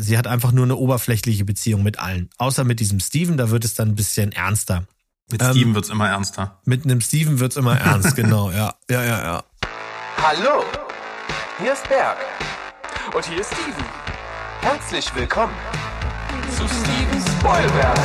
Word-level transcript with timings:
sie 0.00 0.18
hat 0.18 0.26
einfach 0.26 0.52
nur 0.52 0.64
eine 0.64 0.76
oberflächliche 0.76 1.44
Beziehung 1.44 1.82
mit 1.82 1.98
allen. 1.98 2.30
Außer 2.38 2.64
mit 2.64 2.80
diesem 2.80 3.00
Steven, 3.00 3.36
da 3.36 3.50
wird 3.50 3.64
es 3.64 3.74
dann 3.74 3.88
ein 3.90 3.94
bisschen 3.94 4.32
ernster. 4.32 4.84
Mit 5.30 5.42
ähm, 5.42 5.50
Steven 5.50 5.74
wird's 5.74 5.88
immer 5.88 6.08
ernster. 6.08 6.60
Mit 6.64 6.84
einem 6.84 7.00
Steven 7.00 7.40
wird's 7.40 7.56
immer 7.56 7.78
ernst, 7.78 8.16
genau, 8.16 8.50
ja. 8.50 8.74
Ja, 8.90 9.04
ja, 9.04 9.22
ja. 9.22 9.44
Hallo, 10.22 10.64
hier 11.60 11.72
ist 11.72 11.88
Berg. 11.88 12.18
Und 13.14 13.24
hier 13.26 13.40
ist 13.40 13.52
Steven. 13.52 13.84
Herzlich 14.60 15.14
willkommen 15.14 15.54
zu 16.56 16.64
Steven 16.66 17.22
Spoilberg. 17.38 17.98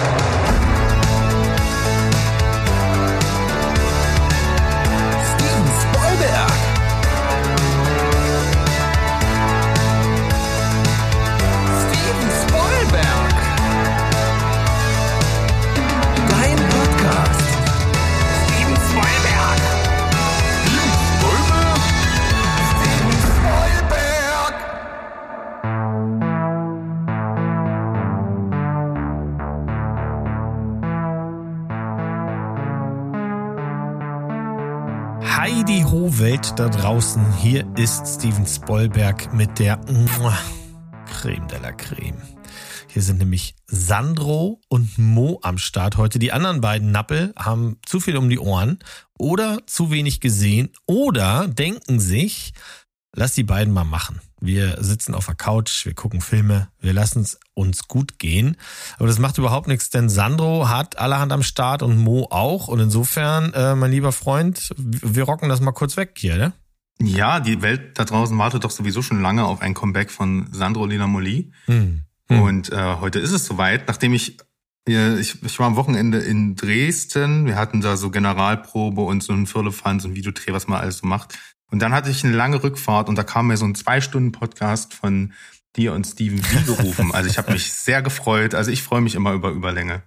Heidi 6.10 6.26
Ho 6.34 6.69
Welt 36.20 36.60
da 36.60 36.68
draußen. 36.68 37.34
Hier 37.38 37.66
ist 37.78 38.06
Steven 38.06 38.46
Spoilberg 38.46 39.34
mit 39.34 39.58
der 39.58 39.80
Creme 41.06 41.48
de 41.48 41.60
la 41.62 41.72
Creme. 41.72 42.22
Hier 42.90 43.02
sind 43.02 43.20
nämlich 43.20 43.56
Sandro 43.68 44.60
und 44.68 44.98
Mo 44.98 45.40
am 45.44 45.58
Start 45.58 45.96
heute. 45.96 46.20
Die 46.20 46.34
anderen 46.34 46.60
beiden 46.60 46.92
Nappel 46.92 47.34
haben 47.38 47.78
zu 47.86 48.02
viel 48.02 48.18
um 48.18 48.30
die 48.30 48.40
Ohren 48.40 48.80
oder 49.18 49.66
zu 49.66 49.92
wenig 49.92 50.20
gesehen 50.20 50.74
oder 50.88 51.48
denken 51.48 52.02
sich, 52.02 52.52
lass 53.16 53.34
die 53.34 53.44
beiden 53.44 53.74
mal 53.74 53.84
machen. 53.84 54.22
Wir 54.42 54.82
sitzen 54.82 55.14
auf 55.16 55.26
der 55.26 55.36
Couch, 55.36 55.86
wir 55.86 55.94
gucken 55.94 56.22
Filme, 56.22 56.70
wir 56.80 56.94
lassen 56.94 57.22
es 57.22 57.40
uns 57.54 57.88
gut 57.88 58.20
gehen. 58.20 58.56
Aber 58.98 59.08
das 59.08 59.20
macht 59.20 59.38
überhaupt 59.38 59.68
nichts, 59.68 59.90
denn 59.90 60.10
Sandro 60.10 60.70
hat 60.70 60.98
allerhand 60.98 61.32
am 61.34 61.44
Start 61.44 61.84
und 61.84 61.98
Mo 61.98 62.28
auch. 62.30 62.68
Und 62.68 62.80
insofern, 62.80 63.54
äh, 63.54 63.76
mein 63.76 63.92
lieber 63.92 64.12
Freund, 64.12 64.74
wir 64.78 65.24
rocken 65.24 65.50
das 65.50 65.60
mal 65.60 65.74
kurz 65.74 65.98
weg 65.98 66.16
hier, 66.18 66.38
ne? 66.38 66.54
Ja, 67.02 67.40
die 67.40 67.62
Welt 67.62 67.98
da 67.98 68.04
draußen 68.04 68.38
wartet 68.38 68.64
doch 68.64 68.72
sowieso 68.72 69.02
schon 69.02 69.22
lange 69.22 69.46
auf 69.46 69.62
ein 69.62 69.74
Comeback 69.74 70.12
von 70.12 70.50
Sandro 70.52 70.86
Lina 70.86 71.08
Molly. 71.08 71.52
Hm. 71.66 72.02
Hm. 72.30 72.42
Und 72.42 72.72
äh, 72.72 72.96
heute 73.00 73.20
ist 73.20 73.32
es 73.32 73.46
soweit, 73.46 73.88
nachdem 73.88 74.14
ich 74.14 74.38
ich, 74.88 75.44
ich 75.44 75.60
war 75.60 75.68
am 75.68 75.76
Wochenende 75.76 76.18
in 76.18 76.56
Dresden. 76.56 77.46
Wir 77.46 77.56
hatten 77.58 77.82
da 77.82 77.96
so 77.96 78.10
Generalprobe 78.10 79.02
und 79.02 79.22
so 79.22 79.34
ein 79.34 79.46
Firlefanz 79.46 80.06
und 80.06 80.16
Videodreh, 80.16 80.52
was 80.52 80.68
man 80.68 80.82
alles 80.82 80.98
so 80.98 81.08
macht. 81.08 81.38
Und 81.72 81.80
dann 81.80 81.94
hatte 81.94 82.10
ich 82.10 82.24
eine 82.24 82.36
lange 82.36 82.64
Rückfahrt 82.64 83.10
und 83.10 83.16
da 83.16 83.24
kam 83.24 83.48
mir 83.48 83.58
so 83.58 83.66
ein 83.66 83.76
zwei 83.76 84.02
Stunden 84.02 84.32
Podcast 84.32 84.94
von 84.94 85.34
dir 85.76 85.94
und 85.94 86.06
Steven 86.06 86.42
wie 86.52 86.64
gerufen. 86.66 87.12
Also 87.14 87.30
ich 87.30 87.38
habe 87.38 87.52
mich 87.52 87.72
sehr 87.72 88.02
gefreut. 88.02 88.56
Also 88.56 88.72
ich 88.72 88.84
freue 88.84 89.02
mich 89.02 89.16
immer 89.16 89.34
über 89.34 89.50
Überlänge. 89.50 90.04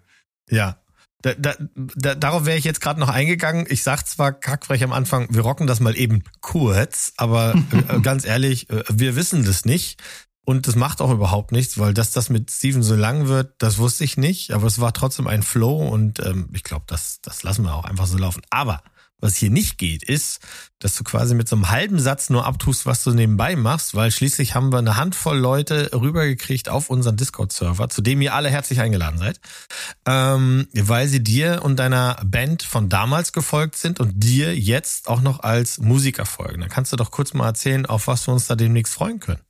Ja. 0.51 0.79
Da, 1.23 1.35
da, 1.35 1.55
da, 1.77 2.17
darauf 2.17 2.47
wäre 2.47 2.59
ich 2.59 2.65
jetzt 2.65 2.81
gerade 2.81 2.99
noch 2.99 3.09
eingegangen. 3.09 3.67
Ich 3.69 3.85
sag 3.85 4.03
zwar 4.09 4.33
kackfrech 4.33 4.83
am 4.83 4.93
Anfang, 4.93 5.29
wir 5.31 5.43
rocken 5.43 5.69
das 5.69 5.79
mal 5.79 5.97
eben 5.97 6.25
kurz, 6.41 7.13
aber 7.17 7.55
äh, 7.89 8.01
ganz 8.03 8.25
ehrlich, 8.25 8.69
äh, 8.71 8.83
wir 8.89 9.15
wissen 9.15 9.45
das 9.45 9.65
nicht. 9.65 10.03
Und 10.45 10.67
das 10.67 10.75
macht 10.75 11.01
auch 11.01 11.13
überhaupt 11.13 11.53
nichts, 11.53 11.79
weil 11.79 11.95
dass 11.95 12.11
das 12.11 12.29
mit 12.29 12.51
Steven 12.51 12.83
so 12.83 12.97
lang 12.97 13.29
wird, 13.29 13.55
das 13.59 13.79
wusste 13.79 14.03
ich 14.03 14.17
nicht. 14.17 14.51
Aber 14.51 14.67
es 14.67 14.81
war 14.81 14.93
trotzdem 14.93 15.29
ein 15.29 15.45
Flow 15.45 15.89
und 15.89 16.19
ähm, 16.19 16.49
ich 16.53 16.65
glaube, 16.65 16.85
das, 16.89 17.21
das 17.23 17.45
lassen 17.45 17.65
wir 17.65 17.75
auch 17.75 17.85
einfach 17.85 18.07
so 18.07 18.19
laufen. 18.19 18.43
Aber 18.51 18.83
was 19.23 19.37
hier 19.37 19.51
nicht 19.51 19.79
geht, 19.79 20.03
ist, 20.03 20.41
dass 20.81 20.97
du 20.97 21.05
quasi 21.05 21.35
mit 21.35 21.49
so 21.49 21.57
einem 21.57 21.71
halben 21.71 21.99
Satz 21.99 22.29
nur 22.29 22.45
abtust, 22.45 22.87
was 22.87 23.05
du 23.05 23.13
nebenbei 23.13 23.57
machst, 23.57 23.95
weil 23.95 24.11
schließlich 24.11 24.55
haben 24.55 24.73
wir 24.73 24.79
eine 24.79 24.97
Handvoll 24.97 25.39
Leute 25.39 25.91
rübergekriegt 25.95 26.69
auf 26.69 26.91
unseren 26.91 27.17
Discord-Server, 27.17 27.89
zu 27.89 28.03
dem 28.03 28.21
ihr 28.21 28.35
alle 28.35 28.51
herzlich 28.51 28.81
eingeladen 28.81 29.19
seid, 29.19 29.41
ähm, 30.07 30.67
weil 30.75 31.07
sie 31.09 31.23
dir 31.23 31.61
und 31.63 31.77
deiner 31.77 32.17
Band 32.25 32.65
von 32.65 32.89
damals 32.89 33.33
gefolgt 33.33 33.77
sind 33.77 34.01
und 34.01 34.23
dir 34.23 34.59
jetzt 34.59 35.09
auch 35.09 35.21
noch 35.21 35.41
als 35.41 35.79
Musiker 35.79 36.27
folgen. 36.27 36.61
Dann 36.61 36.71
kannst 36.71 36.93
du 36.93 36.97
doch 36.97 37.11
kurz 37.11 37.33
mal 37.33 37.47
erzählen, 37.47 37.87
auf 37.87 38.09
was 38.09 38.27
wir 38.27 38.35
uns 38.35 38.47
da 38.47 38.57
demnächst 38.57 38.93
freuen 38.93 39.21
können. 39.21 39.41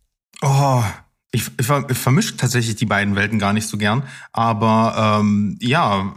Oh, 0.43 0.85
ich, 1.31 1.51
ich, 1.59 1.71
ich 1.89 1.99
vermische 1.99 2.37
tatsächlich 2.37 2.77
die 2.77 2.85
beiden 2.85 3.17
Welten 3.17 3.39
gar 3.39 3.55
nicht 3.55 3.67
so 3.67 3.79
gern, 3.79 4.03
aber 4.33 5.21
ähm, 5.21 5.57
ja, 5.61 6.15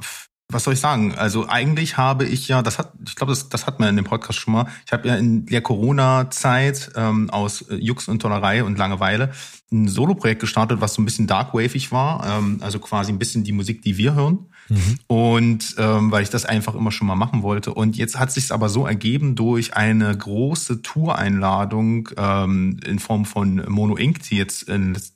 was 0.50 0.64
soll 0.64 0.76
ich 0.76 0.80
sagen? 0.80 1.16
Also 1.16 1.48
eigentlich 1.50 1.98
habe 1.98 2.26
ich 2.26 2.48
ja, 2.48 2.62
das 2.62 2.78
hat, 2.78 2.94
ich 3.06 3.16
glaube, 3.16 3.32
das, 3.32 3.50
das 3.50 3.66
hat 3.66 3.80
man 3.80 3.90
in 3.90 3.96
dem 3.96 4.06
Podcast 4.06 4.40
schon 4.40 4.54
mal. 4.54 4.68
Ich 4.86 4.94
habe 4.94 5.08
ja 5.08 5.16
in 5.16 5.46
der 5.48 5.62
Corona-Zeit 5.62 6.92
ähm, 6.96 7.30
aus 7.32 7.64
äh, 7.64 7.76
Jux 7.76 8.08
und 8.08 8.22
Tollerei 8.22 8.64
und 8.64 8.78
Langeweile 8.78 9.32
ein 9.72 9.88
Solo-Projekt 9.88 10.42
gestartet, 10.42 10.82
was 10.82 10.94
so 10.94 11.02
ein 11.02 11.06
bisschen 11.06 11.28
darkwavig 11.28 11.92
war, 11.92 12.38
ähm, 12.38 12.60
also 12.62 12.80
quasi 12.80 13.12
ein 13.12 13.20
bisschen 13.20 13.44
die 13.44 13.52
Musik, 13.52 13.82
die 13.82 13.98
wir 13.98 14.14
hören. 14.14 14.52
Mhm. 14.70 15.00
Und 15.08 15.76
ähm, 15.78 16.12
weil 16.12 16.24
ich 16.24 16.30
das 16.30 16.46
einfach 16.46 16.76
immer 16.76 16.92
schon 16.92 17.08
mal 17.08 17.16
machen 17.16 17.42
wollte. 17.44 17.74
Und 17.74 17.98
jetzt 17.98 18.18
hat 18.18 18.32
sich 18.32 18.52
aber 18.52 18.70
so 18.70 18.86
ergeben 18.86 19.36
durch 19.36 19.76
eine 19.76 20.16
große 20.16 20.82
Tour-Einladung 20.82 22.10
ähm, 22.18 22.80
in 22.86 23.00
Form 23.00 23.26
von 23.26 23.64
Mono 23.68 23.96
Inc., 23.96 24.22
die 24.24 24.38
jetzt 24.38 24.64
in, 24.64 24.96
ich 24.96 25.12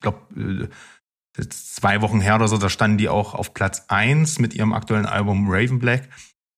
glaube, 0.00 0.68
zwei 1.48 2.00
Wochen 2.02 2.20
her 2.20 2.36
oder 2.36 2.48
so, 2.48 2.58
da 2.58 2.68
standen 2.68 2.98
die 2.98 3.08
auch 3.08 3.34
auf 3.34 3.54
Platz 3.54 3.84
eins 3.88 4.38
mit 4.38 4.54
ihrem 4.54 4.72
aktuellen 4.72 5.06
Album 5.06 5.46
Raven 5.48 5.78
Black. 5.78 6.08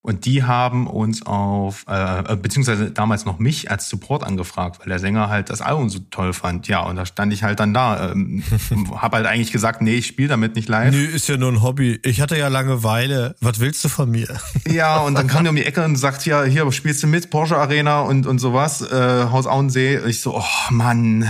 Und 0.07 0.27
die 0.27 0.43
haben 0.43 0.87
uns 0.87 1.25
auf, 1.25 1.87
äh, 1.89 2.33
äh, 2.33 2.37
beziehungsweise 2.37 2.91
damals 2.91 3.25
noch 3.25 3.39
mich 3.39 3.71
als 3.71 3.89
Support 3.89 4.23
angefragt, 4.23 4.81
weil 4.81 4.89
der 4.89 4.99
Sänger 4.99 5.31
halt 5.31 5.49
das 5.49 5.63
Album 5.63 5.89
so 5.89 5.99
toll 6.11 6.35
fand. 6.35 6.69
Ja, 6.69 6.81
und 6.81 6.97
da 6.97 7.07
stand 7.07 7.33
ich 7.33 7.43
halt 7.43 7.59
dann 7.59 7.73
da. 7.73 8.13
Ähm, 8.13 8.43
hab 9.01 9.15
halt 9.15 9.25
eigentlich 9.25 9.51
gesagt, 9.51 9.81
nee, 9.81 9.95
ich 9.95 10.07
spiele 10.07 10.29
damit 10.29 10.57
nicht 10.57 10.69
live. 10.69 10.93
Nee, 10.93 11.07
ist 11.07 11.27
ja 11.27 11.39
nur 11.39 11.51
ein 11.51 11.63
Hobby. 11.63 12.01
Ich 12.03 12.21
hatte 12.21 12.37
ja 12.37 12.49
Langeweile. 12.49 13.35
Was 13.41 13.61
willst 13.61 13.83
du 13.83 13.89
von 13.89 14.11
mir? 14.11 14.29
ja, 14.69 14.99
und 14.99 15.15
dann 15.15 15.27
kam 15.27 15.45
der 15.45 15.53
um 15.53 15.57
die 15.57 15.65
Ecke 15.65 15.83
und 15.83 15.97
sagt, 15.97 16.27
ja, 16.27 16.45
hier, 16.45 16.71
spielst 16.71 17.03
du 17.03 17.07
mit, 17.07 17.31
Porsche 17.31 17.57
Arena 17.57 18.01
und, 18.01 18.27
und 18.27 18.41
sowas, 18.41 18.83
äh, 18.83 19.25
Haus 19.31 19.47
Auensee. 19.47 20.01
Ich 20.07 20.21
so, 20.21 20.37
oh 20.37 20.45
Mann, 20.69 21.27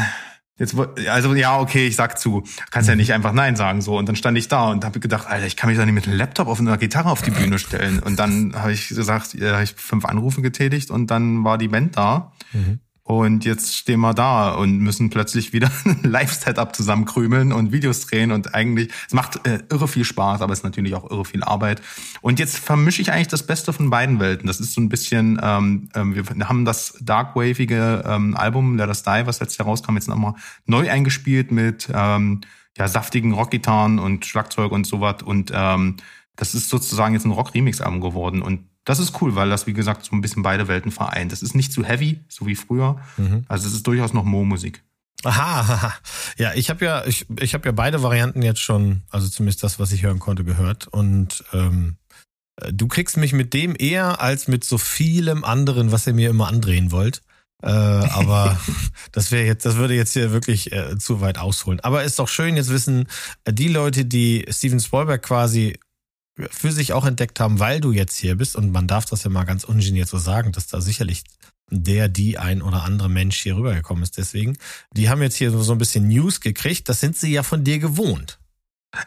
Jetzt, 0.56 0.76
also 1.08 1.34
ja, 1.34 1.58
okay, 1.58 1.88
ich 1.88 1.96
sag 1.96 2.16
zu. 2.18 2.44
Kannst 2.70 2.88
ja 2.88 2.94
mhm. 2.94 3.00
nicht 3.00 3.12
einfach 3.12 3.32
Nein 3.32 3.56
sagen 3.56 3.80
so. 3.82 3.98
Und 3.98 4.08
dann 4.08 4.14
stand 4.14 4.38
ich 4.38 4.46
da 4.46 4.70
und 4.70 4.84
habe 4.84 5.00
gedacht, 5.00 5.26
Alter, 5.26 5.46
ich 5.46 5.56
kann 5.56 5.68
mich 5.68 5.78
doch 5.78 5.84
nicht 5.84 5.94
mit 5.94 6.06
einem 6.06 6.16
Laptop 6.16 6.46
auf 6.46 6.60
einer 6.60 6.78
Gitarre 6.78 7.10
auf 7.10 7.22
die 7.22 7.32
Bühne 7.32 7.58
stellen. 7.58 7.98
Und 7.98 8.18
dann 8.20 8.54
habe 8.54 8.72
ich 8.72 8.88
gesagt, 8.88 9.34
ja, 9.34 9.54
hab 9.54 9.62
ich 9.62 9.74
fünf 9.76 10.04
Anrufe 10.04 10.42
getätigt 10.42 10.90
und 10.90 11.10
dann 11.10 11.42
war 11.42 11.58
die 11.58 11.68
Band 11.68 11.96
da. 11.96 12.32
Mhm. 12.52 12.78
Und 13.06 13.44
jetzt 13.44 13.76
stehen 13.76 14.00
wir 14.00 14.14
da 14.14 14.54
und 14.54 14.78
müssen 14.78 15.10
plötzlich 15.10 15.52
wieder 15.52 15.70
ein 15.84 16.00
Live-Setup 16.02 16.74
zusammenkrümeln 16.74 17.52
und 17.52 17.70
Videos 17.70 18.06
drehen 18.06 18.32
und 18.32 18.54
eigentlich, 18.54 18.90
es 19.06 19.12
macht 19.12 19.46
äh, 19.46 19.58
irre 19.70 19.88
viel 19.88 20.04
Spaß, 20.04 20.40
aber 20.40 20.54
es 20.54 20.60
ist 20.60 20.64
natürlich 20.64 20.94
auch 20.94 21.10
irre 21.10 21.26
viel 21.26 21.44
Arbeit. 21.44 21.82
Und 22.22 22.38
jetzt 22.38 22.56
vermische 22.58 23.02
ich 23.02 23.12
eigentlich 23.12 23.28
das 23.28 23.46
Beste 23.46 23.74
von 23.74 23.90
beiden 23.90 24.20
Welten. 24.20 24.46
Das 24.46 24.58
ist 24.58 24.72
so 24.72 24.80
ein 24.80 24.88
bisschen, 24.88 25.38
ähm, 25.42 25.90
ähm 25.94 26.14
wir 26.14 26.48
haben 26.48 26.64
das 26.64 26.96
darkwavige 27.02 28.04
ähm, 28.06 28.34
Album 28.38 28.78
Let 28.78 28.88
Us 28.88 29.02
Die, 29.02 29.26
was 29.26 29.38
letztes 29.38 29.58
Jahr 29.58 29.68
rauskam, 29.68 29.96
jetzt 29.96 30.08
nochmal 30.08 30.32
neu 30.64 30.90
eingespielt 30.90 31.52
mit 31.52 31.90
ähm, 31.92 32.40
ja, 32.78 32.88
saftigen 32.88 33.34
Rockgitarren 33.34 33.98
und 33.98 34.24
Schlagzeug 34.24 34.72
und 34.72 34.86
sowas. 34.86 35.22
Und 35.22 35.52
ähm, 35.54 35.98
das 36.36 36.54
ist 36.54 36.70
sozusagen 36.70 37.12
jetzt 37.12 37.26
ein 37.26 37.32
Rock-Remix-Album 37.32 38.00
geworden. 38.00 38.40
Und 38.40 38.60
das 38.84 38.98
ist 38.98 39.20
cool, 39.20 39.34
weil 39.34 39.48
das, 39.48 39.66
wie 39.66 39.72
gesagt, 39.72 40.04
so 40.04 40.14
ein 40.14 40.20
bisschen 40.20 40.42
beide 40.42 40.68
Welten 40.68 40.90
vereint. 40.90 41.32
Das 41.32 41.42
ist 41.42 41.54
nicht 41.54 41.72
zu 41.72 41.84
heavy, 41.84 42.20
so 42.28 42.46
wie 42.46 42.54
früher. 42.54 43.00
Mhm. 43.16 43.44
Also 43.48 43.66
es 43.66 43.74
ist 43.74 43.86
durchaus 43.86 44.12
noch 44.12 44.24
Mo-Musik. 44.24 44.82
Aha, 45.24 45.94
ja, 46.36 46.52
ich 46.54 46.68
habe 46.68 46.84
ja, 46.84 47.06
ich, 47.06 47.26
ich 47.40 47.54
habe 47.54 47.66
ja 47.66 47.72
beide 47.72 48.02
Varianten 48.02 48.42
jetzt 48.42 48.60
schon, 48.60 49.02
also 49.10 49.26
zumindest 49.28 49.62
das, 49.62 49.78
was 49.78 49.90
ich 49.92 50.02
hören 50.02 50.18
konnte, 50.18 50.44
gehört. 50.44 50.86
Und 50.86 51.44
ähm, 51.54 51.96
du 52.70 52.88
kriegst 52.88 53.16
mich 53.16 53.32
mit 53.32 53.54
dem 53.54 53.74
eher 53.78 54.20
als 54.20 54.48
mit 54.48 54.64
so 54.64 54.76
vielem 54.76 55.44
anderen, 55.44 55.92
was 55.92 56.06
ihr 56.06 56.12
mir 56.12 56.28
immer 56.28 56.48
andrehen 56.48 56.92
wollt. 56.92 57.22
Äh, 57.62 57.68
aber 57.68 58.60
das 59.12 59.30
wäre 59.32 59.46
jetzt, 59.46 59.64
das 59.64 59.76
würde 59.76 59.94
jetzt 59.94 60.12
hier 60.12 60.30
wirklich 60.32 60.72
äh, 60.72 60.98
zu 60.98 61.22
weit 61.22 61.38
ausholen. 61.38 61.80
Aber 61.80 62.04
ist 62.04 62.18
doch 62.18 62.28
schön, 62.28 62.56
jetzt 62.56 62.70
wissen 62.70 63.08
äh, 63.44 63.52
die 63.54 63.68
Leute, 63.68 64.04
die 64.04 64.44
Steven 64.50 64.80
Spielberg 64.80 65.22
quasi 65.22 65.78
für 66.50 66.72
sich 66.72 66.92
auch 66.92 67.06
entdeckt 67.06 67.38
haben, 67.40 67.60
weil 67.60 67.80
du 67.80 67.92
jetzt 67.92 68.16
hier 68.16 68.36
bist, 68.36 68.56
und 68.56 68.72
man 68.72 68.86
darf 68.86 69.04
das 69.04 69.24
ja 69.24 69.30
mal 69.30 69.44
ganz 69.44 69.64
ungeniert 69.64 70.08
so 70.08 70.18
sagen, 70.18 70.52
dass 70.52 70.66
da 70.66 70.80
sicherlich 70.80 71.24
der, 71.70 72.08
die 72.08 72.38
ein 72.38 72.60
oder 72.60 72.82
andere 72.82 73.08
Mensch 73.08 73.40
hier 73.40 73.56
rübergekommen 73.56 74.02
ist. 74.02 74.18
Deswegen, 74.18 74.56
die 74.92 75.08
haben 75.08 75.22
jetzt 75.22 75.36
hier 75.36 75.50
so 75.50 75.72
ein 75.72 75.78
bisschen 75.78 76.08
News 76.08 76.40
gekriegt. 76.40 76.88
Das 76.88 77.00
sind 77.00 77.16
sie 77.16 77.32
ja 77.32 77.42
von 77.42 77.64
dir 77.64 77.78
gewohnt. 77.78 78.38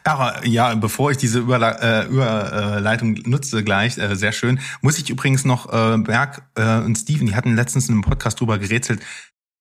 Aber 0.04 0.44
ja, 0.46 0.74
bevor 0.74 1.10
ich 1.10 1.16
diese 1.16 1.38
Überle 1.38 1.78
äh, 1.80 2.06
Überleitung 2.08 3.14
nutze 3.24 3.64
gleich, 3.64 3.96
äh, 3.96 4.16
sehr 4.16 4.32
schön, 4.32 4.60
muss 4.82 4.98
ich 4.98 5.08
übrigens 5.08 5.44
noch 5.44 5.72
äh, 5.72 5.96
Berg 5.98 6.42
äh, 6.56 6.78
und 6.78 6.96
Steven, 6.96 7.26
die 7.26 7.34
hatten 7.34 7.54
letztens 7.56 7.88
in 7.88 7.94
einem 7.94 8.02
Podcast 8.02 8.40
drüber 8.40 8.58
gerätselt, 8.58 9.00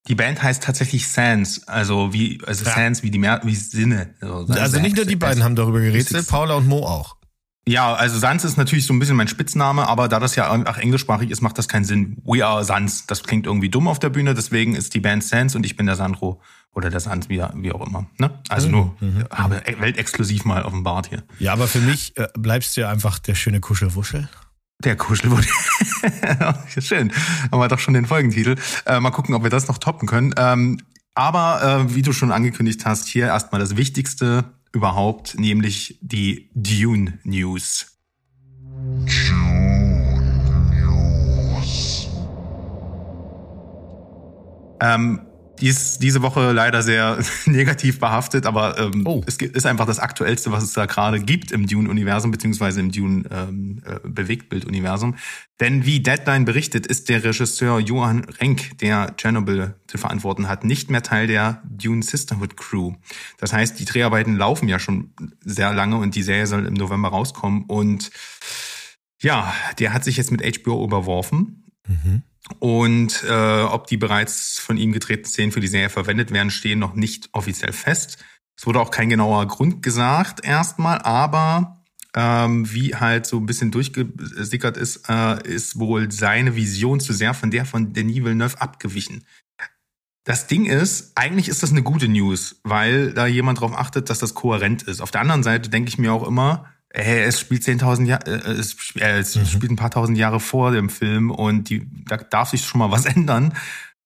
Die 0.07 0.15
Band 0.15 0.41
heißt 0.41 0.63
tatsächlich 0.63 1.07
Sans, 1.07 1.67
also 1.67 2.13
wie 2.13 2.39
also 2.45 2.65
Ja. 2.65 2.71
Sans 2.71 3.03
wie 3.03 3.11
die 3.11 3.19
Mer 3.19 3.41
wie 3.43 3.55
Sinne. 3.55 4.15
Also 4.21 4.79
nicht 4.79 4.95
nur 4.95 5.05
die 5.05 5.15
beiden 5.15 5.43
haben 5.43 5.55
darüber 5.55 5.81
gerätselt, 5.81 6.27
Paula 6.27 6.55
und 6.55 6.67
Mo 6.67 6.85
auch. 6.85 7.16
Ja, 7.67 7.93
also 7.93 8.17
Sans 8.17 8.43
ist 8.45 8.57
natürlich 8.57 8.85
so 8.85 8.93
ein 8.93 8.99
bisschen 8.99 9.17
mein 9.17 9.27
Spitzname, 9.27 9.87
aber 9.87 10.07
da 10.07 10.19
das 10.19 10.35
ja 10.35 10.49
auch 10.49 10.77
englischsprachig 10.77 11.29
ist, 11.29 11.41
macht 11.41 11.57
das 11.57 11.67
keinen 11.67 11.83
Sinn. 11.83 12.17
We 12.23 12.45
are 12.45 12.63
Sans. 12.63 13.05
Das 13.07 13.23
klingt 13.23 13.45
irgendwie 13.45 13.69
dumm 13.69 13.87
auf 13.87 13.99
der 13.99 14.09
Bühne, 14.09 14.33
deswegen 14.33 14.73
ist 14.73 14.93
die 14.93 15.01
Band 15.01 15.23
Sans 15.23 15.55
und 15.55 15.65
ich 15.65 15.75
bin 15.75 15.85
der 15.85 15.95
Sandro 15.95 16.41
oder 16.73 16.89
der 16.89 17.01
Sans, 17.01 17.27
wie, 17.27 17.43
wie 17.55 17.71
auch 17.71 17.85
immer. 17.85 18.05
Ne? 18.17 18.31
Also 18.49 18.69
nur, 18.69 18.95
habe 19.31 19.61
weltexklusiv 19.79 20.45
mal 20.45 20.63
offenbart 20.63 21.07
hier. 21.07 21.23
Ja, 21.39 21.53
aber 21.53 21.67
für 21.67 21.79
mich 21.79 22.15
äh, 22.17 22.27
bleibst 22.37 22.77
du 22.77 22.81
ja 22.81 22.89
einfach 22.89 23.19
der 23.19 23.35
schöne 23.35 23.59
Kuschelwuschel. 23.59 24.29
Der 24.83 24.95
Kuschelwurst. 24.95 25.49
Schön. 26.79 27.11
Haben 27.51 27.59
wir 27.59 27.67
doch 27.67 27.79
schon 27.79 27.95
den 27.95 28.05
Folgentitel. 28.05 28.55
Äh, 28.85 28.99
mal 28.99 29.09
gucken, 29.09 29.33
ob 29.33 29.41
wir 29.41 29.49
das 29.49 29.67
noch 29.67 29.79
toppen 29.79 30.07
können. 30.07 30.35
Ähm, 30.37 30.79
aber 31.15 31.87
äh, 31.89 31.95
wie 31.95 32.03
du 32.03 32.13
schon 32.13 32.31
angekündigt 32.31 32.85
hast, 32.85 33.07
hier 33.07 33.25
erstmal 33.25 33.59
das 33.59 33.75
Wichtigste 33.75 34.45
überhaupt, 34.71 35.39
nämlich 35.39 35.97
die 36.01 36.49
Dune 36.53 37.19
News. 37.23 37.97
Ähm, 44.79 45.21
die 45.59 45.67
ist 45.67 45.99
diese 46.03 46.21
Woche 46.21 46.51
leider 46.51 46.81
sehr 46.81 47.19
negativ 47.45 47.99
behaftet, 47.99 48.45
aber 48.45 48.77
ähm, 48.77 49.03
Oh. 49.05 49.23
es 49.25 49.37
ist 49.37 49.65
einfach 49.65 49.85
das 49.85 49.99
Aktuellste, 49.99 50.51
was 50.51 50.63
es 50.63 50.73
da 50.73 50.85
gerade 50.85 51.19
gibt 51.19 51.51
im 51.51 51.67
Dune-Universum, 51.67 52.31
beziehungsweise 52.31 52.79
im 52.79 52.91
Dune-Bewegtbild-Universum. 52.91 55.15
Denn 55.59 55.85
wie 55.85 56.01
Deadline 56.01 56.45
berichtet, 56.45 56.85
ist 56.85 57.09
der 57.09 57.23
Regisseur 57.23 57.79
Johann 57.79 58.25
Renk, 58.39 58.77
der 58.79 59.15
Chernobyl 59.17 59.75
zu 59.87 59.97
verantworten 59.97 60.47
hat, 60.47 60.63
nicht 60.63 60.89
mehr 60.91 61.03
Teil 61.03 61.27
der 61.27 61.61
Dune 61.67 62.03
Sisterhood 62.03 62.57
Crew. 62.57 62.93
Das 63.39 63.53
heißt, 63.53 63.79
die 63.79 63.85
Dreharbeiten 63.85 64.35
laufen 64.35 64.67
ja 64.67 64.79
schon 64.79 65.13
sehr 65.43 65.73
lange 65.73 65.97
und 65.97 66.15
die 66.15 66.23
Serie 66.23 66.47
soll 66.47 66.65
im 66.65 66.75
November 66.75 67.09
rauskommen. 67.09 67.63
Und 67.65 68.11
ja, 69.21 69.53
der 69.79 69.93
hat 69.93 70.03
sich 70.03 70.17
jetzt 70.17 70.31
mit 70.31 70.43
HBO 70.63 70.83
überworfen. 70.85 71.63
Und 72.59 73.23
äh, 73.27 73.61
ob 73.61 73.87
die 73.87 73.97
bereits 73.97 74.59
von 74.59 74.77
ihm 74.77 74.91
gedrehten 74.91 75.25
Szenen 75.25 75.51
für 75.51 75.59
die 75.59 75.67
Serie 75.67 75.89
verwendet 75.89 76.31
werden, 76.31 76.51
stehen 76.51 76.79
noch 76.79 76.95
nicht 76.95 77.29
offiziell 77.33 77.73
fest. 77.73 78.17
Es 78.55 78.65
wurde 78.65 78.79
auch 78.79 78.91
kein 78.91 79.09
genauer 79.09 79.45
Grund 79.47 79.83
gesagt 79.83 80.43
erstmal, 80.43 80.99
aber 80.99 81.83
ähm, 82.15 82.73
wie 82.73 82.95
halt 82.95 83.27
so 83.27 83.37
ein 83.37 83.45
bisschen 83.45 83.69
durchgesickert 83.69 84.77
ist, 84.77 85.07
äh, 85.07 85.47
ist 85.47 85.77
wohl 85.77 86.11
seine 86.11 86.55
Vision 86.55 86.99
zu 86.99 87.13
sehr 87.13 87.35
von 87.35 87.51
der 87.51 87.65
von 87.65 87.93
Denis 87.93 88.23
Villeneuve 88.23 88.59
abgewichen. 88.59 89.23
Das 90.23 90.47
Ding 90.47 90.65
ist, 90.65 91.11
eigentlich 91.15 91.47
ist 91.47 91.63
das 91.63 91.71
eine 91.71 91.83
gute 91.83 92.07
News, 92.07 92.59
weil 92.63 93.13
da 93.13 93.27
jemand 93.27 93.61
drauf 93.61 93.73
achtet, 93.77 94.09
dass 94.09 94.19
das 94.19 94.33
kohärent 94.33 94.83
ist. 94.83 94.99
Auf 94.99 95.11
der 95.11 95.21
anderen 95.21 95.43
Seite 95.43 95.69
denke 95.69 95.89
ich 95.89 95.99
mir 95.99 96.11
auch 96.11 96.27
immer, 96.27 96.65
Hey, 96.93 97.23
es 97.23 97.39
spielt 97.39 97.63
10.000 97.63 98.05
Jahre, 98.05 98.25
äh, 98.25 98.51
es, 98.53 98.71
sp- 98.79 98.99
äh, 99.01 99.19
es 99.19 99.33
spielt 99.51 99.71
ein 99.71 99.75
paar 99.75 99.91
tausend 99.91 100.17
Jahre 100.17 100.39
vor 100.39 100.71
dem 100.71 100.89
Film 100.89 101.31
und 101.31 101.69
die, 101.69 101.85
da 102.07 102.17
darf 102.17 102.49
sich 102.49 102.63
schon 102.65 102.79
mal 102.79 102.91
was 102.91 103.05
ändern. 103.15 103.53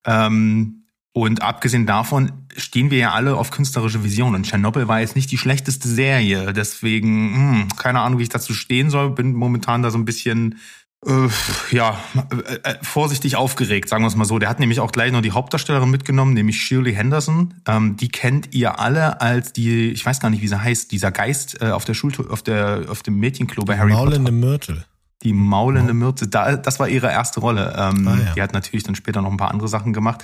Ähm, 0.05 0.77
und 1.13 1.41
abgesehen 1.41 1.85
davon 1.85 2.31
stehen 2.55 2.89
wir 2.89 2.97
ja 2.97 3.11
alle 3.11 3.35
auf 3.35 3.51
künstlerische 3.51 4.03
Vision. 4.03 4.33
Und 4.33 4.45
Tschernobyl 4.45 4.87
war 4.87 5.01
jetzt 5.01 5.15
nicht 5.17 5.29
die 5.29 5.37
schlechteste 5.37 5.89
Serie. 5.89 6.53
Deswegen, 6.53 7.33
hm, 7.35 7.67
keine 7.77 7.99
Ahnung, 7.99 8.17
wie 8.19 8.23
ich 8.23 8.29
dazu 8.29 8.53
stehen 8.53 8.89
soll. 8.89 9.11
Bin 9.11 9.33
momentan 9.33 9.81
da 9.83 9.91
so 9.91 9.97
ein 9.97 10.05
bisschen, 10.05 10.57
äh, 11.05 11.75
ja, 11.75 11.99
äh, 12.31 12.69
äh, 12.69 12.75
vorsichtig 12.83 13.35
aufgeregt, 13.35 13.89
sagen 13.89 14.03
wir 14.03 14.07
es 14.07 14.15
mal 14.15 14.25
so. 14.25 14.37
Der 14.39 14.49
hat 14.49 14.59
nämlich 14.59 14.79
auch 14.79 14.91
gleich 14.91 15.11
noch 15.11 15.21
die 15.21 15.31
Hauptdarstellerin 15.31 15.89
mitgenommen, 15.89 16.33
nämlich 16.33 16.61
Shirley 16.61 16.93
Henderson. 16.93 17.55
Ähm, 17.67 17.97
die 17.97 18.09
kennt 18.09 18.53
ihr 18.53 18.79
alle 18.79 19.19
als 19.19 19.51
die, 19.53 19.89
ich 19.91 20.05
weiß 20.05 20.19
gar 20.19 20.29
nicht, 20.29 20.41
wie 20.41 20.47
sie 20.47 20.61
heißt, 20.61 20.91
dieser 20.91 21.11
Geist 21.11 21.61
äh, 21.61 21.71
auf 21.71 21.85
der 21.85 21.93
Schul 21.95 22.13
auf 22.29 22.43
der 22.43 22.83
auf 22.87 23.01
dem 23.03 23.17
Mädchenklo 23.17 23.63
bei 23.65 23.77
Harry 23.77 23.91
Potter. 23.91 24.03
Maulende 24.03 24.31
Myrtle. 24.31 24.85
Die 25.23 25.33
maulende 25.33 25.93
Myrte, 25.93 26.27
da, 26.27 26.55
das 26.57 26.79
war 26.79 26.87
ihre 26.89 27.11
erste 27.11 27.41
Rolle. 27.41 27.75
Ähm, 27.77 28.07
Ah, 28.07 28.17
ja. 28.17 28.33
Die 28.35 28.41
hat 28.41 28.53
natürlich 28.53 28.83
dann 28.83 28.95
später 28.95 29.21
noch 29.21 29.29
ein 29.29 29.37
paar 29.37 29.51
andere 29.51 29.67
Sachen 29.67 29.93
gemacht. 29.93 30.23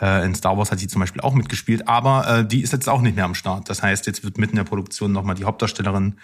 Äh, 0.00 0.24
in 0.24 0.34
Star 0.34 0.58
Wars 0.58 0.72
hat 0.72 0.80
sie 0.80 0.88
zum 0.88 1.00
Beispiel 1.00 1.20
auch 1.20 1.34
mitgespielt, 1.34 1.86
aber 1.86 2.40
äh, 2.40 2.46
die 2.46 2.62
ist 2.62 2.72
jetzt 2.72 2.88
auch 2.88 3.00
nicht 3.00 3.14
mehr 3.14 3.24
am 3.24 3.34
Start. 3.34 3.70
Das 3.70 3.82
heißt, 3.82 4.06
jetzt 4.06 4.24
wird 4.24 4.38
mitten 4.38 4.52
in 4.52 4.56
der 4.56 4.64
Produktion 4.64 5.12
nochmal 5.12 5.36
die 5.36 5.44
Hauptdarstellerin 5.44 6.16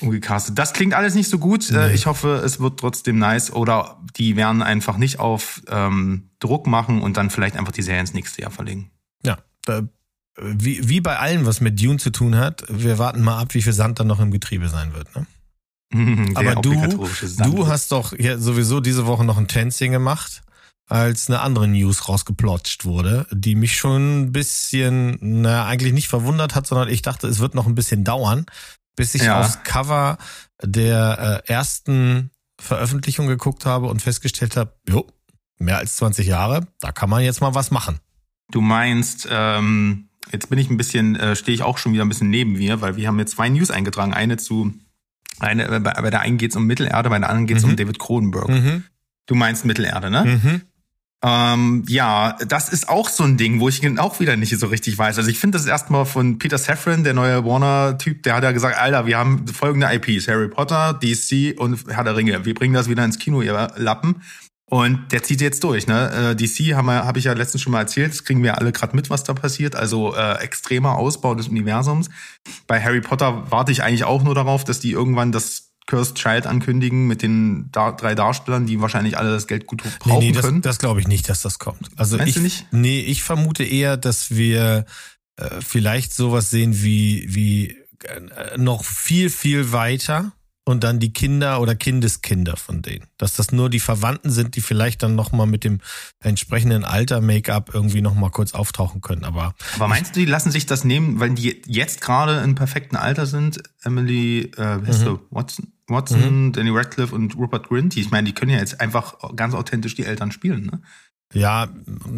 umgecastet. 0.00 0.58
Das 0.58 0.72
klingt 0.72 0.94
alles 0.94 1.14
nicht 1.14 1.30
so 1.30 1.38
gut. 1.38 1.70
Äh, 1.70 1.94
ich 1.94 2.06
hoffe, 2.06 2.42
es 2.44 2.60
wird 2.60 2.78
trotzdem 2.78 3.18
nice. 3.18 3.52
Oder 3.52 4.02
die 4.16 4.36
werden 4.36 4.62
einfach 4.62 4.98
nicht 4.98 5.18
auf 5.18 5.62
ähm, 5.68 6.30
Druck 6.40 6.66
machen 6.66 7.00
und 7.00 7.16
dann 7.16 7.30
vielleicht 7.30 7.56
einfach 7.56 7.72
die 7.72 7.82
Serie 7.82 8.00
ins 8.00 8.12
nächste 8.12 8.42
Jahr 8.42 8.50
verlegen. 8.50 8.90
Ja, 9.24 9.38
wie, 10.38 10.88
wie 10.88 11.00
bei 11.00 11.18
allem, 11.18 11.46
was 11.46 11.60
mit 11.60 11.82
Dune 11.82 11.98
zu 11.98 12.10
tun 12.10 12.36
hat, 12.36 12.64
wir 12.68 12.98
warten 12.98 13.22
mal 13.22 13.38
ab, 13.40 13.54
wie 13.54 13.62
viel 13.62 13.72
Sand 13.72 14.00
dann 14.00 14.06
noch 14.06 14.20
im 14.20 14.30
Getriebe 14.30 14.68
sein 14.68 14.92
wird. 14.92 15.08
Ne? 15.16 15.26
Der 16.34 16.52
Aber 16.52 16.60
du, 16.60 17.08
du 17.38 17.68
hast 17.68 17.92
doch 17.92 18.12
ja 18.18 18.38
sowieso 18.38 18.80
diese 18.80 19.06
Woche 19.06 19.24
noch 19.24 19.38
ein 19.38 19.48
Tänzchen 19.48 19.92
gemacht, 19.92 20.42
als 20.88 21.28
eine 21.28 21.40
andere 21.40 21.66
News 21.68 22.08
rausgeplotscht 22.08 22.84
wurde, 22.84 23.26
die 23.32 23.54
mich 23.56 23.76
schon 23.76 24.22
ein 24.22 24.32
bisschen, 24.32 25.18
naja, 25.20 25.66
eigentlich 25.66 25.92
nicht 25.92 26.08
verwundert 26.08 26.54
hat, 26.54 26.66
sondern 26.66 26.88
ich 26.88 27.02
dachte, 27.02 27.26
es 27.26 27.38
wird 27.40 27.54
noch 27.54 27.66
ein 27.66 27.74
bisschen 27.74 28.04
dauern, 28.04 28.46
bis 28.94 29.14
ich 29.14 29.22
Ja. 29.22 29.40
aufs 29.40 29.62
Cover 29.64 30.16
der 30.62 31.42
äh, 31.46 31.52
ersten 31.52 32.30
Veröffentlichung 32.60 33.26
geguckt 33.26 33.66
habe 33.66 33.86
und 33.86 34.00
festgestellt 34.00 34.56
habe, 34.56 34.72
jo, 34.88 35.06
mehr 35.58 35.78
als 35.78 35.96
20 35.96 36.26
Jahre, 36.26 36.66
da 36.80 36.92
kann 36.92 37.10
man 37.10 37.22
jetzt 37.22 37.40
mal 37.40 37.54
was 37.54 37.70
machen. 37.70 37.98
Du 38.52 38.60
meinst, 38.60 39.26
ähm, 39.30 40.08
jetzt 40.32 40.48
bin 40.48 40.58
ich 40.58 40.70
ein 40.70 40.76
bisschen, 40.76 41.16
äh, 41.16 41.34
stehe 41.34 41.54
ich 41.54 41.62
auch 41.62 41.78
schon 41.78 41.92
wieder 41.92 42.04
ein 42.04 42.08
bisschen 42.08 42.30
neben 42.30 42.52
mir, 42.52 42.80
weil 42.80 42.96
wir 42.96 43.08
haben 43.08 43.18
jetzt 43.18 43.32
zwei 43.32 43.48
News 43.48 43.70
eingetragen. 43.72 44.14
Eine 44.14 44.36
zu, 44.36 44.72
eine, 45.40 45.64
äh, 45.66 45.80
bei, 45.80 45.92
bei 45.94 46.10
der 46.10 46.20
einen 46.20 46.38
geht's 46.38 46.54
um 46.56 46.64
Mittelerde, 46.66 47.10
bei 47.10 47.18
der 47.18 47.28
anderen 47.28 47.46
geht's 47.48 47.64
Mhm. 47.64 47.70
um 47.70 47.76
David 47.76 47.98
Cronenberg. 47.98 48.48
Mhm. 48.48 48.84
Du 49.26 49.34
meinst 49.34 49.64
Mittelerde, 49.64 50.10
ne? 50.10 50.24
Mhm. 50.24 50.62
Ähm, 51.24 51.84
ja, 51.88 52.36
das 52.46 52.68
ist 52.68 52.88
auch 52.88 53.08
so 53.08 53.24
ein 53.24 53.36
Ding, 53.36 53.58
wo 53.58 53.68
ich 53.68 53.98
auch 53.98 54.20
wieder 54.20 54.36
nicht 54.36 54.56
so 54.58 54.66
richtig 54.66 54.98
weiß. 54.98 55.16
Also 55.16 55.30
ich 55.30 55.38
finde 55.38 55.58
das 55.58 55.66
erstmal 55.66 56.04
von 56.04 56.38
Peter 56.38 56.58
Safran, 56.58 57.04
der 57.04 57.14
neue 57.14 57.44
Warner-Typ, 57.44 58.22
der 58.22 58.34
hat 58.34 58.44
ja 58.44 58.52
gesagt, 58.52 58.76
Alter, 58.78 59.06
wir 59.06 59.16
haben 59.16 59.46
folgende 59.48 59.88
IPs, 59.92 60.28
Harry 60.28 60.48
Potter, 60.48 60.98
DC 61.02 61.58
und 61.58 61.84
Herr 61.88 62.04
der 62.04 62.16
Ringe. 62.16 62.44
Wir 62.44 62.54
bringen 62.54 62.74
das 62.74 62.88
wieder 62.88 63.04
ins 63.04 63.18
Kino, 63.18 63.40
ihr 63.40 63.68
Lappen. 63.76 64.22
Und 64.68 65.12
der 65.12 65.22
zieht 65.22 65.40
jetzt 65.40 65.62
durch. 65.62 65.86
Ne? 65.86 66.32
Äh, 66.32 66.36
DC 66.36 66.74
habe 66.74 67.18
ich 67.18 67.24
ja 67.24 67.32
letztens 67.34 67.62
schon 67.62 67.72
mal 67.72 67.80
erzählt, 67.80 68.10
das 68.10 68.24
kriegen 68.24 68.42
wir 68.42 68.58
alle 68.58 68.72
gerade 68.72 68.96
mit, 68.96 69.10
was 69.10 69.22
da 69.22 69.32
passiert. 69.32 69.76
Also 69.76 70.14
äh, 70.14 70.38
extremer 70.40 70.96
Ausbau 70.96 71.36
des 71.36 71.48
Universums. 71.48 72.10
Bei 72.66 72.82
Harry 72.82 73.00
Potter 73.00 73.44
warte 73.50 73.70
ich 73.70 73.84
eigentlich 73.84 74.04
auch 74.04 74.24
nur 74.24 74.34
darauf, 74.34 74.64
dass 74.64 74.80
die 74.80 74.90
irgendwann 74.90 75.30
das 75.30 75.65
Cursed 75.86 76.16
Child 76.16 76.46
ankündigen 76.46 77.06
mit 77.06 77.22
den 77.22 77.68
da 77.72 77.92
drei 77.92 78.14
Darstellern, 78.14 78.66
die 78.66 78.80
wahrscheinlich 78.80 79.16
alle 79.16 79.30
das 79.30 79.46
Geld 79.46 79.66
gut 79.66 79.82
Nee, 79.84 79.90
brauchen 80.00 80.18
nee, 80.26 80.32
das, 80.32 80.44
können. 80.44 80.62
das 80.62 80.78
glaube 80.78 81.00
ich 81.00 81.08
nicht, 81.08 81.28
dass 81.28 81.42
das 81.42 81.58
kommt. 81.58 81.88
Also 81.96 82.16
Meinst 82.16 82.30
ich, 82.30 82.34
du 82.34 82.40
nicht? 82.42 82.66
Nee, 82.72 83.00
ich 83.00 83.22
vermute 83.22 83.62
eher, 83.64 83.96
dass 83.96 84.30
wir 84.30 84.84
äh, 85.36 85.60
vielleicht 85.60 86.12
sowas 86.12 86.50
sehen 86.50 86.82
wie, 86.82 87.26
wie 87.28 87.76
äh, 88.04 88.58
noch 88.58 88.84
viel, 88.84 89.30
viel 89.30 89.70
weiter 89.72 90.32
und 90.68 90.82
dann 90.82 90.98
die 90.98 91.12
Kinder 91.12 91.60
oder 91.60 91.76
Kindeskinder 91.76 92.56
von 92.56 92.82
denen. 92.82 93.06
Dass 93.18 93.34
das 93.34 93.52
nur 93.52 93.70
die 93.70 93.78
Verwandten 93.78 94.30
sind, 94.30 94.56
die 94.56 94.60
vielleicht 94.60 95.04
dann 95.04 95.14
nochmal 95.14 95.46
mit 95.46 95.62
dem 95.62 95.78
entsprechenden 96.18 96.84
Alter 96.84 97.20
Make-up 97.20 97.70
irgendwie 97.72 98.00
nochmal 98.00 98.30
kurz 98.32 98.52
auftauchen 98.52 99.00
können. 99.00 99.22
Aber 99.22 99.54
Aber 99.76 99.86
meinst 99.86 100.16
du, 100.16 100.20
die 100.20 100.26
lassen 100.26 100.50
sich 100.50 100.66
das 100.66 100.82
nehmen, 100.82 101.20
weil 101.20 101.30
die 101.30 101.62
jetzt 101.66 102.00
gerade 102.00 102.40
im 102.40 102.56
perfekten 102.56 102.96
Alter 102.96 103.26
sind? 103.26 103.62
Emily, 103.84 104.50
äh, 104.56 104.78
Mhm. 104.78 105.04
du? 105.04 105.20
Watson, 105.88 106.20
Watson 106.20 106.52
Danny 106.52 106.70
Radcliffe 106.70 107.14
und 107.14 107.36
Rupert 107.36 107.68
Grint. 107.68 107.96
Ich 107.96 108.10
meine, 108.10 108.26
die 108.26 108.32
können 108.34 108.50
ja 108.52 108.58
jetzt 108.58 108.80
einfach 108.80 109.14
ganz 109.36 109.54
authentisch 109.54 109.94
die 109.94 110.04
Eltern 110.04 110.32
spielen, 110.32 110.66
ne? 110.66 110.80
Ja, 111.32 111.68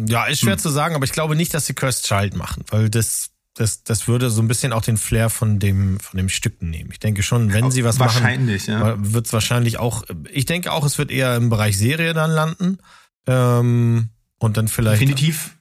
ja, 0.07 0.25
ist 0.25 0.39
schwer 0.41 0.53
Hm. 0.53 0.59
zu 0.59 0.69
sagen, 0.69 0.95
aber 0.95 1.03
ich 1.03 1.11
glaube 1.11 1.35
nicht, 1.35 1.53
dass 1.53 1.65
sie 1.65 1.73
Cursed 1.73 2.05
Child 2.05 2.35
machen, 2.35 2.63
weil 2.69 2.89
das, 2.89 3.31
das, 3.55 3.83
das 3.83 4.07
würde 4.07 4.29
so 4.29 4.41
ein 4.41 4.47
bisschen 4.47 4.71
auch 4.71 4.83
den 4.83 4.97
Flair 4.97 5.29
von 5.31 5.57
dem, 5.59 5.99
von 5.99 6.17
dem 6.17 6.29
Stück 6.29 6.61
nehmen. 6.61 6.91
Ich 6.91 6.99
denke 6.99 7.23
schon, 7.23 7.51
wenn 7.51 7.71
sie 7.71 7.83
was 7.83 7.97
machen, 7.97 8.21
Wahrscheinlich, 8.23 8.67
ja. 8.67 8.95
wird 8.99 9.25
es 9.25 9.33
wahrscheinlich 9.33 9.79
auch, 9.79 10.03
ich 10.31 10.45
denke 10.45 10.71
auch, 10.71 10.85
es 10.85 10.97
wird 10.99 11.09
eher 11.11 11.35
im 11.35 11.49
Bereich 11.49 11.77
Serie 11.77 12.13
dann 12.13 12.29
landen. 12.31 12.77
Ähm, 13.27 14.09
und 14.37 14.57
dann 14.57 14.67
vielleicht. 14.67 15.01
Definitiv 15.01 15.57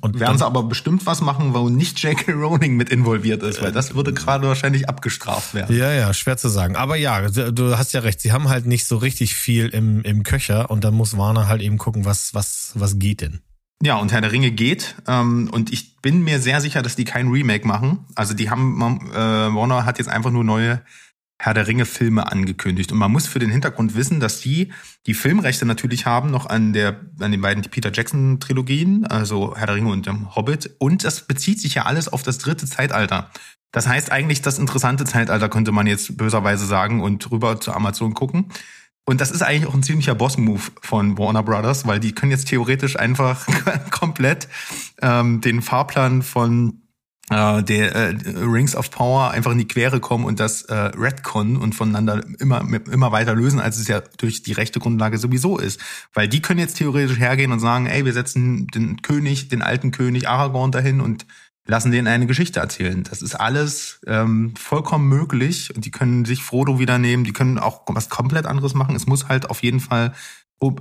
und 0.00 0.20
werden 0.20 0.38
sie 0.38 0.46
aber 0.46 0.62
bestimmt 0.62 1.06
was 1.06 1.20
machen, 1.20 1.54
wo 1.54 1.68
nicht 1.68 1.98
J.K. 2.00 2.32
Rowling 2.32 2.76
mit 2.76 2.88
involviert 2.90 3.42
ist, 3.42 3.60
weil 3.62 3.72
das 3.72 3.94
würde 3.94 4.12
gerade 4.12 4.46
wahrscheinlich 4.46 4.88
abgestraft 4.88 5.54
werden. 5.54 5.76
ja, 5.76 5.92
ja, 5.92 6.14
schwer 6.14 6.36
zu 6.36 6.48
sagen. 6.48 6.76
Aber 6.76 6.96
ja, 6.96 7.28
du 7.28 7.76
hast 7.76 7.92
ja 7.92 8.00
recht, 8.00 8.20
sie 8.20 8.32
haben 8.32 8.48
halt 8.48 8.64
nicht 8.66 8.86
so 8.86 8.96
richtig 8.96 9.34
viel 9.34 9.68
im, 9.68 10.02
im 10.02 10.22
Köcher 10.22 10.70
und 10.70 10.84
dann 10.84 10.94
muss 10.94 11.16
Warner 11.16 11.48
halt 11.48 11.62
eben 11.62 11.78
gucken, 11.78 12.04
was, 12.04 12.32
was, 12.32 12.72
was 12.74 12.98
geht 12.98 13.22
denn. 13.22 13.40
Ja, 13.84 13.96
und 13.96 14.12
Herr 14.12 14.20
der 14.20 14.30
Ringe 14.30 14.52
geht. 14.52 14.94
Ähm, 15.08 15.50
und 15.50 15.72
ich 15.72 16.00
bin 16.00 16.22
mir 16.22 16.38
sehr 16.38 16.60
sicher, 16.60 16.82
dass 16.82 16.94
die 16.94 17.04
kein 17.04 17.28
Remake 17.28 17.66
machen. 17.66 18.06
Also 18.14 18.32
die 18.32 18.48
haben, 18.48 18.80
äh, 19.10 19.14
Warner 19.14 19.84
hat 19.84 19.98
jetzt 19.98 20.08
einfach 20.08 20.30
nur 20.30 20.44
neue 20.44 20.80
Herr 21.44 21.54
der 21.54 21.66
Ringe 21.66 21.86
Filme 21.86 22.30
angekündigt. 22.30 22.92
Und 22.92 22.98
man 22.98 23.10
muss 23.10 23.26
für 23.26 23.40
den 23.40 23.50
Hintergrund 23.50 23.96
wissen, 23.96 24.20
dass 24.20 24.38
die 24.38 24.72
die 25.06 25.14
Filmrechte 25.14 25.66
natürlich 25.66 26.06
haben 26.06 26.30
noch 26.30 26.46
an 26.46 26.72
der 26.72 27.00
an 27.18 27.32
den 27.32 27.40
beiden 27.40 27.64
Peter 27.64 27.90
Jackson 27.92 28.38
Trilogien, 28.38 29.06
also 29.06 29.56
Herr 29.56 29.66
der 29.66 29.74
Ringe 29.74 29.90
und 29.90 30.06
dem 30.06 30.36
Hobbit. 30.36 30.70
Und 30.78 31.02
das 31.02 31.26
bezieht 31.26 31.60
sich 31.60 31.74
ja 31.74 31.82
alles 31.82 32.06
auf 32.06 32.22
das 32.22 32.38
dritte 32.38 32.66
Zeitalter. 32.66 33.28
Das 33.72 33.88
heißt 33.88 34.12
eigentlich 34.12 34.42
das 34.42 34.60
interessante 34.60 35.04
Zeitalter 35.04 35.48
könnte 35.48 35.72
man 35.72 35.88
jetzt 35.88 36.16
böserweise 36.16 36.64
sagen 36.64 37.00
und 37.00 37.28
rüber 37.32 37.60
zu 37.60 37.72
Amazon 37.72 38.14
gucken. 38.14 38.52
Und 39.04 39.20
das 39.20 39.32
ist 39.32 39.42
eigentlich 39.42 39.66
auch 39.66 39.74
ein 39.74 39.82
ziemlicher 39.82 40.14
Boss-Move 40.14 40.62
von 40.80 41.18
Warner 41.18 41.42
Brothers, 41.42 41.88
weil 41.88 41.98
die 41.98 42.12
können 42.12 42.30
jetzt 42.30 42.46
theoretisch 42.46 42.96
einfach 42.96 43.44
komplett 43.90 44.46
ähm, 45.00 45.40
den 45.40 45.60
Fahrplan 45.60 46.22
von 46.22 46.81
äh, 47.32 47.62
der 47.62 47.94
äh, 47.94 48.14
Rings 48.38 48.76
of 48.76 48.90
Power 48.90 49.30
einfach 49.30 49.52
in 49.52 49.58
die 49.58 49.68
Quere 49.68 50.00
kommen 50.00 50.24
und 50.24 50.40
das 50.40 50.62
äh, 50.62 50.74
Redcon 50.74 51.56
und 51.56 51.74
voneinander 51.74 52.22
immer 52.38 52.60
immer 52.90 53.12
weiter 53.12 53.34
lösen, 53.34 53.60
als 53.60 53.78
es 53.78 53.88
ja 53.88 54.00
durch 54.18 54.42
die 54.42 54.52
rechte 54.52 54.80
Grundlage 54.80 55.18
sowieso 55.18 55.58
ist. 55.58 55.80
Weil 56.14 56.28
die 56.28 56.42
können 56.42 56.60
jetzt 56.60 56.76
theoretisch 56.76 57.18
hergehen 57.18 57.52
und 57.52 57.60
sagen, 57.60 57.86
ey, 57.86 58.04
wir 58.04 58.12
setzen 58.12 58.66
den 58.68 59.02
König, 59.02 59.48
den 59.48 59.62
alten 59.62 59.90
König 59.90 60.28
Aragorn 60.28 60.72
dahin 60.72 61.00
und 61.00 61.26
lassen 61.66 61.92
den 61.92 62.06
eine 62.06 62.26
Geschichte 62.26 62.60
erzählen. 62.60 63.04
Das 63.04 63.22
ist 63.22 63.34
alles 63.34 64.00
ähm, 64.06 64.54
vollkommen 64.56 65.08
möglich 65.08 65.74
und 65.74 65.84
die 65.84 65.90
können 65.90 66.24
sich 66.24 66.42
Frodo 66.42 66.78
wieder 66.78 66.98
nehmen, 66.98 67.24
die 67.24 67.32
können 67.32 67.58
auch 67.58 67.82
was 67.86 68.08
komplett 68.08 68.46
anderes 68.46 68.74
machen. 68.74 68.96
Es 68.96 69.06
muss 69.06 69.28
halt 69.28 69.48
auf 69.48 69.62
jeden 69.62 69.80
Fall, 69.80 70.12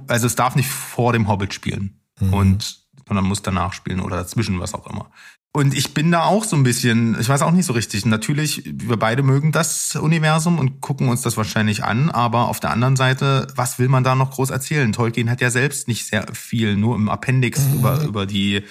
also 0.07 0.25
es 0.25 0.35
darf 0.35 0.55
nicht 0.55 0.69
vor 0.69 1.13
dem 1.13 1.27
Hobbit 1.27 1.53
spielen 1.53 2.01
mhm. 2.19 2.33
und 2.33 2.81
sondern 3.07 3.25
muss 3.25 3.41
danach 3.41 3.73
spielen 3.73 3.99
oder 3.99 4.15
dazwischen, 4.15 4.59
was 4.61 4.73
auch 4.73 4.87
immer. 4.87 5.11
Und 5.53 5.73
ich 5.73 5.93
bin 5.93 6.11
da 6.11 6.23
auch 6.23 6.45
so 6.45 6.55
ein 6.55 6.63
bisschen, 6.63 7.19
ich 7.19 7.27
weiß 7.27 7.41
auch 7.41 7.51
nicht 7.51 7.65
so 7.65 7.73
richtig. 7.73 8.05
Natürlich, 8.05 8.63
wir 8.65 8.95
beide 8.95 9.21
mögen 9.21 9.51
das 9.51 9.97
Universum 9.97 10.59
und 10.59 10.79
gucken 10.79 11.09
uns 11.09 11.23
das 11.23 11.35
wahrscheinlich 11.35 11.83
an, 11.83 12.09
aber 12.09 12.47
auf 12.47 12.61
der 12.61 12.71
anderen 12.71 12.95
Seite, 12.95 13.47
was 13.55 13.77
will 13.77 13.89
man 13.89 14.05
da 14.05 14.15
noch 14.15 14.31
groß 14.31 14.49
erzählen? 14.49 14.93
Tolkien 14.93 15.29
hat 15.29 15.41
ja 15.41 15.49
selbst 15.49 15.89
nicht 15.89 16.05
sehr 16.05 16.25
viel, 16.33 16.77
nur 16.77 16.95
im 16.95 17.09
Appendix 17.09 17.59
mhm. 17.67 17.73
über, 17.73 18.01
über 18.03 18.25
die 18.25 18.63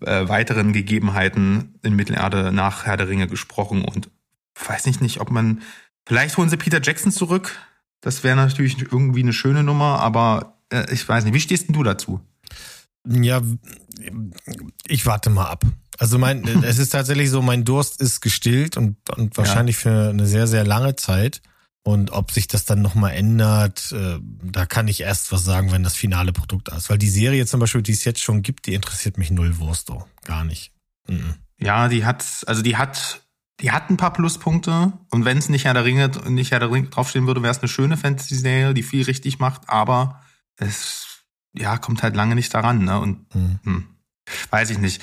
äh, 0.00 0.28
weiteren 0.28 0.72
Gegebenheiten 0.72 1.74
in 1.82 1.96
Mittelerde 1.96 2.52
nach 2.52 2.86
Herr 2.86 2.96
der 2.96 3.08
Ringe 3.08 3.26
gesprochen 3.26 3.84
und 3.84 4.08
weiß 4.68 4.86
nicht, 4.86 5.00
nicht, 5.00 5.20
ob 5.20 5.32
man, 5.32 5.62
vielleicht 6.06 6.36
holen 6.36 6.48
sie 6.48 6.56
Peter 6.56 6.80
Jackson 6.80 7.10
zurück. 7.10 7.58
Das 8.00 8.22
wäre 8.22 8.36
natürlich 8.36 8.80
irgendwie 8.80 9.22
eine 9.22 9.32
schöne 9.32 9.64
Nummer, 9.64 9.98
aber 9.98 10.58
äh, 10.72 10.92
ich 10.92 11.08
weiß 11.08 11.24
nicht. 11.24 11.34
Wie 11.34 11.40
stehst 11.40 11.66
denn 11.66 11.74
du 11.74 11.82
dazu? 11.82 12.20
Ja, 13.08 13.40
ich 14.86 15.06
warte 15.06 15.30
mal 15.30 15.46
ab. 15.46 15.64
Also 16.02 16.18
mein, 16.18 16.44
es 16.64 16.78
ist 16.78 16.90
tatsächlich 16.90 17.30
so, 17.30 17.42
mein 17.42 17.64
Durst 17.64 18.00
ist 18.00 18.20
gestillt 18.20 18.76
und, 18.76 18.96
und 19.16 19.36
wahrscheinlich 19.36 19.76
ja. 19.76 19.82
für 19.82 20.10
eine 20.10 20.26
sehr, 20.26 20.48
sehr 20.48 20.64
lange 20.64 20.96
Zeit. 20.96 21.40
Und 21.84 22.10
ob 22.10 22.32
sich 22.32 22.48
das 22.48 22.64
dann 22.64 22.82
nochmal 22.82 23.12
ändert, 23.12 23.92
äh, 23.92 24.18
da 24.20 24.66
kann 24.66 24.88
ich 24.88 25.00
erst 25.00 25.30
was 25.30 25.44
sagen, 25.44 25.70
wenn 25.70 25.84
das 25.84 25.94
finale 25.94 26.32
Produkt 26.32 26.68
da 26.68 26.76
ist. 26.76 26.90
Weil 26.90 26.98
die 26.98 27.08
Serie 27.08 27.46
zum 27.46 27.60
Beispiel, 27.60 27.82
die 27.82 27.92
es 27.92 28.04
jetzt 28.04 28.20
schon 28.20 28.42
gibt, 28.42 28.66
die 28.66 28.74
interessiert 28.74 29.16
mich 29.16 29.30
null 29.30 29.58
Wursto. 29.58 30.06
Gar 30.24 30.44
nicht. 30.44 30.72
Mhm. 31.08 31.34
Ja, 31.58 31.88
die 31.88 32.04
hat, 32.04 32.24
also 32.46 32.62
die 32.62 32.76
hat, 32.76 33.22
die 33.60 33.70
hat 33.70 33.88
ein 33.88 33.96
paar 33.96 34.12
Pluspunkte. 34.12 34.92
Und 35.10 35.24
wenn 35.24 35.38
es 35.38 35.48
nicht 35.48 35.64
Herr 35.64 35.74
der 35.74 35.84
Ringe, 35.84 36.08
nicht 36.28 36.50
Herr 36.50 36.60
der 36.60 36.70
Ringe 36.70 36.88
draufstehen 36.88 37.28
würde, 37.28 37.42
wäre 37.42 37.52
es 37.52 37.60
eine 37.60 37.68
schöne 37.68 37.96
Fantasy-Serie, 37.96 38.74
die 38.74 38.82
viel 38.82 39.04
richtig 39.04 39.38
macht. 39.38 39.68
Aber 39.68 40.20
es 40.56 41.06
ja, 41.52 41.78
kommt 41.78 42.02
halt 42.02 42.16
lange 42.16 42.34
nicht 42.34 42.52
daran, 42.54 42.84
ne? 42.84 42.98
Und 42.98 43.32
mhm. 43.34 43.58
hm, 43.62 43.86
weiß 44.50 44.70
ich 44.70 44.78
nicht. 44.78 45.00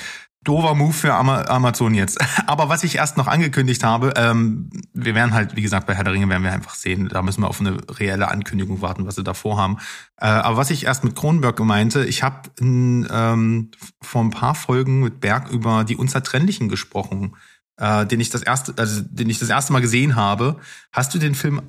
Dover 0.50 0.74
Move 0.74 0.94
für 0.94 1.14
Amazon 1.14 1.94
jetzt. 1.94 2.20
Aber 2.48 2.70
was 2.70 2.84
ich 2.84 2.96
erst 2.96 3.18
noch 3.18 3.28
angekündigt 3.28 3.84
habe, 3.84 4.16
ähm, 4.16 4.72
wir 4.94 5.14
werden 5.14 5.36
halt, 5.36 5.56
wie 5.56 5.62
gesagt, 5.62 5.86
bei 5.86 5.94
Herr 5.94 6.04
der 6.04 6.14
Ringe 6.14 6.28
werden 6.28 6.42
wir 6.42 6.52
einfach 6.52 6.74
sehen, 6.74 7.08
da 7.08 7.22
müssen 7.22 7.42
wir 7.42 7.48
auf 7.48 7.60
eine 7.60 7.78
reelle 7.88 8.30
Ankündigung 8.30 8.82
warten, 8.82 9.06
was 9.06 9.14
sie 9.14 9.24
da 9.24 9.36
vorhaben. 9.36 9.78
Äh, 10.18 10.26
aber 10.26 10.58
was 10.58 10.72
ich 10.72 10.86
erst 10.86 11.04
mit 11.04 11.16
Kronberg 11.16 11.60
meinte, 11.60 12.04
ich 12.04 12.24
habe 12.24 12.50
ähm, 12.60 13.70
vor 14.02 14.24
ein 14.24 14.32
paar 14.32 14.56
Folgen 14.56 15.02
mit 15.02 15.20
Berg 15.20 15.52
über 15.52 15.84
die 15.84 15.96
Unzertrennlichen 15.96 16.68
gesprochen, 16.68 17.36
äh, 17.78 18.08
den 18.08 18.20
ich 18.20 18.32
das 18.32 18.42
erste, 18.42 18.74
also 18.76 19.02
den 19.04 19.30
ich 19.30 19.38
das 19.38 19.50
erste 19.50 19.72
Mal 19.72 19.82
gesehen 19.82 20.16
habe. 20.16 20.56
Hast 20.92 21.14
du 21.14 21.20
den 21.20 21.36
Film 21.36 21.62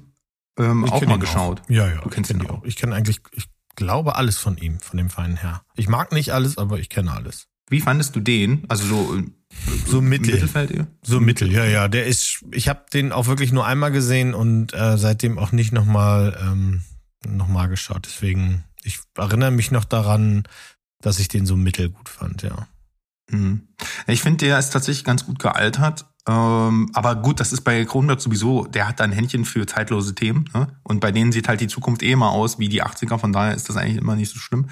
ähm, 0.59 0.91
auch 0.91 1.05
mal 1.05 1.19
geschaut? 1.19 1.61
Auch. 1.61 1.69
Ja, 1.69 1.87
ja. 1.87 2.01
Du 2.01 2.09
kennst 2.09 2.31
ihn 2.31 2.47
auch. 2.47 2.65
Ich 2.65 2.77
kenne 2.77 2.95
eigentlich, 2.95 3.21
ich 3.33 3.51
glaube 3.77 4.17
alles 4.17 4.39
von 4.39 4.57
ihm, 4.57 4.81
von 4.81 4.97
dem 4.97 5.11
feinen 5.11 5.37
Herr. 5.37 5.61
Ich 5.77 5.87
mag 5.87 6.13
nicht 6.13 6.33
alles, 6.33 6.57
aber 6.57 6.79
ich 6.79 6.89
kenne 6.89 7.13
alles. 7.13 7.47
Wie 7.71 7.81
fandest 7.81 8.15
du 8.15 8.21
den? 8.21 8.65
Also 8.69 8.85
so 8.85 9.17
äh, 9.17 9.25
so 9.87 10.01
mittel. 10.01 10.35
Mittelfeld 10.35 10.71
eher? 10.71 10.87
So 11.03 11.21
mittel, 11.21 11.51
ja, 11.51 11.65
ja. 11.65 11.89
Der 11.89 12.07
ist, 12.07 12.45
ich 12.53 12.69
habe 12.69 12.85
den 12.93 13.13
auch 13.13 13.27
wirklich 13.27 13.53
nur 13.53 13.67
einmal 13.67 13.91
gesehen 13.91 14.35
und 14.35 14.75
äh, 14.75 14.99
seitdem 14.99 15.39
auch 15.39 15.53
nicht 15.53 15.73
nochmal 15.73 16.39
ähm, 16.43 16.83
noch 17.27 17.49
mal 17.49 17.69
geschaut. 17.69 18.07
Deswegen, 18.07 18.65
ich 18.83 19.01
erinnere 19.17 19.51
mich 19.51 19.71
noch 19.71 19.85
daran, 19.85 20.45
dass 21.01 21.19
ich 21.19 21.29
den 21.29 21.47
so 21.47 21.57
mittel 21.57 21.89
gut 21.89 22.09
fand, 22.09 22.43
ja. 22.43 22.69
Mhm. 23.31 23.69
Ich 24.07 24.23
finde, 24.23 24.45
der 24.45 24.59
ist 24.59 24.71
tatsächlich 24.71 25.05
ganz 25.05 25.25
gut 25.25 25.39
gealtert. 25.39 26.07
Ähm, 26.29 26.91
aber 26.93 27.17
gut, 27.17 27.41
das 27.41 27.53
ist 27.53 27.63
bei 27.63 27.85
Kronberg 27.85 28.21
sowieso, 28.21 28.67
der 28.67 28.87
hat 28.87 29.01
da 29.01 29.05
ein 29.05 29.13
Händchen 29.13 29.45
für 29.45 29.67
zeitlose 29.67 30.15
Themen. 30.15 30.51
Ne? 30.55 30.69
Und 30.83 31.01
bei 31.01 31.13
denen 31.13 31.33
sieht 31.33 31.49
halt 31.49 31.61
die 31.61 31.67
Zukunft 31.67 32.03
eh 32.03 32.13
immer 32.13 32.31
aus 32.31 32.59
wie 32.59 32.69
die 32.69 32.83
80er, 32.85 33.19
von 33.19 33.33
daher 33.33 33.55
ist 33.55 33.69
das 33.69 33.77
eigentlich 33.77 33.97
immer 33.97 34.17
nicht 34.17 34.33
so 34.33 34.39
schlimm, 34.39 34.69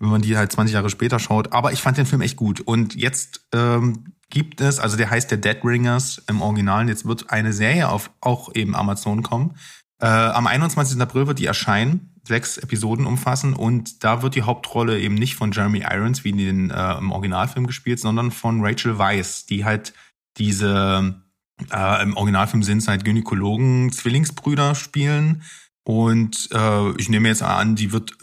wenn 0.00 0.08
man 0.08 0.22
die 0.22 0.36
halt 0.36 0.50
20 0.50 0.74
Jahre 0.74 0.90
später 0.90 1.18
schaut. 1.18 1.52
Aber 1.52 1.72
ich 1.72 1.80
fand 1.80 1.98
den 1.98 2.06
Film 2.06 2.22
echt 2.22 2.36
gut. 2.36 2.60
Und 2.60 2.94
jetzt 2.96 3.46
ähm, 3.52 4.14
gibt 4.30 4.60
es, 4.60 4.80
also 4.80 4.96
der 4.96 5.10
heißt 5.10 5.30
der 5.30 5.38
Dead 5.38 5.58
Ringers 5.62 6.22
im 6.28 6.42
Original, 6.42 6.88
jetzt 6.88 7.06
wird 7.06 7.30
eine 7.30 7.52
Serie 7.52 7.88
auf 7.88 8.10
auch 8.20 8.54
eben 8.54 8.74
Amazon 8.74 9.22
kommen. 9.22 9.54
Äh, 10.00 10.06
am 10.06 10.46
21. 10.46 11.00
April 11.00 11.26
wird 11.26 11.38
die 11.38 11.46
erscheinen, 11.46 12.14
sechs 12.26 12.56
Episoden 12.56 13.06
umfassen 13.06 13.54
und 13.54 14.02
da 14.02 14.22
wird 14.22 14.34
die 14.34 14.42
Hauptrolle 14.42 14.98
eben 14.98 15.14
nicht 15.14 15.36
von 15.36 15.52
Jeremy 15.52 15.84
Irons 15.90 16.24
wie 16.24 16.30
in 16.30 16.38
den, 16.38 16.70
äh, 16.70 16.98
im 16.98 17.12
Originalfilm 17.12 17.66
gespielt, 17.66 18.00
sondern 18.00 18.30
von 18.30 18.64
Rachel 18.64 18.98
Weisz, 18.98 19.46
die 19.46 19.64
halt 19.64 19.92
diese 20.38 21.22
äh, 21.70 22.02
im 22.02 22.16
Originalfilm 22.16 22.62
sind 22.62 22.78
es 22.78 22.88
halt 22.88 23.04
Gynäkologen, 23.04 23.92
Zwillingsbrüder 23.92 24.74
spielen. 24.74 25.42
Und 25.84 26.48
äh, 26.52 26.90
ich 26.92 27.08
nehme 27.08 27.28
jetzt 27.28 27.42
an, 27.42 27.74
die 27.74 27.92
wird 27.92 28.16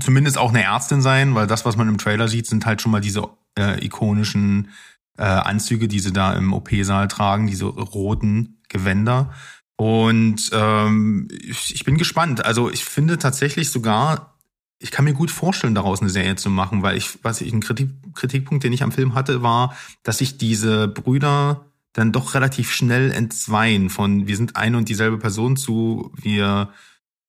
zumindest 0.00 0.38
auch 0.38 0.50
eine 0.50 0.62
Ärztin 0.62 1.02
sein, 1.02 1.34
weil 1.34 1.46
das, 1.46 1.64
was 1.64 1.76
man 1.76 1.88
im 1.88 1.98
Trailer 1.98 2.28
sieht, 2.28 2.46
sind 2.46 2.66
halt 2.66 2.82
schon 2.82 2.92
mal 2.92 3.00
diese 3.00 3.28
äh, 3.58 3.84
ikonischen 3.84 4.70
äh, 5.16 5.22
Anzüge, 5.22 5.88
die 5.88 6.00
sie 6.00 6.12
da 6.12 6.32
im 6.34 6.52
OP-Saal 6.52 7.08
tragen, 7.08 7.46
diese 7.46 7.66
roten 7.66 8.62
Gewänder. 8.68 9.32
Und 9.76 10.50
ähm, 10.52 11.28
ich, 11.30 11.74
ich 11.74 11.84
bin 11.84 11.98
gespannt. 11.98 12.44
Also 12.44 12.70
ich 12.70 12.84
finde 12.84 13.18
tatsächlich 13.18 13.70
sogar, 13.70 14.38
ich 14.78 14.90
kann 14.90 15.04
mir 15.04 15.14
gut 15.14 15.30
vorstellen, 15.30 15.74
daraus 15.74 16.00
eine 16.00 16.10
Serie 16.10 16.36
zu 16.36 16.50
machen, 16.50 16.82
weil 16.82 16.96
ich, 16.96 17.18
was 17.22 17.40
ich, 17.40 17.52
ein 17.52 17.60
Kritik, 17.60 17.90
Kritikpunkt, 18.14 18.64
den 18.64 18.72
ich 18.72 18.82
am 18.82 18.92
Film 18.92 19.14
hatte, 19.14 19.42
war, 19.42 19.76
dass 20.02 20.18
sich 20.18 20.38
diese 20.38 20.88
Brüder 20.88 21.64
dann 21.92 22.12
doch 22.12 22.34
relativ 22.34 22.72
schnell 22.72 23.10
entzweien 23.10 23.90
von 23.90 24.26
wir 24.26 24.36
sind 24.36 24.56
eine 24.56 24.76
und 24.76 24.88
dieselbe 24.88 25.18
Person 25.18 25.56
zu 25.56 26.12
wir 26.14 26.70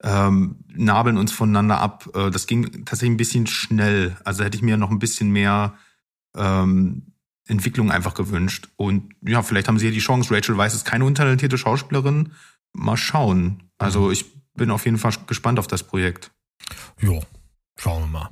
ähm, 0.02 0.64
nabeln 0.74 1.18
uns 1.18 1.32
voneinander 1.32 1.80
ab. 1.80 2.08
Äh, 2.14 2.30
das 2.30 2.46
ging 2.46 2.84
tatsächlich 2.84 3.14
ein 3.14 3.18
bisschen 3.18 3.46
schnell. 3.46 4.16
Also 4.24 4.44
hätte 4.44 4.56
ich 4.56 4.62
mir 4.62 4.76
noch 4.76 4.90
ein 4.90 4.98
bisschen 4.98 5.30
mehr 5.30 5.74
ähm, 6.36 7.14
Entwicklung 7.46 7.90
einfach 7.90 8.14
gewünscht. 8.14 8.68
Und 8.76 9.14
ja, 9.22 9.42
vielleicht 9.42 9.68
haben 9.68 9.78
sie 9.78 9.86
ja 9.86 9.92
die 9.92 9.98
Chance. 9.98 10.34
Rachel 10.34 10.56
Weiss 10.56 10.74
ist 10.74 10.84
keine 10.84 11.04
untalentierte 11.04 11.58
Schauspielerin. 11.58 12.32
Mal 12.72 12.96
schauen. 12.96 13.70
Also 13.78 14.06
mhm. 14.06 14.12
ich 14.12 14.26
bin 14.54 14.70
auf 14.70 14.84
jeden 14.84 14.98
Fall 14.98 15.12
gespannt 15.26 15.58
auf 15.58 15.66
das 15.66 15.82
Projekt. 15.82 16.30
Jo, 17.00 17.22
Schauen 17.80 18.02
wir 18.02 18.08
mal. 18.08 18.30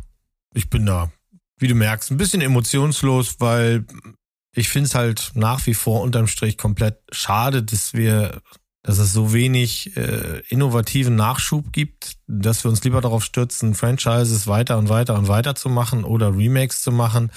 Ich 0.53 0.69
bin 0.69 0.85
da, 0.85 1.11
wie 1.59 1.69
du 1.69 1.75
merkst, 1.75 2.11
ein 2.11 2.19
bisschen 2.19 2.43
emotionslos, 2.43 3.41
weil 3.41 3.87
ich 4.55 4.69
finde 4.69 4.89
es 4.89 4.95
halt 4.95 5.33
nach 5.35 5.67
wie 5.67 5.73
vor 5.73 6.03
unterm 6.03 6.27
Strich 6.27 6.59
komplett 6.59 6.99
schade, 7.13 7.63
dass 7.63 7.95
wir, 7.95 8.43
dass 8.89 8.97
es 8.97 9.13
so 9.13 9.35
wenig 9.35 9.95
äh, 9.99 10.41
innovativen 10.49 11.15
Nachschub 11.15 11.75
gibt, 11.75 12.17
dass 12.27 12.65
wir 12.65 12.71
uns 12.71 12.83
lieber 12.85 13.03
darauf 13.03 13.23
stürzen, 13.23 13.75
Franchises 13.75 14.47
weiter 14.47 14.79
und 14.79 14.89
weiter 14.89 15.19
und 15.19 15.29
weiter 15.29 15.55
zu 15.55 15.69
machen 15.69 16.05
oder 16.05 16.35
Remakes 16.35 16.81
zu 16.81 16.91
machen. 16.91 17.31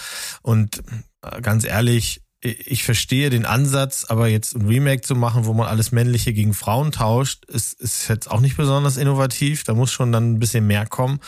Und 0.43 0.81
äh, 1.22 1.41
ganz 1.41 1.65
ehrlich, 1.65 2.22
ich 2.39 2.86
verstehe 2.86 3.29
den 3.29 3.46
Ansatz, 3.46 4.05
aber 4.08 4.29
jetzt 4.29 4.55
ein 4.55 4.65
Remake 4.65 5.01
zu 5.01 5.13
machen, 5.13 5.43
wo 5.43 5.51
man 5.51 5.67
alles 5.67 5.91
Männliche 5.91 6.31
gegen 6.31 6.53
Frauen 6.53 6.93
tauscht, 6.93 7.43
ist, 7.50 7.74
ist 7.81 8.08
jetzt 8.08 8.31
auch 8.31 8.39
nicht 8.39 8.55
besonders 8.55 8.96
innovativ. 8.96 9.65
Da 9.65 9.74
muss 9.74 9.91
schon 9.91 10.13
dann 10.13 10.31
ein 10.31 10.39
bisschen 10.39 10.65
mehr 10.65 10.86
kommen. 10.86 11.20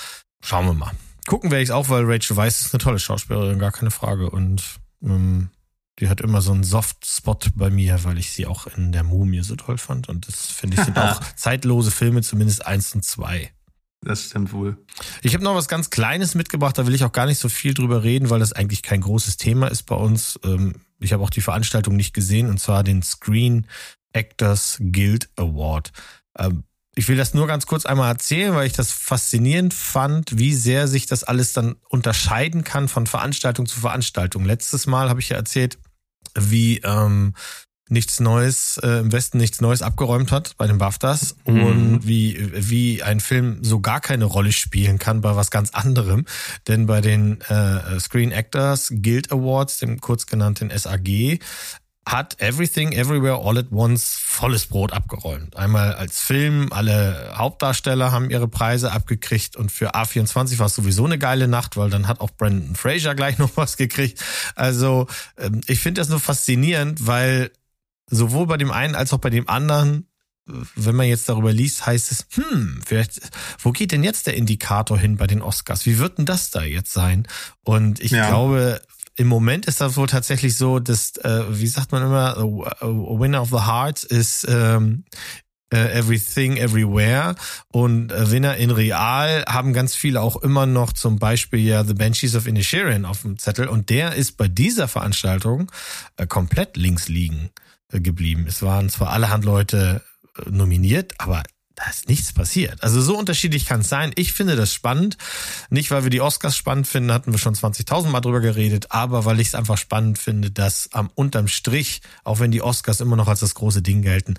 Schauen 0.42 0.68
wir 0.68 0.74
mal. 0.74 0.92
Gucken 1.28 1.52
werde 1.52 1.64
ich 1.64 1.68
es 1.68 1.76
auch, 1.76 1.90
weil 1.90 2.06
Rachel 2.06 2.38
Weisz 2.38 2.62
ist 2.62 2.74
eine 2.74 2.82
tolle 2.82 3.00
Schauspielerin, 3.00 3.60
gar 3.60 3.74
keine 3.74 3.92
Frage. 3.92 4.30
Und 4.30 4.64
ähm, 5.04 5.50
die 6.00 6.10
hat 6.10 6.22
immer 6.22 6.42
so 6.42 6.52
einen 6.52 6.64
Soft-Spot 6.64 7.40
bei 7.56 7.70
mir, 7.70 8.04
weil 8.04 8.18
ich 8.18 8.32
sie 8.32 8.48
auch 8.48 8.68
in 8.68 8.92
der 8.92 9.04
Mumie 9.04 9.44
so 9.44 9.56
toll 9.56 9.78
fand. 9.78 10.10
Und 10.10 10.28
das 10.28 10.48
finde 10.48 10.78
ich 10.78 10.84
sind 10.84 10.98
auch 11.00 11.22
zeitlose 11.36 11.92
Filme, 11.92 12.22
zumindest 12.22 12.66
eins 12.66 12.94
und 12.96 13.04
zwei. 13.04 13.52
Das 14.02 14.26
stimmt 14.26 14.52
wohl. 14.52 14.78
Ich 15.22 15.34
habe 15.34 15.44
noch 15.44 15.56
was 15.56 15.68
ganz 15.68 15.90
Kleines 15.90 16.36
mitgebracht, 16.36 16.78
da 16.78 16.86
will 16.86 16.96
ich 16.96 17.04
auch 17.04 17.12
gar 17.12 17.26
nicht 17.26 17.40
so 17.40 17.48
viel 17.48 17.74
drüber 17.74 18.04
reden, 18.04 18.30
weil 18.30 18.40
das 18.40 18.54
eigentlich 18.54 18.82
kein 18.82 19.02
großes 19.02 19.38
Thema 19.38 19.68
ist 19.68 19.84
bei 19.84 19.96
uns. 19.96 20.40
Ähm, 20.44 20.76
ich 21.00 21.14
habe 21.14 21.24
auch 21.24 21.30
die 21.30 21.42
Veranstaltung 21.42 21.96
nicht 21.96 22.14
gesehen, 22.14 22.50
und 22.50 22.60
zwar 22.60 22.84
den 22.84 23.02
Screen 23.02 23.68
Actors 24.12 24.78
Guild 24.80 25.30
Award. 25.38 25.92
Ähm, 26.38 26.64
ich 26.96 27.08
will 27.08 27.18
das 27.18 27.34
nur 27.34 27.48
ganz 27.48 27.66
kurz 27.66 27.86
einmal 27.86 28.12
erzählen, 28.12 28.54
weil 28.54 28.68
ich 28.68 28.74
das 28.74 28.92
faszinierend 28.92 29.74
fand, 29.74 30.38
wie 30.38 30.54
sehr 30.54 30.88
sich 30.88 31.08
das 31.08 31.24
alles 31.24 31.54
dann 31.54 31.76
unterscheiden 31.90 32.64
kann 32.64 32.88
von 32.88 33.08
Veranstaltung 33.08 33.66
zu 33.66 33.80
Veranstaltung. 33.80 34.46
Letztes 34.46 34.86
Mal 34.86 35.10
habe 35.10 35.20
ich 35.20 35.30
ja 35.30 35.38
erzählt, 35.38 35.80
wie 36.36 36.80
ähm, 36.80 37.34
nichts 37.90 38.20
Neues 38.20 38.80
äh, 38.82 39.00
im 39.00 39.12
Westen 39.12 39.38
nichts 39.38 39.62
Neues 39.62 39.82
abgeräumt 39.82 40.32
hat 40.32 40.56
bei 40.58 40.68
den 40.68 40.78
BAFTAs 40.78 41.36
mhm. 41.46 41.64
und 41.64 42.08
wie 42.08 42.50
wie 42.54 43.04
ein 43.04 43.20
Film 43.20 43.60
so 43.62 43.80
gar 43.80 44.02
keine 44.02 44.26
Rolle 44.26 44.52
spielen 44.52 45.00
kann 45.00 45.22
bei 45.22 45.36
was 45.36 45.52
ganz 45.52 45.72
anderem, 45.72 46.26
denn 46.68 46.86
bei 46.86 47.02
den 47.02 47.42
äh, 47.42 48.00
Screen 48.00 48.32
Actors 48.32 48.92
Guild 48.92 49.32
Awards, 49.32 49.80
dem 49.80 50.00
kurz 50.00 50.26
genannten 50.26 50.72
SAG, 50.76 51.40
hat 52.06 52.42
Everything 52.42 52.92
Everywhere 52.92 53.38
All 53.44 53.58
at 53.58 53.72
Once 53.72 54.18
volles 54.20 54.68
Brot 54.68 54.92
abgeräumt. 54.92 55.56
Einmal 55.56 55.94
als 55.94 56.20
Film, 56.20 56.68
alle 56.72 57.34
Hauptdarsteller 57.36 58.12
haben 58.12 58.30
ihre 58.30 58.48
Preise 58.48 58.92
abgekriegt 58.92 59.56
und 59.56 59.72
für 59.72 59.96
A24 59.96 60.60
war 60.60 60.66
es 60.66 60.76
sowieso 60.76 61.06
eine 61.06 61.18
geile 61.18 61.48
Nacht, 61.48 61.78
weil 61.78 61.90
dann 61.90 62.08
hat 62.08 62.20
auch 62.20 62.32
Brandon 62.32 62.76
Fraser 62.76 63.16
gleich 63.16 63.38
noch 63.40 63.56
was 63.56 63.78
gekriegt. 63.78 64.24
Also 64.56 65.08
ähm, 65.38 65.62
ich 65.68 65.80
finde 65.80 66.02
das 66.02 66.10
nur 66.10 66.20
faszinierend, 66.20 67.08
weil 67.08 67.52
sowohl 68.10 68.48
bei 68.48 68.58
dem 68.58 68.72
einen 68.72 68.96
als 68.96 69.14
auch 69.14 69.20
bei 69.20 69.30
dem 69.30 69.48
anderen 69.48 70.08
wenn 70.76 70.96
man 70.96 71.08
jetzt 71.08 71.30
darüber 71.30 71.54
liest, 71.54 71.86
heißt 71.86 72.12
es, 72.12 72.26
hm, 72.32 72.82
vielleicht, 72.86 73.22
wo 73.60 73.72
geht 73.72 73.92
denn 73.92 74.04
jetzt 74.04 74.28
der 74.28 74.36
Indikator 74.36 74.98
hin 74.98 75.16
bei 75.16 75.28
den 75.28 75.42
Oscars? 75.42 75.86
Wie 75.86 76.00
wird 76.00 76.18
denn 76.18 76.26
das 76.26 76.52
da 76.52 76.64
jetzt 76.64 76.92
sein? 76.92 77.28
Und 77.64 78.00
ich 78.02 78.12
ja. 78.12 78.28
glaube, 78.28 78.82
im 79.16 79.28
Moment 79.28 79.66
ist 79.66 79.82
das 79.82 79.98
wohl 79.98 80.08
tatsächlich 80.08 80.58
so, 80.58 80.80
dass, 80.80 81.16
äh, 81.18 81.44
wie 81.50 81.68
sagt 81.68 81.92
man 81.92 82.04
immer, 82.04 82.38
a, 82.38 82.88
winner 82.88 83.42
of 83.42 83.50
the 83.50 83.66
hearts 83.66 84.04
ist 84.04 84.46
ähm, 84.50 85.06
uh, 85.74 85.78
Everything 85.78 86.58
Everywhere 86.58 87.36
und 87.68 88.12
uh, 88.12 88.32
Winner 88.32 88.56
in 88.58 88.72
Real 88.72 89.44
haben 89.48 89.74
ganz 89.74 89.96
viele 89.96 90.22
auch 90.22 90.38
immer 90.38 90.66
noch 90.66 90.94
zum 90.94 91.20
Beispiel 91.20 91.60
ja 91.60 91.84
The 91.84 91.94
Banshees 91.94 92.36
of 92.36 92.48
Inisherin 92.48 93.06
auf 93.06 93.22
dem 93.22 93.38
Zettel 93.38 93.68
und 93.68 93.90
der 93.90 94.14
ist 94.14 94.38
bei 94.38 94.48
dieser 94.48 94.88
Veranstaltung 94.88 95.72
äh, 96.18 96.28
komplett 96.28 96.78
links 96.78 97.08
liegen 97.08 97.50
äh, 97.92 98.00
geblieben. 98.00 98.46
Es 98.48 98.62
waren 98.62 98.90
zwar 98.90 99.10
allerhand 99.10 99.46
Leute 99.46 100.02
äh, 100.38 100.50
nominiert, 100.50 101.14
aber 101.18 101.44
da 101.84 101.90
ist 101.90 102.08
nichts 102.08 102.32
passiert. 102.32 102.82
Also 102.82 103.02
so 103.02 103.18
unterschiedlich 103.18 103.66
kann 103.66 103.82
es 103.82 103.90
sein. 103.90 104.12
Ich 104.16 104.34
finde 104.34 104.56
das 104.56 104.74
spannend. 104.74 105.18
Nicht, 105.70 105.92
weil 105.92 106.04
wir 106.04 106.10
die 106.10 106.22
Oscars 106.22 106.56
spannend 106.56 106.88
finden, 106.88 107.12
hatten 107.12 107.32
wir 107.32 107.40
schon 107.40 107.56
20.000 107.56 108.08
Mal 108.08 108.22
drüber 108.22 108.40
geredet, 108.40 108.88
aber 108.92 109.26
weil 109.26 109.40
ich 109.40 109.48
es 109.48 109.56
einfach 109.56 109.78
spannend 109.78 110.18
finde, 110.18 110.52
dass 110.52 110.90
am 110.94 111.10
unterm 111.16 111.48
Strich, 111.48 112.02
auch 112.24 112.40
wenn 112.40 112.52
die 112.52 112.62
Oscars 112.62 113.02
immer 113.02 113.16
noch 113.16 113.28
als 113.28 113.42
das 113.42 113.56
große 113.56 113.82
Ding 113.82 114.02
gelten, 114.02 114.36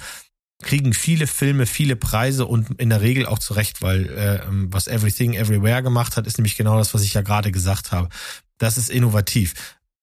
kriegen 0.63 0.95
viele 0.95 1.27
Filme 1.27 1.67
viele 1.67 1.97
Preise 1.97 2.47
und 2.47 2.81
in 2.81 2.89
der 2.89 3.03
Regel 3.03 3.27
auch 3.27 3.39
zurecht, 3.39 3.83
weil 3.83 4.09
äh, 4.09 4.41
was 4.49 4.87
Everything 4.87 5.35
Everywhere 5.35 5.83
gemacht 5.83 6.17
hat, 6.17 6.27
ist 6.27 6.39
nämlich 6.39 6.57
genau 6.57 6.79
das, 6.79 6.95
was 6.95 7.03
ich 7.03 7.13
ja 7.13 7.23
gerade 7.23 7.53
gesagt 7.53 7.93
habe. 7.93 8.09
Das 8.57 8.79
ist 8.79 8.89
innovativ 8.89 9.55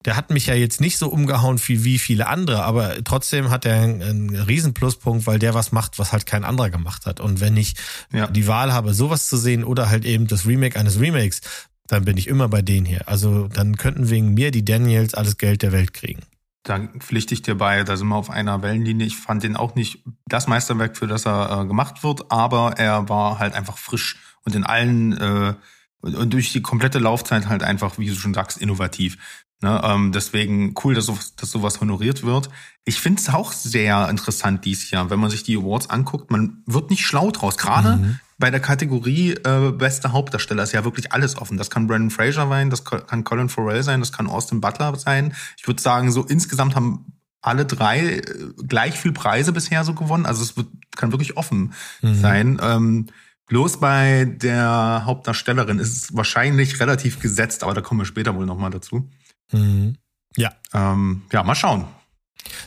der 0.05 0.15
hat 0.15 0.29
mich 0.29 0.47
ja 0.47 0.55
jetzt 0.55 0.81
nicht 0.81 0.97
so 0.97 1.09
umgehauen 1.09 1.59
wie, 1.65 1.99
viele 1.99 2.27
andere, 2.27 2.63
aber 2.63 3.03
trotzdem 3.03 3.49
hat 3.49 3.65
er 3.65 3.81
einen, 3.81 4.01
einen 4.01 4.35
riesen 4.35 4.73
Pluspunkt, 4.73 5.27
weil 5.27 5.39
der 5.39 5.53
was 5.53 5.71
macht, 5.71 5.99
was 5.99 6.11
halt 6.11 6.25
kein 6.25 6.43
anderer 6.43 6.69
gemacht 6.69 7.05
hat. 7.05 7.19
Und 7.19 7.39
wenn 7.39 7.55
ich 7.57 7.75
ja. 8.11 8.27
die 8.27 8.47
Wahl 8.47 8.73
habe, 8.73 8.93
sowas 8.93 9.27
zu 9.27 9.37
sehen 9.37 9.63
oder 9.63 9.89
halt 9.89 10.05
eben 10.05 10.27
das 10.27 10.45
Remake 10.47 10.79
eines 10.79 10.99
Remakes, 10.99 11.41
dann 11.87 12.05
bin 12.05 12.17
ich 12.17 12.27
immer 12.27 12.47
bei 12.47 12.61
denen 12.61 12.85
hier. 12.85 13.07
Also 13.07 13.47
dann 13.47 13.77
könnten 13.77 14.09
wegen 14.09 14.33
mir 14.33 14.51
die 14.51 14.65
Daniels 14.65 15.13
alles 15.13 15.37
Geld 15.37 15.61
der 15.61 15.71
Welt 15.71 15.93
kriegen. 15.93 16.21
Da 16.63 16.79
pflichte 16.99 17.33
ich 17.33 17.41
dir 17.41 17.55
bei, 17.55 17.83
da 17.83 17.97
sind 17.97 18.07
wir 18.07 18.15
auf 18.15 18.29
einer 18.29 18.61
Wellenlinie. 18.61 19.07
Ich 19.07 19.17
fand 19.17 19.43
den 19.43 19.55
auch 19.55 19.75
nicht 19.75 20.03
das 20.25 20.47
Meisterwerk, 20.47 20.95
für 20.95 21.07
das 21.07 21.25
er 21.25 21.61
äh, 21.61 21.65
gemacht 21.65 22.03
wird, 22.03 22.31
aber 22.31 22.75
er 22.77 23.09
war 23.09 23.39
halt 23.39 23.55
einfach 23.55 23.77
frisch 23.77 24.17
und 24.43 24.55
in 24.55 24.63
allen 24.63 25.17
äh, 25.17 25.53
und 26.01 26.33
durch 26.33 26.51
die 26.51 26.61
komplette 26.61 26.99
Laufzeit 26.99 27.47
halt 27.47 27.63
einfach, 27.63 27.97
wie 27.97 28.07
du 28.07 28.15
schon 28.15 28.33
sagst, 28.33 28.57
innovativ. 28.57 29.17
Ne, 29.63 29.79
ähm, 29.83 30.11
deswegen 30.11 30.73
cool, 30.83 30.95
dass, 30.95 31.05
sowas, 31.05 31.35
dass 31.35 31.51
sowas 31.51 31.81
honoriert 31.81 32.23
wird. 32.23 32.49
Ich 32.83 32.99
finde 32.99 33.21
es 33.21 33.29
auch 33.29 33.51
sehr 33.51 34.09
interessant 34.09 34.65
dies 34.65 34.89
Jahr, 34.89 35.11
wenn 35.11 35.19
man 35.19 35.29
sich 35.29 35.43
die 35.43 35.55
Awards 35.55 35.91
anguckt. 35.91 36.31
Man 36.31 36.63
wird 36.65 36.89
nicht 36.89 37.05
schlau 37.05 37.29
draus. 37.29 37.57
Gerade 37.57 37.97
mhm. 37.97 38.19
bei 38.39 38.49
der 38.49 38.59
Kategorie 38.59 39.33
äh, 39.33 39.71
beste 39.71 40.13
Hauptdarsteller 40.13 40.63
ist 40.63 40.71
ja 40.71 40.83
wirklich 40.83 41.13
alles 41.13 41.37
offen. 41.37 41.57
Das 41.57 41.69
kann 41.69 41.85
Brandon 41.85 42.09
Fraser 42.09 42.47
sein, 42.47 42.71
das 42.71 42.83
kann 42.83 43.23
Colin 43.23 43.49
Farrell 43.49 43.83
sein, 43.83 43.99
das 43.99 44.11
kann 44.11 44.25
Austin 44.25 44.61
Butler 44.61 44.95
sein. 44.95 45.35
Ich 45.57 45.67
würde 45.67 45.79
sagen, 45.79 46.11
so 46.11 46.23
insgesamt 46.23 46.75
haben 46.75 47.13
alle 47.41 47.65
drei 47.65 47.99
äh, 47.99 48.21
gleich 48.67 48.97
viel 48.99 49.11
Preise 49.11 49.51
bisher 49.51 49.83
so 49.83 49.93
gewonnen. 49.93 50.25
Also 50.25 50.41
es 50.41 50.57
wird, 50.57 50.69
kann 50.95 51.11
wirklich 51.11 51.37
offen 51.37 51.73
mhm. 52.01 52.15
sein. 52.15 52.59
Ähm, 52.63 53.05
bloß 53.45 53.79
bei 53.79 54.25
der 54.25 55.03
Hauptdarstellerin 55.05 55.77
ist 55.77 56.03
es 56.03 56.15
wahrscheinlich 56.15 56.79
relativ 56.79 57.19
gesetzt, 57.19 57.63
aber 57.63 57.75
da 57.75 57.81
kommen 57.81 58.01
wir 58.01 58.05
später 58.05 58.33
wohl 58.35 58.47
nochmal 58.47 58.71
dazu. 58.71 59.07
Mhm. 59.51 59.97
Ja. 60.35 60.53
Ähm, 60.73 61.23
ja, 61.31 61.43
mal 61.43 61.55
schauen. 61.55 61.87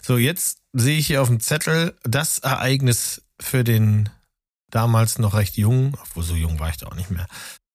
So, 0.02 0.16
jetzt 0.16 0.58
sehe 0.72 0.98
ich 0.98 1.06
hier 1.06 1.22
auf 1.22 1.28
dem 1.28 1.40
Zettel 1.40 1.96
das 2.02 2.38
Ereignis 2.38 3.22
für 3.40 3.64
den 3.64 4.08
damals 4.70 5.18
noch 5.18 5.34
recht 5.34 5.56
jungen, 5.56 5.94
obwohl 6.02 6.24
so 6.24 6.34
jung 6.34 6.58
war 6.58 6.70
ich 6.70 6.76
da 6.76 6.86
auch 6.86 6.96
nicht 6.96 7.10
mehr, 7.10 7.26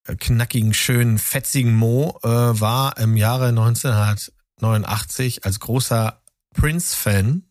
äh, 0.06 0.16
knackigen, 0.16 0.74
schönen, 0.74 1.18
fetzigen 1.18 1.76
Mo, 1.76 2.20
äh, 2.24 2.28
war 2.28 2.98
im 2.98 3.16
Jahre 3.18 3.48
1989 3.50 5.46
als 5.46 5.60
großer 5.60 6.22
Prince-Fan 6.54 7.44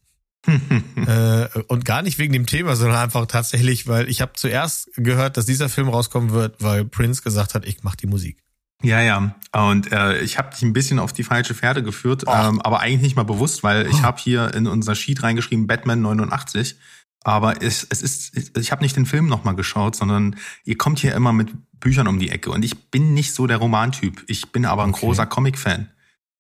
äh, 0.47 1.49
und 1.69 1.85
gar 1.85 2.03
nicht 2.03 2.19
wegen 2.19 2.33
dem 2.33 2.47
Thema, 2.47 2.77
sondern 2.77 2.99
einfach 2.99 3.27
tatsächlich, 3.27 3.87
weil 3.87 4.09
ich 4.09 4.21
habe 4.21 4.33
zuerst 4.35 4.91
gehört, 4.95 5.37
dass 5.37 5.47
dieser 5.47 5.69
Film 5.69 5.89
rauskommen 5.89 6.31
wird, 6.31 6.63
weil 6.63 6.85
Prince 6.85 7.23
gesagt 7.23 7.55
hat, 7.55 7.67
ich 7.67 7.83
mache 7.83 7.97
die 7.97 8.07
Musik. 8.07 8.43
Ja, 8.83 9.01
ja. 9.01 9.35
Und 9.53 9.91
äh, 9.91 10.21
ich 10.21 10.39
habe 10.39 10.51
dich 10.51 10.63
ein 10.63 10.73
bisschen 10.73 10.99
auf 10.99 11.13
die 11.13 11.25
falsche 11.25 11.55
Pferde 11.55 11.83
geführt, 11.83 12.25
ähm, 12.29 12.61
aber 12.61 12.81
eigentlich 12.81 13.03
nicht 13.03 13.17
mal 13.17 13.25
bewusst, 13.25 13.63
weil 13.63 13.89
ich 13.89 14.03
habe 14.03 14.21
hier 14.21 14.55
in 14.55 14.67
unser 14.67 14.95
Sheet 14.95 15.23
reingeschrieben 15.23 15.67
Batman 15.67 16.01
89. 16.01 16.77
Aber 17.25 17.61
es, 17.63 17.87
es 17.91 18.03
ist, 18.03 18.57
ich 18.57 18.71
habe 18.71 18.83
nicht 18.83 18.97
den 18.97 19.07
Film 19.07 19.27
nochmal 19.27 19.57
geschaut, 19.57 19.97
sondern 19.97 20.37
ihr 20.65 20.79
kommt 20.79 21.01
hier 21.01 21.15
immer 21.15 21.33
mit 21.33 21.51
Büchern 21.81 22.07
um 22.07 22.19
die 22.19 22.31
Ecke. 22.31 22.51
Und 22.51 22.65
ich 22.65 22.91
bin 22.91 23.15
nicht 23.15 23.35
so 23.35 23.47
der 23.47 23.57
Romantyp. 23.57 24.25
Ich 24.29 24.53
bin 24.53 24.65
aber 24.65 24.85
ein 24.85 24.91
okay. 24.91 25.01
großer 25.01 25.27
Comic-Fan. 25.27 25.89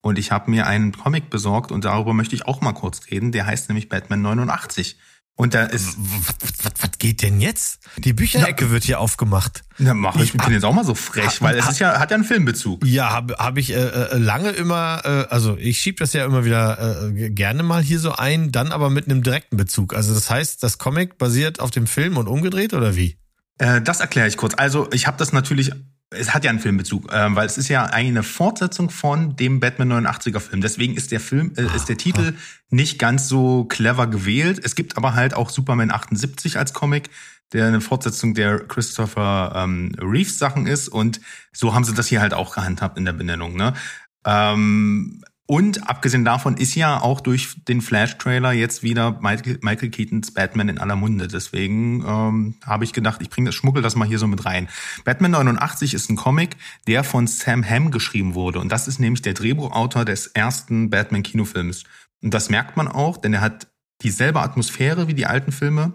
Und 0.00 0.18
ich 0.18 0.30
habe 0.30 0.50
mir 0.50 0.66
einen 0.66 0.92
Comic 0.92 1.30
besorgt 1.30 1.72
und 1.72 1.84
darüber 1.84 2.14
möchte 2.14 2.36
ich 2.36 2.46
auch 2.46 2.60
mal 2.60 2.72
kurz 2.72 3.10
reden. 3.10 3.32
Der 3.32 3.46
heißt 3.46 3.68
nämlich 3.68 3.88
Batman 3.88 4.22
89. 4.22 4.96
Und 5.38 5.54
da 5.54 5.62
ist. 5.62 5.96
Was, 5.96 6.34
was, 6.64 6.72
was 6.80 6.90
geht 6.98 7.22
denn 7.22 7.40
jetzt? 7.40 7.78
Die 7.96 8.12
Bücherecke 8.12 8.64
na, 8.64 8.70
wird 8.72 8.82
hier 8.82 8.98
aufgemacht. 8.98 9.62
Na, 9.78 9.94
mach 9.94 10.16
ich, 10.16 10.34
ich 10.34 10.42
bin 10.42 10.52
jetzt 10.52 10.64
auch 10.64 10.74
mal 10.74 10.84
so 10.84 10.96
frech, 10.96 11.40
weil 11.40 11.56
es 11.56 11.68
ist 11.68 11.78
ja, 11.78 12.00
hat 12.00 12.10
ja 12.10 12.16
einen 12.16 12.24
Filmbezug. 12.24 12.84
Ja, 12.84 13.10
habe 13.10 13.36
hab 13.38 13.56
ich 13.56 13.70
äh, 13.70 13.76
äh, 13.76 14.18
lange 14.18 14.50
immer, 14.50 15.00
äh, 15.04 15.32
also 15.32 15.56
ich 15.56 15.78
schieb 15.78 15.98
das 15.98 16.12
ja 16.12 16.24
immer 16.24 16.44
wieder 16.44 17.06
äh, 17.06 17.30
gerne 17.30 17.62
mal 17.62 17.80
hier 17.80 18.00
so 18.00 18.16
ein, 18.16 18.50
dann 18.50 18.72
aber 18.72 18.90
mit 18.90 19.04
einem 19.04 19.22
direkten 19.22 19.56
Bezug. 19.56 19.94
Also 19.94 20.12
das 20.12 20.28
heißt, 20.28 20.60
das 20.64 20.78
Comic 20.78 21.18
basiert 21.18 21.60
auf 21.60 21.70
dem 21.70 21.86
Film 21.86 22.16
und 22.16 22.26
umgedreht 22.26 22.74
oder 22.74 22.96
wie? 22.96 23.16
Äh, 23.58 23.80
das 23.80 24.00
erkläre 24.00 24.26
ich 24.26 24.36
kurz. 24.36 24.54
Also 24.56 24.88
ich 24.92 25.06
habe 25.06 25.18
das 25.18 25.32
natürlich 25.32 25.70
es 26.10 26.32
hat 26.32 26.44
ja 26.44 26.50
einen 26.50 26.60
Filmbezug, 26.60 27.12
äh, 27.12 27.34
weil 27.34 27.46
es 27.46 27.58
ist 27.58 27.68
ja 27.68 27.84
eigentlich 27.84 28.08
eine 28.08 28.22
Fortsetzung 28.22 28.90
von 28.90 29.36
dem 29.36 29.60
Batman 29.60 30.06
89er 30.06 30.40
Film. 30.40 30.60
Deswegen 30.62 30.94
ist 30.96 31.12
der 31.12 31.20
Film, 31.20 31.52
äh, 31.56 31.64
ist 31.76 31.88
der 31.88 31.98
Titel 31.98 32.34
nicht 32.70 32.98
ganz 32.98 33.28
so 33.28 33.64
clever 33.64 34.06
gewählt. 34.06 34.60
Es 34.62 34.74
gibt 34.74 34.96
aber 34.96 35.14
halt 35.14 35.34
auch 35.34 35.50
Superman 35.50 35.90
78 35.90 36.58
als 36.58 36.72
Comic, 36.72 37.10
der 37.52 37.66
eine 37.66 37.80
Fortsetzung 37.80 38.34
der 38.34 38.60
Christopher 38.60 39.52
ähm, 39.54 39.94
Reeves 40.00 40.38
Sachen 40.38 40.66
ist 40.66 40.88
und 40.88 41.20
so 41.52 41.74
haben 41.74 41.84
sie 41.84 41.94
das 41.94 42.06
hier 42.06 42.20
halt 42.20 42.34
auch 42.34 42.54
gehandhabt 42.54 42.96
in 42.98 43.04
der 43.04 43.12
Benennung. 43.12 43.56
Ne? 43.56 43.74
Ähm, 44.24 45.22
und 45.50 45.88
abgesehen 45.88 46.26
davon 46.26 46.58
ist 46.58 46.74
ja 46.74 47.00
auch 47.00 47.22
durch 47.22 47.56
den 47.66 47.80
Flash-Trailer 47.80 48.52
jetzt 48.52 48.82
wieder 48.82 49.18
Michael, 49.22 49.58
Michael 49.62 49.88
Keatons 49.88 50.34
Batman 50.34 50.68
in 50.68 50.76
aller 50.76 50.94
Munde. 50.94 51.26
Deswegen 51.26 52.04
ähm, 52.06 52.56
habe 52.66 52.84
ich 52.84 52.92
gedacht, 52.92 53.22
ich 53.22 53.30
bringe 53.30 53.48
das, 53.48 53.54
schmuggel 53.54 53.82
das 53.82 53.96
mal 53.96 54.06
hier 54.06 54.18
so 54.18 54.26
mit 54.26 54.44
rein. 54.44 54.68
Batman 55.06 55.30
89 55.30 55.94
ist 55.94 56.10
ein 56.10 56.16
Comic, 56.16 56.56
der 56.86 57.02
von 57.02 57.26
Sam 57.26 57.64
Hamm 57.64 57.90
geschrieben 57.90 58.34
wurde. 58.34 58.60
Und 58.60 58.70
das 58.70 58.88
ist 58.88 59.00
nämlich 59.00 59.22
der 59.22 59.32
Drehbuchautor 59.32 60.04
des 60.04 60.26
ersten 60.26 60.90
Batman-Kinofilms. 60.90 61.84
Und 62.22 62.34
das 62.34 62.50
merkt 62.50 62.76
man 62.76 62.86
auch, 62.86 63.16
denn 63.16 63.32
er 63.32 63.40
hat 63.40 63.68
dieselbe 64.02 64.42
Atmosphäre 64.42 65.08
wie 65.08 65.14
die 65.14 65.24
alten 65.24 65.52
Filme. 65.52 65.94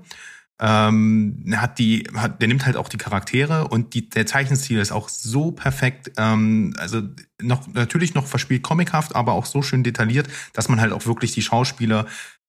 Ähm, 0.65 1.43
hat 1.57 1.77
die, 1.77 2.07
hat, 2.15 2.41
der 2.41 2.47
nimmt 2.47 2.65
halt 2.65 2.77
auch 2.77 2.87
die 2.87 2.97
Charaktere 2.97 3.67
und 3.67 3.93
die, 3.95 4.09
der 4.09 4.25
Zeichenstil 4.25 4.79
ist 4.79 4.93
auch 4.93 5.09
so 5.09 5.51
perfekt, 5.51 6.13
ähm, 6.15 6.73
also 6.77 7.01
noch 7.41 7.67
natürlich 7.73 8.13
noch 8.13 8.27
verspielt 8.27 8.63
comichaft, 8.63 9.13
aber 9.13 9.33
auch 9.33 9.45
so 9.45 9.61
schön 9.61 9.83
detailliert, 9.83 10.29
dass 10.53 10.69
man 10.69 10.79
halt 10.79 10.93
auch 10.93 11.05
wirklich 11.05 11.33
die 11.33 11.41
Schauspieler 11.41 12.05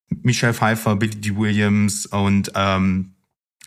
Michelle 0.07 0.53
Pfeiffer, 0.53 0.95
Billy 0.95 1.15
D. 1.15 1.35
Williams 1.35 2.05
und 2.05 2.53
ähm, 2.55 3.15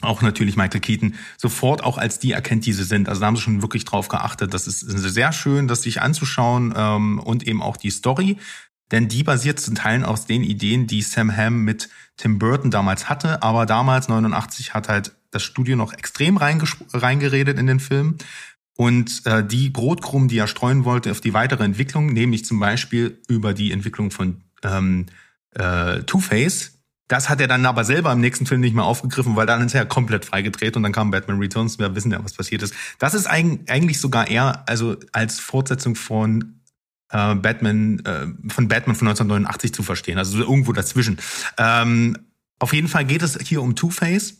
auch 0.01 0.23
natürlich 0.23 0.57
Michael 0.57 0.81
Keaton 0.81 1.15
sofort 1.37 1.85
auch 1.85 1.99
als 1.99 2.19
die 2.19 2.33
erkennt, 2.33 2.65
die 2.65 2.73
sie 2.73 2.85
sind. 2.85 3.09
Also 3.11 3.21
da 3.21 3.27
haben 3.27 3.37
sie 3.37 3.43
schon 3.43 3.61
wirklich 3.61 3.85
drauf 3.85 4.09
geachtet. 4.09 4.55
Das 4.55 4.67
ist 4.67 4.81
sehr 4.81 5.33
schön, 5.33 5.69
das 5.69 5.83
sich 5.83 6.01
anzuschauen 6.01 6.73
ähm, 6.75 7.19
und 7.19 7.47
eben 7.47 7.61
auch 7.61 7.77
die 7.77 7.91
Story 7.91 8.39
denn 8.91 9.09
die 9.09 9.23
basiert 9.23 9.61
zum 9.61 9.75
Teil 9.75 10.05
aus 10.05 10.27
den 10.27 10.43
Ideen, 10.43 10.87
die 10.87 11.03
Sam 11.03 11.35
Hamm 11.35 11.65
mit 11.65 11.89
Tim 12.17 12.39
Burton 12.39 12.71
damals 12.71 13.09
hatte. 13.09 13.43
Aber 13.43 13.67
damals, 13.67 14.09
89, 14.09 14.75
hat 14.75 14.89
halt 14.89 15.13
das 15.31 15.43
Studio 15.43 15.77
noch 15.77 15.93
extrem 15.93 16.37
reingeredet 16.37 17.59
in 17.59 17.67
den 17.67 17.81
Film. 17.81 18.17
Und 18.77 19.27
äh, 19.27 19.45
die 19.45 19.71
Brotkrumen, 19.71 20.29
die 20.29 20.39
er 20.39 20.47
streuen 20.47 20.85
wollte 20.85 21.11
auf 21.11 21.21
die 21.21 21.35
weitere 21.35 21.65
Entwicklung, 21.65 22.13
nämlich 22.13 22.45
zum 22.45 22.61
Beispiel 22.61 23.21
über 23.29 23.53
die 23.53 23.73
Entwicklung 23.73 24.11
von 24.11 24.43
ähm, 24.63 25.07
äh, 25.55 26.01
Two-Face, 26.05 26.79
das 27.09 27.31
hat 27.31 27.41
er 27.41 27.49
dann 27.49 27.65
aber 27.65 27.85
selber 27.85 28.13
im 28.13 28.21
nächsten 28.21 28.45
Film 28.45 28.61
nicht 28.61 28.75
mehr 28.75 28.85
aufgegriffen, 28.85 29.35
weil 29.35 29.47
dann 29.47 29.65
ist 29.65 29.75
er 29.75 29.87
komplett 29.87 30.27
freigedreht 30.27 30.77
und 30.77 30.83
dann 30.83 30.93
kam 30.93 31.11
Batman 31.11 31.39
Returns. 31.39 31.79
Wir 31.79 31.95
wissen 31.95 32.13
ja, 32.13 32.23
was 32.23 32.35
passiert 32.35 32.63
ist. 32.63 32.75
Das 32.99 33.15
ist 33.15 33.27
eigentlich 33.27 33.99
sogar 33.99 34.29
eher 34.29 34.69
also 34.69 34.97
als 35.13 35.41
Fortsetzung 35.41 35.95
von 35.95 36.58
äh, 37.11 37.35
Batman 37.35 38.01
äh, 38.01 38.27
von 38.51 38.69
Batman 38.69 38.97
von 38.97 39.09
1989 39.09 39.73
zu 39.73 39.83
verstehen. 39.83 40.19
Also 40.19 40.39
irgendwo 40.39 40.73
dazwischen. 40.73 41.19
Ähm, 41.57 42.17
auf 42.59 42.73
jeden 42.73 42.89
Fall 42.89 43.05
geht 43.05 43.23
es 43.23 43.39
hier 43.41 43.63
um 43.63 43.77
Two-Face. 43.77 44.35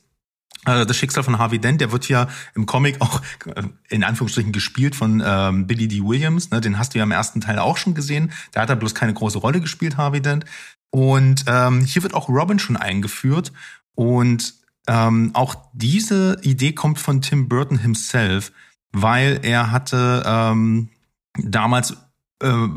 Äh, 0.67 0.87
das 0.87 0.97
Schicksal 0.97 1.23
von 1.23 1.39
Harvey 1.39 1.59
Dent, 1.59 1.81
der 1.81 1.93
wird 1.93 2.05
hier 2.05 2.29
im 2.55 2.67
Comic 2.67 3.01
auch 3.01 3.23
äh, 3.47 3.63
in 3.89 4.05
Anführungsstrichen 4.05 4.53
gespielt 4.53 4.97
von 4.97 5.23
ähm, 5.25 5.67
Billy 5.67 5.89
D. 5.89 6.03
Williams. 6.03 6.51
Ne? 6.51 6.61
Den 6.61 6.79
hast 6.79 6.95
du 6.95 6.99
ja 6.99 7.05
im 7.05 7.11
ersten 7.11 7.41
Teil 7.41 7.59
auch 7.59 7.77
schon 7.77 7.95
gesehen. 7.95 8.33
Da 8.53 8.63
hat 8.63 8.71
er 8.71 8.77
bloß 8.77 8.95
keine 8.95 9.15
große 9.15 9.39
Rolle 9.39 9.61
gespielt, 9.61 9.97
Harvey 9.97 10.21
Dent. 10.21 10.45
Und 10.91 11.45
ähm, 11.47 11.83
hier 11.83 12.03
wird 12.03 12.15
auch 12.15 12.29
Robin 12.29 12.59
schon 12.59 12.77
eingeführt. 12.77 13.53
Und 13.95 14.55
ähm, 14.87 15.31
auch 15.35 15.55
diese 15.75 16.39
Idee 16.43 16.73
kommt 16.73 16.99
von 16.99 17.21
Tim 17.21 17.49
Burton 17.49 17.79
himself, 17.79 18.53
weil 18.91 19.41
er 19.43 19.71
hatte 19.71 20.23
ähm, 20.27 20.89
damals, 21.37 21.97
äh, 22.43 22.69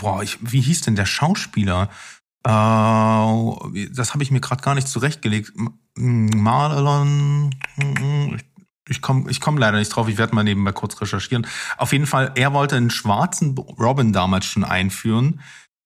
boah, 0.00 0.22
ich, 0.22 0.38
wie 0.40 0.60
hieß 0.60 0.82
denn 0.82 0.96
der 0.96 1.06
Schauspieler? 1.06 1.90
Äh, 2.46 2.50
das 2.50 4.12
habe 4.12 4.22
ich 4.22 4.30
mir 4.30 4.40
gerade 4.40 4.62
gar 4.62 4.74
nicht 4.74 4.88
zurechtgelegt. 4.88 5.52
Marlon, 5.96 7.54
ich, 8.34 8.44
ich 8.88 9.02
komme 9.02 9.30
ich 9.30 9.40
komm 9.40 9.58
leider 9.58 9.78
nicht 9.78 9.90
drauf, 9.90 10.08
ich 10.08 10.18
werde 10.18 10.34
mal 10.34 10.44
nebenbei 10.44 10.72
kurz 10.72 11.00
recherchieren. 11.00 11.46
Auf 11.76 11.92
jeden 11.92 12.06
Fall, 12.06 12.32
er 12.34 12.52
wollte 12.52 12.76
einen 12.76 12.90
schwarzen 12.90 13.56
Robin 13.56 14.12
damals 14.12 14.46
schon 14.46 14.64
einführen 14.64 15.40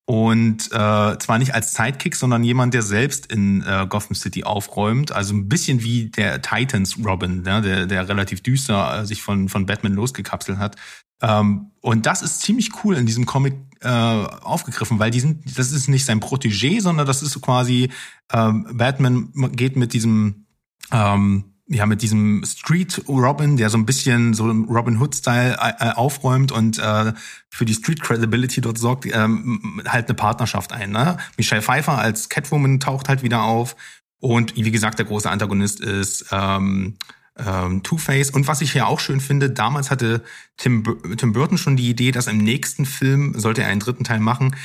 und 0.08 0.72
äh, 0.72 1.18
zwar 1.18 1.36
nicht 1.36 1.54
als 1.54 1.74
Sidekick, 1.74 2.16
sondern 2.16 2.42
jemand, 2.42 2.72
der 2.72 2.80
selbst 2.80 3.30
in 3.30 3.60
äh, 3.60 3.86
Gotham 3.86 4.14
City 4.14 4.42
aufräumt. 4.42 5.12
Also 5.12 5.34
ein 5.34 5.50
bisschen 5.50 5.82
wie 5.82 6.06
der 6.06 6.40
Titans 6.40 6.96
Robin, 7.04 7.42
ne? 7.42 7.60
der, 7.60 7.84
der 7.84 8.08
relativ 8.08 8.42
düster 8.42 9.02
äh, 9.02 9.06
sich 9.06 9.20
von, 9.20 9.50
von 9.50 9.66
Batman 9.66 9.92
losgekapselt 9.92 10.56
hat. 10.56 10.76
Ähm, 11.20 11.72
und 11.82 12.06
das 12.06 12.22
ist 12.22 12.40
ziemlich 12.40 12.70
cool 12.82 12.96
in 12.96 13.04
diesem 13.04 13.26
Comic 13.26 13.56
äh, 13.82 13.88
aufgegriffen, 13.90 14.98
weil 14.98 15.10
die 15.10 15.20
sind, 15.20 15.58
das 15.58 15.72
ist 15.72 15.88
nicht 15.88 16.06
sein 16.06 16.20
Protégé, 16.20 16.80
sondern 16.80 17.06
das 17.06 17.20
ist 17.20 17.38
quasi 17.42 17.90
ähm, 18.32 18.66
Batman 18.72 19.30
geht 19.52 19.76
mit 19.76 19.92
diesem 19.92 20.46
ähm, 20.90 21.52
ja, 21.68 21.86
mit 21.86 22.02
diesem 22.02 22.42
Street 22.46 23.02
Robin, 23.08 23.56
der 23.56 23.68
so 23.68 23.76
ein 23.76 23.84
bisschen 23.84 24.32
so 24.32 24.46
Robin 24.46 25.00
Hood-Style 25.00 25.58
äh, 25.60 25.88
äh, 25.88 25.92
aufräumt 25.92 26.50
und 26.50 26.78
äh, 26.78 27.12
für 27.50 27.64
die 27.64 27.74
Street 27.74 28.02
Credibility 28.02 28.60
dort 28.60 28.78
sorgt, 28.78 29.06
ähm, 29.06 29.82
halt 29.86 30.08
eine 30.08 30.14
Partnerschaft 30.14 30.72
ein. 30.72 30.90
Ne? 30.90 31.18
Michelle 31.36 31.62
Pfeiffer 31.62 31.98
als 31.98 32.28
Catwoman 32.30 32.80
taucht 32.80 33.08
halt 33.08 33.22
wieder 33.22 33.42
auf. 33.42 33.76
Und 34.18 34.56
wie 34.56 34.70
gesagt, 34.70 34.98
der 34.98 35.06
große 35.06 35.30
Antagonist 35.30 35.80
ist 35.80 36.26
ähm, 36.32 36.96
ähm, 37.36 37.82
Two-Face. 37.82 38.30
Und 38.30 38.48
was 38.48 38.62
ich 38.62 38.72
hier 38.72 38.86
auch 38.86 38.98
schön 38.98 39.20
finde, 39.20 39.50
damals 39.50 39.90
hatte 39.90 40.22
Tim, 40.56 40.84
Tim 41.16 41.32
Burton 41.32 41.58
schon 41.58 41.76
die 41.76 41.90
Idee, 41.90 42.12
dass 42.12 42.26
im 42.26 42.38
nächsten 42.38 42.86
Film, 42.86 43.38
sollte 43.38 43.62
er 43.62 43.68
einen 43.68 43.80
dritten 43.80 44.04
Teil 44.04 44.20
machen, 44.20 44.56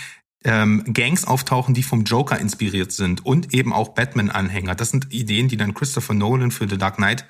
ähm, 0.44 0.84
Gangs 0.92 1.26
auftauchen, 1.26 1.74
die 1.74 1.84
vom 1.84 2.04
Joker 2.04 2.38
inspiriert 2.38 2.92
sind 2.92 3.26
und 3.26 3.54
eben 3.54 3.74
auch 3.74 3.90
Batman-Anhänger. 3.90 4.76
Das 4.76 4.90
sind 4.90 5.14
Ideen, 5.14 5.48
die 5.48 5.58
dann 5.58 5.74
Christopher 5.74 6.14
Nolan 6.14 6.52
für 6.52 6.68
The 6.68 6.78
Dark 6.78 6.98
Knight 6.98 7.26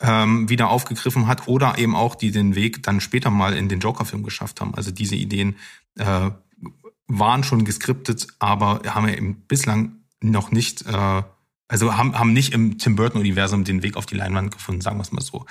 ähm, 0.00 0.48
wieder 0.48 0.70
aufgegriffen 0.70 1.26
hat 1.26 1.46
oder 1.46 1.78
eben 1.78 1.94
auch 1.94 2.14
die 2.14 2.30
den 2.30 2.54
Weg 2.54 2.82
dann 2.82 3.00
später 3.00 3.30
mal 3.30 3.54
in 3.54 3.68
den 3.68 3.80
Joker-Film 3.80 4.22
geschafft 4.22 4.60
haben. 4.60 4.74
Also 4.74 4.90
diese 4.90 5.16
Ideen 5.16 5.56
äh, 5.98 6.30
waren 7.06 7.44
schon 7.44 7.64
geskriptet, 7.64 8.26
aber 8.38 8.82
haben 8.86 9.08
ja 9.08 9.14
eben 9.14 9.42
bislang 9.46 9.96
noch 10.20 10.50
nicht, 10.50 10.86
äh, 10.86 11.22
also 11.68 11.96
haben, 11.96 12.18
haben 12.18 12.32
nicht 12.32 12.52
im 12.52 12.78
Tim 12.78 12.96
Burton-Universum 12.96 13.64
den 13.64 13.82
Weg 13.82 13.96
auf 13.96 14.06
die 14.06 14.16
Leinwand 14.16 14.52
gefunden, 14.52 14.80
sagen 14.80 14.96
wir 14.96 15.02
es 15.02 15.12
mal 15.12 15.20
so. 15.20 15.46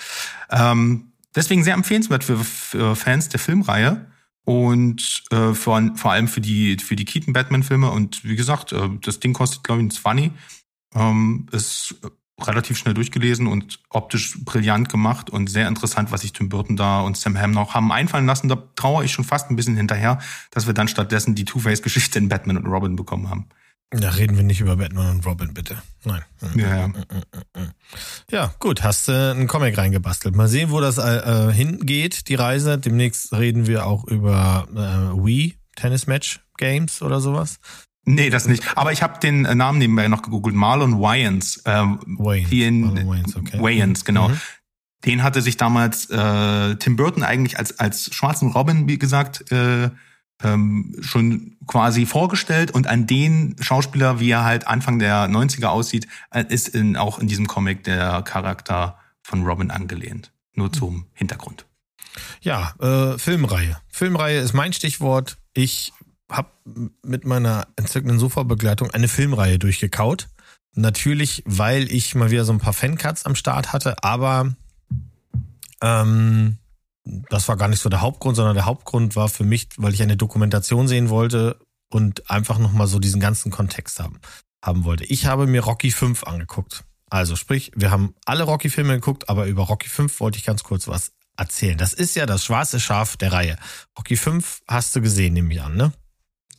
Ähm, 0.49 1.13
deswegen 1.35 1.63
sehr 1.63 1.75
empfehlenswert 1.75 2.23
für, 2.23 2.37
für 2.43 2.95
Fans 2.95 3.29
der 3.29 3.39
Filmreihe 3.39 4.07
und 4.45 5.23
äh, 5.31 5.53
vor, 5.53 5.81
vor 5.95 6.11
allem 6.11 6.27
für 6.27 6.41
die 6.41 6.77
für 6.77 6.95
die 6.95 7.05
Keaton 7.05 7.33
Batman 7.33 7.63
Filme 7.63 7.91
und 7.91 8.23
wie 8.23 8.35
gesagt 8.35 8.73
äh, 8.73 8.89
das 9.01 9.19
Ding 9.19 9.33
kostet 9.33 9.63
glaube 9.63 9.81
ich 9.81 9.87
ein 9.87 9.91
20 9.91 10.31
ähm, 10.95 11.47
ist 11.51 11.95
relativ 12.41 12.77
schnell 12.77 12.93
durchgelesen 12.93 13.47
und 13.47 13.79
optisch 13.89 14.43
brillant 14.43 14.89
gemacht 14.89 15.29
und 15.29 15.49
sehr 15.49 15.67
interessant 15.67 16.11
was 16.11 16.21
sich 16.21 16.33
Tim 16.33 16.49
Burton 16.49 16.75
da 16.75 17.01
und 17.01 17.15
Sam 17.15 17.39
Hamm 17.39 17.51
noch 17.51 17.73
haben 17.73 17.91
einfallen 17.91 18.25
lassen. 18.25 18.49
Da 18.49 18.55
trauere 18.75 19.03
ich 19.03 19.13
schon 19.13 19.23
fast 19.23 19.49
ein 19.49 19.55
bisschen 19.55 19.77
hinterher 19.77 20.19
dass 20.51 20.67
wir 20.67 20.73
dann 20.73 20.87
stattdessen 20.87 21.35
die 21.35 21.45
Two 21.45 21.59
Face 21.59 21.81
Geschichte 21.81 22.19
in 22.19 22.29
Batman 22.29 22.57
und 22.57 22.65
Robin 22.65 22.95
bekommen 22.95 23.29
haben 23.29 23.47
da 23.99 24.09
reden 24.09 24.37
wir 24.37 24.43
nicht 24.43 24.61
über 24.61 24.75
Batman 24.75 25.15
und 25.15 25.25
Robin, 25.25 25.53
bitte. 25.53 25.81
Nein. 26.03 26.21
Ja, 26.55 26.89
ja. 28.31 28.53
gut, 28.59 28.83
hast 28.83 29.07
du 29.07 29.11
äh, 29.11 29.31
einen 29.31 29.47
Comic 29.47 29.77
reingebastelt. 29.77 30.35
Mal 30.35 30.47
sehen, 30.47 30.71
wo 30.71 30.81
das 30.81 30.97
äh, 30.97 31.51
hingeht, 31.53 32.27
die 32.27 32.35
Reise. 32.35 32.77
Demnächst 32.77 33.33
reden 33.33 33.67
wir 33.67 33.85
auch 33.85 34.05
über 34.05 34.67
äh, 34.71 35.23
Wii 35.23 35.55
Tennis 35.75 36.07
Match 36.07 36.41
Games 36.57 37.01
oder 37.01 37.19
sowas. 37.19 37.59
Nee, 38.05 38.29
das 38.29 38.47
nicht. 38.47 38.63
Aber 38.75 38.91
ich 38.91 39.01
habe 39.01 39.19
den 39.19 39.45
äh, 39.45 39.55
Namen 39.55 39.79
nebenbei 39.79 40.07
noch 40.07 40.21
gegoogelt. 40.21 40.55
Marlon 40.55 40.99
Wayans. 40.99 41.57
Äh, 41.65 41.71
Wayans, 41.71 42.51
in, 42.51 42.81
Marlon 42.81 43.07
Wayans, 43.07 43.35
okay. 43.35 43.61
Wayans 43.61 44.05
genau. 44.05 44.29
Mhm. 44.29 44.41
Den 45.05 45.23
hatte 45.23 45.41
sich 45.41 45.57
damals 45.57 46.09
äh, 46.09 46.75
Tim 46.75 46.95
Burton 46.95 47.23
eigentlich 47.23 47.57
als 47.57 47.79
als 47.79 48.13
schwarzen 48.13 48.51
Robin, 48.51 48.87
wie 48.87 48.97
gesagt, 48.97 49.51
äh, 49.51 49.89
ähm, 50.43 50.95
schon 51.01 51.57
quasi 51.67 52.05
vorgestellt 52.05 52.71
und 52.71 52.87
an 52.87 53.07
den 53.07 53.55
Schauspieler, 53.59 54.19
wie 54.19 54.29
er 54.29 54.43
halt 54.43 54.67
Anfang 54.67 54.99
der 54.99 55.27
90er 55.29 55.67
aussieht, 55.67 56.07
äh, 56.31 56.43
ist 56.47 56.67
in, 56.69 56.97
auch 56.97 57.19
in 57.19 57.27
diesem 57.27 57.47
Comic 57.47 57.83
der 57.83 58.21
Charakter 58.21 58.97
von 59.21 59.43
Robin 59.45 59.71
angelehnt. 59.71 60.31
Nur 60.55 60.71
zum 60.71 61.07
Hintergrund. 61.13 61.65
Ja, 62.41 62.75
äh, 62.79 63.17
Filmreihe. 63.17 63.77
Filmreihe 63.87 64.39
ist 64.39 64.53
mein 64.53 64.73
Stichwort. 64.73 65.37
Ich 65.53 65.93
habe 66.29 66.49
mit 67.03 67.25
meiner 67.25 67.67
entzückenden 67.75 68.19
Sofa-Begleitung 68.19 68.91
eine 68.91 69.07
Filmreihe 69.07 69.57
durchgekaut. 69.59 70.29
Natürlich, 70.75 71.43
weil 71.45 71.91
ich 71.91 72.15
mal 72.15 72.31
wieder 72.31 72.45
so 72.45 72.53
ein 72.53 72.59
paar 72.59 72.73
Fancuts 72.73 73.25
am 73.25 73.35
Start 73.35 73.73
hatte, 73.73 74.03
aber 74.03 74.55
ähm, 75.81 76.57
das 77.05 77.47
war 77.47 77.57
gar 77.57 77.67
nicht 77.67 77.81
so 77.81 77.89
der 77.89 78.01
Hauptgrund, 78.01 78.35
sondern 78.35 78.55
der 78.55 78.65
Hauptgrund 78.65 79.15
war 79.15 79.29
für 79.29 79.43
mich, 79.43 79.69
weil 79.77 79.93
ich 79.93 80.01
eine 80.01 80.17
Dokumentation 80.17 80.87
sehen 80.87 81.09
wollte 81.09 81.59
und 81.89 82.29
einfach 82.29 82.59
nochmal 82.59 82.87
so 82.87 82.99
diesen 82.99 83.19
ganzen 83.19 83.51
Kontext 83.51 83.99
haben, 83.99 84.19
haben 84.63 84.83
wollte. 84.83 85.03
Ich 85.05 85.25
habe 85.25 85.47
mir 85.47 85.63
Rocky 85.63 85.91
5 85.91 86.23
angeguckt. 86.23 86.85
Also 87.09 87.35
sprich, 87.35 87.71
wir 87.75 87.91
haben 87.91 88.15
alle 88.25 88.43
Rocky-Filme 88.43 88.95
geguckt, 88.95 89.29
aber 89.29 89.45
über 89.45 89.63
Rocky 89.63 89.87
5 89.87 90.19
wollte 90.19 90.39
ich 90.39 90.45
ganz 90.45 90.63
kurz 90.63 90.87
was 90.87 91.11
erzählen. 91.37 91.77
Das 91.77 91.93
ist 91.93 92.15
ja 92.15 92.25
das 92.25 92.43
schwarze 92.43 92.79
Schaf 92.79 93.17
der 93.17 93.31
Reihe. 93.31 93.57
Rocky 93.97 94.17
5 94.17 94.61
hast 94.67 94.95
du 94.95 95.01
gesehen, 95.01 95.33
nehme 95.33 95.53
ich 95.53 95.61
an, 95.61 95.75
ne? 95.75 95.91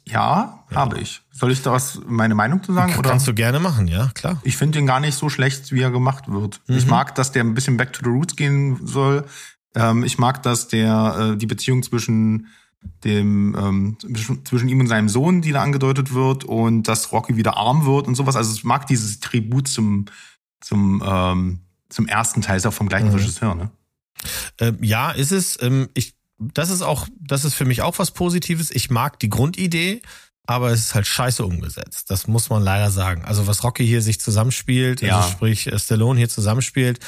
Ja, 0.06 0.64
ja. 0.70 0.76
habe 0.76 1.00
ich. 1.00 1.22
Soll 1.32 1.50
ich 1.50 1.62
da 1.62 1.72
was 1.72 2.00
meine 2.06 2.34
Meinung 2.34 2.62
zu 2.62 2.72
sagen? 2.72 2.94
Oder? 2.96 3.10
Kannst 3.10 3.26
du 3.26 3.34
gerne 3.34 3.58
machen, 3.58 3.88
ja, 3.88 4.10
klar. 4.14 4.40
Ich 4.44 4.56
finde 4.56 4.78
den 4.78 4.86
gar 4.86 5.00
nicht 5.00 5.16
so 5.16 5.28
schlecht, 5.30 5.72
wie 5.72 5.80
er 5.80 5.90
gemacht 5.90 6.28
wird. 6.28 6.60
Mhm. 6.66 6.76
Ich 6.76 6.86
mag, 6.86 7.14
dass 7.14 7.32
der 7.32 7.42
ein 7.42 7.54
bisschen 7.54 7.76
back 7.76 7.92
to 7.92 8.02
the 8.04 8.10
roots 8.10 8.36
gehen 8.36 8.86
soll. 8.86 9.24
Ähm, 9.74 10.04
ich 10.04 10.18
mag, 10.18 10.42
dass 10.42 10.68
der 10.68 11.32
äh, 11.34 11.36
die 11.36 11.46
Beziehung 11.46 11.82
zwischen 11.82 12.48
dem 13.02 13.56
ähm, 13.58 13.96
zwischen 14.44 14.68
ihm 14.68 14.80
und 14.80 14.88
seinem 14.88 15.08
Sohn, 15.08 15.40
die 15.40 15.52
da 15.52 15.62
angedeutet 15.62 16.12
wird, 16.12 16.44
und 16.44 16.84
dass 16.84 17.12
Rocky 17.12 17.36
wieder 17.36 17.56
arm 17.56 17.86
wird 17.86 18.06
und 18.06 18.14
sowas. 18.14 18.36
Also 18.36 18.54
ich 18.54 18.64
mag 18.64 18.86
dieses 18.86 19.20
Tribut 19.20 19.68
zum 19.68 20.06
zum 20.60 21.02
ähm, 21.04 21.60
zum 21.88 22.06
ersten 22.06 22.42
Teil, 22.42 22.56
ist 22.56 22.66
auch 22.66 22.74
vom 22.74 22.88
gleichen 22.88 23.08
mhm. 23.08 23.14
Regisseur, 23.14 23.54
ne? 23.54 23.70
Ähm, 24.58 24.78
ja, 24.82 25.10
ist 25.10 25.32
es. 25.32 25.60
Ähm, 25.62 25.88
ich, 25.94 26.14
das 26.38 26.70
ist 26.70 26.82
auch, 26.82 27.06
das 27.20 27.44
ist 27.44 27.54
für 27.54 27.64
mich 27.64 27.82
auch 27.82 27.98
was 27.98 28.10
Positives. 28.10 28.70
Ich 28.70 28.90
mag 28.90 29.18
die 29.18 29.28
Grundidee 29.28 30.02
aber 30.46 30.70
es 30.72 30.80
ist 30.80 30.94
halt 30.94 31.06
scheiße 31.06 31.44
umgesetzt. 31.44 32.10
Das 32.10 32.26
muss 32.26 32.50
man 32.50 32.62
leider 32.62 32.90
sagen. 32.90 33.24
Also 33.24 33.46
was 33.46 33.64
Rocky 33.64 33.86
hier 33.86 34.02
sich 34.02 34.20
zusammenspielt, 34.20 35.02
also 35.02 35.06
ja. 35.06 35.16
also 35.18 35.30
sprich 35.30 35.66
äh, 35.66 35.78
Stallone 35.78 36.18
hier 36.18 36.28
zusammenspielt. 36.28 37.00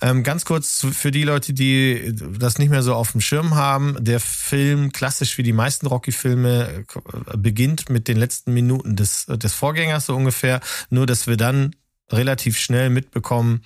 Ähm, 0.00 0.22
ganz 0.22 0.44
kurz 0.44 0.86
für 0.92 1.10
die 1.10 1.24
Leute, 1.24 1.52
die 1.52 2.14
das 2.14 2.58
nicht 2.58 2.70
mehr 2.70 2.82
so 2.82 2.94
auf 2.94 3.12
dem 3.12 3.20
Schirm 3.20 3.56
haben. 3.56 3.96
Der 3.98 4.20
Film, 4.20 4.92
klassisch 4.92 5.36
wie 5.38 5.42
die 5.42 5.52
meisten 5.52 5.86
Rocky-Filme, 5.86 6.84
äh, 7.32 7.36
beginnt 7.36 7.90
mit 7.90 8.06
den 8.06 8.16
letzten 8.16 8.54
Minuten 8.54 8.94
des, 8.94 9.26
des 9.26 9.54
Vorgängers 9.54 10.06
so 10.06 10.14
ungefähr. 10.14 10.60
Nur, 10.90 11.06
dass 11.06 11.26
wir 11.26 11.36
dann 11.36 11.74
relativ 12.10 12.58
schnell 12.58 12.90
mitbekommen, 12.90 13.62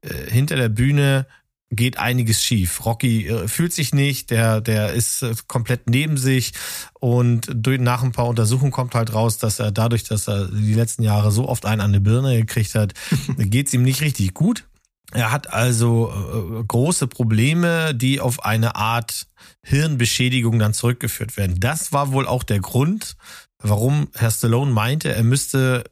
äh, 0.00 0.30
hinter 0.30 0.56
der 0.56 0.70
Bühne 0.70 1.26
geht 1.70 1.98
einiges 1.98 2.42
schief. 2.42 2.84
Rocky 2.84 3.28
äh, 3.28 3.48
fühlt 3.48 3.72
sich 3.72 3.94
nicht, 3.94 4.30
der, 4.30 4.60
der 4.60 4.92
ist 4.92 5.22
äh, 5.22 5.34
komplett 5.46 5.88
neben 5.88 6.16
sich 6.16 6.52
und 6.98 7.48
durch, 7.54 7.80
nach 7.80 8.02
ein 8.02 8.12
paar 8.12 8.26
Untersuchungen 8.26 8.72
kommt 8.72 8.94
halt 8.94 9.14
raus, 9.14 9.38
dass 9.38 9.60
er 9.60 9.70
dadurch, 9.70 10.04
dass 10.04 10.28
er 10.28 10.48
die 10.48 10.74
letzten 10.74 11.02
Jahre 11.02 11.30
so 11.30 11.48
oft 11.48 11.64
einen 11.66 11.80
an 11.80 11.92
die 11.92 12.00
Birne 12.00 12.36
gekriegt 12.36 12.74
hat, 12.74 12.94
geht's 13.36 13.72
ihm 13.72 13.82
nicht 13.82 14.00
richtig 14.00 14.34
gut. 14.34 14.66
Er 15.12 15.32
hat 15.32 15.52
also 15.52 16.12
äh, 16.12 16.64
große 16.64 17.06
Probleme, 17.08 17.94
die 17.94 18.20
auf 18.20 18.44
eine 18.44 18.76
Art 18.76 19.26
Hirnbeschädigung 19.64 20.58
dann 20.58 20.74
zurückgeführt 20.74 21.36
werden. 21.36 21.58
Das 21.58 21.92
war 21.92 22.12
wohl 22.12 22.26
auch 22.26 22.44
der 22.44 22.60
Grund, 22.60 23.16
warum 23.62 24.08
Herr 24.14 24.30
Stallone 24.30 24.72
meinte, 24.72 25.14
er 25.14 25.22
müsste 25.22 25.84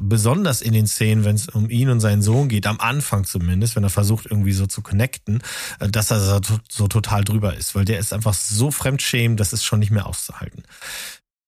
besonders 0.00 0.62
in 0.62 0.72
den 0.72 0.86
Szenen, 0.86 1.24
wenn 1.24 1.36
es 1.36 1.48
um 1.48 1.68
ihn 1.70 1.90
und 1.90 2.00
seinen 2.00 2.22
Sohn 2.22 2.48
geht, 2.48 2.66
am 2.66 2.80
Anfang 2.80 3.24
zumindest, 3.24 3.76
wenn 3.76 3.84
er 3.84 3.90
versucht 3.90 4.26
irgendwie 4.26 4.52
so 4.52 4.66
zu 4.66 4.82
connecten, 4.82 5.42
äh, 5.80 5.88
dass 5.88 6.10
er 6.10 6.40
so 6.68 6.88
total 6.88 7.24
drüber 7.24 7.56
ist, 7.56 7.74
weil 7.74 7.84
der 7.84 7.98
ist 7.98 8.12
einfach 8.12 8.34
so 8.34 8.70
fremdschämend, 8.70 9.40
das 9.40 9.52
ist 9.52 9.64
schon 9.64 9.80
nicht 9.80 9.90
mehr 9.90 10.06
auszuhalten. 10.06 10.62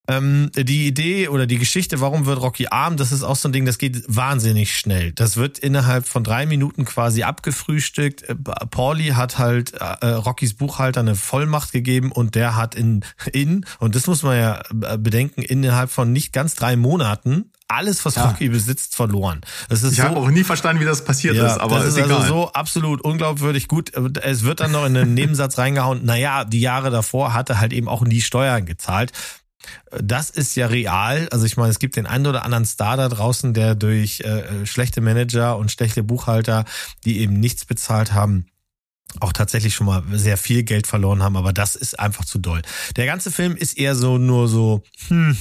Ähm, 0.08 0.50
die 0.54 0.86
Idee 0.86 1.28
oder 1.28 1.46
die 1.46 1.58
Geschichte, 1.58 2.00
warum 2.00 2.26
wird 2.26 2.40
Rocky 2.40 2.66
arm, 2.68 2.96
das 2.96 3.12
ist 3.12 3.22
auch 3.22 3.36
so 3.36 3.48
ein 3.48 3.52
Ding, 3.52 3.64
das 3.64 3.78
geht 3.78 4.02
wahnsinnig 4.08 4.76
schnell. 4.76 5.12
Das 5.12 5.36
wird 5.36 5.58
innerhalb 5.58 6.06
von 6.06 6.24
drei 6.24 6.46
Minuten 6.46 6.84
quasi 6.84 7.22
abgefrühstückt. 7.22 8.22
Äh, 8.22 8.34
Pauli 8.34 9.08
hat 9.08 9.38
halt 9.38 9.74
äh, 9.74 10.06
Rockys 10.06 10.54
Buchhalter 10.54 11.00
eine 11.00 11.14
Vollmacht 11.14 11.72
gegeben 11.72 12.12
und 12.12 12.34
der 12.34 12.56
hat 12.56 12.74
in, 12.74 13.04
in, 13.32 13.64
und 13.78 13.94
das 13.94 14.06
muss 14.06 14.22
man 14.22 14.36
ja 14.36 14.62
äh, 14.82 14.98
bedenken, 14.98 15.42
innerhalb 15.42 15.90
von 15.90 16.12
nicht 16.12 16.32
ganz 16.32 16.54
drei 16.54 16.76
Monaten 16.76 17.50
alles, 17.70 18.04
was 18.04 18.16
ja. 18.16 18.26
Rocky 18.26 18.48
besitzt, 18.48 18.96
verloren. 18.96 19.40
Das 19.68 19.82
ist 19.82 19.92
ich 19.92 19.98
so, 19.98 20.04
habe 20.04 20.16
auch 20.16 20.30
nie 20.30 20.44
verstanden, 20.44 20.82
wie 20.82 20.86
das 20.86 21.04
passiert 21.04 21.36
ja, 21.36 21.46
ist, 21.46 21.60
aber 21.60 21.76
das 21.76 21.88
ist, 21.88 21.98
ist 21.98 22.10
also 22.10 22.26
so 22.26 22.52
absolut 22.52 23.00
unglaubwürdig 23.00 23.68
gut. 23.68 23.92
Es 23.94 24.42
wird 24.42 24.60
dann 24.60 24.72
noch 24.72 24.84
in 24.84 24.96
einen 24.96 25.14
Nebensatz 25.14 25.56
reingehauen. 25.58 26.04
Naja, 26.04 26.44
die 26.44 26.60
Jahre 26.60 26.90
davor 26.90 27.32
hat 27.32 27.48
er 27.48 27.60
halt 27.60 27.72
eben 27.72 27.88
auch 27.88 28.02
nie 28.02 28.20
Steuern 28.20 28.66
gezahlt. 28.66 29.12
Das 30.00 30.30
ist 30.30 30.54
ja 30.56 30.66
real. 30.66 31.28
Also 31.30 31.44
ich 31.46 31.56
meine, 31.56 31.70
es 31.70 31.78
gibt 31.78 31.96
den 31.96 32.06
einen 32.06 32.26
oder 32.26 32.44
anderen 32.44 32.64
Star 32.64 32.96
da 32.96 33.08
draußen, 33.08 33.54
der 33.54 33.74
durch 33.74 34.20
äh, 34.20 34.66
schlechte 34.66 35.00
Manager 35.00 35.56
und 35.56 35.70
schlechte 35.70 36.02
Buchhalter, 36.02 36.64
die 37.04 37.20
eben 37.20 37.34
nichts 37.34 37.64
bezahlt 37.64 38.12
haben, 38.12 38.46
auch 39.18 39.32
tatsächlich 39.32 39.74
schon 39.74 39.86
mal 39.86 40.02
sehr 40.12 40.36
viel 40.36 40.62
Geld 40.62 40.86
verloren 40.86 41.22
haben, 41.22 41.36
aber 41.36 41.52
das 41.52 41.74
ist 41.74 41.98
einfach 41.98 42.24
zu 42.24 42.38
doll. 42.38 42.62
Der 42.96 43.06
ganze 43.06 43.30
Film 43.30 43.56
ist 43.56 43.76
eher 43.76 43.96
so 43.96 44.18
nur 44.18 44.48
so, 44.48 44.82
hm, 45.08 45.36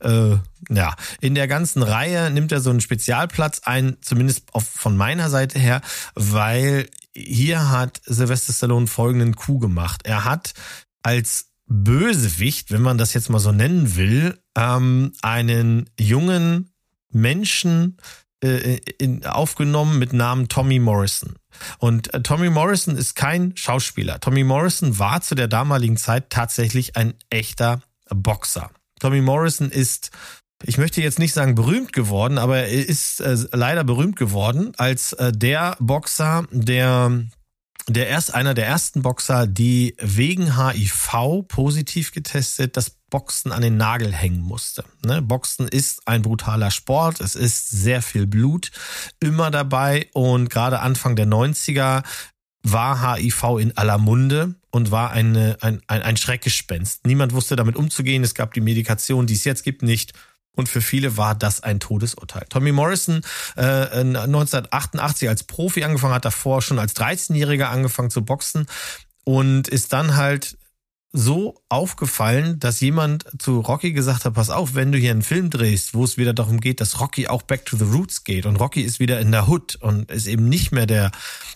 äh, 0.00 0.36
ja, 0.68 0.94
in 1.20 1.34
der 1.34 1.48
ganzen 1.48 1.82
Reihe 1.82 2.30
nimmt 2.30 2.52
er 2.52 2.60
so 2.60 2.70
einen 2.70 2.80
Spezialplatz 2.80 3.60
ein, 3.64 3.96
zumindest 4.02 4.42
auf, 4.52 4.64
von 4.68 4.96
meiner 4.96 5.30
Seite 5.30 5.58
her, 5.58 5.80
weil 6.14 6.88
hier 7.14 7.70
hat 7.70 8.02
Sylvester 8.04 8.52
Stallone 8.52 8.86
folgenden 8.86 9.34
Coup 9.34 9.60
gemacht. 9.60 10.02
Er 10.04 10.24
hat 10.24 10.52
als 11.02 11.45
Bösewicht, 11.66 12.70
wenn 12.70 12.82
man 12.82 12.98
das 12.98 13.14
jetzt 13.14 13.28
mal 13.28 13.38
so 13.38 13.52
nennen 13.52 13.96
will, 13.96 14.38
ähm, 14.56 15.12
einen 15.22 15.90
jungen 15.98 16.72
Menschen 17.10 17.96
äh, 18.42 18.78
in, 18.98 19.24
aufgenommen 19.26 19.98
mit 19.98 20.12
Namen 20.12 20.48
Tommy 20.48 20.78
Morrison. 20.78 21.34
Und 21.78 22.12
äh, 22.14 22.22
Tommy 22.22 22.50
Morrison 22.50 22.96
ist 22.96 23.14
kein 23.14 23.56
Schauspieler. 23.56 24.20
Tommy 24.20 24.44
Morrison 24.44 24.98
war 24.98 25.22
zu 25.22 25.34
der 25.34 25.48
damaligen 25.48 25.96
Zeit 25.96 26.30
tatsächlich 26.30 26.96
ein 26.96 27.14
echter 27.30 27.82
Boxer. 28.10 28.70
Tommy 29.00 29.20
Morrison 29.20 29.70
ist 29.70 30.10
ich 30.64 30.78
möchte 30.78 31.02
jetzt 31.02 31.18
nicht 31.18 31.34
sagen 31.34 31.54
berühmt 31.54 31.92
geworden, 31.92 32.38
aber 32.38 32.58
er 32.58 32.88
ist 32.88 33.20
äh, 33.20 33.36
leider 33.52 33.84
berühmt 33.84 34.16
geworden 34.16 34.72
als 34.78 35.12
äh, 35.12 35.30
der 35.30 35.76
Boxer, 35.80 36.46
der 36.50 37.24
der 37.88 38.08
erst 38.08 38.34
einer 38.34 38.54
der 38.54 38.66
ersten 38.66 39.02
Boxer, 39.02 39.46
die 39.46 39.94
wegen 40.00 40.56
HIV 40.56 41.46
positiv 41.46 42.12
getestet 42.12 42.76
das 42.76 42.90
Boxen 43.10 43.52
an 43.52 43.62
den 43.62 43.76
Nagel 43.76 44.12
hängen 44.12 44.40
musste. 44.40 44.84
Ne? 45.04 45.22
Boxen 45.22 45.68
ist 45.68 46.02
ein 46.06 46.22
brutaler 46.22 46.72
Sport, 46.72 47.20
es 47.20 47.36
ist 47.36 47.70
sehr 47.70 48.02
viel 48.02 48.26
Blut 48.26 48.72
immer 49.20 49.52
dabei 49.52 50.08
und 50.12 50.50
gerade 50.50 50.80
Anfang 50.80 51.14
der 51.14 51.26
90er 51.26 52.02
war 52.64 53.14
HIV 53.14 53.58
in 53.60 53.76
aller 53.76 53.98
Munde 53.98 54.56
und 54.70 54.90
war 54.90 55.12
eine, 55.12 55.56
ein, 55.60 55.80
ein, 55.86 56.02
ein 56.02 56.16
Schreckgespenst. 56.16 57.06
Niemand 57.06 57.32
wusste 57.32 57.54
damit 57.54 57.76
umzugehen. 57.76 58.24
Es 58.24 58.34
gab 58.34 58.54
die 58.54 58.60
Medikation, 58.60 59.26
die 59.26 59.34
es 59.34 59.44
jetzt 59.44 59.62
gibt, 59.62 59.82
nicht. 59.82 60.12
Und 60.56 60.68
für 60.68 60.80
viele 60.80 61.16
war 61.16 61.36
das 61.36 61.62
ein 61.62 61.78
Todesurteil. 61.78 62.46
Tommy 62.48 62.72
Morrison 62.72 63.22
äh, 63.56 63.62
1988 64.00 65.28
als 65.28 65.44
Profi 65.44 65.84
angefangen 65.84 66.14
hat, 66.14 66.24
davor 66.24 66.62
schon 66.62 66.80
als 66.80 66.96
13-Jähriger 66.96 67.66
angefangen 67.66 68.10
zu 68.10 68.24
boxen 68.24 68.66
und 69.24 69.68
ist 69.68 69.92
dann 69.92 70.16
halt 70.16 70.56
so 71.16 71.62
aufgefallen, 71.70 72.60
dass 72.60 72.80
jemand 72.80 73.26
zu 73.38 73.60
Rocky 73.60 73.92
gesagt 73.92 74.26
hat, 74.26 74.34
pass 74.34 74.50
auf, 74.50 74.74
wenn 74.74 74.92
du 74.92 74.98
hier 74.98 75.12
einen 75.12 75.22
Film 75.22 75.48
drehst, 75.48 75.94
wo 75.94 76.04
es 76.04 76.18
wieder 76.18 76.34
darum 76.34 76.60
geht, 76.60 76.80
dass 76.80 77.00
Rocky 77.00 77.26
auch 77.26 77.42
back 77.42 77.64
to 77.64 77.76
the 77.76 77.84
roots 77.84 78.24
geht 78.24 78.44
und 78.44 78.56
Rocky 78.56 78.82
ist 78.82 79.00
wieder 79.00 79.18
in 79.20 79.32
der 79.32 79.48
Hood 79.48 79.76
und 79.76 80.10
ist 80.10 80.26
eben 80.26 80.48
nicht 80.48 80.72
mehr 80.72 80.86
der, 80.86 81.10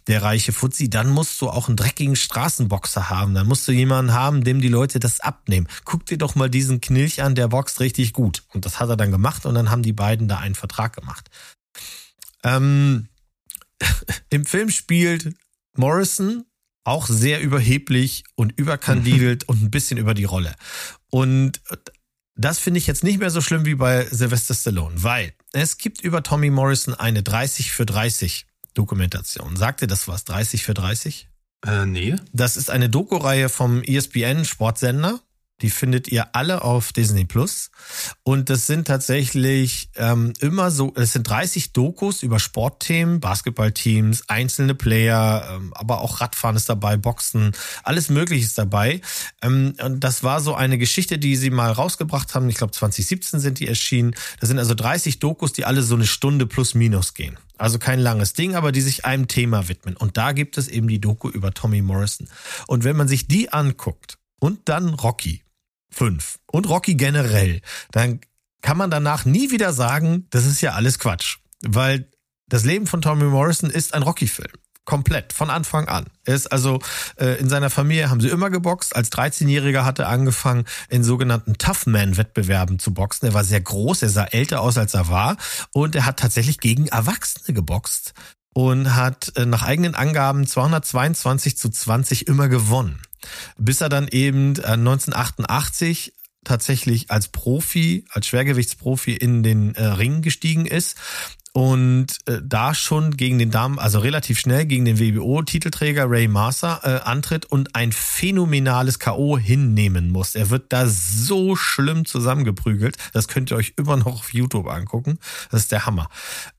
der 0.07 0.23
reiche 0.23 0.53
Fuzzi, 0.53 0.89
dann 0.89 1.11
musst 1.11 1.41
du 1.43 1.51
auch 1.51 1.69
einen 1.69 1.77
dreckigen 1.77 2.17
Straßenboxer 2.17 3.11
haben. 3.11 3.35
Dann 3.35 3.47
musst 3.47 3.69
du 3.69 3.73
jemanden 3.73 4.15
haben, 4.15 4.45
dem 4.45 4.61
die 4.61 4.69
Leute 4.69 4.99
das 4.99 5.21
abnehmen. 5.21 5.69
Guck 5.85 6.07
dir 6.07 6.19
doch 6.19 6.35
mal 6.35 6.49
diesen 6.49 6.81
Knilch 6.81 7.23
an, 7.23 7.35
der 7.35 7.49
boxt 7.49 7.81
richtig 7.81 8.15
gut. 8.15 8.43
Und 8.55 8.65
das 8.65 8.81
hat 8.81 8.89
er 8.89 8.97
dann 8.97 9.11
gemacht 9.11 9.45
und 9.45 9.55
dann 9.55 9.71
haben 9.71 9.83
die 9.83 9.93
beiden 9.93 10.27
da 10.27 10.39
einen 10.39 10.55
Vertrag 10.55 10.95
gemacht. 10.95 11.29
Ähm, 12.45 13.09
Im 14.31 14.47
Film 14.47 14.71
spielt 14.71 15.35
Morrison 15.77 16.45
auch 16.85 17.07
sehr 17.07 17.41
überheblich 17.41 18.25
und 18.35 18.59
überkandidelt 18.59 19.45
und 19.49 19.63
ein 19.63 19.71
bisschen 19.71 19.99
über 19.99 20.15
die 20.15 20.25
Rolle. 20.25 20.55
Und 21.11 21.61
das 22.37 22.59
finde 22.59 22.79
ich 22.79 22.87
jetzt 22.87 23.05
nicht 23.05 23.19
mehr 23.19 23.31
so 23.31 23.41
schlimm 23.41 23.67
wie 23.67 23.75
bei 23.75 24.07
Sylvester 24.07 24.55
Stallone, 24.55 25.03
weil 25.03 25.33
es 25.53 25.79
gibt 25.79 26.01
über 26.01 26.23
Tommy 26.23 26.51
Morrison 26.51 26.95
eine 26.95 27.23
30 27.23 27.73
für 27.73 27.85
30 27.85 28.47
Dokumentation. 28.75 29.57
Sagt 29.57 29.83
ihr 29.83 29.89
das 29.89 30.09
was? 30.09 30.25
30 30.25 30.63
für 30.63 30.75
30? 30.75 31.29
Äh, 31.67 31.87
nee. 31.87 32.17
Das 32.33 32.57
ist 32.57 32.71
eine 32.71 32.89
Doku-Reihe 32.89 33.49
vom 33.49 33.83
ESPN 33.83 34.45
Sportsender. 34.45 35.21
Die 35.63 35.71
findet 35.71 36.09
ihr 36.09 36.35
alle 36.35 36.63
auf 36.63 36.93
Disney 36.93 37.25
Plus. 37.25 37.71
Und 38.23 38.51
das 38.51 38.67
sind 38.67 38.87
tatsächlich 38.87 39.91
ähm, 39.97 40.33
immer 40.41 40.71
so, 40.71 40.93
es 40.97 41.13
sind 41.13 41.29
30 41.29 41.73
Dokus 41.73 42.23
über 42.23 42.39
Sportthemen, 42.39 43.21
Basketballteams, 43.21 44.29
einzelne 44.29 44.75
Player, 44.75 45.49
ähm, 45.53 45.73
aber 45.75 46.01
auch 46.01 46.21
Radfahren 46.21 46.57
ist 46.57 46.69
dabei, 46.69 46.97
Boxen, 46.97 47.53
alles 47.83 48.09
Mögliche 48.09 48.45
ist 48.45 48.59
dabei. 48.59 49.01
Ähm, 49.43 49.75
und 49.83 50.01
das 50.01 50.23
war 50.23 50.41
so 50.41 50.55
eine 50.55 50.79
Geschichte, 50.79 51.19
die 51.19 51.37
sie 51.37 51.51
mal 51.51 51.73
rausgebracht 51.73 52.35
haben. 52.35 52.49
Ich 52.49 52.57
glaube, 52.57 52.73
2017 52.73 53.41
sind 53.41 53.59
die 53.59 53.69
erschienen. 53.69 54.15
Das 54.41 54.49
sind 54.49 54.59
also 54.59 54.75
30 54.75 55.19
Dokus, 55.19 55.53
die 55.53 55.65
alle 55.65 55.83
so 55.83 55.95
eine 55.95 56.07
Stunde 56.07 56.47
plus 56.47 56.75
minus 56.75 57.15
gehen. 57.15 57.39
Also 57.59 57.79
kein 57.79 58.01
langes 58.01 58.33
Ding, 58.33 58.55
aber 58.55 58.73
die 58.73 58.81
sich 58.81 59.05
einem 59.05 59.29
Thema 59.29 59.69
widmen. 59.69 59.95
Und 59.97 60.17
da 60.17 60.33
gibt 60.33 60.57
es 60.57 60.69
eben 60.69 60.89
die 60.89 61.01
Doku 61.01 61.29
über 61.29 61.53
Tommy 61.53 61.83
Morrison. 61.83 62.27
Und 62.67 62.85
wenn 62.85 62.97
man 62.97 63.07
sich 63.07 63.29
die 63.29 63.53
anguckt, 63.53 64.17
und 64.41 64.69
dann 64.69 64.95
Rocky, 64.95 65.43
5 65.91 66.39
und 66.47 66.69
Rocky 66.69 66.95
generell, 66.95 67.61
dann 67.93 68.21
kann 68.63 68.77
man 68.77 68.91
danach 68.91 69.25
nie 69.25 69.51
wieder 69.51 69.73
sagen, 69.73 70.27
das 70.31 70.47
ist 70.47 70.61
ja 70.61 70.73
alles 70.73 70.99
Quatsch. 70.99 71.39
Weil 71.63 72.11
das 72.49 72.65
Leben 72.65 72.87
von 72.87 73.03
Tommy 73.03 73.25
Morrison 73.25 73.71
ist 73.71 73.95
ein 73.95 74.03
Rocky-Film. 74.03 74.53
Komplett, 74.85 75.33
von 75.33 75.51
Anfang 75.51 75.87
an. 75.89 76.07
Er 76.25 76.35
ist 76.35 76.51
also 76.51 76.81
äh, 77.17 77.39
in 77.39 77.49
seiner 77.49 77.71
Familie 77.71 78.11
haben 78.11 78.21
sie 78.21 78.29
immer 78.29 78.51
geboxt. 78.51 78.97
Als 78.97 79.13
13-Jähriger 79.13 79.85
hat 79.85 79.99
er 79.99 80.09
angefangen, 80.09 80.65
in 80.89 81.05
sogenannten 81.05 81.55
Tough-Man-Wettbewerben 81.55 82.79
zu 82.79 82.93
boxen. 82.93 83.27
Er 83.27 83.35
war 83.35 83.45
sehr 83.45 83.61
groß, 83.61 84.03
er 84.03 84.09
sah 84.09 84.25
älter 84.25 84.63
aus, 84.63 84.79
als 84.79 84.95
er 84.95 85.09
war. 85.09 85.37
Und 85.73 85.95
er 85.95 86.07
hat 86.07 86.19
tatsächlich 86.19 86.59
gegen 86.59 86.89
Erwachsene 86.89 87.55
geboxt 87.55 88.15
und 88.53 88.97
hat 88.97 89.33
äh, 89.37 89.47
nach 89.47 89.63
eigenen 89.63 89.95
Angaben 89.95 90.47
222 90.47 91.57
zu 91.57 91.69
20 91.69 92.27
immer 92.27 92.49
gewonnen 92.49 93.01
bis 93.57 93.81
er 93.81 93.89
dann 93.89 94.09
eben 94.09 94.57
1988 94.57 96.09
äh, 96.09 96.13
tatsächlich 96.45 97.11
als 97.11 97.29
Profi, 97.29 98.05
als 98.11 98.27
Schwergewichtsprofi 98.27 99.15
in 99.15 99.43
den 99.43 99.75
äh, 99.75 99.85
Ring 99.85 100.23
gestiegen 100.23 100.67
ist 100.67 100.97
und 101.53 102.07
äh, 102.27 102.39
da 102.43 102.75
schon 102.75 103.17
gegen 103.17 103.39
den 103.39 103.51
Damen, 103.51 103.79
also 103.79 103.99
relativ 103.99 104.39
schnell 104.39 104.67
gegen 104.67 104.85
den 104.85 105.01
WBO-Titelträger 105.01 106.09
Ray 106.09 106.29
Mercer 106.29 106.81
äh, 106.85 107.09
antritt 107.09 107.45
und 107.47 107.75
ein 107.75 107.91
phänomenales 107.91 109.01
K.O. 109.01 109.37
hinnehmen 109.37 110.11
muss. 110.11 110.37
Er 110.37 110.51
wird 110.51 110.73
da 110.73 110.87
so 110.87 111.57
schlimm 111.57 112.05
zusammengeprügelt. 112.05 112.97
Das 113.13 113.27
könnt 113.27 113.51
ihr 113.51 113.57
euch 113.57 113.75
immer 113.77 113.97
noch 113.97 114.07
auf 114.07 114.33
YouTube 114.33 114.69
angucken. 114.69 115.19
Das 115.51 115.63
ist 115.63 115.73
der 115.73 115.87
Hammer. 115.87 116.09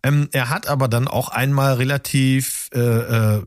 Ähm, 0.04 0.28
er 0.34 0.50
hat 0.50 0.68
aber 0.68 0.90
dann 0.90 1.08
auch 1.08 1.30
einmal 1.30 1.76
relativ, 1.76 2.70
äh, 2.74 2.80
äh, 2.80 3.44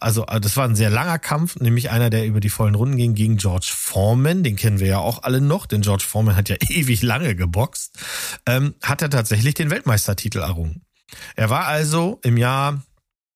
also 0.00 0.24
äh, 0.26 0.40
das 0.40 0.56
war 0.56 0.64
ein 0.64 0.76
sehr 0.76 0.90
langer 0.90 1.18
Kampf, 1.18 1.56
nämlich 1.56 1.90
einer, 1.90 2.08
der 2.08 2.26
über 2.26 2.40
die 2.40 2.48
vollen 2.48 2.74
Runden 2.74 2.96
ging, 2.96 3.14
gegen 3.14 3.36
George 3.36 3.70
Foreman. 3.70 4.42
Den 4.42 4.56
kennen 4.56 4.80
wir 4.80 4.86
ja 4.86 4.98
auch 4.98 5.24
alle 5.24 5.42
noch, 5.42 5.66
denn 5.66 5.82
George 5.82 6.04
Foreman 6.06 6.36
hat 6.36 6.48
ja 6.48 6.56
ewig 6.68 7.02
lange 7.02 7.34
geboxt. 7.34 7.98
Ähm, 8.46 8.74
hat 8.82 9.02
er 9.02 9.10
tatsächlich 9.10 9.52
den 9.54 9.68
Weltmeistertitel 9.70 10.38
errungen. 10.38 10.79
Er 11.36 11.50
war 11.50 11.66
also 11.66 12.18
im 12.22 12.36
Jahr 12.36 12.82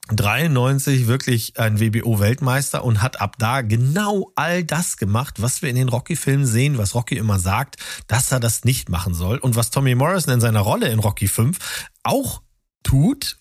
93 0.09 1.07
wirklich 1.07 1.59
ein 1.59 1.81
WBO-Weltmeister 1.81 2.85
und 2.85 3.01
hat 3.01 3.21
ab 3.21 3.37
da 3.39 3.63
genau 3.63 4.33
all 4.37 4.63
das 4.63 4.99
gemacht, 4.99 5.41
was 5.41 5.63
wir 5.63 5.71
in 5.71 5.77
den 5.77 5.89
Rocky-Filmen 5.89 6.47
sehen, 6.47 6.77
was 6.77 6.95
Rocky 6.95 7.17
immer 7.17 7.39
sagt, 7.39 7.77
dass 8.07 8.31
er 8.31 8.41
das 8.41 8.65
nicht 8.65 8.91
machen 8.91 9.15
soll. 9.15 9.39
Und 9.39 9.57
was 9.57 9.71
Tommy 9.71 9.95
Morrison 9.95 10.35
in 10.35 10.41
seiner 10.41 10.61
Rolle 10.61 10.89
in 10.89 10.99
Rocky 10.99 11.27
5 11.27 11.89
auch 12.03 12.43
tut 12.83 13.39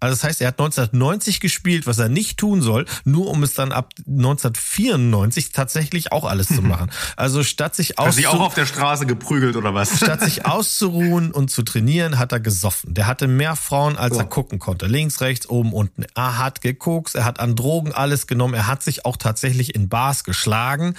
also 0.00 0.14
das 0.14 0.24
heißt, 0.24 0.40
er 0.40 0.48
hat 0.48 0.60
1990 0.60 1.40
gespielt, 1.40 1.86
was 1.86 1.98
er 1.98 2.08
nicht 2.08 2.38
tun 2.38 2.62
soll, 2.62 2.86
nur 3.04 3.28
um 3.28 3.42
es 3.42 3.54
dann 3.54 3.72
ab 3.72 3.92
1994 4.06 5.52
tatsächlich 5.52 6.12
auch 6.12 6.24
alles 6.24 6.48
zu 6.48 6.62
machen. 6.62 6.90
Also 7.16 7.42
statt 7.42 7.74
sich 7.74 7.98
auszuruhen. 7.98 8.12
sich 8.14 8.26
auch 8.28 8.40
auf 8.40 8.54
der 8.54 8.66
Straße 8.66 9.06
geprügelt 9.06 9.56
oder 9.56 9.74
was? 9.74 9.96
Statt 9.96 10.22
sich 10.22 10.46
auszuruhen 10.46 11.32
und 11.32 11.50
zu 11.50 11.62
trainieren, 11.62 12.18
hat 12.18 12.32
er 12.32 12.40
gesoffen. 12.40 12.94
Der 12.94 13.06
hatte 13.06 13.26
mehr 13.26 13.56
Frauen, 13.56 13.96
als 13.96 14.16
oh. 14.16 14.20
er 14.20 14.24
gucken 14.26 14.58
konnte. 14.58 14.86
Links, 14.86 15.20
rechts, 15.20 15.48
oben, 15.48 15.72
unten. 15.72 16.04
Er 16.14 16.38
hat 16.38 16.60
gekokst, 16.60 17.14
er 17.16 17.24
hat 17.24 17.40
an 17.40 17.56
Drogen 17.56 17.92
alles 17.92 18.26
genommen. 18.26 18.54
Er 18.54 18.66
hat 18.66 18.82
sich 18.82 19.04
auch 19.04 19.16
tatsächlich 19.16 19.74
in 19.74 19.88
Bars 19.88 20.24
geschlagen. 20.24 20.94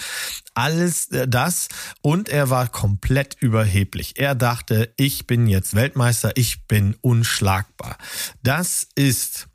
Alles 0.54 1.10
äh, 1.12 1.28
das. 1.28 1.70
Und 2.02 2.28
er 2.30 2.50
war 2.50 2.68
komplett 2.68 3.38
überheblich. 3.40 4.16
Er 4.18 4.36
dachte, 4.36 4.94
ich 4.98 5.26
bin 5.26 5.48
jetzt 5.48 5.74
Weltmeister, 5.74 6.32
ich 6.36 6.68
bin 6.68 6.96
unschlagbar. 7.02 7.98
Das 8.44 8.89
ist 9.00 9.48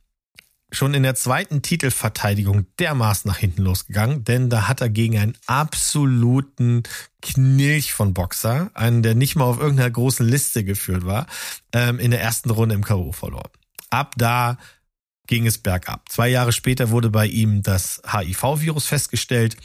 schon 0.72 0.94
in 0.94 1.02
der 1.02 1.14
zweiten 1.14 1.60
Titelverteidigung 1.60 2.66
dermaßen 2.78 3.28
nach 3.28 3.36
hinten 3.36 3.62
losgegangen, 3.62 4.24
denn 4.24 4.48
da 4.48 4.68
hat 4.68 4.80
er 4.80 4.88
gegen 4.88 5.18
einen 5.18 5.36
absoluten 5.46 6.82
Knilch 7.20 7.92
von 7.92 8.14
Boxer, 8.14 8.70
einen, 8.72 9.02
der 9.02 9.14
nicht 9.14 9.36
mal 9.36 9.44
auf 9.44 9.60
irgendeiner 9.60 9.90
großen 9.90 10.26
Liste 10.26 10.64
geführt 10.64 11.04
war, 11.04 11.26
ähm, 11.72 11.98
in 11.98 12.10
der 12.10 12.22
ersten 12.22 12.48
Runde 12.48 12.74
im 12.74 12.82
K.O. 12.82 13.12
verloren. 13.12 13.50
Ab 13.90 14.14
da 14.16 14.56
ging 15.26 15.46
es 15.46 15.58
bergab. 15.58 16.08
Zwei 16.08 16.28
Jahre 16.28 16.52
später 16.52 16.88
wurde 16.88 17.10
bei 17.10 17.26
ihm 17.26 17.62
das 17.62 18.00
HIV-Virus 18.10 18.86
festgestellt 18.86 19.58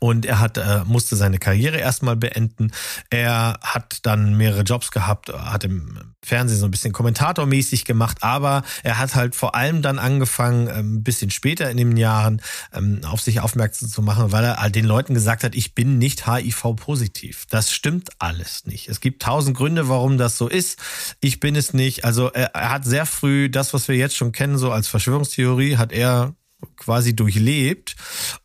und 0.00 0.26
er 0.26 0.40
hat, 0.40 0.58
äh, 0.58 0.82
musste 0.84 1.16
seine 1.16 1.38
Karriere 1.38 1.78
erstmal 1.78 2.16
beenden. 2.16 2.72
Er 3.10 3.58
hat 3.62 3.98
dann 4.02 4.36
mehrere 4.36 4.62
Jobs 4.62 4.90
gehabt, 4.90 5.32
hat 5.32 5.64
im 5.64 6.14
Fernsehen 6.24 6.60
so 6.60 6.66
ein 6.66 6.70
bisschen 6.70 6.92
kommentatormäßig 6.92 7.84
gemacht, 7.84 8.18
aber 8.22 8.62
er 8.82 8.98
hat 8.98 9.14
halt 9.14 9.34
vor 9.34 9.54
allem 9.54 9.82
dann 9.82 9.98
angefangen, 9.98 10.68
ähm, 10.68 10.96
ein 10.96 11.02
bisschen 11.02 11.30
später 11.30 11.70
in 11.70 11.76
den 11.76 11.96
Jahren 11.96 12.40
ähm, 12.72 13.00
auf 13.04 13.20
sich 13.20 13.40
aufmerksam 13.40 13.88
zu 13.88 14.02
machen, 14.02 14.32
weil 14.32 14.44
er 14.44 14.70
den 14.70 14.84
Leuten 14.84 15.14
gesagt 15.14 15.44
hat, 15.44 15.54
ich 15.54 15.74
bin 15.74 15.98
nicht 15.98 16.26
HIV-positiv. 16.26 17.46
Das 17.50 17.72
stimmt 17.72 18.10
alles 18.18 18.66
nicht. 18.66 18.88
Es 18.88 19.00
gibt 19.00 19.22
tausend 19.22 19.56
Gründe, 19.56 19.88
warum 19.88 20.18
das 20.18 20.38
so 20.38 20.48
ist. 20.48 20.78
Ich 21.20 21.40
bin 21.40 21.56
es 21.56 21.74
nicht. 21.74 22.04
Also 22.04 22.30
er, 22.32 22.54
er 22.54 22.70
hat 22.70 22.84
sehr 22.84 23.06
früh 23.06 23.50
das, 23.50 23.74
was 23.74 23.88
wir 23.88 23.96
jetzt 23.96 24.16
schon 24.16 24.32
kennen, 24.32 24.58
so 24.58 24.70
als 24.70 24.88
Verschwörungstheorie, 24.88 25.76
hat 25.76 25.92
er 25.92 26.34
quasi 26.76 27.14
durchlebt. 27.14 27.96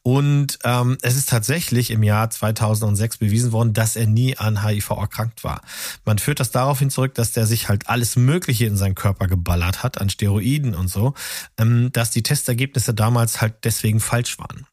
Und 0.04 0.60
ähm, 0.64 0.98
es 1.02 1.16
ist 1.16 1.30
tatsächlich 1.30 1.92
im 1.92 2.04
Jahr 2.04 2.30
2006 2.30 3.18
bewiesen 3.18 3.52
worden, 3.52 3.74
dass 3.74 3.96
er 3.96 4.08
nie 4.08 4.38
an 4.38 4.66
HIV 4.66 4.92
erkrankt 4.92 5.44
war. 5.44 5.62
Man 6.06 6.20
führt 6.20 6.40
das 6.40 6.52
daraufhin 6.52 6.90
zurück, 6.90 7.16
dass 7.16 7.32
der 7.32 7.46
sich 7.46 7.70
halt 7.70 7.90
alles 7.90 8.16
Mögliche 8.16 8.66
in 8.66 8.78
seinen 8.78 8.96
Körper 8.96 9.28
geballert 9.28 9.84
hat, 9.84 10.00
an 10.00 10.10
Steroiden 10.10 10.76
und 10.76 10.88
so, 10.88 11.14
ähm, 11.58 11.92
dass 11.94 12.12
die 12.12 12.24
Testergebnisse 12.24 12.94
damals 12.94 13.42
halt 13.42 13.64
deswegen 13.64 14.00
falsch 14.00 14.40
waren. 14.40 14.68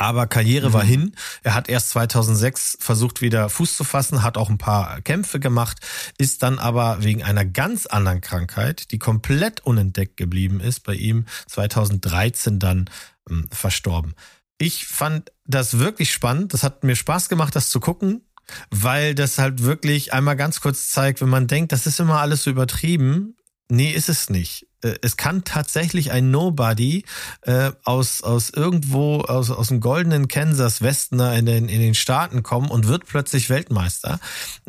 Aber 0.00 0.26
Karriere 0.26 0.70
mhm. 0.70 0.72
war 0.72 0.82
hin. 0.82 1.12
Er 1.42 1.52
hat 1.52 1.68
erst 1.68 1.90
2006 1.90 2.78
versucht, 2.80 3.20
wieder 3.20 3.50
Fuß 3.50 3.76
zu 3.76 3.84
fassen, 3.84 4.22
hat 4.22 4.38
auch 4.38 4.48
ein 4.48 4.56
paar 4.56 5.02
Kämpfe 5.02 5.40
gemacht, 5.40 5.76
ist 6.16 6.42
dann 6.42 6.58
aber 6.58 7.04
wegen 7.04 7.22
einer 7.22 7.44
ganz 7.44 7.84
anderen 7.84 8.22
Krankheit, 8.22 8.92
die 8.92 8.98
komplett 8.98 9.60
unentdeckt 9.60 10.16
geblieben 10.16 10.60
ist, 10.60 10.84
bei 10.84 10.94
ihm 10.94 11.26
2013 11.48 12.58
dann 12.58 12.88
ähm, 13.28 13.46
verstorben. 13.52 14.14
Ich 14.56 14.86
fand 14.86 15.32
das 15.44 15.78
wirklich 15.78 16.10
spannend. 16.12 16.54
Das 16.54 16.62
hat 16.62 16.82
mir 16.82 16.96
Spaß 16.96 17.28
gemacht, 17.28 17.54
das 17.54 17.68
zu 17.68 17.78
gucken, 17.78 18.22
weil 18.70 19.14
das 19.14 19.36
halt 19.36 19.62
wirklich 19.62 20.14
einmal 20.14 20.36
ganz 20.36 20.62
kurz 20.62 20.88
zeigt, 20.88 21.20
wenn 21.20 21.28
man 21.28 21.46
denkt, 21.46 21.72
das 21.72 21.86
ist 21.86 22.00
immer 22.00 22.20
alles 22.20 22.44
so 22.44 22.50
übertrieben. 22.50 23.36
Nee, 23.70 23.90
ist 23.90 24.08
es 24.08 24.30
nicht. 24.30 24.66
Äh, 24.82 24.94
es 25.02 25.16
kann 25.16 25.44
tatsächlich 25.44 26.10
ein 26.10 26.30
Nobody 26.30 27.04
äh, 27.42 27.70
aus, 27.84 28.22
aus 28.22 28.50
irgendwo, 28.50 29.20
aus, 29.20 29.50
aus 29.50 29.68
dem 29.68 29.80
goldenen 29.80 30.28
Kansas 30.28 30.82
Westerner 30.82 31.36
in 31.36 31.46
den, 31.46 31.68
in 31.68 31.80
den 31.80 31.94
Staaten 31.94 32.42
kommen 32.42 32.68
und 32.68 32.88
wird 32.88 33.06
plötzlich 33.06 33.48
Weltmeister, 33.48 34.18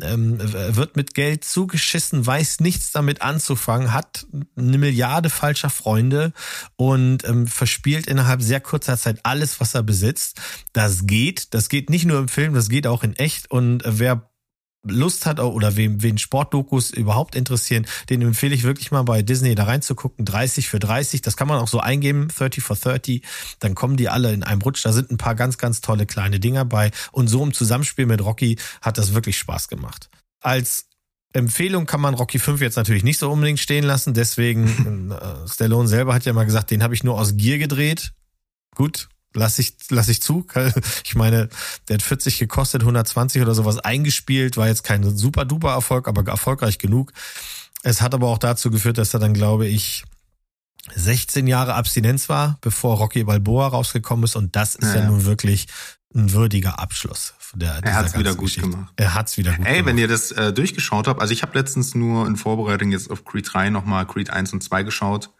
ähm, 0.00 0.38
wird 0.40 0.96
mit 0.96 1.14
Geld 1.14 1.44
zugeschissen, 1.44 2.24
weiß 2.24 2.60
nichts 2.60 2.92
damit 2.92 3.22
anzufangen, 3.22 3.92
hat 3.92 4.26
eine 4.56 4.78
Milliarde 4.78 5.30
falscher 5.30 5.70
Freunde 5.70 6.32
und 6.76 7.26
ähm, 7.26 7.46
verspielt 7.46 8.06
innerhalb 8.06 8.42
sehr 8.42 8.60
kurzer 8.60 8.96
Zeit 8.96 9.20
alles, 9.24 9.60
was 9.60 9.74
er 9.74 9.82
besitzt. 9.82 10.40
Das 10.72 11.06
geht, 11.06 11.54
das 11.54 11.68
geht 11.68 11.90
nicht 11.90 12.04
nur 12.04 12.18
im 12.18 12.28
Film, 12.28 12.54
das 12.54 12.68
geht 12.68 12.86
auch 12.86 13.02
in 13.02 13.16
echt 13.16 13.50
und 13.50 13.84
äh, 13.84 13.98
wer 13.98 14.31
Lust 14.84 15.26
hat 15.26 15.38
oder 15.38 15.76
wem, 15.76 16.02
wen 16.02 16.18
Sportdokus 16.18 16.90
überhaupt 16.90 17.36
interessieren, 17.36 17.86
den 18.10 18.22
empfehle 18.22 18.54
ich 18.54 18.64
wirklich 18.64 18.90
mal 18.90 19.02
bei 19.02 19.22
Disney 19.22 19.54
da 19.54 19.64
reinzugucken. 19.64 20.24
30 20.24 20.68
für 20.68 20.80
30, 20.80 21.22
das 21.22 21.36
kann 21.36 21.48
man 21.48 21.60
auch 21.60 21.68
so 21.68 21.78
eingeben, 21.78 22.28
30 22.28 22.64
for 22.64 22.76
30, 22.76 23.22
dann 23.60 23.74
kommen 23.74 23.96
die 23.96 24.08
alle 24.08 24.32
in 24.32 24.42
einem 24.42 24.60
Rutsch. 24.60 24.84
Da 24.84 24.92
sind 24.92 25.10
ein 25.10 25.18
paar 25.18 25.34
ganz, 25.34 25.58
ganz 25.58 25.80
tolle 25.80 26.06
kleine 26.06 26.40
Dinger 26.40 26.64
bei. 26.64 26.90
Und 27.12 27.28
so 27.28 27.42
im 27.44 27.52
Zusammenspiel 27.52 28.06
mit 28.06 28.24
Rocky 28.24 28.58
hat 28.80 28.98
das 28.98 29.14
wirklich 29.14 29.38
Spaß 29.38 29.68
gemacht. 29.68 30.10
Als 30.40 30.86
Empfehlung 31.32 31.86
kann 31.86 32.00
man 32.00 32.14
Rocky 32.14 32.38
5 32.38 32.60
jetzt 32.60 32.76
natürlich 32.76 33.04
nicht 33.04 33.18
so 33.18 33.30
unbedingt 33.30 33.60
stehen 33.60 33.84
lassen. 33.84 34.14
Deswegen, 34.14 35.12
äh, 35.12 35.48
Stallone 35.48 35.88
selber 35.88 36.12
hat 36.14 36.24
ja 36.24 36.32
mal 36.32 36.44
gesagt, 36.44 36.70
den 36.70 36.82
habe 36.82 36.94
ich 36.94 37.04
nur 37.04 37.18
aus 37.18 37.36
Gier 37.36 37.58
gedreht. 37.58 38.12
Gut, 38.74 39.08
lass 39.34 39.58
ich, 39.58 39.74
lass 39.90 40.08
ich 40.08 40.22
zu. 40.22 40.46
Ich 41.04 41.14
meine, 41.14 41.48
der 41.88 41.94
hat 41.94 42.02
40 42.02 42.38
gekostet, 42.38 42.82
120 42.82 43.42
oder 43.42 43.54
sowas 43.54 43.78
eingespielt, 43.78 44.56
war 44.56 44.68
jetzt 44.68 44.84
kein 44.84 45.16
super 45.16 45.44
duper 45.44 45.72
Erfolg, 45.72 46.08
aber 46.08 46.26
erfolgreich 46.30 46.78
genug. 46.78 47.12
Es 47.82 48.00
hat 48.00 48.14
aber 48.14 48.28
auch 48.28 48.38
dazu 48.38 48.70
geführt, 48.70 48.98
dass 48.98 49.12
er 49.12 49.20
dann, 49.20 49.34
glaube 49.34 49.66
ich, 49.66 50.04
16 50.94 51.46
Jahre 51.46 51.74
Abstinenz 51.74 52.28
war, 52.28 52.58
bevor 52.60 52.96
Rocky 52.96 53.24
Balboa 53.24 53.68
rausgekommen 53.68 54.24
ist. 54.24 54.36
Und 54.36 54.56
das 54.56 54.74
ist 54.74 54.94
ja, 54.94 55.00
ja 55.00 55.06
nun 55.06 55.24
wirklich 55.24 55.66
ein 56.14 56.32
würdiger 56.32 56.78
Abschluss. 56.78 57.34
Der, 57.54 57.80
er 57.82 57.94
hat's 57.94 58.16
wieder 58.16 58.34
gut 58.34 58.46
Geschichte. 58.46 58.70
gemacht. 58.70 58.92
Er 58.96 59.14
hat's 59.14 59.36
wieder 59.36 59.52
gut 59.52 59.66
Ey, 59.66 59.74
gemacht. 59.74 59.86
wenn 59.86 59.98
ihr 59.98 60.08
das 60.08 60.32
äh, 60.32 60.52
durchgeschaut 60.52 61.06
habt, 61.06 61.20
also 61.20 61.32
ich 61.32 61.42
habe 61.42 61.58
letztens 61.58 61.94
nur 61.94 62.26
in 62.26 62.36
Vorbereitung 62.36 62.92
jetzt 62.92 63.10
auf 63.10 63.24
Creed 63.24 63.48
3 63.52 63.70
nochmal 63.70 64.06
Creed 64.06 64.30
1 64.30 64.52
und 64.52 64.62
2 64.62 64.82
geschaut. 64.82 65.30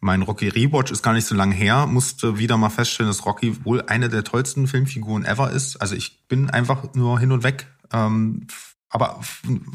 Mein 0.00 0.22
Rocky 0.22 0.48
Rewatch 0.48 0.92
ist 0.92 1.02
gar 1.02 1.14
nicht 1.14 1.26
so 1.26 1.34
lange 1.34 1.54
her, 1.54 1.86
musste 1.86 2.38
wieder 2.38 2.56
mal 2.56 2.70
feststellen, 2.70 3.10
dass 3.10 3.24
Rocky 3.24 3.64
wohl 3.64 3.82
eine 3.82 4.08
der 4.08 4.24
tollsten 4.24 4.66
Filmfiguren 4.66 5.24
ever 5.24 5.50
ist. 5.50 5.76
Also 5.76 5.94
ich 5.94 6.26
bin 6.28 6.50
einfach 6.50 6.94
nur 6.94 7.18
hin 7.18 7.32
und 7.32 7.42
weg. 7.42 7.66
Ähm, 7.92 8.46
aber, 8.88 9.20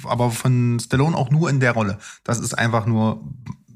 aber 0.03 0.31
von 0.31 0.79
Stallone 0.79 1.15
auch 1.15 1.31
nur 1.31 1.49
in 1.49 1.59
der 1.59 1.73
Rolle. 1.73 1.97
Das 2.23 2.39
ist 2.39 2.53
einfach 2.53 2.85
nur 2.85 3.23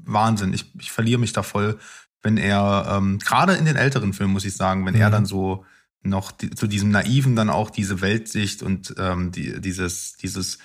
Wahnsinn. 0.04 0.52
Ich, 0.52 0.72
ich 0.78 0.90
verliere 0.90 1.20
mich 1.20 1.32
da 1.32 1.42
voll, 1.42 1.78
wenn 2.22 2.36
er, 2.36 2.96
ähm, 2.96 3.18
gerade 3.18 3.54
in 3.54 3.64
den 3.64 3.76
älteren 3.76 4.12
Filmen, 4.12 4.32
muss 4.32 4.44
ich 4.44 4.56
sagen, 4.56 4.86
wenn 4.86 4.94
mhm. 4.94 5.00
er 5.00 5.10
dann 5.10 5.26
so 5.26 5.64
noch 6.02 6.32
die, 6.32 6.50
zu 6.50 6.66
diesem 6.66 6.90
Naiven 6.90 7.36
dann 7.36 7.50
auch 7.50 7.70
diese 7.70 8.00
Weltsicht 8.00 8.62
und 8.62 8.94
ähm, 8.98 9.32
die, 9.32 9.60
dieses, 9.60 10.16
dieses 10.16 10.58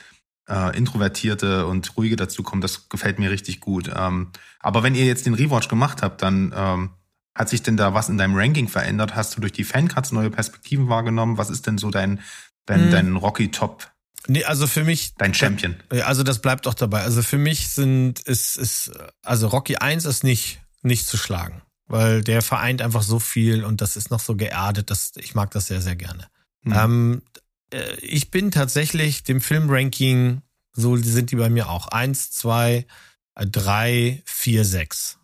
äh, 0.52 0.78
Introvertierte 0.78 1.66
und 1.66 1.96
Ruhige 1.98 2.16
dazu 2.16 2.44
kommen, 2.44 2.62
das 2.62 2.90
gefällt 2.90 3.20
mir 3.20 3.32
richtig 3.32 3.62
gut. 3.62 3.90
Ähm, 3.96 4.32
aber 4.60 4.84
wenn 4.84 4.96
ihr 4.96 5.06
jetzt 5.06 5.26
den 5.26 5.34
Rewatch 5.34 5.70
gemacht 5.70 6.02
habt, 6.02 6.22
dann 6.22 6.54
ähm, 6.56 6.90
hat 7.34 7.50
sich 7.50 7.64
denn 7.64 7.78
da 7.78 7.94
was 7.94 8.10
in 8.10 8.18
deinem 8.18 8.36
Ranking 8.36 8.68
verändert? 8.68 9.16
Hast 9.16 9.36
du 9.36 9.42
durch 9.42 9.54
die 9.54 9.64
Fancuts 9.64 10.12
neue 10.12 10.30
Perspektiven 10.30 10.90
wahrgenommen? 10.90 11.38
Was 11.38 11.50
ist 11.50 11.66
denn 11.66 11.78
so 11.78 11.90
dein, 11.90 12.20
dein, 12.66 12.84
hm. 12.84 12.92
dein 12.92 13.16
Rocky 13.16 13.50
Top? 13.50 13.92
Nee, 14.28 14.44
also 14.44 14.68
für 14.68 14.84
mich. 14.84 15.16
Dein 15.18 15.34
Champion. 15.34 15.76
Also 15.90 16.24
das 16.24 16.40
bleibt 16.40 16.66
doch 16.66 16.74
dabei. 16.74 17.02
Also 17.02 17.24
für 17.24 17.38
mich 17.38 17.70
sind, 17.70 18.20
ist, 18.20 18.58
ist, 18.58 18.92
also 19.24 19.48
Rocky 19.48 19.78
1 19.78 20.06
ist 20.06 20.24
nicht, 20.24 20.62
nicht 20.84 21.08
zu 21.08 21.18
schlagen. 21.18 21.62
Weil 21.88 22.22
der 22.22 22.42
vereint 22.42 22.82
einfach 22.82 23.02
so 23.02 23.20
viel 23.20 23.66
und 23.66 23.82
das 23.82 23.98
ist 23.98 24.12
noch 24.12 24.20
so 24.20 24.36
geerdet, 24.36 24.92
dass 24.92 25.12
ich 25.18 25.36
mag 25.36 25.52
das 25.52 25.68
sehr, 25.68 25.82
sehr 25.82 25.96
gerne. 25.96 26.28
Mhm. 26.64 26.74
Ähm, 26.74 27.22
äh, 27.36 27.40
ich 28.02 28.32
bin 28.32 28.52
tatsächlich 28.52 29.24
dem 29.24 29.42
Filmranking, 29.42 30.42
so 30.74 30.96
sind 30.98 31.32
die 31.32 31.36
bei 31.36 31.50
mir 31.50 31.70
auch. 31.70 31.88
Eins, 31.88 32.32
zwei, 32.32 32.86
drei, 33.36 34.22
vier, 34.26 34.66
sechs. 34.66 35.18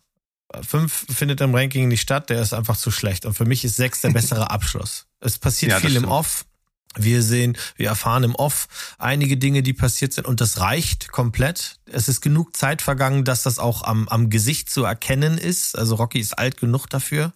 Fünf 0.61 1.05
findet 1.09 1.41
im 1.41 1.53
Ranking 1.53 1.89
nicht 1.89 2.01
statt, 2.01 2.29
der 2.29 2.41
ist 2.41 2.53
einfach 2.53 2.77
zu 2.77 2.89
schlecht. 2.89 3.25
Und 3.25 3.33
für 3.33 3.45
mich 3.45 3.65
ist 3.65 3.75
sechs 3.75 4.01
der 4.01 4.11
bessere 4.11 4.49
Abschluss. 4.51 5.07
Es 5.19 5.37
passiert 5.37 5.73
ja, 5.73 5.79
viel 5.79 5.95
im 5.95 6.05
Off. 6.05 6.45
Wir 6.95 7.21
sehen, 7.21 7.57
wir 7.75 7.89
erfahren 7.89 8.23
im 8.23 8.35
Off 8.35 8.95
einige 8.97 9.37
Dinge, 9.37 9.61
die 9.61 9.73
passiert 9.73 10.13
sind 10.13 10.25
und 10.25 10.41
das 10.41 10.59
reicht 10.59 11.11
komplett. 11.11 11.79
Es 11.85 12.07
ist 12.07 12.21
genug 12.21 12.55
Zeit 12.55 12.81
vergangen, 12.81 13.23
dass 13.23 13.43
das 13.43 13.59
auch 13.59 13.83
am, 13.83 14.07
am 14.07 14.29
Gesicht 14.29 14.69
zu 14.69 14.83
erkennen 14.83 15.37
ist. 15.37 15.77
Also 15.77 15.95
Rocky 15.95 16.19
ist 16.19 16.37
alt 16.37 16.57
genug 16.57 16.87
dafür. 16.87 17.33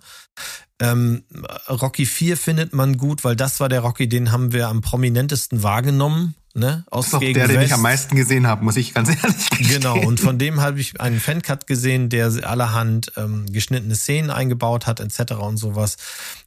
Ähm, 0.79 1.23
Rocky 1.69 2.07
4 2.07 2.37
findet 2.37 2.73
man 2.73 2.97
gut, 2.97 3.23
weil 3.23 3.35
das 3.35 3.59
war 3.59 3.69
der 3.69 3.81
Rocky, 3.81 4.09
den 4.09 4.31
haben 4.31 4.51
wir 4.51 4.67
am 4.67 4.81
prominentesten 4.81 5.61
wahrgenommen. 5.61 6.33
Ne? 6.53 6.83
Aus 6.89 7.05
das 7.05 7.13
ist 7.15 7.19
gegen 7.19 7.33
der, 7.33 7.47
West. 7.47 7.55
den 7.57 7.65
ich 7.65 7.73
am 7.73 7.81
meisten 7.81 8.15
gesehen 8.15 8.47
habe, 8.47 8.63
muss 8.63 8.77
ich 8.77 8.93
ganz 8.93 9.09
ehrlich 9.23 9.49
gestehen. 9.49 9.81
Genau, 9.81 9.97
und 9.99 10.19
von 10.19 10.37
dem 10.37 10.61
habe 10.61 10.79
ich 10.79 10.99
einen 10.99 11.19
Fancut 11.19 11.67
gesehen, 11.67 12.09
der 12.09 12.31
allerhand 12.43 13.13
ähm, 13.17 13.45
geschnittene 13.51 13.95
Szenen 13.95 14.29
eingebaut 14.29 14.87
hat, 14.87 14.99
etc. 14.99 15.33
und 15.33 15.57
sowas. 15.57 15.97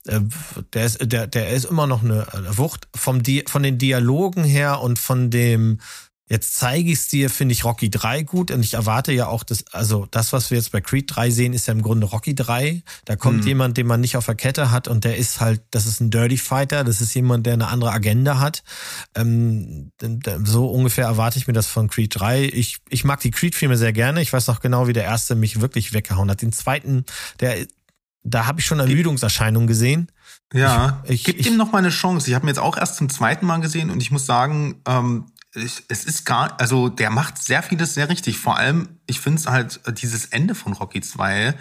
Äh, 0.06 0.20
der 0.72 0.86
ist, 0.86 0.98
der, 1.00 1.26
der 1.26 1.50
ist 1.50 1.64
immer 1.64 1.86
noch 1.86 2.02
eine 2.02 2.26
Wucht. 2.50 2.88
Vom 2.94 3.22
Di 3.22 3.44
von 3.46 3.62
den 3.62 3.78
Dialogen 3.78 4.44
her 4.44 4.80
und 4.80 4.98
von 4.98 5.30
dem 5.30 5.78
Jetzt 6.26 6.56
zeige 6.56 6.90
ich 6.90 7.00
es 7.00 7.08
dir, 7.08 7.28
finde 7.28 7.52
ich 7.52 7.64
Rocky 7.64 7.90
3 7.90 8.22
gut 8.22 8.50
und 8.50 8.64
ich 8.64 8.72
erwarte 8.74 9.12
ja 9.12 9.26
auch 9.26 9.42
das, 9.42 9.66
also 9.72 10.06
das, 10.10 10.32
was 10.32 10.50
wir 10.50 10.56
jetzt 10.56 10.72
bei 10.72 10.80
Creed 10.80 11.14
3 11.14 11.30
sehen, 11.30 11.52
ist 11.52 11.66
ja 11.66 11.74
im 11.74 11.82
Grunde 11.82 12.06
Rocky 12.06 12.34
3. 12.34 12.82
Da 13.04 13.16
kommt 13.16 13.42
mhm. 13.42 13.46
jemand, 13.46 13.76
den 13.76 13.86
man 13.86 14.00
nicht 14.00 14.16
auf 14.16 14.24
der 14.24 14.34
Kette 14.34 14.70
hat 14.70 14.88
und 14.88 15.04
der 15.04 15.18
ist 15.18 15.40
halt, 15.40 15.60
das 15.70 15.84
ist 15.84 16.00
ein 16.00 16.10
Dirty 16.10 16.38
Fighter, 16.38 16.82
das 16.82 17.02
ist 17.02 17.12
jemand, 17.14 17.44
der 17.44 17.52
eine 17.52 17.68
andere 17.68 17.92
Agenda 17.92 18.40
hat. 18.40 18.62
Ähm, 19.14 19.92
so 20.44 20.70
ungefähr 20.70 21.04
erwarte 21.04 21.38
ich 21.38 21.46
mir 21.46 21.52
das 21.52 21.66
von 21.66 21.88
Creed 21.88 22.18
3. 22.18 22.44
Ich, 22.44 22.78
ich 22.88 23.04
mag 23.04 23.20
die 23.20 23.30
Creed-Filme 23.30 23.76
sehr 23.76 23.92
gerne. 23.92 24.22
Ich 24.22 24.32
weiß 24.32 24.46
noch 24.46 24.60
genau, 24.60 24.88
wie 24.88 24.94
der 24.94 25.04
erste 25.04 25.34
mich 25.34 25.60
wirklich 25.60 25.92
weggehauen 25.92 26.30
hat. 26.30 26.40
Den 26.40 26.52
zweiten, 26.52 27.04
der, 27.40 27.66
da 28.22 28.46
habe 28.46 28.60
ich 28.60 28.66
schon 28.66 28.80
Ermüdungserscheinungen 28.80 29.66
gesehen. 29.66 30.08
Ja, 30.54 31.02
ich, 31.04 31.12
ich, 31.12 31.24
gib 31.24 31.40
ich, 31.40 31.46
ihm 31.48 31.56
noch 31.56 31.72
mal 31.72 31.78
eine 31.78 31.90
Chance. 31.90 32.28
Ich 32.28 32.34
habe 32.34 32.46
mir 32.46 32.50
jetzt 32.50 32.60
auch 32.60 32.76
erst 32.76 32.96
zum 32.96 33.08
zweiten 33.08 33.44
Mal 33.44 33.60
gesehen 33.60 33.90
und 33.90 34.00
ich 34.00 34.10
muss 34.10 34.24
sagen, 34.24 34.80
ähm, 34.86 35.26
es 35.54 36.04
ist 36.04 36.24
gar, 36.24 36.60
also 36.60 36.88
der 36.88 37.10
macht 37.10 37.38
sehr 37.38 37.62
vieles 37.62 37.94
sehr 37.94 38.08
richtig. 38.08 38.38
Vor 38.38 38.56
allem, 38.56 38.88
ich 39.06 39.20
finde 39.20 39.38
es 39.38 39.46
halt 39.46 39.80
äh, 39.86 39.92
dieses 39.92 40.26
Ende 40.26 40.54
von 40.54 40.72
Rocky 40.72 41.00
2, 41.00 41.54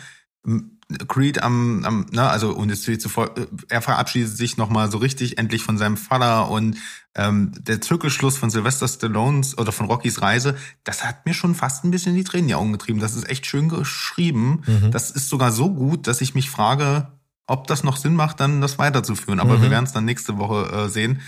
Creed 1.08 1.42
am, 1.42 1.86
am 1.86 2.06
ne, 2.12 2.28
also 2.28 2.54
und 2.54 2.70
es 2.70 2.88
wird 2.88 3.02
zuvor, 3.02 3.38
äh, 3.38 3.48
er 3.70 3.82
verabschiedet 3.82 4.36
sich 4.36 4.58
nochmal 4.58 4.92
so 4.92 4.98
richtig 4.98 5.38
endlich 5.38 5.64
von 5.64 5.78
seinem 5.78 5.98
Vater 5.98 6.50
und 6.50 6.78
ähm, 7.16 7.52
der 7.58 7.82
Zirkelschluss 7.82 8.38
von 8.38 8.50
Sylvester 8.50 8.88
Stallones 8.88 9.58
oder 9.58 9.72
von 9.72 9.86
Rockys 9.86 10.22
Reise, 10.22 10.58
das 10.84 11.06
hat 11.06 11.26
mir 11.26 11.34
schon 11.34 11.56
fast 11.56 11.84
ein 11.84 11.92
bisschen 11.92 12.16
die 12.16 12.24
Tränen 12.24 12.46
in 12.46 12.48
die 12.50 12.56
Augen 12.56 12.72
getrieben. 12.74 13.00
Das 13.00 13.16
ist 13.16 13.30
echt 13.30 13.46
schön 13.46 13.70
geschrieben. 13.70 14.64
Mhm. 14.66 14.92
Das 14.92 15.12
ist 15.12 15.30
sogar 15.30 15.52
so 15.52 15.74
gut, 15.74 16.08
dass 16.08 16.22
ich 16.22 16.36
mich 16.36 16.50
frage, 16.50 17.08
ob 17.46 17.68
das 17.68 17.84
noch 17.84 17.98
Sinn 17.98 18.16
macht, 18.16 18.40
dann 18.40 18.62
das 18.62 18.80
weiterzuführen. 18.80 19.40
Aber 19.40 19.58
mhm. 19.58 19.64
wir 19.64 19.72
werden 19.72 19.86
es 19.86 19.94
dann 19.94 20.06
nächste 20.06 20.38
Woche 20.38 20.72
äh, 20.72 20.90
sehen. 20.90 21.22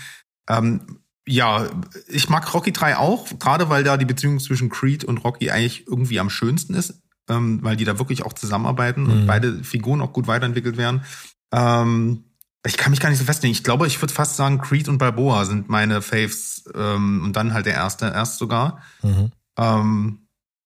Ähm, 0.48 0.98
ja, 1.26 1.68
ich 2.08 2.28
mag 2.28 2.52
Rocky 2.54 2.72
3 2.72 2.96
auch, 2.96 3.26
gerade 3.38 3.68
weil 3.68 3.84
da 3.84 3.96
die 3.96 4.04
Beziehung 4.04 4.38
zwischen 4.38 4.68
Creed 4.68 5.04
und 5.04 5.18
Rocky 5.18 5.50
eigentlich 5.50 5.86
irgendwie 5.86 6.20
am 6.20 6.30
schönsten 6.30 6.74
ist, 6.74 7.02
ähm, 7.28 7.58
weil 7.62 7.76
die 7.76 7.84
da 7.84 7.98
wirklich 7.98 8.24
auch 8.24 8.32
zusammenarbeiten 8.32 9.04
mhm. 9.04 9.10
und 9.10 9.26
beide 9.26 9.64
Figuren 9.64 10.00
auch 10.00 10.12
gut 10.12 10.28
weiterentwickelt 10.28 10.76
werden. 10.76 11.02
Ähm, 11.52 12.24
ich 12.64 12.76
kann 12.76 12.90
mich 12.90 13.00
gar 13.00 13.10
nicht 13.10 13.18
so 13.18 13.24
festlegen. 13.24 13.52
Ich 13.52 13.64
glaube, 13.64 13.86
ich 13.86 14.00
würde 14.00 14.14
fast 14.14 14.36
sagen, 14.36 14.60
Creed 14.60 14.88
und 14.88 14.98
Balboa 14.98 15.44
sind 15.44 15.68
meine 15.68 16.02
Faves 16.02 16.64
ähm, 16.74 17.22
und 17.24 17.34
dann 17.34 17.54
halt 17.54 17.66
der 17.66 17.74
erste 17.74 18.06
erst 18.06 18.38
sogar. 18.38 18.82
Mhm. 19.02 19.30
Ähm, 19.58 20.18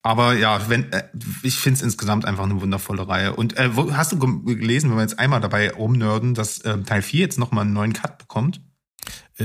aber 0.03 0.35
ja, 0.35 0.69
wenn 0.69 0.91
äh, 0.93 1.05
ich 1.43 1.57
finde 1.57 1.77
es 1.77 1.83
insgesamt 1.83 2.25
einfach 2.25 2.45
eine 2.45 2.61
wundervolle 2.61 3.07
Reihe. 3.07 3.35
Und 3.35 3.57
äh, 3.59 3.77
wo, 3.77 3.93
hast 3.95 4.13
du 4.13 4.19
gelesen, 4.45 4.91
wenn 4.91 4.97
wir 4.97 5.03
jetzt 5.03 5.19
einmal 5.19 5.41
dabei 5.41 5.71
rumnörden, 5.73 6.35
dass 6.35 6.61
äh, 6.61 6.79
Teil 6.83 7.03
4 7.03 7.21
jetzt 7.21 7.39
nochmal 7.39 7.65
einen 7.65 7.75
neuen 7.75 7.93
Cut 7.93 8.19
bekommt? 8.19 8.63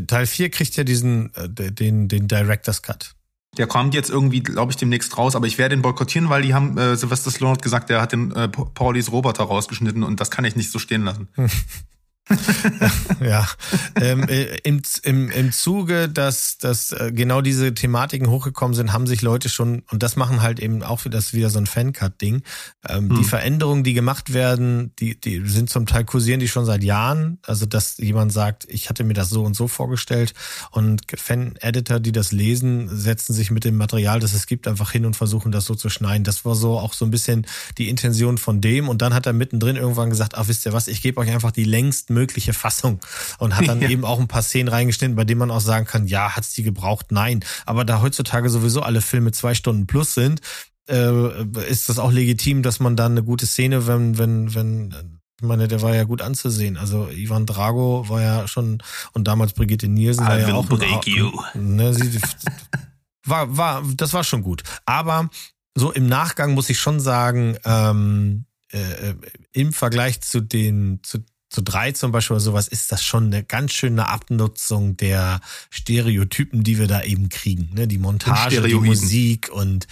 Teil 0.01 0.25
4 0.25 0.49
kriegt 0.49 0.75
ja 0.75 0.83
diesen, 0.83 1.33
äh, 1.35 1.49
den, 1.49 2.07
den 2.07 2.27
Director's 2.27 2.81
Cut. 2.81 3.15
Der 3.57 3.67
kommt 3.67 3.93
jetzt 3.93 4.09
irgendwie, 4.09 4.41
glaube 4.41 4.71
ich, 4.71 4.77
demnächst 4.77 5.17
raus, 5.17 5.35
aber 5.35 5.47
ich 5.47 5.57
werde 5.57 5.75
den 5.75 5.81
boykottieren, 5.81 6.29
weil 6.29 6.41
die 6.41 6.53
haben, 6.53 6.77
äh, 6.77 6.95
Sylvester 6.97 7.31
Stallone 7.31 7.53
hat 7.53 7.61
gesagt, 7.61 7.89
der 7.89 8.01
hat 8.01 8.11
den 8.11 8.31
äh, 8.33 8.49
Paulys 8.49 9.11
Roboter 9.11 9.43
rausgeschnitten 9.43 10.03
und 10.03 10.19
das 10.19 10.29
kann 10.29 10.43
ich 10.43 10.55
nicht 10.55 10.71
so 10.71 10.79
stehen 10.79 11.03
lassen. 11.03 11.29
ja, 13.23 13.47
ähm, 13.95 14.27
äh, 14.27 14.57
im, 14.63 14.81
im, 15.03 15.29
im 15.29 15.51
Zuge, 15.51 16.09
dass, 16.09 16.57
dass 16.57 16.91
äh, 16.91 17.11
genau 17.13 17.41
diese 17.41 17.73
Thematiken 17.75 18.29
hochgekommen 18.29 18.73
sind, 18.73 18.93
haben 18.93 19.05
sich 19.05 19.21
Leute 19.21 19.47
schon, 19.47 19.83
und 19.91 20.01
das 20.01 20.15
machen 20.15 20.41
halt 20.41 20.59
eben 20.59 20.81
auch 20.81 21.05
wieder, 21.05 21.17
das 21.17 21.33
wieder 21.33 21.51
so 21.51 21.59
ein 21.59 21.67
Fancut-Ding, 21.67 22.41
ähm, 22.89 23.09
hm. 23.09 23.17
die 23.17 23.23
Veränderungen, 23.23 23.83
die 23.83 23.93
gemacht 23.93 24.33
werden, 24.33 24.91
die, 24.97 25.19
die 25.19 25.47
sind 25.47 25.69
zum 25.69 25.85
Teil 25.85 26.03
kursieren 26.03 26.39
die 26.39 26.47
schon 26.47 26.65
seit 26.65 26.83
Jahren, 26.83 27.37
also 27.43 27.67
dass 27.67 27.97
jemand 27.97 28.33
sagt, 28.33 28.65
ich 28.69 28.89
hatte 28.89 29.03
mir 29.03 29.13
das 29.13 29.29
so 29.29 29.43
und 29.43 29.55
so 29.55 29.67
vorgestellt 29.67 30.33
und 30.71 31.03
Fan-Editor, 31.15 31.99
die 31.99 32.11
das 32.11 32.31
lesen, 32.31 32.89
setzen 32.89 33.33
sich 33.33 33.51
mit 33.51 33.65
dem 33.65 33.77
Material, 33.77 34.19
das 34.19 34.33
es 34.33 34.47
gibt, 34.47 34.67
einfach 34.67 34.91
hin 34.91 35.05
und 35.05 35.15
versuchen 35.15 35.51
das 35.51 35.65
so 35.65 35.75
zu 35.75 35.89
schneiden. 35.89 36.23
Das 36.23 36.43
war 36.43 36.55
so 36.55 36.79
auch 36.79 36.93
so 36.93 37.05
ein 37.05 37.11
bisschen 37.11 37.45
die 37.77 37.89
Intention 37.89 38.39
von 38.39 38.61
dem 38.61 38.89
und 38.89 39.03
dann 39.03 39.13
hat 39.13 39.27
er 39.27 39.33
mittendrin 39.33 39.75
irgendwann 39.75 40.09
gesagt, 40.09 40.33
ach 40.35 40.47
wisst 40.47 40.65
ihr 40.65 40.73
was, 40.73 40.87
ich 40.87 41.03
gebe 41.03 41.21
euch 41.21 41.29
einfach 41.29 41.51
die 41.51 41.65
längsten 41.65 42.14
mögliche 42.15 42.53
Fassung 42.53 42.99
und 43.37 43.55
hat 43.55 43.67
dann 43.67 43.81
ja. 43.81 43.89
eben 43.89 44.05
auch 44.05 44.19
ein 44.19 44.27
paar 44.27 44.41
Szenen 44.41 44.69
reingeschnitten, 44.69 45.15
bei 45.15 45.25
denen 45.25 45.39
man 45.39 45.51
auch 45.51 45.61
sagen 45.61 45.85
kann, 45.85 46.07
ja, 46.07 46.35
hat's 46.35 46.53
die 46.53 46.63
gebraucht? 46.63 47.11
Nein. 47.11 47.43
Aber 47.67 47.85
da 47.85 48.01
heutzutage 48.01 48.49
sowieso 48.49 48.81
alle 48.81 49.01
Filme 49.01 49.31
zwei 49.31 49.53
Stunden 49.53 49.85
plus 49.85 50.15
sind, 50.15 50.41
äh, 50.89 51.43
ist 51.69 51.89
das 51.89 51.99
auch 51.99 52.11
legitim, 52.11 52.63
dass 52.63 52.79
man 52.79 52.95
dann 52.95 53.13
eine 53.13 53.23
gute 53.23 53.45
Szene, 53.45 53.87
wenn, 53.87 54.17
wenn, 54.17 54.55
wenn, 54.55 55.19
ich 55.39 55.47
meine, 55.47 55.67
der 55.67 55.81
war 55.81 55.95
ja 55.95 56.03
gut 56.03 56.21
anzusehen. 56.21 56.77
Also 56.77 57.09
Ivan 57.09 57.45
Drago 57.45 58.07
war 58.07 58.21
ja 58.21 58.47
schon 58.47 58.81
und 59.13 59.27
damals 59.27 59.53
Brigitte 59.53 59.87
Nielsen 59.87 60.25
war 60.25 60.39
ja 60.39 60.53
auch 60.53 60.67
break 60.67 61.07
you. 61.07 61.31
Ne, 61.53 61.93
sie, 61.93 62.19
war, 63.25 63.57
war, 63.57 63.83
das 63.95 64.13
war 64.13 64.23
schon 64.23 64.43
gut. 64.43 64.63
Aber 64.85 65.29
so 65.75 65.91
im 65.91 66.07
Nachgang 66.07 66.53
muss 66.53 66.69
ich 66.69 66.79
schon 66.79 66.99
sagen, 66.99 67.57
ähm, 67.65 68.45
äh, 68.71 69.09
äh 69.09 69.15
im 69.51 69.73
Vergleich 69.73 70.21
zu 70.21 70.41
den 70.41 70.99
zu 71.03 71.19
zu 71.49 71.61
drei 71.61 71.91
zum 71.91 72.11
Beispiel 72.11 72.35
oder 72.35 72.43
sowas, 72.43 72.67
ist 72.67 72.91
das 72.91 73.03
schon 73.03 73.25
eine 73.25 73.43
ganz 73.43 73.73
schöne 73.73 74.07
Abnutzung 74.07 74.97
der 74.97 75.41
Stereotypen, 75.69 76.63
die 76.63 76.79
wir 76.79 76.87
da 76.87 77.03
eben 77.03 77.29
kriegen. 77.29 77.73
Ne? 77.73 77.87
Die 77.87 77.97
Montage, 77.97 78.61
die 78.61 78.73
Musik 78.73 79.49
und 79.49 79.87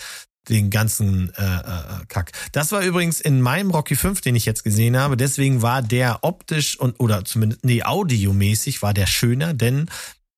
den 0.49 0.69
ganzen 0.69 1.33
äh, 1.35 1.41
äh, 1.41 2.05
Kack. 2.09 2.31
Das 2.51 2.71
war 2.71 2.81
übrigens 2.81 3.21
in 3.21 3.41
meinem 3.41 3.71
Rocky 3.71 3.95
5, 3.95 4.19
den 4.21 4.35
ich 4.35 4.45
jetzt 4.45 4.63
gesehen 4.63 4.97
habe. 4.97 5.15
Deswegen 5.15 5.61
war 5.61 5.81
der 5.81 6.19
optisch 6.23 6.77
und 6.77 6.99
oder 6.99 7.23
zumindest 7.23 7.63
nee 7.63 7.83
audiomäßig 7.83 8.81
war 8.81 8.93
der 8.93 9.07
schöner, 9.07 9.53
denn 9.53 9.89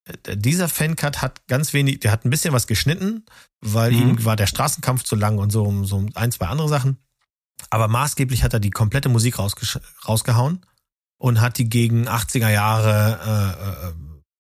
äh, 0.04 0.38
dieser 0.38 0.70
Fancut 0.70 1.24
hat 1.24 1.48
ganz 1.48 1.74
wenig, 1.74 2.02
der 2.02 2.12
hat 2.12 2.24
ein 2.24 2.30
bisschen 2.30 2.54
was 2.54 2.68
geschnitten, 2.68 3.26
weil 3.62 3.92
mhm. 3.94 4.02
ihm 4.02 4.26
war 4.26 4.36
der 4.36 4.48
Straßenkampf 4.48 5.04
zu 5.04 5.16
lang 5.16 5.40
und 5.40 5.52
so 5.52 5.84
so 5.86 6.06
ein 6.14 6.32
zwei 6.32 6.48
andere 6.48 6.70
Sachen. 6.70 6.98
Aber 7.72 7.88
maßgeblich 7.88 8.44
hat 8.44 8.54
er 8.54 8.60
die 8.60 8.70
komplette 8.70 9.10
Musik 9.10 9.40
rausgehauen 9.40 10.66
und 11.18 11.42
hat 11.42 11.58
die 11.58 11.70
gegen 11.70 12.08
80er 12.08 12.50
Jahre 12.50 13.20
äh, 13.26 13.88
äh, 13.90 13.94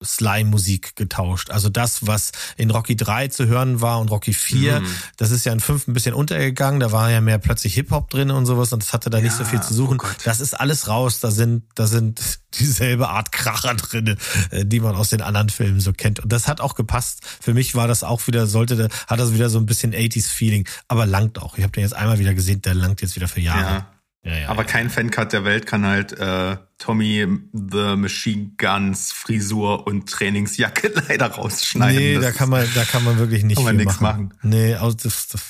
Slime-Musik 0.03 0.95
getauscht. 0.95 1.49
Also 1.49 1.69
das, 1.69 2.05
was 2.05 2.32
in 2.57 2.69
Rocky 2.69 2.95
3 2.95 3.30
zu 3.30 3.47
hören 3.47 3.82
war 3.82 3.99
und 3.99 4.11
Rocky 4.11 4.34
4, 4.34 4.82
mhm. 4.82 4.88
das 5.17 5.32
ist 5.32 5.45
ja 5.45 5.53
in 5.53 5.59
5 5.59 5.88
ein 5.88 5.93
bisschen 5.93 6.13
untergegangen. 6.13 6.80
Da 6.80 6.91
war 6.91 7.09
ja 7.09 7.21
mehr 7.21 7.38
plötzlich 7.38 7.73
Hip-Hop 7.76 8.09
drin 8.09 8.32
und 8.32 8.45
sowas 8.45 8.73
und 8.73 8.84
das 8.84 8.93
hatte 8.93 9.09
da 9.09 9.17
ja, 9.17 9.23
nicht 9.23 9.36
so 9.36 9.43
viel 9.45 9.61
zu 9.61 9.73
suchen. 9.73 9.99
Oh 10.01 10.07
das 10.23 10.41
ist 10.41 10.53
alles 10.53 10.88
raus. 10.88 11.19
Da 11.19 11.32
sind, 11.32 11.63
da 11.76 11.88
sind 11.88 12.39
dieselbe 12.59 13.09
Art 13.09 13.32
Kracher 13.32 13.76
drin, 13.76 14.17
äh, 14.51 14.65
die 14.65 14.80
man 14.80 14.95
aus 14.95 15.09
den 15.09 15.21
anderen 15.21 15.49
Filmen 15.49 15.80
so 15.80 15.93
kennt. 15.93 16.19
Und 16.19 16.32
das 16.32 16.47
hat 16.47 16.61
auch 16.61 16.76
gepasst. 16.76 17.21
Für 17.41 17.53
mich 17.53 17.76
war 17.76 17.88
das 17.88 18.03
auch 18.03 18.28
wieder, 18.28 18.47
sollte, 18.47 18.89
hat 19.07 19.19
das 19.19 19.34
wieder 19.34 19.49
so 19.49 19.59
ein 19.59 19.65
bisschen 19.65 19.93
80s-Feeling. 19.93 20.67
Aber 20.88 21.05
langt 21.05 21.41
auch. 21.41 21.57
Ich 21.57 21.63
habe 21.63 21.71
den 21.71 21.84
jetzt 21.84 21.95
einmal 21.95 22.19
wieder 22.19 22.34
gesehen, 22.34 22.61
der 22.61 22.76
langt 22.76 23.01
jetzt 23.01 23.15
wieder 23.15 23.28
für 23.28 23.41
Jahre. 23.41 23.61
Ja. 23.61 23.91
Ja, 24.26 24.49
Aber 24.49 24.63
kein 24.63 24.89
Fancut 24.89 25.34
der 25.34 25.45
Welt 25.45 25.67
kann 25.67 25.86
halt 25.86 26.11
äh, 26.13 26.57
Tommy 26.78 27.26
the 27.53 27.95
Machine 27.95 28.51
Guns 28.57 29.11
Frisur 29.11 29.88
und 29.88 30.09
Trainingsjacke 30.09 30.91
leider 31.07 31.28
rausschneiden. 31.28 31.97
Nee, 31.97 32.15
das 32.15 32.26
da 32.26 32.32
kann 32.32 32.49
man, 32.49 32.67
da 32.76 32.84
kann 32.84 33.03
man 33.03 33.17
wirklich 33.17 33.43
nicht 33.43 33.57
kann 33.57 33.65
man 33.65 33.78
nichts 33.78 33.99
machen. 34.01 34.28
machen. 34.28 34.39
Nee, 34.43 34.76
aus, 34.76 34.97
das, 34.97 35.28
das, 35.28 35.41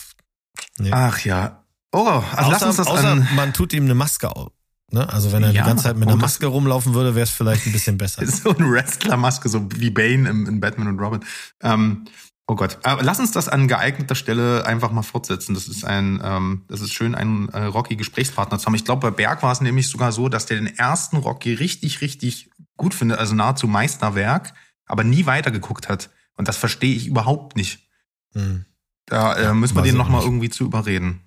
nee. 0.78 0.92
Ach 0.92 1.20
ja. 1.26 1.64
Oh, 1.92 2.00
also 2.00 2.22
außer, 2.36 2.50
lass 2.52 2.64
uns 2.64 2.76
das 2.78 2.88
außer 2.88 3.08
an. 3.08 3.28
man 3.36 3.54
tut 3.54 3.74
ihm 3.74 3.86
eine 3.86 3.96
Maske 3.96 4.36
auf. 4.36 4.52
Ne? 4.92 5.08
Also 5.12 5.32
wenn 5.32 5.44
er 5.44 5.52
ja, 5.52 5.64
die 5.64 5.68
ganze 5.68 5.86
Zeit 5.86 5.98
mit 5.98 6.08
einer 6.08 6.18
Maske 6.18 6.46
rumlaufen 6.46 6.94
würde, 6.94 7.16
wäre 7.16 7.24
es 7.24 7.32
vielleicht 7.32 7.66
ein 7.66 7.72
bisschen 7.72 7.98
besser. 7.98 8.26
so 8.28 8.56
eine 8.56 8.70
Wrestler-Maske, 8.70 9.50
so 9.50 9.68
wie 9.76 9.90
Bane 9.90 10.30
im, 10.30 10.48
in 10.48 10.60
Batman 10.60 10.88
und 10.88 11.00
Robin. 11.00 11.26
Ähm, 11.62 12.06
Oh 12.48 12.56
Gott, 12.56 12.78
aber 12.84 13.02
lass 13.02 13.20
uns 13.20 13.32
das 13.32 13.50
an 13.50 13.68
geeigneter 13.68 14.14
Stelle 14.14 14.66
einfach 14.68 14.92
mal 14.92 15.02
fortsetzen. 15.02 15.56
Das 15.56 15.68
ist 15.68 15.84
ein, 15.84 16.22
ähm, 16.24 16.64
das 16.68 16.82
ist 16.82 16.94
schön, 16.94 17.16
einen 17.16 17.50
äh, 17.50 17.64
Rocky-Gesprächspartner 17.64 18.60
zu 18.60 18.68
haben. 18.68 18.76
Ich 18.76 18.86
glaube, 18.86 19.10
bei 19.10 19.16
Berg 19.16 19.42
war 19.42 19.52
es 19.52 19.62
nämlich 19.62 19.90
sogar 19.90 20.12
so, 20.12 20.30
dass 20.30 20.46
der 20.46 20.58
den 20.58 20.78
ersten 20.78 21.18
Rocky 21.18 21.56
richtig, 21.56 22.02
richtig 22.02 22.52
gut 22.78 22.94
findet, 22.94 23.18
also 23.18 23.34
nahezu 23.34 23.68
Meisterwerk, 23.68 24.54
aber 24.86 25.04
nie 25.04 25.26
weitergeguckt 25.26 25.90
hat. 25.90 26.12
Und 26.38 26.48
das 26.48 26.58
verstehe 26.58 26.96
ich 26.96 27.08
überhaupt 27.08 27.56
nicht. 27.56 27.90
Hm. 28.34 28.66
Da 29.08 29.36
äh, 29.36 29.54
müssen 29.54 29.76
wir 29.76 29.82
den 29.82 29.98
nochmal 29.98 30.24
irgendwie 30.24 30.50
zu 30.50 30.66
überreden. 30.66 31.22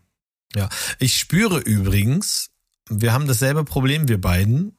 Ja, 0.54 0.68
ich 0.98 1.18
spüre 1.18 1.58
übrigens, 1.58 2.50
wir 2.88 3.12
haben 3.12 3.26
dasselbe 3.26 3.64
Problem, 3.64 4.08
wir 4.08 4.20
beiden, 4.20 4.76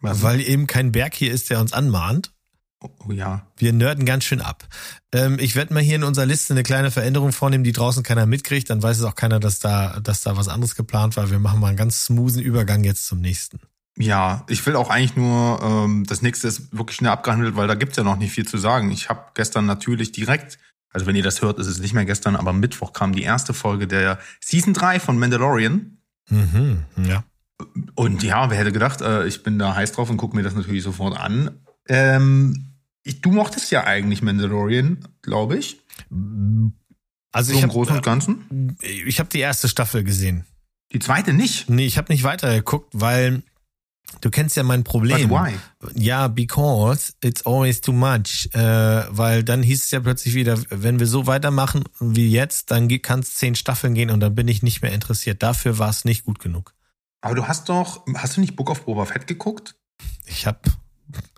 Was? 0.00 0.22
weil 0.22 0.40
eben 0.40 0.66
kein 0.66 0.92
Berg 0.92 1.14
hier 1.14 1.32
ist, 1.32 1.50
der 1.50 1.60
uns 1.60 1.72
anmahnt. 1.72 2.32
Oh 2.80 3.10
ja. 3.10 3.46
Wir 3.56 3.72
nörden 3.72 4.04
ganz 4.04 4.24
schön 4.24 4.40
ab. 4.40 4.66
Ähm, 5.12 5.38
ich 5.40 5.56
werde 5.56 5.74
mal 5.74 5.82
hier 5.82 5.96
in 5.96 6.04
unserer 6.04 6.26
Liste 6.26 6.54
eine 6.54 6.62
kleine 6.62 6.90
Veränderung 6.92 7.32
vornehmen, 7.32 7.64
die 7.64 7.72
draußen 7.72 8.04
keiner 8.04 8.26
mitkriegt. 8.26 8.70
Dann 8.70 8.82
weiß 8.82 8.98
es 8.98 9.04
auch 9.04 9.16
keiner, 9.16 9.40
dass 9.40 9.58
da, 9.58 9.98
dass 10.00 10.22
da 10.22 10.36
was 10.36 10.48
anderes 10.48 10.76
geplant 10.76 11.16
war. 11.16 11.30
Wir 11.30 11.40
machen 11.40 11.58
mal 11.58 11.68
einen 11.68 11.76
ganz 11.76 12.04
smoothen 12.04 12.40
Übergang 12.40 12.84
jetzt 12.84 13.06
zum 13.06 13.20
nächsten. 13.20 13.58
ja, 13.98 14.44
ich 14.48 14.64
will 14.64 14.76
auch 14.76 14.90
eigentlich 14.90 15.16
nur, 15.16 15.60
ähm, 15.60 16.04
das 16.06 16.22
nächste 16.22 16.46
ist 16.46 16.76
wirklich 16.76 16.96
schnell 16.96 17.10
abgehandelt, 17.10 17.56
weil 17.56 17.66
da 17.66 17.74
gibt's 17.74 17.96
ja 17.96 18.04
noch 18.04 18.16
nicht 18.16 18.32
viel 18.32 18.46
zu 18.46 18.58
sagen. 18.58 18.92
Ich 18.92 19.08
habe 19.08 19.24
gestern 19.34 19.66
natürlich 19.66 20.12
direkt, 20.12 20.58
also 20.92 21.06
wenn 21.06 21.16
ihr 21.16 21.24
das 21.24 21.42
hört, 21.42 21.58
ist 21.58 21.66
es 21.66 21.80
nicht 21.80 21.94
mehr 21.94 22.04
gestern, 22.04 22.36
aber 22.36 22.50
am 22.50 22.60
Mittwoch 22.60 22.92
kam 22.92 23.12
die 23.12 23.22
erste 23.22 23.54
Folge 23.54 23.88
der 23.88 24.20
Season 24.40 24.72
3 24.72 25.00
von 25.00 25.18
Mandalorian. 25.18 25.98
Mhm, 26.30 26.84
ja. 27.04 27.24
Und 27.96 28.22
ja, 28.22 28.50
wer 28.50 28.58
hätte 28.58 28.70
gedacht, 28.70 29.00
äh, 29.00 29.26
ich 29.26 29.42
bin 29.42 29.58
da 29.58 29.74
heiß 29.74 29.90
drauf 29.92 30.10
und 30.10 30.16
gucke 30.16 30.36
mir 30.36 30.44
das 30.44 30.54
natürlich 30.54 30.84
sofort 30.84 31.18
an. 31.18 31.58
Ähm, 31.88 32.67
ich, 33.04 33.20
du 33.20 33.30
mochtest 33.30 33.70
ja 33.70 33.84
eigentlich 33.84 34.22
Mandalorian, 34.22 34.98
glaube 35.22 35.58
ich. 35.58 35.80
Also 37.32 37.52
So 37.52 37.58
ich 37.58 37.62
im 37.62 37.68
habe 37.68 37.72
Großen 37.72 37.96
und 37.96 38.02
Ganzen. 38.04 38.76
ich 38.82 39.20
hab 39.20 39.30
die 39.30 39.40
erste 39.40 39.68
Staffel 39.68 40.04
gesehen. 40.04 40.44
Die 40.92 40.98
zweite 40.98 41.32
nicht. 41.32 41.68
Nee, 41.68 41.86
ich 41.86 41.98
habe 41.98 42.12
nicht 42.12 42.22
weitergeguckt, 42.24 42.88
weil 42.94 43.42
du 44.22 44.30
kennst 44.30 44.56
ja 44.56 44.62
mein 44.62 44.84
But 44.84 44.90
Problem. 44.92 45.28
why? 45.30 45.54
Ja, 45.94 46.28
because 46.28 47.12
it's 47.22 47.44
always 47.44 47.80
too 47.82 47.92
much. 47.92 48.48
Äh, 48.54 48.60
weil 49.10 49.44
dann 49.44 49.62
hieß 49.62 49.84
es 49.84 49.90
ja 49.90 50.00
plötzlich 50.00 50.34
wieder, 50.34 50.58
wenn 50.70 50.98
wir 50.98 51.06
so 51.06 51.26
weitermachen 51.26 51.84
wie 52.00 52.30
jetzt, 52.30 52.70
dann 52.70 52.88
kann 53.02 53.20
es 53.20 53.34
zehn 53.34 53.54
Staffeln 53.54 53.94
gehen 53.94 54.10
und 54.10 54.20
dann 54.20 54.34
bin 54.34 54.48
ich 54.48 54.62
nicht 54.62 54.80
mehr 54.80 54.92
interessiert. 54.92 55.42
Dafür 55.42 55.78
war 55.78 55.90
es 55.90 56.04
nicht 56.06 56.24
gut 56.24 56.38
genug. 56.38 56.74
Aber 57.20 57.34
du 57.34 57.46
hast 57.48 57.68
doch, 57.68 58.06
hast 58.14 58.36
du 58.36 58.40
nicht 58.40 58.56
Book 58.56 58.70
of 58.70 58.84
Boba 58.86 59.04
Fett 59.04 59.26
geguckt? 59.26 59.74
Ich 60.24 60.46
habe 60.46 60.60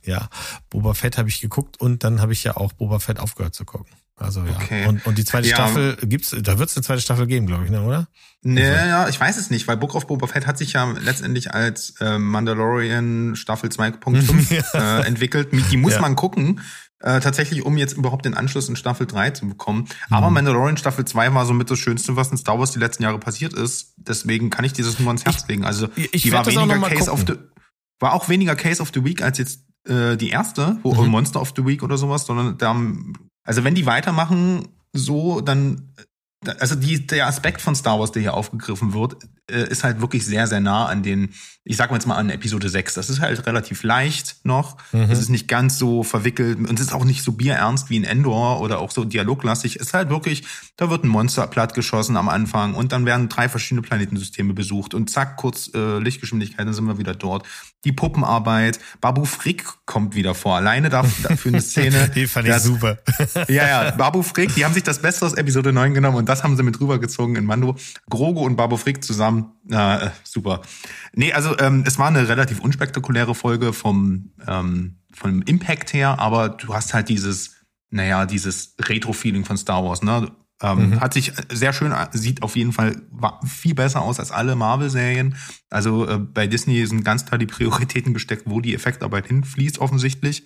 ja 0.04 0.28
Boba 0.70 0.94
Fett 0.94 1.18
habe 1.18 1.28
ich 1.28 1.40
geguckt 1.40 1.80
und 1.80 2.04
dann 2.04 2.20
habe 2.20 2.32
ich 2.32 2.44
ja 2.44 2.56
auch 2.56 2.72
Boba 2.72 2.98
Fett 2.98 3.18
aufgehört 3.20 3.54
zu 3.54 3.64
gucken. 3.64 3.92
Also 4.16 4.40
ja. 4.44 4.54
Okay. 4.56 4.86
Und, 4.86 5.06
und 5.06 5.16
die 5.16 5.24
zweite 5.24 5.48
Ja. 5.48 5.54
Staffel 5.56 5.96
gibt's, 6.02 6.36
da 6.42 6.58
wird 6.58 6.68
es 6.68 6.76
eine 6.76 6.84
zweite 6.84 7.00
Staffel 7.00 7.26
geben, 7.26 7.46
glaube 7.46 7.64
ich, 7.64 7.70
ne, 7.70 7.80
oder? 7.82 8.06
Nee, 8.42 8.66
Also- 8.66 8.86
ja, 8.88 9.08
ich 9.08 9.18
weiß 9.18 9.38
es 9.38 9.48
nicht, 9.48 9.66
weil 9.66 9.78
Book 9.78 9.94
of 9.94 10.06
Boba 10.08 10.26
Fett 10.26 10.46
hat 10.46 10.58
sich 10.58 10.74
ja 10.74 10.84
letztendlich 11.00 11.54
als 11.54 11.94
äh, 12.00 12.18
Mandalorian 12.18 13.34
Staffel 13.36 13.70
2.5 13.70 14.74
äh, 14.74 15.06
entwickelt. 15.06 15.48
Die 15.70 15.76
muss 15.76 15.94
Ja. 15.94 16.00
man 16.00 16.16
gucken, 16.16 16.60
äh, 17.02 17.20
tatsächlich, 17.20 17.64
um 17.64 17.78
jetzt 17.78 17.94
überhaupt 17.94 18.26
den 18.26 18.34
Anschluss 18.34 18.68
in 18.68 18.76
Staffel 18.76 19.06
3 19.06 19.30
zu 19.30 19.48
bekommen. 19.48 19.88
Aber 20.10 20.28
Mhm. 20.28 20.34
Mandalorian 20.34 20.76
Staffel 20.76 21.06
2 21.06 21.32
war 21.32 21.46
somit 21.46 21.70
das 21.70 21.78
Schönste, 21.78 22.14
was 22.16 22.30
in 22.30 22.36
Star 22.36 22.58
Wars 22.58 22.72
die 22.72 22.78
letzten 22.78 23.04
Jahre 23.04 23.18
passiert 23.18 23.54
ist. 23.54 23.94
Deswegen 23.96 24.50
kann 24.50 24.66
ich 24.66 24.74
dieses 24.74 24.98
nur 24.98 25.08
ans 25.08 25.24
Herz 25.24 25.46
legen. 25.48 25.64
Also 25.64 25.88
ich- 25.96 26.12
ich 26.12 26.22
die 26.22 26.32
war 26.32 26.44
weniger 26.44 26.78
Case 26.90 27.10
of 27.10 27.20
gucken. 27.20 27.38
the 27.38 27.60
war 28.01 28.14
auch 28.14 28.28
weniger 28.28 28.57
Case 28.57 28.82
of 28.82 28.90
the 28.92 29.05
Week 29.05 29.22
als 29.22 29.38
jetzt 29.38 29.61
äh, 29.86 30.16
die 30.16 30.30
erste, 30.30 30.78
wo 30.82 30.94
Mhm. 30.94 31.11
Monster 31.11 31.40
of 31.40 31.53
the 31.57 31.64
Week 31.64 31.82
oder 31.82 31.96
sowas, 31.96 32.26
sondern 32.26 32.59
da, 32.59 32.74
also 33.44 33.64
wenn 33.64 33.74
die 33.74 33.86
weitermachen 33.86 34.68
so, 34.92 35.40
dann 35.40 35.92
also 36.59 36.74
die, 36.74 37.07
der 37.07 37.26
Aspekt 37.26 37.61
von 37.61 37.74
Star 37.74 37.99
Wars, 38.01 38.12
der 38.12 38.22
hier 38.22 38.34
aufgegriffen 38.34 38.95
wird, 38.95 39.16
äh, 39.51 39.68
ist 39.68 39.84
halt 39.84 40.01
wirklich 40.01 40.24
sehr, 40.24 40.47
sehr 40.47 40.61
nah 40.61 40.86
an 40.86 41.03
den, 41.03 41.34
ich 41.64 41.76
sag 41.76 41.91
mal 41.91 41.97
jetzt 41.97 42.07
mal 42.07 42.16
an 42.16 42.30
Episode 42.30 42.68
6. 42.70 42.95
Das 42.95 43.11
ist 43.11 43.20
halt 43.20 43.47
relativ 43.47 43.82
leicht 43.82 44.36
noch. 44.45 44.78
Mhm. 44.93 45.03
Es 45.11 45.18
ist 45.20 45.28
nicht 45.28 45.49
ganz 45.49 45.76
so 45.78 46.03
verwickelt 46.03 46.59
und 46.59 46.80
es 46.80 46.86
ist 46.86 46.93
auch 46.95 47.05
nicht 47.05 47.22
so 47.22 47.32
bierernst 47.32 47.91
wie 47.91 47.97
in 47.97 48.05
Endor 48.05 48.61
oder 48.61 48.78
auch 48.78 48.91
so 48.91 49.05
dialoglastig. 49.05 49.76
Es 49.76 49.88
ist 49.88 49.95
halt 49.95 50.09
wirklich, 50.09 50.45
da 50.76 50.88
wird 50.88 51.05
ein 51.05 51.09
Monster 51.09 51.47
platt 51.47 51.74
geschossen 51.74 52.16
am 52.16 52.28
Anfang 52.30 52.74
und 52.74 52.93
dann 52.93 53.05
werden 53.05 53.28
drei 53.28 53.49
verschiedene 53.51 53.82
Planetensysteme 53.82 54.55
besucht 54.55 54.95
und 54.95 55.11
zack, 55.11 55.36
kurz 55.36 55.70
äh, 55.74 55.99
Lichtgeschwindigkeit, 55.99 56.66
dann 56.66 56.72
sind 56.74 56.86
wir 56.86 56.97
wieder 56.97 57.14
dort. 57.14 57.47
Die 57.84 57.93
Puppenarbeit, 57.93 58.78
Babu 59.01 59.24
Frick 59.24 59.64
kommt 59.86 60.14
wieder 60.14 60.34
vor. 60.34 60.57
Alleine 60.57 60.88
dafür, 60.91 61.28
dafür 61.30 61.53
eine 61.53 61.61
Szene. 61.62 62.11
Die 62.14 62.26
fand 62.26 62.47
ich 62.47 62.53
das- 62.55 62.64
super. 62.64 62.99
ja, 63.49 63.66
ja, 63.68 63.91
Babu 63.91 64.22
Frick, 64.22 64.55
die 64.55 64.64
haben 64.64 64.72
sich 64.74 64.82
das 64.82 65.01
Beste 65.03 65.26
aus 65.26 65.34
Episode 65.34 65.72
9 65.72 65.93
genommen 65.95 66.16
und 66.18 66.28
das 66.30 66.44
haben 66.44 66.56
sie 66.56 66.62
mit 66.62 66.80
rübergezogen 66.80 67.34
in 67.34 67.44
Mando. 67.44 67.76
Grogu 68.08 68.40
und 68.40 68.56
Babu 68.56 68.76
Frick 68.76 69.02
zusammen, 69.02 69.52
äh, 69.70 70.06
äh, 70.06 70.10
super. 70.22 70.62
Nee, 71.12 71.32
also 71.32 71.58
ähm, 71.58 71.82
es 71.86 71.98
war 71.98 72.06
eine 72.06 72.28
relativ 72.28 72.60
unspektakuläre 72.60 73.34
Folge 73.34 73.72
vom, 73.72 74.30
ähm, 74.46 75.00
vom 75.12 75.42
Impact 75.42 75.92
her, 75.92 76.20
aber 76.20 76.50
du 76.50 76.72
hast 76.72 76.94
halt 76.94 77.08
dieses, 77.08 77.56
naja, 77.90 78.26
dieses 78.26 78.76
Retro-Feeling 78.80 79.44
von 79.44 79.56
Star 79.56 79.84
Wars, 79.84 80.02
ne? 80.02 80.30
Ähm, 80.62 81.00
Hat 81.00 81.14
sich 81.14 81.32
sehr 81.50 81.72
schön, 81.72 81.94
sieht 82.12 82.42
auf 82.42 82.54
jeden 82.54 82.72
Fall 82.72 83.00
viel 83.46 83.74
besser 83.74 84.02
aus 84.02 84.20
als 84.20 84.30
alle 84.30 84.54
Marvel-Serien. 84.56 85.34
Also 85.70 86.06
äh, 86.06 86.18
bei 86.18 86.46
Disney 86.46 86.84
sind 86.86 87.02
ganz 87.02 87.24
klar 87.24 87.38
die 87.38 87.46
Prioritäten 87.46 88.12
gesteckt, 88.12 88.42
wo 88.44 88.60
die 88.60 88.74
Effektarbeit 88.74 89.26
hinfließt 89.26 89.78
offensichtlich. 89.78 90.44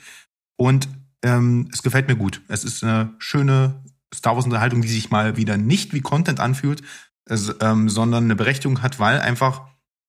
Und 0.57 0.89
ähm, 1.25 1.69
es 1.73 1.83
gefällt 1.83 2.07
mir 2.07 2.17
gut. 2.17 2.43
Es 2.47 2.63
ist 2.63 2.85
eine 2.85 3.13
schöne 3.19 3.83
Star 4.15 4.37
Wars-Unterhaltung, 4.37 4.83
die 4.83 4.89
sich 4.89 5.11
mal 5.11 5.37
wieder 5.37 5.57
nicht 5.57 5.93
wie 5.93 6.01
Content 6.01 6.41
anfühlt, 6.41 6.83
es, 7.27 7.55
ähm, 7.61 7.89
sondern 7.89 8.25
eine 8.25 8.37
Berechtigung 8.37 8.83
hat, 8.83 8.99
weil 8.99 9.21
einfach, 9.21 9.63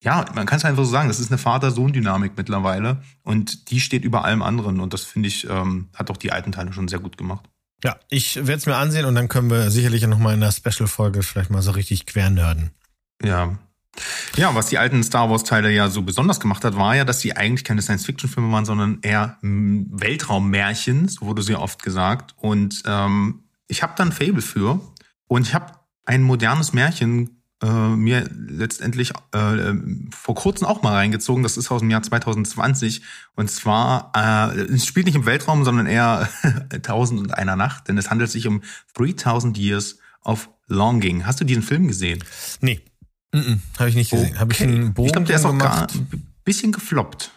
ja, 0.03 0.25
man 0.35 0.45
kann 0.45 0.57
es 0.57 0.65
einfach 0.65 0.83
so 0.83 0.89
sagen, 0.89 1.07
das 1.07 1.19
ist 1.19 1.31
eine 1.31 1.37
Vater-Sohn-Dynamik 1.37 2.33
mittlerweile 2.37 3.01
und 3.23 3.71
die 3.71 3.79
steht 3.79 4.03
über 4.03 4.25
allem 4.25 4.41
anderen 4.41 4.79
und 4.79 4.93
das 4.93 5.03
finde 5.03 5.27
ich, 5.27 5.49
ähm, 5.49 5.89
hat 5.95 6.11
auch 6.11 6.17
die 6.17 6.31
alten 6.31 6.51
Teile 6.51 6.73
schon 6.73 6.87
sehr 6.87 6.99
gut 6.99 7.17
gemacht. 7.17 7.49
Ja, 7.83 7.97
ich 8.09 8.35
werde 8.35 8.53
es 8.53 8.65
mir 8.65 8.75
ansehen 8.75 9.05
und 9.05 9.15
dann 9.15 9.27
können 9.27 9.49
wir 9.49 9.69
sicherlich 9.69 10.05
noch 10.07 10.17
mal 10.17 10.33
in 10.33 10.41
einer 10.41 10.51
Special-Folge 10.51 11.23
vielleicht 11.23 11.49
mal 11.49 11.61
so 11.61 11.71
richtig 11.71 12.05
quer 12.05 12.29
nerden. 12.29 12.71
Ja. 13.21 13.57
Ja, 14.35 14.53
was 14.53 14.67
die 14.67 14.77
alten 14.77 15.03
Star 15.03 15.29
Wars-Teile 15.29 15.71
ja 15.71 15.89
so 15.89 16.01
besonders 16.01 16.41
gemacht 16.41 16.65
hat, 16.65 16.75
war 16.75 16.95
ja, 16.95 17.05
dass 17.05 17.21
sie 17.21 17.35
eigentlich 17.35 17.63
keine 17.63 17.81
Science-Fiction-Filme 17.81 18.51
waren, 18.51 18.65
sondern 18.65 18.99
eher 19.01 19.37
mm, 19.41 19.85
Weltraummärchen, 19.91 21.07
so 21.07 21.25
wurde 21.27 21.41
sie 21.41 21.55
oft 21.55 21.81
gesagt. 21.81 22.33
Und 22.37 22.83
ähm, 22.85 23.44
ich 23.67 23.83
habe 23.83 23.93
da 23.97 24.03
ein 24.03 24.11
Fable 24.11 24.41
für. 24.41 24.79
Und 25.27 25.47
ich 25.47 25.53
habe 25.53 25.73
ein 26.05 26.21
modernes 26.23 26.73
Märchen 26.73 27.41
äh, 27.63 27.67
mir 27.89 28.29
letztendlich 28.31 29.11
äh, 29.31 29.73
vor 30.11 30.35
kurzem 30.35 30.67
auch 30.67 30.81
mal 30.83 30.93
reingezogen. 30.93 31.41
Das 31.41 31.57
ist 31.57 31.71
aus 31.71 31.79
dem 31.81 31.89
Jahr 31.89 32.03
2020. 32.03 33.01
Und 33.35 33.49
zwar, 33.49 34.11
äh, 34.15 34.59
es 34.61 34.85
spielt 34.85 35.05
nicht 35.07 35.15
im 35.15 35.25
Weltraum, 35.25 35.63
sondern 35.63 35.87
eher 35.87 36.29
Tausend 36.83 37.19
und 37.21 37.33
einer 37.33 37.55
Nacht. 37.55 37.87
Denn 37.87 37.97
es 37.97 38.09
handelt 38.09 38.29
sich 38.29 38.45
um 38.47 38.61
3000 38.95 39.57
Years 39.57 39.97
of 40.23 40.49
Longing. 40.67 41.25
Hast 41.25 41.39
du 41.39 41.45
diesen 41.45 41.63
Film 41.63 41.87
gesehen? 41.87 42.23
Nee, 42.61 42.81
mm 43.33 43.55
habe 43.79 43.89
ich 43.89 43.95
nicht 43.95 44.11
gesehen. 44.11 44.39
Habe 44.39 44.53
ich 44.53 44.61
Okay. 44.61 44.69
einen 44.71 44.93
Bogen 44.93 45.07
Ich 45.07 45.13
glaube, 45.13 45.27
der 45.27 45.35
ist 45.37 45.45
auch 45.45 45.57
gar 45.57 45.87
ein 45.91 46.33
bisschen 46.43 46.71
gefloppt. 46.71 47.31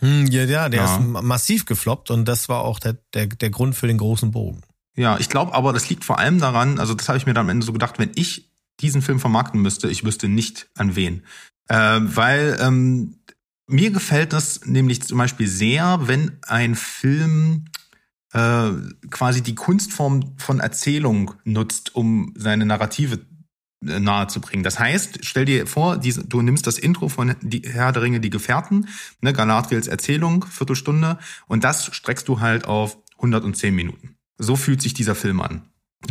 Hm, 0.00 0.26
ja, 0.26 0.44
ja, 0.44 0.68
der 0.68 0.80
Ja. 0.84 0.94
ist 0.96 1.00
ma- 1.04 1.22
massiv 1.22 1.66
gefloppt 1.66 2.10
und 2.10 2.24
das 2.26 2.48
war 2.48 2.60
auch 2.62 2.78
der, 2.78 2.96
der, 3.14 3.26
der 3.26 3.50
Grund 3.50 3.74
für 3.74 3.86
den 3.88 3.98
großen 3.98 4.30
Bogen. 4.30 4.60
Ja, 4.98 5.16
ich 5.20 5.28
glaube 5.28 5.54
aber, 5.54 5.72
das 5.72 5.88
liegt 5.88 6.04
vor 6.04 6.18
allem 6.18 6.40
daran, 6.40 6.80
also 6.80 6.92
das 6.92 7.08
habe 7.08 7.16
ich 7.16 7.24
mir 7.24 7.32
dann 7.32 7.46
am 7.46 7.50
Ende 7.50 7.64
so 7.64 7.72
gedacht, 7.72 8.00
wenn 8.00 8.10
ich 8.16 8.50
diesen 8.80 9.00
Film 9.00 9.20
vermarkten 9.20 9.62
müsste, 9.62 9.88
ich 9.88 10.04
wüsste 10.04 10.28
nicht 10.28 10.68
an 10.74 10.96
wen. 10.96 11.22
Äh, 11.68 12.00
weil 12.02 12.58
ähm, 12.60 13.20
mir 13.68 13.92
gefällt 13.92 14.32
das 14.32 14.66
nämlich 14.66 15.02
zum 15.02 15.18
Beispiel 15.18 15.46
sehr, 15.46 16.00
wenn 16.08 16.38
ein 16.42 16.74
Film 16.74 17.66
äh, 18.32 18.70
quasi 19.10 19.40
die 19.40 19.54
Kunstform 19.54 20.34
von 20.36 20.58
Erzählung 20.58 21.32
nutzt, 21.44 21.94
um 21.94 22.34
seine 22.36 22.66
Narrative 22.66 23.20
äh, 23.86 24.00
nahezubringen. 24.00 24.64
Das 24.64 24.80
heißt, 24.80 25.20
stell 25.22 25.44
dir 25.44 25.68
vor, 25.68 25.98
du 25.98 26.42
nimmst 26.42 26.66
das 26.66 26.76
Intro 26.76 27.08
von 27.08 27.36
die 27.40 27.62
Herr 27.64 27.92
der 27.92 28.02
Ringe, 28.02 28.18
die 28.18 28.30
Gefährten, 28.30 28.88
ne, 29.20 29.32
Galadriels 29.32 29.86
Erzählung, 29.86 30.44
Viertelstunde, 30.44 31.18
und 31.46 31.62
das 31.62 31.94
streckst 31.94 32.26
du 32.26 32.40
halt 32.40 32.64
auf 32.64 32.98
110 33.18 33.72
Minuten. 33.72 34.17
So 34.38 34.56
fühlt 34.56 34.80
sich 34.80 34.94
dieser 34.94 35.14
Film 35.14 35.40
an. 35.40 35.62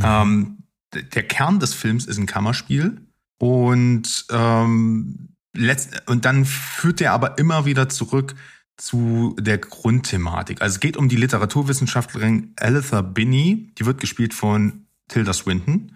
Ähm, 0.03 0.63
d- 0.93 1.03
der 1.03 1.23
Kern 1.23 1.59
des 1.59 1.73
Films 1.73 2.05
ist 2.05 2.17
ein 2.17 2.25
Kammerspiel 2.25 3.01
und 3.39 4.25
ähm, 4.31 5.29
letzt 5.55 6.07
und 6.07 6.25
dann 6.25 6.45
führt 6.45 7.01
er 7.01 7.13
aber 7.13 7.37
immer 7.37 7.65
wieder 7.65 7.89
zurück 7.89 8.35
zu 8.75 9.35
der 9.39 9.57
Grundthematik. 9.57 10.61
Also 10.61 10.75
es 10.75 10.79
geht 10.79 10.97
um 10.97 11.09
die 11.09 11.15
Literaturwissenschaftlerin 11.15 12.53
Aletha 12.57 13.01
Binney, 13.01 13.71
die 13.77 13.85
wird 13.85 13.99
gespielt 13.99 14.33
von 14.33 14.85
Tilda 15.07 15.33
Swinton. 15.33 15.93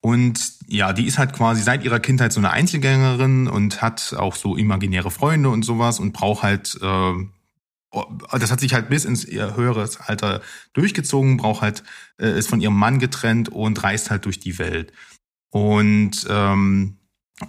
Und 0.00 0.52
ja, 0.66 0.92
die 0.92 1.06
ist 1.06 1.18
halt 1.18 1.32
quasi 1.32 1.62
seit 1.62 1.84
ihrer 1.84 2.00
Kindheit 2.00 2.32
so 2.32 2.40
eine 2.40 2.50
Einzelgängerin 2.50 3.46
und 3.46 3.80
hat 3.80 4.14
auch 4.18 4.34
so 4.34 4.56
imaginäre 4.56 5.10
Freunde 5.10 5.48
und 5.48 5.64
sowas 5.64 5.98
und 5.98 6.12
braucht 6.12 6.42
halt, 6.42 6.78
äh, 6.82 7.12
das 8.32 8.50
hat 8.50 8.60
sich 8.60 8.74
halt 8.74 8.88
bis 8.88 9.04
ins 9.04 9.24
ihr 9.24 9.56
höheres 9.56 10.00
Alter 10.00 10.40
durchgezogen, 10.72 11.36
braucht 11.36 11.62
halt, 11.62 11.82
äh, 12.18 12.38
ist 12.38 12.48
von 12.48 12.60
ihrem 12.60 12.76
Mann 12.76 12.98
getrennt 12.98 13.48
und 13.48 13.82
reist 13.82 14.10
halt 14.10 14.24
durch 14.24 14.40
die 14.40 14.58
Welt. 14.58 14.92
Und 15.50 16.26
ähm, 16.28 16.98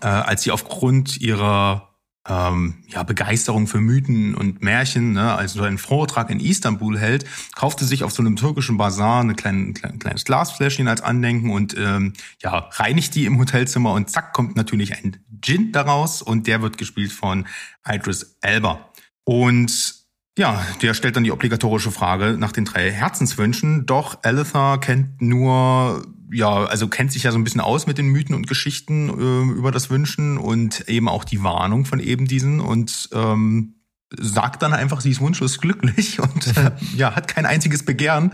äh, 0.02 0.08
als 0.08 0.44
sie 0.44 0.52
aufgrund 0.52 1.20
ihrer 1.20 1.96
ähm, 2.28 2.84
ja, 2.88 3.04
Begeisterung 3.04 3.68
für 3.68 3.80
Mythen 3.80 4.36
und 4.36 4.64
Märchen, 4.64 5.14
ne, 5.14 5.36
also 5.36 5.62
einen 5.62 5.78
Vortrag 5.78 6.30
in 6.30 6.40
Istanbul 6.40 6.98
hält, 6.98 7.26
kaufte 7.56 7.86
sich 7.86 8.04
auf 8.04 8.12
so 8.12 8.24
einem 8.24 8.36
türkischen 8.36 8.78
Bazar 8.78 9.22
eine 9.22 9.36
kleine, 9.36 9.74
kleine, 9.74 9.98
kleines 10.00 10.26
Glasfläschchen 10.26 10.88
als 10.88 11.02
Andenken 11.02 11.52
und 11.52 11.76
ähm, 11.78 12.14
ja, 12.42 12.70
reinigt 12.72 13.14
die 13.16 13.26
im 13.26 13.38
Hotelzimmer 13.38 13.94
und 13.94 14.10
zack, 14.10 14.34
kommt 14.34 14.56
natürlich 14.56 14.94
ein 14.96 15.18
Gin 15.42 15.72
daraus 15.72 16.22
und 16.22 16.48
der 16.48 16.62
wird 16.62 16.78
gespielt 16.78 17.12
von 17.12 17.46
Idris 17.88 18.38
Elba. 18.42 18.92
Und 19.24 20.05
ja, 20.38 20.66
der 20.82 20.94
stellt 20.94 21.16
dann 21.16 21.24
die 21.24 21.32
obligatorische 21.32 21.92
Frage 21.92 22.36
nach 22.38 22.52
den 22.52 22.66
drei 22.66 22.92
Herzenswünschen. 22.92 23.86
Doch 23.86 24.20
Aletha 24.24 24.78
kennt 24.78 25.22
nur, 25.22 26.06
ja, 26.32 26.66
also 26.66 26.88
kennt 26.88 27.12
sich 27.12 27.24
ja 27.24 27.32
so 27.32 27.38
ein 27.38 27.44
bisschen 27.44 27.62
aus 27.62 27.88
mit 27.88 27.98
den 27.98 28.08
Mythen 28.08 28.36
und 28.36 28.48
Geschichten 28.48 29.10
äh, 29.10 29.58
über 29.58 29.72
das 29.72 29.90
Wünschen 29.90 30.38
und 30.38 30.90
eben 30.90 31.08
auch 31.08 31.24
die 31.24 31.42
Warnung 31.44 31.86
von 31.86 32.00
eben 32.00 32.28
diesen. 32.28 32.60
Und 32.60 33.10
ähm, 33.14 33.76
sagt 34.18 34.62
dann 34.62 34.74
einfach, 34.74 35.02
sie 35.02 35.12
ist 35.12 35.20
wunschlos 35.20 35.60
glücklich 35.60 36.20
und 36.20 36.58
äh, 36.58 36.72
ja, 36.96 37.16
hat 37.16 37.28
kein 37.28 37.46
einziges 37.46 37.84
Begehren. 37.84 38.32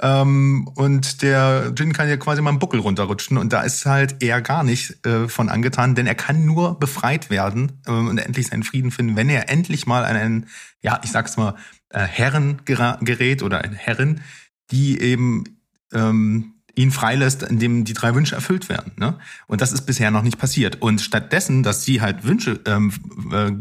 Ähm, 0.00 0.68
und 0.74 1.22
der 1.22 1.72
Jin 1.76 1.92
kann 1.92 2.08
ja 2.08 2.16
quasi 2.16 2.42
mal 2.42 2.50
einen 2.50 2.58
Buckel 2.58 2.80
runterrutschen 2.80 3.36
und 3.36 3.52
da 3.52 3.62
ist 3.62 3.84
halt 3.86 4.22
er 4.22 4.40
gar 4.40 4.64
nicht 4.64 5.04
äh, 5.06 5.28
von 5.28 5.48
angetan, 5.48 5.94
denn 5.94 6.06
er 6.06 6.14
kann 6.14 6.44
nur 6.44 6.78
befreit 6.78 7.30
werden 7.30 7.80
äh, 7.86 7.92
und 7.92 8.18
endlich 8.18 8.48
seinen 8.48 8.62
Frieden 8.62 8.90
finden, 8.90 9.16
wenn 9.16 9.28
er 9.28 9.50
endlich 9.50 9.86
mal 9.86 10.04
an 10.04 10.16
einen, 10.16 10.46
ja, 10.80 11.00
ich 11.04 11.10
sag's 11.10 11.36
mal, 11.36 11.54
äh, 11.90 12.00
Herren 12.00 12.62
gerät 12.64 13.42
oder 13.42 13.58
eine 13.58 13.76
Herrin, 13.76 14.20
die 14.70 15.00
eben 15.00 15.44
ähm, 15.92 16.54
ihn 16.74 16.90
freilässt, 16.90 17.42
indem 17.42 17.84
die 17.84 17.92
drei 17.92 18.14
Wünsche 18.14 18.34
erfüllt 18.34 18.68
werden. 18.68 18.92
Ne? 18.96 19.18
Und 19.46 19.60
das 19.60 19.72
ist 19.72 19.82
bisher 19.82 20.10
noch 20.10 20.22
nicht 20.22 20.38
passiert. 20.38 20.80
Und 20.80 21.00
stattdessen, 21.00 21.62
dass 21.62 21.84
sie 21.84 22.00
halt 22.00 22.24
Wünsche 22.24 22.60
ähm, 22.64 22.92
äh, 23.32 23.52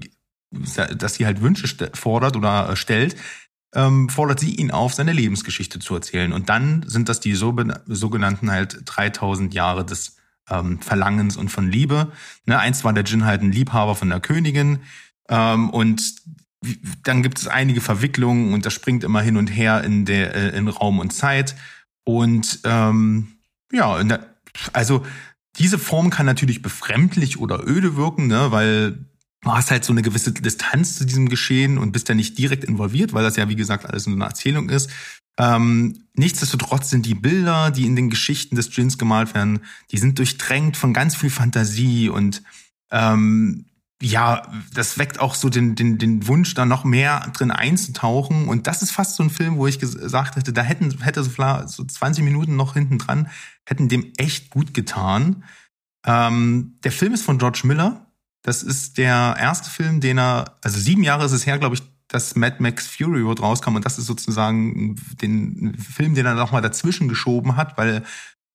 dass 0.52 1.16
sie 1.16 1.26
halt 1.26 1.41
Wünsche 1.41 1.68
fordert 1.93 2.36
oder 2.36 2.70
äh, 2.70 2.76
stellt, 2.76 3.16
ähm, 3.76 4.10
fordert 4.10 4.39
sie 4.39 4.56
ihn 4.56 4.72
auf, 4.72 4.93
seine 4.93 5.14
Lebensgeschichte 5.14 5.80
zu 5.80 5.93
erzählen. 5.95 6.34
Und 6.34 6.50
dann 6.50 6.84
sind 6.88 7.10
das 7.10 7.20
die 7.20 7.36
sogenannten 7.36 8.52
halt 8.52 8.82
3000 8.86 9.54
Jahre 9.54 9.86
des 9.86 10.18
ähm, 10.50 10.82
Verlangens 10.82 11.38
und 11.38 11.50
von 11.50 11.70
Liebe. 11.70 12.12
Ne, 12.45 12.58
einst 12.58 12.84
war 12.84 12.93
der 12.93 13.04
Djinn 13.04 13.26
halt 13.26 13.41
ein 13.41 13.52
Liebhaber 13.52 13.95
von 13.95 14.10
der 14.10 14.20
Königin. 14.20 14.80
Ähm, 15.30 15.70
und 15.70 16.16
dann 17.04 17.24
gibt 17.24 17.38
es 17.39 17.47
einige 17.47 17.82
Verwicklungen 17.82 18.54
und 18.54 18.66
das 18.66 18.74
springt 18.74 19.04
immer 19.04 19.22
hin 19.22 19.38
und 19.38 19.47
her 19.47 19.84
in 19.84 20.06
der 20.06 20.36
äh, 20.36 20.58
in 20.58 20.68
Raum 20.68 21.00
und 21.00 21.14
Zeit. 21.14 21.56
Und 22.04 22.60
ähm, 22.64 23.34
ja, 23.72 24.04
also 24.74 25.06
diese 25.58 25.78
Form 25.78 26.10
kann 26.10 26.26
natürlich 26.26 26.62
befremdlich 26.62 27.39
oder 27.39 27.66
öde 27.68 27.95
wirken, 27.95 28.28
ne, 28.28 28.52
weil 28.52 29.06
du 29.41 29.51
hast 29.51 29.71
halt 29.71 29.83
so 29.83 29.93
eine 29.93 30.01
gewisse 30.01 30.31
Distanz 30.31 30.97
zu 30.97 31.05
diesem 31.05 31.29
Geschehen 31.29 31.77
und 31.77 31.91
bist 31.91 32.09
ja 32.09 32.15
nicht 32.15 32.37
direkt 32.37 32.63
involviert, 32.63 33.13
weil 33.13 33.23
das 33.23 33.35
ja, 33.35 33.47
wie 33.49 33.55
gesagt, 33.55 33.85
alles 33.85 34.07
nur 34.07 34.15
eine 34.15 34.25
Erzählung 34.25 34.69
ist. 34.69 34.89
Ähm, 35.37 36.03
nichtsdestotrotz 36.15 36.89
sind 36.89 37.05
die 37.05 37.15
Bilder, 37.15 37.71
die 37.71 37.85
in 37.85 37.95
den 37.95 38.09
Geschichten 38.09 38.55
des 38.55 38.69
Djinns 38.69 38.97
gemalt 38.97 39.33
werden, 39.33 39.61
die 39.91 39.97
sind 39.97 40.19
durchdrängt 40.19 40.75
von 40.75 40.93
ganz 40.93 41.15
viel 41.15 41.29
Fantasie 41.29 42.09
und 42.09 42.43
ähm, 42.91 43.65
ja, 44.01 44.43
das 44.73 44.97
weckt 44.97 45.19
auch 45.19 45.35
so 45.35 45.49
den, 45.49 45.75
den, 45.75 45.97
den 45.97 46.27
Wunsch, 46.27 46.53
da 46.53 46.65
noch 46.65 46.85
mehr 46.85 47.31
drin 47.33 47.51
einzutauchen. 47.51 48.47
Und 48.47 48.65
das 48.65 48.81
ist 48.81 48.91
fast 48.91 49.15
so 49.15 49.23
ein 49.23 49.29
Film, 49.29 49.57
wo 49.57 49.67
ich 49.67 49.77
gesagt 49.77 50.37
hätte, 50.37 50.53
da 50.53 50.61
hätten, 50.61 51.01
hätte 51.01 51.21
so 51.23 51.83
20 51.83 52.23
Minuten 52.23 52.55
noch 52.55 52.75
hinten 52.75 52.97
dran, 52.97 53.29
hätten 53.65 53.89
dem 53.89 54.13
echt 54.17 54.51
gut 54.51 54.73
getan. 54.73 55.43
Ähm, 56.05 56.77
der 56.83 56.93
Film 56.93 57.13
ist 57.13 57.23
von 57.23 57.39
George 57.39 57.61
Miller, 57.65 58.09
das 58.41 58.63
ist 58.63 58.97
der 58.97 59.35
erste 59.39 59.69
Film, 59.69 59.99
den 59.99 60.17
er, 60.17 60.57
also 60.63 60.79
sieben 60.79 61.03
Jahre 61.03 61.25
ist 61.25 61.31
es 61.31 61.45
her, 61.45 61.57
glaube 61.57 61.75
ich, 61.75 61.83
dass 62.07 62.35
Mad 62.35 62.57
Max 62.59 62.87
Fury 62.87 63.21
Road 63.21 63.41
rauskam 63.41 63.75
und 63.75 63.85
das 63.85 63.99
ist 63.99 64.07
sozusagen 64.07 64.95
den 65.21 65.75
Film, 65.77 66.15
den 66.15 66.25
er 66.25 66.33
nochmal 66.33 66.61
dazwischen 66.61 67.07
geschoben 67.07 67.55
hat, 67.55 67.77
weil, 67.77 68.03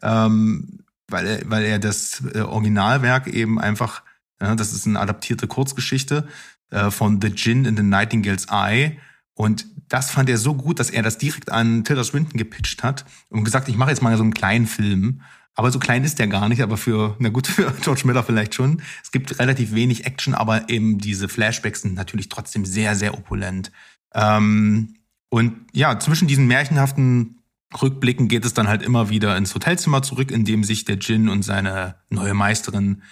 ähm, 0.03 0.81
weil, 1.09 1.27
er, 1.27 1.51
weil 1.51 1.65
er 1.65 1.79
das 1.79 2.23
äh, 2.35 2.41
Originalwerk 2.41 3.29
eben 3.29 3.61
einfach, 3.61 4.03
ja, 4.41 4.55
das 4.57 4.73
ist 4.73 4.87
eine 4.87 4.99
adaptierte 4.99 5.47
Kurzgeschichte 5.47 6.27
äh, 6.71 6.91
von 6.91 7.21
The 7.23 7.33
Gin 7.33 7.65
in 7.65 7.77
the 7.77 7.83
Nightingale's 7.83 8.47
Eye. 8.51 8.99
Und 9.35 9.67
das 9.89 10.11
fand 10.11 10.29
er 10.29 10.39
so 10.39 10.55
gut, 10.55 10.81
dass 10.81 10.91
er 10.91 11.03
das 11.03 11.19
direkt 11.19 11.51
an 11.53 11.85
Tilda 11.85 12.03
Swinton 12.03 12.39
gepitcht 12.39 12.83
hat 12.83 13.05
und 13.29 13.45
gesagt, 13.45 13.69
ich 13.69 13.77
mache 13.77 13.91
jetzt 13.91 14.03
mal 14.03 14.17
so 14.17 14.23
einen 14.23 14.35
kleinen 14.35 14.67
Film 14.67 15.23
aber 15.55 15.71
so 15.71 15.79
klein 15.79 16.05
ist 16.05 16.19
der 16.19 16.27
gar 16.27 16.49
nicht, 16.49 16.63
aber 16.63 16.77
für, 16.77 17.17
na 17.19 17.29
gut, 17.29 17.47
für 17.49 17.73
George 17.81 18.03
Miller 18.05 18.23
vielleicht 18.23 18.55
schon. 18.55 18.83
Es 19.03 19.13
gibt 19.13 19.39
relativ 19.39 19.75
wenig 19.75 20.07
Action, 20.07 20.35
aber 20.35 20.69
eben 20.69 20.99
diese 20.99 21.29
Flashbacks 21.29 21.83
sind 21.83 21.95
natürlich 21.95 22.29
trotzdem 22.29 22.65
sehr, 22.65 22.95
sehr 22.95 23.15
opulent. 23.15 23.71
Ähm, 24.15 24.97
und 25.31 25.55
ja, 25.73 25.99
zwischen 25.99 26.29
diesen 26.29 26.47
märchenhaften 26.47 27.41
Rückblicken 27.81 28.29
geht 28.29 28.45
es 28.45 28.55
dann 28.55 28.69
halt 28.69 28.83
immer 28.83 29.11
wieder 29.11 29.37
ins 29.37 29.55
Hotelzimmer 29.55 30.03
zurück, 30.03 30.31
in 30.31 30.45
dem 30.45 30.63
sich 30.63 30.85
der 30.85 30.97
Jin 30.97 31.29
und 31.29 31.43
seine 31.43 31.97
neue 32.09 32.35
Meisterin 32.35 33.03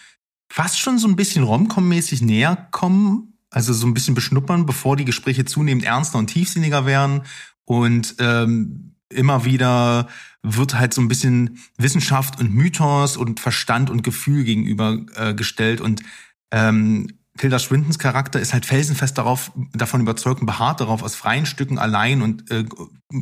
fast 0.48 0.78
schon 0.78 0.98
so 0.98 1.08
ein 1.08 1.16
bisschen 1.16 1.44
romcom-mäßig 1.44 2.22
näher 2.22 2.68
kommen, 2.70 3.38
also 3.50 3.72
so 3.72 3.86
ein 3.86 3.94
bisschen 3.94 4.14
beschnuppern, 4.14 4.66
bevor 4.66 4.96
die 4.96 5.04
Gespräche 5.04 5.44
zunehmend 5.44 5.84
ernster 5.84 6.18
und 6.18 6.28
tiefsinniger 6.28 6.86
werden 6.86 7.22
und 7.64 8.16
ähm, 8.18 8.91
immer 9.14 9.44
wieder 9.44 10.08
wird 10.42 10.74
halt 10.74 10.92
so 10.92 11.00
ein 11.00 11.08
bisschen 11.08 11.58
Wissenschaft 11.78 12.40
und 12.40 12.52
Mythos 12.52 13.16
und 13.16 13.40
Verstand 13.40 13.90
und 13.90 14.02
Gefühl 14.02 14.44
gegenübergestellt 14.44 15.80
äh, 15.80 15.82
und 15.82 16.02
ähm, 16.50 17.08
Tilda 17.38 17.58
Swintons 17.58 17.98
Charakter 17.98 18.40
ist 18.40 18.52
halt 18.52 18.66
felsenfest 18.66 19.16
darauf, 19.16 19.52
davon 19.72 20.02
überzeugt 20.02 20.40
und 20.40 20.46
beharrt 20.46 20.80
darauf, 20.80 21.02
aus 21.02 21.14
freien 21.14 21.46
Stücken 21.46 21.78
allein 21.78 22.20
und 22.20 22.50
äh, 22.50 22.64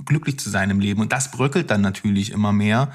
glücklich 0.05 0.39
zu 0.39 0.51
sein 0.51 0.71
im 0.71 0.81
Leben. 0.81 1.01
Und 1.01 1.13
das 1.13 1.31
bröckelt 1.31 1.71
dann 1.71 1.81
natürlich 1.81 2.33
immer 2.33 2.53
mehr. 2.53 2.91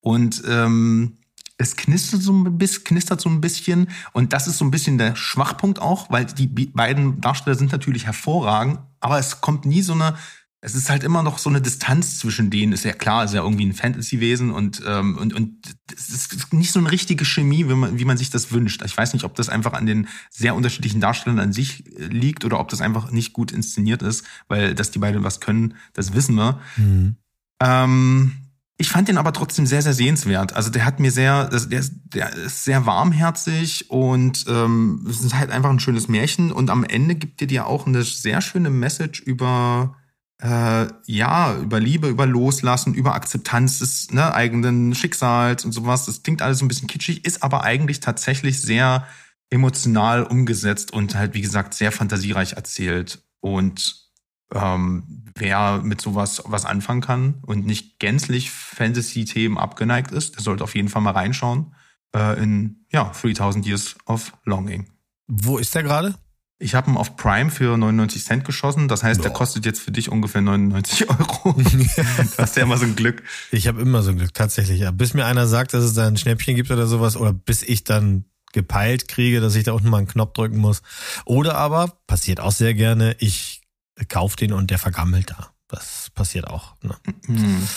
Und 0.00 0.42
ähm, 0.48 1.18
es 1.58 1.76
knistert 1.76 2.22
so 2.22 2.32
ein 2.32 2.58
bisschen, 2.58 2.84
knistert 2.84 3.20
so 3.20 3.28
ein 3.28 3.40
bisschen. 3.40 3.88
Und 4.12 4.32
das 4.32 4.48
ist 4.48 4.58
so 4.58 4.64
ein 4.64 4.70
bisschen 4.72 4.98
der 4.98 5.14
Schwachpunkt 5.14 5.80
auch, 5.80 6.10
weil 6.10 6.24
die 6.24 6.48
beiden 6.48 7.20
Darsteller 7.20 7.56
sind 7.56 7.70
natürlich 7.70 8.06
hervorragend, 8.06 8.80
aber 9.00 9.18
es 9.18 9.40
kommt 9.40 9.64
nie 9.64 9.82
so 9.82 9.92
eine 9.92 10.16
es 10.60 10.74
ist 10.74 10.90
halt 10.90 11.04
immer 11.04 11.22
noch 11.22 11.38
so 11.38 11.48
eine 11.48 11.60
Distanz 11.60 12.18
zwischen 12.18 12.50
denen. 12.50 12.72
Ist 12.72 12.84
ja 12.84 12.92
klar, 12.92 13.24
ist 13.24 13.34
ja 13.34 13.42
irgendwie 13.42 13.66
ein 13.66 13.74
Fantasy-Wesen 13.74 14.50
und, 14.50 14.82
ähm, 14.84 15.16
und, 15.16 15.32
und 15.32 15.54
es 15.94 16.08
ist 16.08 16.52
nicht 16.52 16.72
so 16.72 16.80
eine 16.80 16.90
richtige 16.90 17.24
Chemie, 17.24 17.68
wie 17.68 17.74
man, 17.74 17.98
wie 17.98 18.04
man 18.04 18.16
sich 18.16 18.30
das 18.30 18.50
wünscht. 18.50 18.82
Ich 18.84 18.96
weiß 18.96 19.12
nicht, 19.12 19.24
ob 19.24 19.36
das 19.36 19.48
einfach 19.48 19.72
an 19.72 19.86
den 19.86 20.08
sehr 20.30 20.56
unterschiedlichen 20.56 21.00
Darstellern 21.00 21.38
an 21.38 21.52
sich 21.52 21.86
äh, 21.96 22.06
liegt 22.06 22.44
oder 22.44 22.58
ob 22.58 22.68
das 22.70 22.80
einfach 22.80 23.12
nicht 23.12 23.32
gut 23.32 23.52
inszeniert 23.52 24.02
ist, 24.02 24.24
weil 24.48 24.74
dass 24.74 24.90
die 24.90 24.98
beiden 24.98 25.22
was 25.22 25.40
können, 25.40 25.74
das 25.92 26.12
wissen 26.12 26.34
wir. 26.34 26.60
Mhm. 26.76 27.16
Ähm, 27.62 28.32
ich 28.78 28.90
fand 28.90 29.08
den 29.08 29.18
aber 29.18 29.32
trotzdem 29.32 29.66
sehr, 29.66 29.82
sehr 29.82 29.92
sehenswert. 29.92 30.54
Also 30.54 30.70
der 30.70 30.84
hat 30.84 30.98
mir 30.98 31.10
sehr, 31.10 31.48
der 31.48 31.80
ist, 31.80 31.92
der 32.14 32.32
ist 32.32 32.64
sehr 32.64 32.84
warmherzig 32.86 33.90
und 33.90 34.44
ähm, 34.48 35.04
es 35.08 35.20
ist 35.20 35.34
halt 35.34 35.50
einfach 35.50 35.70
ein 35.70 35.80
schönes 35.80 36.08
Märchen. 36.08 36.50
Und 36.52 36.70
am 36.70 36.84
Ende 36.84 37.16
gibt 37.16 37.40
dir 37.40 37.48
dir 37.48 37.66
auch 37.66 37.86
eine 37.86 38.02
sehr 38.02 38.40
schöne 38.40 38.70
Message 38.70 39.20
über 39.20 39.97
äh, 40.40 40.86
ja, 41.06 41.56
über 41.56 41.80
Liebe, 41.80 42.08
über 42.08 42.26
Loslassen, 42.26 42.94
über 42.94 43.14
Akzeptanz 43.14 43.80
des 43.80 44.12
ne, 44.12 44.32
eigenen 44.32 44.94
Schicksals 44.94 45.64
und 45.64 45.72
sowas. 45.72 46.06
Das 46.06 46.22
klingt 46.22 46.42
alles 46.42 46.58
so 46.58 46.64
ein 46.64 46.68
bisschen 46.68 46.88
kitschig, 46.88 47.24
ist 47.24 47.42
aber 47.42 47.64
eigentlich 47.64 48.00
tatsächlich 48.00 48.62
sehr 48.62 49.06
emotional 49.50 50.24
umgesetzt 50.24 50.92
und 50.92 51.14
halt, 51.14 51.34
wie 51.34 51.40
gesagt, 51.40 51.74
sehr 51.74 51.90
fantasiereich 51.90 52.52
erzählt. 52.52 53.22
Und 53.40 54.08
ähm, 54.54 55.24
wer 55.34 55.80
mit 55.82 56.00
sowas 56.00 56.42
was 56.46 56.64
anfangen 56.64 57.00
kann 57.00 57.34
und 57.42 57.66
nicht 57.66 57.98
gänzlich 57.98 58.50
Fantasy-Themen 58.50 59.58
abgeneigt 59.58 60.12
ist, 60.12 60.36
der 60.36 60.42
sollte 60.42 60.64
auf 60.64 60.74
jeden 60.74 60.88
Fall 60.88 61.02
mal 61.02 61.12
reinschauen 61.12 61.74
äh, 62.14 62.40
in 62.42 62.84
ja 62.92 63.10
3000 63.20 63.66
Years 63.66 63.96
of 64.06 64.32
Longing. 64.44 64.88
Wo 65.26 65.58
ist 65.58 65.74
der 65.74 65.82
gerade? 65.82 66.14
Ich 66.60 66.74
habe 66.74 66.90
ihn 66.90 66.96
auf 66.96 67.16
Prime 67.16 67.50
für 67.50 67.76
99 67.76 68.24
Cent 68.24 68.44
geschossen. 68.44 68.88
Das 68.88 69.04
heißt, 69.04 69.20
Boah. 69.20 69.24
der 69.24 69.32
kostet 69.32 69.64
jetzt 69.64 69.80
für 69.80 69.92
dich 69.92 70.10
ungefähr 70.10 70.40
99 70.40 71.08
Euro. 71.10 71.52
du 71.52 72.38
hast 72.38 72.56
ja 72.56 72.64
immer 72.64 72.76
so 72.76 72.84
ein 72.84 72.96
Glück. 72.96 73.22
Ich 73.52 73.68
habe 73.68 73.80
immer 73.80 74.02
so 74.02 74.10
ein 74.10 74.18
Glück, 74.18 74.34
tatsächlich. 74.34 74.80
Ja. 74.80 74.90
Bis 74.90 75.14
mir 75.14 75.26
einer 75.26 75.46
sagt, 75.46 75.72
dass 75.72 75.84
es 75.84 75.94
da 75.94 76.06
ein 76.06 76.16
Schnäppchen 76.16 76.56
gibt 76.56 76.70
oder 76.70 76.86
sowas, 76.86 77.16
oder 77.16 77.32
bis 77.32 77.62
ich 77.62 77.84
dann 77.84 78.24
gepeilt 78.52 79.08
kriege, 79.08 79.40
dass 79.40 79.54
ich 79.54 79.64
da 79.64 79.72
unten 79.72 79.88
mal 79.90 79.98
einen 79.98 80.08
Knopf 80.08 80.32
drücken 80.32 80.58
muss. 80.58 80.82
Oder 81.24 81.56
aber, 81.56 81.98
passiert 82.06 82.40
auch 82.40 82.52
sehr 82.52 82.74
gerne, 82.74 83.14
ich 83.18 83.62
kauf 84.08 84.36
den 84.36 84.52
und 84.52 84.70
der 84.70 84.78
vergammelt 84.78 85.30
da. 85.30 85.52
Das 85.68 86.08
passiert 86.14 86.48
auch. 86.48 86.74
Ne? 86.82 86.96
Mhm. 87.26 87.68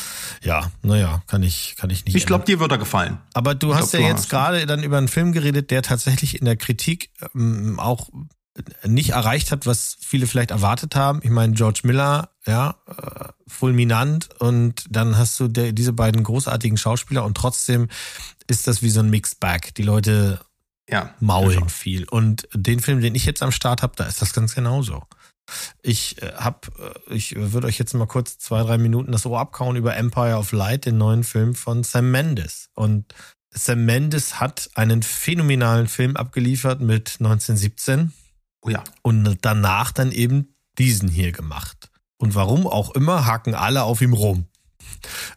Ja, 0.41 0.71
naja, 0.81 1.21
kann 1.27 1.43
ich, 1.43 1.75
kann 1.77 1.89
ich 1.89 2.05
nicht. 2.05 2.15
Ich 2.15 2.25
glaube, 2.25 2.45
dir 2.45 2.59
wird 2.59 2.71
er 2.71 2.77
gefallen. 2.77 3.19
Aber 3.33 3.53
du 3.53 3.71
ich 3.71 3.77
hast 3.77 3.91
glaub, 3.91 4.01
ja 4.01 4.07
jetzt 4.07 4.29
gerade 4.29 4.65
dann 4.65 4.81
über 4.81 4.97
einen 4.97 5.09
Film 5.09 5.33
geredet, 5.33 5.71
der 5.71 5.81
tatsächlich 5.81 6.39
in 6.39 6.45
der 6.45 6.55
Kritik 6.55 7.11
ähm, 7.35 7.79
auch 7.79 8.09
nicht 8.85 9.11
erreicht 9.11 9.51
hat, 9.51 9.65
was 9.65 9.97
viele 10.01 10.27
vielleicht 10.27 10.51
erwartet 10.51 10.95
haben. 10.95 11.21
Ich 11.23 11.29
meine, 11.29 11.53
George 11.53 11.81
Miller, 11.83 12.29
ja, 12.45 12.75
äh, 12.87 13.29
fulminant 13.47 14.29
und 14.39 14.85
dann 14.89 15.17
hast 15.17 15.39
du 15.39 15.47
der, 15.47 15.71
diese 15.71 15.93
beiden 15.93 16.23
großartigen 16.23 16.77
Schauspieler 16.77 17.23
und 17.23 17.35
trotzdem 17.35 17.87
ist 18.47 18.67
das 18.67 18.81
wie 18.81 18.89
so 18.89 18.99
ein 18.99 19.09
Mixed 19.09 19.39
Bag. 19.39 19.73
Die 19.75 19.83
Leute 19.83 20.39
ja, 20.89 21.13
maulen 21.19 21.69
viel. 21.69 22.05
Und 22.09 22.47
den 22.53 22.81
Film, 22.81 23.01
den 23.01 23.15
ich 23.15 23.25
jetzt 23.25 23.41
am 23.41 23.51
Start 23.51 23.81
habe, 23.81 23.93
da 23.95 24.05
ist 24.05 24.21
das 24.21 24.33
ganz 24.33 24.53
genauso. 24.53 25.03
Ich 25.81 26.21
äh, 26.21 26.33
hab, 26.35 26.67
äh, 26.79 27.13
ich 27.13 27.35
würde 27.35 27.67
euch 27.67 27.79
jetzt 27.79 27.93
mal 27.93 28.07
kurz 28.07 28.37
zwei, 28.37 28.61
drei 28.63 28.77
Minuten 28.77 29.11
das 29.11 29.25
Ohr 29.25 29.39
abkauen 29.39 29.75
über 29.75 29.95
Empire 29.95 30.35
of 30.35 30.51
Light, 30.51 30.85
den 30.85 30.97
neuen 30.97 31.23
Film 31.23 31.55
von 31.55 31.83
Sam 31.83 32.11
Mendes. 32.11 32.69
Und 32.73 33.13
Sam 33.49 33.85
Mendes 33.85 34.39
hat 34.39 34.69
einen 34.75 35.03
phänomenalen 35.03 35.87
Film 35.87 36.15
abgeliefert 36.15 36.81
mit 36.81 37.17
1917 37.19 38.13
Oh 38.61 38.69
ja. 38.69 38.83
Und 39.01 39.37
danach 39.41 39.91
dann 39.91 40.11
eben 40.11 40.55
diesen 40.77 41.09
hier 41.09 41.31
gemacht. 41.31 41.89
Und 42.17 42.35
warum 42.35 42.67
auch 42.67 42.91
immer, 42.91 43.25
hacken 43.25 43.55
alle 43.55 43.83
auf 43.83 44.01
ihm 44.01 44.13
rum. 44.13 44.45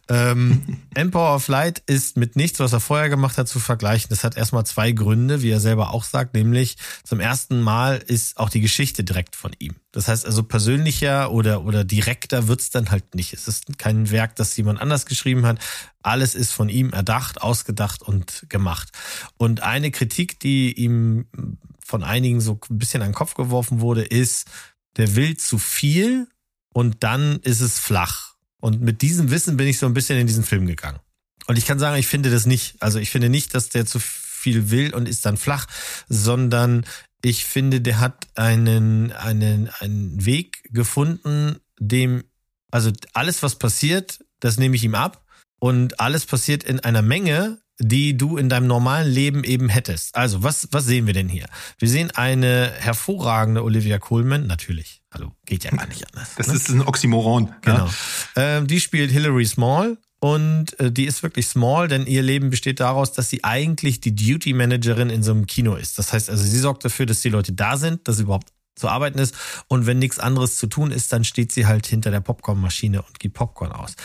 Ähm, 0.09 0.79
Empower 0.93 1.35
of 1.35 1.47
Light 1.47 1.81
ist 1.87 2.17
mit 2.17 2.35
nichts, 2.35 2.59
was 2.59 2.73
er 2.73 2.79
vorher 2.79 3.09
gemacht 3.09 3.37
hat, 3.37 3.47
zu 3.47 3.59
vergleichen. 3.59 4.09
Das 4.09 4.23
hat 4.23 4.37
erstmal 4.37 4.65
zwei 4.65 4.91
Gründe, 4.91 5.41
wie 5.41 5.49
er 5.49 5.59
selber 5.59 5.93
auch 5.93 6.03
sagt, 6.03 6.33
nämlich 6.33 6.77
zum 7.03 7.19
ersten 7.19 7.61
Mal 7.61 7.97
ist 7.97 8.37
auch 8.37 8.49
die 8.49 8.61
Geschichte 8.61 9.03
direkt 9.03 9.35
von 9.35 9.51
ihm. 9.59 9.75
Das 9.91 10.07
heißt 10.07 10.25
also 10.25 10.43
persönlicher 10.43 11.31
oder, 11.31 11.63
oder 11.63 11.83
direkter 11.83 12.47
wird's 12.47 12.69
dann 12.69 12.91
halt 12.91 13.15
nicht. 13.15 13.33
Es 13.33 13.47
ist 13.47 13.77
kein 13.77 14.11
Werk, 14.11 14.35
das 14.35 14.55
jemand 14.57 14.81
anders 14.81 15.05
geschrieben 15.05 15.45
hat. 15.45 15.59
Alles 16.03 16.35
ist 16.35 16.51
von 16.51 16.69
ihm 16.69 16.91
erdacht, 16.91 17.41
ausgedacht 17.41 18.03
und 18.03 18.45
gemacht. 18.49 18.91
Und 19.37 19.63
eine 19.63 19.91
Kritik, 19.91 20.39
die 20.39 20.73
ihm 20.73 21.25
von 21.85 22.03
einigen 22.03 22.41
so 22.41 22.59
ein 22.69 22.77
bisschen 22.79 23.01
an 23.03 23.09
den 23.09 23.15
Kopf 23.15 23.35
geworfen 23.35 23.79
wurde, 23.79 24.03
ist, 24.03 24.47
der 24.97 25.15
will 25.15 25.37
zu 25.37 25.59
viel 25.59 26.27
und 26.73 27.03
dann 27.03 27.39
ist 27.41 27.61
es 27.61 27.79
flach. 27.79 28.33
Und 28.59 28.81
mit 28.81 29.03
diesem 29.03 29.29
Wissen 29.29 29.55
bin 29.55 29.67
ich 29.67 29.77
so 29.77 29.85
ein 29.85 29.93
bisschen 29.93 30.17
in 30.17 30.25
diesen 30.25 30.43
Film 30.43 30.65
gegangen. 30.65 30.99
Und 31.45 31.57
ich 31.57 31.67
kann 31.67 31.77
sagen, 31.77 31.97
ich 31.97 32.07
finde 32.07 32.31
das 32.31 32.47
nicht. 32.47 32.75
Also 32.81 32.97
ich 32.97 33.11
finde 33.11 33.29
nicht, 33.29 33.53
dass 33.53 33.69
der 33.69 33.85
zu 33.85 33.99
viel 33.99 34.71
will 34.71 34.95
und 34.95 35.07
ist 35.07 35.25
dann 35.25 35.37
flach, 35.37 35.67
sondern 36.09 36.85
ich 37.23 37.45
finde, 37.45 37.81
der 37.81 37.99
hat 37.99 38.27
einen, 38.35 39.11
einen, 39.11 39.69
einen 39.79 40.25
Weg 40.25 40.63
gefunden, 40.71 41.57
dem, 41.79 42.23
also 42.71 42.91
alles, 43.13 43.43
was 43.43 43.55
passiert, 43.57 44.19
das 44.39 44.57
nehme 44.57 44.75
ich 44.75 44.83
ihm 44.83 44.95
ab. 44.95 45.23
Und 45.59 45.99
alles 45.99 46.25
passiert 46.25 46.63
in 46.63 46.79
einer 46.79 47.03
Menge, 47.03 47.59
die 47.79 48.15
du 48.17 48.37
in 48.37 48.49
deinem 48.49 48.67
normalen 48.67 49.11
Leben 49.11 49.43
eben 49.43 49.69
hättest. 49.69 50.15
Also, 50.15 50.43
was, 50.43 50.69
was 50.71 50.85
sehen 50.85 51.07
wir 51.07 51.13
denn 51.13 51.27
hier? 51.29 51.45
Wir 51.77 51.89
sehen 51.89 52.11
eine 52.11 52.71
hervorragende 52.77 53.63
Olivia 53.63 53.99
Colman, 53.99 54.47
natürlich. 54.47 55.01
Hallo, 55.13 55.33
geht 55.45 55.63
ja 55.63 55.71
gar 55.71 55.87
nicht 55.87 56.05
anders. 56.07 56.35
Das 56.37 56.47
ne? 56.47 56.53
ist 56.53 56.69
ein 56.69 56.81
Oxymoron. 56.81 57.53
Genau. 57.61 57.89
Ja. 58.35 58.57
Ähm, 58.57 58.67
die 58.67 58.79
spielt 58.79 59.11
Hilary 59.11 59.45
Small 59.45 59.97
und 60.19 60.79
äh, 60.79 60.91
die 60.91 61.05
ist 61.05 61.23
wirklich 61.23 61.47
small, 61.47 61.87
denn 61.87 62.07
ihr 62.07 62.21
Leben 62.21 62.49
besteht 62.49 62.79
daraus, 62.79 63.11
dass 63.11 63.29
sie 63.29 63.43
eigentlich 63.43 63.99
die 64.01 64.15
Duty 64.15 64.53
Managerin 64.53 65.09
in 65.09 65.21
so 65.21 65.31
einem 65.31 65.45
Kino 65.45 65.75
ist. 65.75 65.99
Das 65.99 66.13
heißt 66.13 66.29
also, 66.29 66.43
sie 66.43 66.59
sorgt 66.59 66.85
dafür, 66.85 67.05
dass 67.05 67.21
die 67.21 67.29
Leute 67.29 67.53
da 67.53 67.77
sind, 67.77 68.07
dass 68.07 68.19
überhaupt 68.19 68.49
zu 68.75 68.89
arbeiten 68.89 69.19
ist. 69.19 69.35
Und 69.67 69.85
wenn 69.85 69.99
nichts 69.99 70.19
anderes 70.19 70.57
zu 70.57 70.67
tun 70.67 70.91
ist, 70.91 71.13
dann 71.13 71.23
steht 71.23 71.51
sie 71.51 71.65
halt 71.65 71.87
hinter 71.87 72.11
der 72.11 72.21
Popcornmaschine 72.21 73.01
und 73.01 73.19
gibt 73.19 73.35
Popcorn 73.35 73.71
aus. 73.71 73.95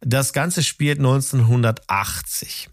Das 0.00 0.32
Ganze 0.32 0.62
spielt 0.62 0.98
1980. 0.98 2.68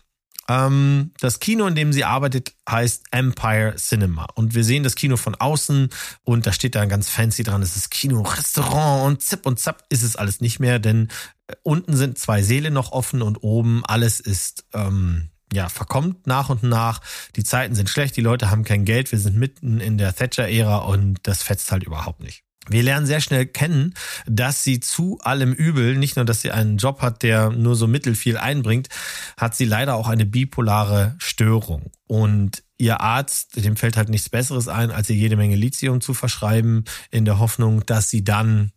Ähm, 0.48 1.12
das 1.20 1.40
Kino, 1.40 1.66
in 1.66 1.76
dem 1.76 1.92
sie 1.92 2.04
arbeitet, 2.04 2.54
heißt 2.70 3.06
Empire 3.12 3.76
Cinema. 3.78 4.28
Und 4.36 4.54
wir 4.54 4.64
sehen 4.64 4.84
das 4.84 4.96
Kino 4.96 5.18
von 5.18 5.36
außen 5.36 5.90
und 6.24 6.46
da 6.46 6.54
steht 6.54 6.76
dann 6.76 6.90
ganz 6.90 7.10
fancy 7.10 7.44
dran, 7.44 7.62
es 7.62 7.76
ist 7.76 7.90
Kino, 7.90 8.22
Restaurant 8.22 9.06
und 9.06 9.22
zip 9.22 9.46
und 9.46 9.60
zap 9.60 9.84
ist 9.90 10.04
es 10.04 10.16
alles 10.16 10.42
nicht 10.42 10.60
mehr, 10.60 10.80
denn 10.80 11.10
äh, 11.48 11.56
unten 11.64 11.96
sind 11.96 12.18
zwei 12.18 12.42
Seele 12.42 12.72
noch 12.72 12.92
offen 12.92 13.22
und 13.22 13.44
oben 13.44 13.84
alles 13.86 14.20
ist 14.20 14.66
ähm, 14.74 15.30
ja, 15.54 15.70
verkommt 15.70 16.28
nach 16.28 16.50
und 16.50 16.64
nach. 16.64 17.02
Die 17.36 17.44
Zeiten 17.44 17.76
sind 17.76 17.90
schlecht, 17.90 18.18
die 18.18 18.22
Leute 18.22 18.52
haben 18.52 18.64
kein 18.64 18.86
Geld, 18.86 19.12
wir 19.12 19.20
sind 19.20 19.36
mitten 19.36 19.80
in 19.80 19.98
der 19.98 20.14
Thatcher-Ära 20.14 20.78
und 20.80 21.20
das 21.24 21.44
fetzt 21.44 21.72
halt 21.72 21.84
überhaupt 21.84 22.22
nicht. 22.22 22.45
Wir 22.68 22.84
lernen 22.84 23.06
sehr 23.06 23.22
schnell 23.22 23.46
kennen, 23.46 23.94
dass 24.26 24.64
sie 24.64 24.80
zu 24.80 25.20
allem 25.22 25.54
Übel, 25.54 25.98
nicht 25.98 26.16
nur, 26.16 26.26
dass 26.26 26.42
sie 26.42 26.52
einen 26.52 26.78
Job 26.78 27.02
hat, 27.02 27.24
der 27.24 27.50
nur 27.52 27.76
so 27.76 27.88
mittelfiel 27.88 28.38
einbringt, 28.38 28.90
hat 29.38 29.56
sie 29.56 29.66
leider 29.66 29.96
auch 29.96 30.08
eine 30.08 30.26
bipolare 30.26 31.16
Störung. 31.20 31.92
Und 32.08 32.64
ihr 32.78 33.02
Arzt, 33.02 33.64
dem 33.64 33.76
fällt 33.76 33.98
halt 33.98 34.10
nichts 34.10 34.30
Besseres 34.30 34.68
ein, 34.68 34.92
als 34.92 35.10
ihr 35.10 35.16
jede 35.16 35.38
Menge 35.38 35.56
Lithium 35.56 36.02
zu 36.02 36.14
verschreiben, 36.14 36.86
in 37.12 37.26
der 37.26 37.40
Hoffnung, 37.40 37.86
dass 37.86 38.10
sie 38.10 38.24
dann 38.24 38.72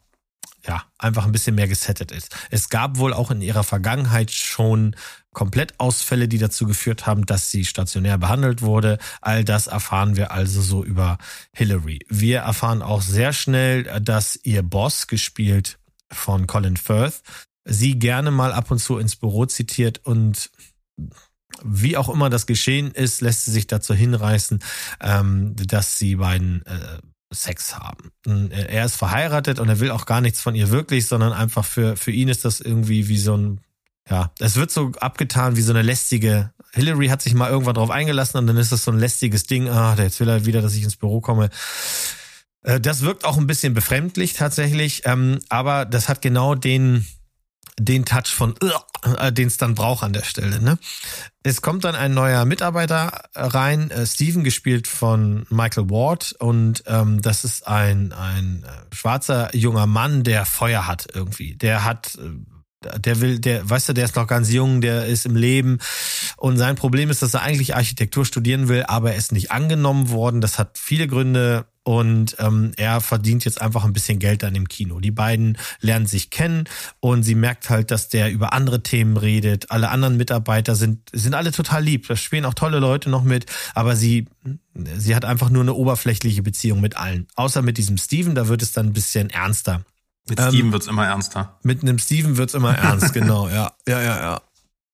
ja, 0.66 0.84
einfach 0.98 1.24
ein 1.24 1.32
bisschen 1.32 1.54
mehr 1.54 1.68
gesettet 1.68 2.12
ist. 2.12 2.36
Es 2.50 2.68
gab 2.68 2.98
wohl 2.98 3.14
auch 3.14 3.30
in 3.30 3.40
ihrer 3.40 3.64
Vergangenheit 3.64 4.30
schon 4.30 4.96
Komplettausfälle, 5.34 6.28
die 6.28 6.38
dazu 6.38 6.66
geführt 6.66 7.06
haben, 7.06 7.26
dass 7.26 7.50
sie 7.50 7.64
stationär 7.64 8.18
behandelt 8.18 8.62
wurde. 8.62 8.98
All 9.20 9.44
das 9.44 9.66
erfahren 9.66 10.16
wir 10.16 10.32
also 10.32 10.62
so 10.62 10.84
über 10.84 11.18
Hillary. 11.52 12.00
Wir 12.08 12.40
erfahren 12.40 12.82
auch 12.82 13.02
sehr 13.02 13.32
schnell, 13.32 13.84
dass 14.00 14.38
ihr 14.42 14.62
Boss, 14.62 15.06
gespielt 15.06 15.78
von 16.10 16.46
Colin 16.46 16.76
Firth, 16.76 17.22
sie 17.64 17.98
gerne 17.98 18.30
mal 18.30 18.52
ab 18.52 18.70
und 18.70 18.78
zu 18.78 18.98
ins 18.98 19.16
Büro 19.16 19.46
zitiert 19.46 20.04
und 20.04 20.50
wie 21.62 21.96
auch 21.96 22.08
immer 22.08 22.30
das 22.30 22.46
geschehen 22.46 22.90
ist, 22.92 23.20
lässt 23.20 23.44
sie 23.44 23.50
sich 23.50 23.66
dazu 23.66 23.94
hinreißen, 23.94 24.60
ähm, 25.00 25.54
dass 25.56 25.98
sie 25.98 26.16
beiden 26.16 26.64
äh, 26.66 26.98
Sex 27.32 27.76
haben. 27.76 28.10
Er 28.50 28.86
ist 28.86 28.96
verheiratet 28.96 29.58
und 29.58 29.68
er 29.68 29.80
will 29.80 29.90
auch 29.90 30.06
gar 30.06 30.20
nichts 30.20 30.40
von 30.40 30.54
ihr 30.54 30.70
wirklich, 30.70 31.06
sondern 31.06 31.32
einfach 31.32 31.64
für, 31.64 31.96
für 31.96 32.10
ihn 32.10 32.28
ist 32.28 32.44
das 32.44 32.60
irgendwie 32.60 33.08
wie 33.08 33.18
so 33.18 33.36
ein, 33.36 33.60
ja, 34.10 34.30
es 34.38 34.56
wird 34.56 34.70
so 34.70 34.92
abgetan 35.00 35.56
wie 35.56 35.62
so 35.62 35.72
eine 35.72 35.82
lästige, 35.82 36.52
Hillary 36.72 37.08
hat 37.08 37.22
sich 37.22 37.34
mal 37.34 37.50
irgendwann 37.50 37.74
drauf 37.74 37.90
eingelassen 37.90 38.38
und 38.38 38.46
dann 38.46 38.56
ist 38.56 38.72
das 38.72 38.84
so 38.84 38.90
ein 38.90 38.98
lästiges 38.98 39.44
Ding, 39.44 39.68
ah, 39.68 39.96
jetzt 39.98 40.20
will 40.20 40.28
er 40.28 40.46
wieder, 40.46 40.62
dass 40.62 40.74
ich 40.74 40.82
ins 40.82 40.96
Büro 40.96 41.20
komme. 41.20 41.50
Äh, 42.62 42.80
das 42.80 43.02
wirkt 43.02 43.24
auch 43.24 43.36
ein 43.36 43.46
bisschen 43.46 43.74
befremdlich 43.74 44.34
tatsächlich, 44.34 45.02
ähm, 45.04 45.40
aber 45.48 45.84
das 45.84 46.08
hat 46.08 46.22
genau 46.22 46.54
den, 46.54 47.06
den 47.78 48.04
Touch 48.04 48.28
von, 48.28 48.54
äh, 49.18 49.32
den 49.32 49.48
es 49.48 49.56
dann 49.56 49.74
braucht 49.74 50.02
an 50.02 50.12
der 50.12 50.24
Stelle. 50.24 50.60
Ne? 50.60 50.78
Es 51.42 51.62
kommt 51.62 51.84
dann 51.84 51.94
ein 51.94 52.12
neuer 52.14 52.44
Mitarbeiter 52.44 53.24
rein, 53.34 53.90
äh, 53.90 54.06
Steven, 54.06 54.44
gespielt 54.44 54.86
von 54.88 55.46
Michael 55.50 55.90
Ward. 55.90 56.34
Und 56.38 56.82
ähm, 56.86 57.22
das 57.22 57.44
ist 57.44 57.66
ein, 57.66 58.12
ein 58.12 58.64
äh, 58.64 58.94
schwarzer 58.94 59.54
junger 59.54 59.86
Mann, 59.86 60.24
der 60.24 60.44
Feuer 60.44 60.86
hat 60.86 61.08
irgendwie. 61.14 61.54
Der 61.54 61.84
hat 61.84 62.16
äh, 62.16 62.57
der 62.98 63.20
will, 63.20 63.38
der, 63.38 63.68
weißt 63.68 63.88
du, 63.88 63.92
der 63.92 64.04
ist 64.04 64.16
noch 64.16 64.26
ganz 64.26 64.52
jung, 64.52 64.80
der 64.80 65.06
ist 65.06 65.26
im 65.26 65.36
Leben 65.36 65.78
und 66.36 66.58
sein 66.58 66.76
Problem 66.76 67.10
ist, 67.10 67.22
dass 67.22 67.34
er 67.34 67.42
eigentlich 67.42 67.74
Architektur 67.74 68.24
studieren 68.24 68.68
will, 68.68 68.84
aber 68.86 69.12
er 69.12 69.18
ist 69.18 69.32
nicht 69.32 69.50
angenommen 69.50 70.10
worden. 70.10 70.40
Das 70.40 70.58
hat 70.58 70.78
viele 70.78 71.08
Gründe 71.08 71.66
und 71.82 72.36
ähm, 72.38 72.72
er 72.76 73.00
verdient 73.00 73.44
jetzt 73.44 73.60
einfach 73.60 73.84
ein 73.84 73.92
bisschen 73.92 74.18
Geld 74.18 74.44
an 74.44 74.54
dem 74.54 74.68
Kino. 74.68 75.00
Die 75.00 75.10
beiden 75.10 75.58
lernen 75.80 76.06
sich 76.06 76.30
kennen 76.30 76.64
und 77.00 77.22
sie 77.24 77.34
merkt 77.34 77.70
halt, 77.70 77.90
dass 77.90 78.08
der 78.08 78.30
über 78.30 78.52
andere 78.52 78.82
Themen 78.82 79.16
redet. 79.16 79.70
Alle 79.70 79.88
anderen 79.88 80.16
Mitarbeiter 80.16 80.76
sind 80.76 81.08
sind 81.12 81.34
alle 81.34 81.50
total 81.50 81.82
lieb. 81.82 82.06
Da 82.06 82.14
spielen 82.14 82.44
auch 82.44 82.54
tolle 82.54 82.78
Leute 82.78 83.10
noch 83.10 83.24
mit, 83.24 83.46
aber 83.74 83.96
sie 83.96 84.26
sie 84.96 85.16
hat 85.16 85.24
einfach 85.24 85.50
nur 85.50 85.62
eine 85.62 85.74
oberflächliche 85.74 86.42
Beziehung 86.42 86.80
mit 86.80 86.96
allen. 86.96 87.26
Außer 87.34 87.62
mit 87.62 87.78
diesem 87.78 87.96
Steven, 87.96 88.34
da 88.34 88.48
wird 88.48 88.62
es 88.62 88.72
dann 88.72 88.86
ein 88.86 88.92
bisschen 88.92 89.30
ernster. 89.30 89.82
Mit 90.30 90.40
ähm, 90.40 90.48
Steven 90.48 90.72
wird's 90.72 90.86
immer 90.86 91.06
ernster. 91.06 91.58
Mit 91.62 91.82
einem 91.82 91.98
Steven 91.98 92.36
wird's 92.36 92.54
immer 92.54 92.76
ernst, 92.76 93.12
genau, 93.12 93.48
ja. 93.48 93.72
Ja, 93.86 94.02
ja, 94.02 94.20
ja. 94.20 94.42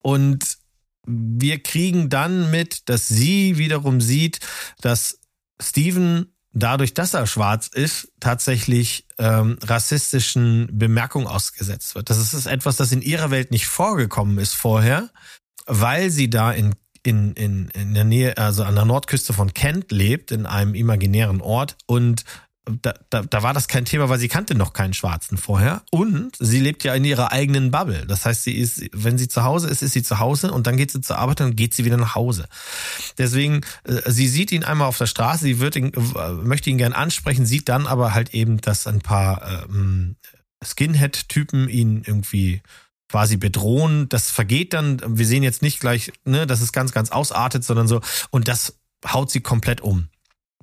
Und 0.03 0.59
wir 1.07 1.63
kriegen 1.63 2.09
dann 2.09 2.51
mit, 2.51 2.89
dass 2.89 3.09
sie 3.09 3.59
wiederum 3.59 4.01
sieht, 4.01 4.41
dass 4.81 5.21
Steven 5.61 6.33
dadurch, 6.53 6.95
dass 6.95 7.15
er 7.15 7.27
schwarz 7.27 7.69
ist, 7.69 8.13
tatsächlich 8.21 9.07
ähm, 9.19 9.59
rassistischen 9.63 10.69
Bemerkungen 10.73 11.27
ausgesetzt 11.27 11.95
wird. 11.95 12.11
Das 12.11 12.19
ist 12.19 12.47
etwas, 12.47 12.77
das 12.77 12.93
in 12.93 13.03
ihrer 13.03 13.31
Welt 13.31 13.51
nicht 13.51 13.67
vorgekommen 13.67 14.39
ist 14.39 14.55
vorher, 14.55 15.11
weil 15.67 16.11
sie 16.11 16.31
da 16.31 16.53
in 16.53 16.75
in, 17.07 17.35
in, 17.35 17.69
in 17.69 17.93
der 17.93 18.05
Nähe, 18.05 18.39
also 18.39 18.65
an 18.65 18.75
der 18.75 18.87
Nordküste 18.87 19.35
von 19.35 19.53
Kent 19.53 19.93
lebt, 19.93 20.33
in 20.33 20.47
einem 20.47 20.75
imaginären 20.75 21.43
Ort 21.43 21.77
und 21.87 22.25
da, 22.83 22.95
da, 23.11 23.23
da 23.23 23.43
war 23.43 23.53
das 23.53 23.69
kein 23.69 23.85
Thema, 23.85 24.09
weil 24.09 24.19
sie 24.19 24.29
kannte 24.29 24.55
noch 24.55 24.73
keinen 24.73 24.95
Schwarzen 24.95 25.37
vorher. 25.37 25.83
Und 25.91 26.33
sie 26.39 26.61
lebt 26.61 26.83
ja 26.85 26.95
in 26.95 27.05
ihrer 27.05 27.31
eigenen 27.31 27.71
Bubble. 27.71 28.07
Das 28.07 28.25
heißt, 28.25 28.45
sie 28.45 28.55
ist, 28.55 28.83
wenn 28.93 29.19
sie 29.19 29.29
zu 29.29 29.45
Hause 29.45 29.69
ist, 29.69 29.83
ist 29.83 29.93
sie 29.93 30.03
zu 30.03 30.19
Hause 30.19 30.51
und 30.51 30.67
dann 30.67 30.77
geht 30.77 30.91
sie 30.91 31.01
zur 31.01 31.19
Arbeit 31.19 31.43
und 31.43 31.57
geht 31.57 31.75
sie 31.75 31.85
wieder 31.85 31.99
nach 31.99 32.15
Hause. 32.15 32.47
Deswegen, 33.19 33.61
äh, 33.85 34.11
sie 34.11 34.29
sieht 34.29 34.51
ihn 34.51 34.65
einmal 34.65 34.89
auf 34.89 34.99
der 34.99 35.07
Straße, 35.07 35.45
sie 35.45 35.61
wird 35.61 35.77
ihn, 35.77 35.93
äh, 35.93 36.31
möchte 36.33 36.71
ihn 36.71 36.79
gern 36.79 36.95
ansprechen, 36.95 37.45
sieht 37.45 37.69
dann 37.69 37.87
aber 37.87 38.15
halt 38.15 38.33
eben, 38.33 38.61
dass 38.61 38.87
ein 38.87 39.01
paar 39.01 39.67
ähm, 39.69 40.17
Skinhead-Typen 40.65 41.69
ihn 41.69 42.03
irgendwie 42.07 42.63
quasi 43.09 43.37
bedrohen. 43.37 44.09
Das 44.09 44.31
vergeht 44.31 44.73
dann. 44.73 45.01
Wir 45.19 45.27
sehen 45.27 45.43
jetzt 45.43 45.61
nicht 45.61 45.81
gleich, 45.81 46.13
ne, 46.25 46.47
dass 46.47 46.63
es 46.63 46.73
ganz, 46.73 46.93
ganz 46.93 47.11
ausartet, 47.11 47.63
sondern 47.63 47.89
so. 47.89 48.01
Und 48.31 48.49
das 48.49 48.79
haut 49.07 49.31
sie 49.31 49.41
komplett 49.41 49.83
um. 49.83 50.09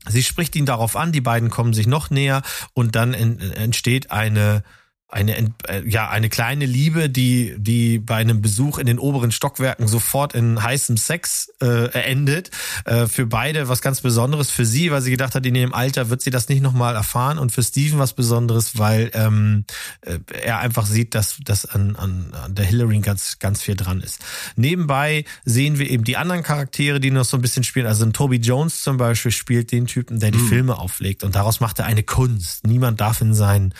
Sie 0.07 0.23
spricht 0.23 0.55
ihn 0.55 0.65
darauf 0.65 0.95
an, 0.95 1.11
die 1.11 1.21
beiden 1.21 1.49
kommen 1.49 1.73
sich 1.73 1.87
noch 1.87 2.09
näher 2.09 2.41
und 2.73 2.95
dann 2.95 3.13
entsteht 3.13 4.11
eine 4.11 4.63
eine 5.11 5.51
äh, 5.67 5.81
ja 5.85 6.09
eine 6.09 6.29
kleine 6.29 6.65
Liebe, 6.65 7.09
die 7.09 7.55
die 7.57 7.99
bei 7.99 8.15
einem 8.15 8.41
Besuch 8.41 8.77
in 8.77 8.85
den 8.85 8.99
oberen 8.99 9.31
Stockwerken 9.31 9.87
sofort 9.87 10.33
in 10.33 10.61
heißem 10.61 10.97
Sex 10.97 11.51
äh, 11.61 11.89
endet. 11.91 12.51
Äh, 12.85 13.07
für 13.07 13.25
beide 13.25 13.67
was 13.67 13.81
ganz 13.81 14.01
Besonderes. 14.01 14.51
Für 14.51 14.65
sie, 14.65 14.91
weil 14.91 15.01
sie 15.01 15.11
gedacht 15.11 15.35
hat, 15.35 15.45
in 15.45 15.55
ihrem 15.55 15.73
Alter 15.73 16.09
wird 16.09 16.21
sie 16.21 16.29
das 16.29 16.47
nicht 16.49 16.61
nochmal 16.61 16.95
erfahren. 16.95 17.37
Und 17.37 17.51
für 17.51 17.61
Steven 17.61 17.99
was 17.99 18.13
Besonderes, 18.13 18.77
weil 18.77 19.11
ähm, 19.13 19.65
äh, 20.01 20.19
er 20.43 20.59
einfach 20.59 20.85
sieht, 20.85 21.13
dass 21.13 21.37
dass 21.43 21.65
an, 21.65 21.95
an, 21.95 22.33
an 22.33 22.55
der 22.55 22.65
Hillary 22.65 22.99
ganz 22.99 23.39
ganz 23.39 23.61
viel 23.61 23.75
dran 23.75 24.01
ist. 24.01 24.19
Nebenbei 24.55 25.25
sehen 25.43 25.77
wir 25.77 25.89
eben 25.89 26.05
die 26.05 26.17
anderen 26.17 26.43
Charaktere, 26.43 26.99
die 26.99 27.11
noch 27.11 27.25
so 27.25 27.37
ein 27.37 27.41
bisschen 27.41 27.63
spielen. 27.63 27.85
Also 27.85 28.05
ein 28.05 28.13
Toby 28.13 28.37
Jones 28.37 28.81
zum 28.81 28.97
Beispiel 28.97 29.31
spielt 29.31 29.71
den 29.71 29.87
Typen, 29.87 30.19
der 30.19 30.31
die 30.31 30.37
mhm. 30.37 30.47
Filme 30.47 30.77
auflegt 30.77 31.23
und 31.23 31.35
daraus 31.35 31.59
macht 31.59 31.79
er 31.79 31.85
eine 31.85 32.03
Kunst. 32.03 32.65
Niemand 32.65 33.01
darf 33.01 33.19
in 33.19 33.33
sein 33.33 33.73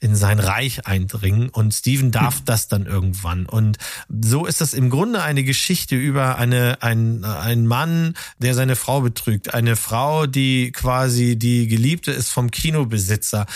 in 0.00 0.16
sein 0.16 0.38
Reich 0.38 0.69
Gespräch 0.70 0.86
eindringen 0.86 1.48
und 1.48 1.72
Steven 1.72 2.10
darf 2.10 2.40
das 2.44 2.68
dann 2.68 2.86
irgendwann. 2.86 3.46
Und 3.46 3.78
so 4.08 4.46
ist 4.46 4.60
das 4.60 4.74
im 4.74 4.90
Grunde 4.90 5.22
eine 5.22 5.44
Geschichte 5.44 5.96
über 5.96 6.36
eine, 6.36 6.82
ein, 6.82 7.24
ein 7.24 7.66
Mann, 7.66 8.14
der 8.38 8.54
seine 8.54 8.76
Frau 8.76 9.00
betrügt, 9.00 9.54
eine 9.54 9.76
Frau, 9.76 10.26
die 10.26 10.72
quasi 10.72 11.36
die 11.36 11.66
Geliebte 11.66 12.12
ist 12.12 12.30
vom 12.30 12.50
Kinobesitzer 12.50 13.46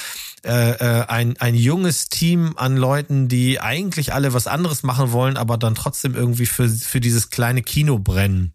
äh, 0.45 0.73
äh, 0.73 1.07
ein, 1.07 1.37
ein 1.39 1.55
junges 1.55 2.09
Team 2.09 2.55
an 2.57 2.77
Leuten, 2.77 3.29
die 3.29 3.61
eigentlich 3.61 4.13
alle 4.13 4.35
was 4.35 4.47
anderes 4.47 4.83
machen 4.83 5.13
wollen, 5.13 5.37
aber 5.37 5.57
dann 5.57 5.75
trotzdem 5.75 6.15
irgendwie 6.15 6.47
für, 6.47 6.69
für 6.69 7.01
dieses 7.01 7.31
kleine 7.31 7.63
Kino 7.63 7.99
brennen. 7.99 8.53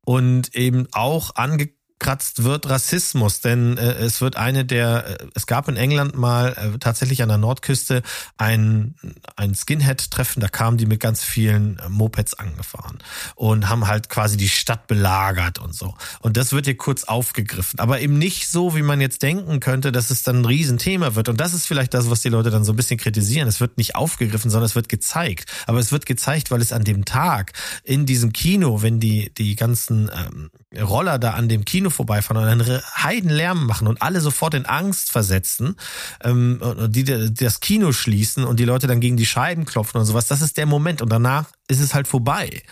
Und 0.00 0.54
eben 0.54 0.88
auch 0.92 1.36
ange 1.36 1.68
abgekratzt 2.00 2.44
wird 2.44 2.68
Rassismus, 2.68 3.40
denn 3.40 3.76
äh, 3.76 3.92
es 3.92 4.22
wird 4.22 4.36
eine 4.36 4.64
der, 4.64 5.20
äh, 5.20 5.26
es 5.34 5.46
gab 5.46 5.68
in 5.68 5.76
England 5.76 6.16
mal 6.16 6.52
äh, 6.56 6.78
tatsächlich 6.78 7.22
an 7.22 7.28
der 7.28 7.36
Nordküste 7.36 8.02
ein, 8.38 8.94
ein 9.36 9.54
Skinhead-Treffen, 9.54 10.40
da 10.40 10.48
kamen 10.48 10.78
die 10.78 10.86
mit 10.86 10.98
ganz 11.00 11.22
vielen 11.22 11.78
äh, 11.78 11.88
Mopeds 11.90 12.34
angefahren 12.34 12.98
und 13.34 13.68
haben 13.68 13.86
halt 13.86 14.08
quasi 14.08 14.38
die 14.38 14.48
Stadt 14.48 14.86
belagert 14.86 15.58
und 15.58 15.74
so. 15.74 15.94
Und 16.20 16.38
das 16.38 16.52
wird 16.52 16.64
hier 16.64 16.76
kurz 16.76 17.04
aufgegriffen, 17.04 17.78
aber 17.78 18.00
eben 18.00 18.18
nicht 18.18 18.48
so, 18.48 18.74
wie 18.74 18.82
man 18.82 19.02
jetzt 19.02 19.22
denken 19.22 19.60
könnte, 19.60 19.92
dass 19.92 20.10
es 20.10 20.22
dann 20.22 20.40
ein 20.40 20.46
Riesenthema 20.46 21.14
wird. 21.14 21.28
Und 21.28 21.38
das 21.38 21.52
ist 21.52 21.66
vielleicht 21.66 21.92
das, 21.92 22.08
was 22.08 22.22
die 22.22 22.30
Leute 22.30 22.50
dann 22.50 22.64
so 22.64 22.72
ein 22.72 22.76
bisschen 22.76 22.98
kritisieren. 22.98 23.46
Es 23.46 23.60
wird 23.60 23.76
nicht 23.76 23.94
aufgegriffen, 23.94 24.50
sondern 24.50 24.66
es 24.66 24.74
wird 24.74 24.88
gezeigt. 24.88 25.50
Aber 25.66 25.78
es 25.78 25.92
wird 25.92 26.06
gezeigt, 26.06 26.50
weil 26.50 26.62
es 26.62 26.72
an 26.72 26.84
dem 26.84 27.04
Tag 27.04 27.52
in 27.84 28.06
diesem 28.06 28.32
Kino, 28.32 28.80
wenn 28.80 29.00
die, 29.00 29.32
die 29.34 29.54
ganzen 29.54 30.10
ähm, 30.14 30.50
Roller 30.78 31.18
da 31.18 31.32
an 31.32 31.48
dem 31.48 31.64
Kino 31.64 31.90
vorbeifahren 31.90 32.42
und 32.42 32.48
einen 32.48 32.82
Heidenlärm 33.02 33.66
machen 33.66 33.88
und 33.88 34.02
alle 34.02 34.20
sofort 34.20 34.54
in 34.54 34.66
Angst 34.66 35.10
versetzen, 35.10 35.76
ähm, 36.22 36.60
die, 36.88 37.04
die 37.04 37.34
das 37.34 37.60
Kino 37.60 37.92
schließen 37.92 38.44
und 38.44 38.60
die 38.60 38.64
Leute 38.64 38.86
dann 38.86 39.00
gegen 39.00 39.16
die 39.16 39.26
Scheiben 39.26 39.64
klopfen 39.64 39.98
und 40.00 40.06
sowas, 40.06 40.28
das 40.28 40.42
ist 40.42 40.56
der 40.56 40.66
Moment 40.66 41.02
und 41.02 41.10
danach 41.10 41.46
ist 41.68 41.80
es 41.80 41.94
halt 41.94 42.06
vorbei. 42.06 42.62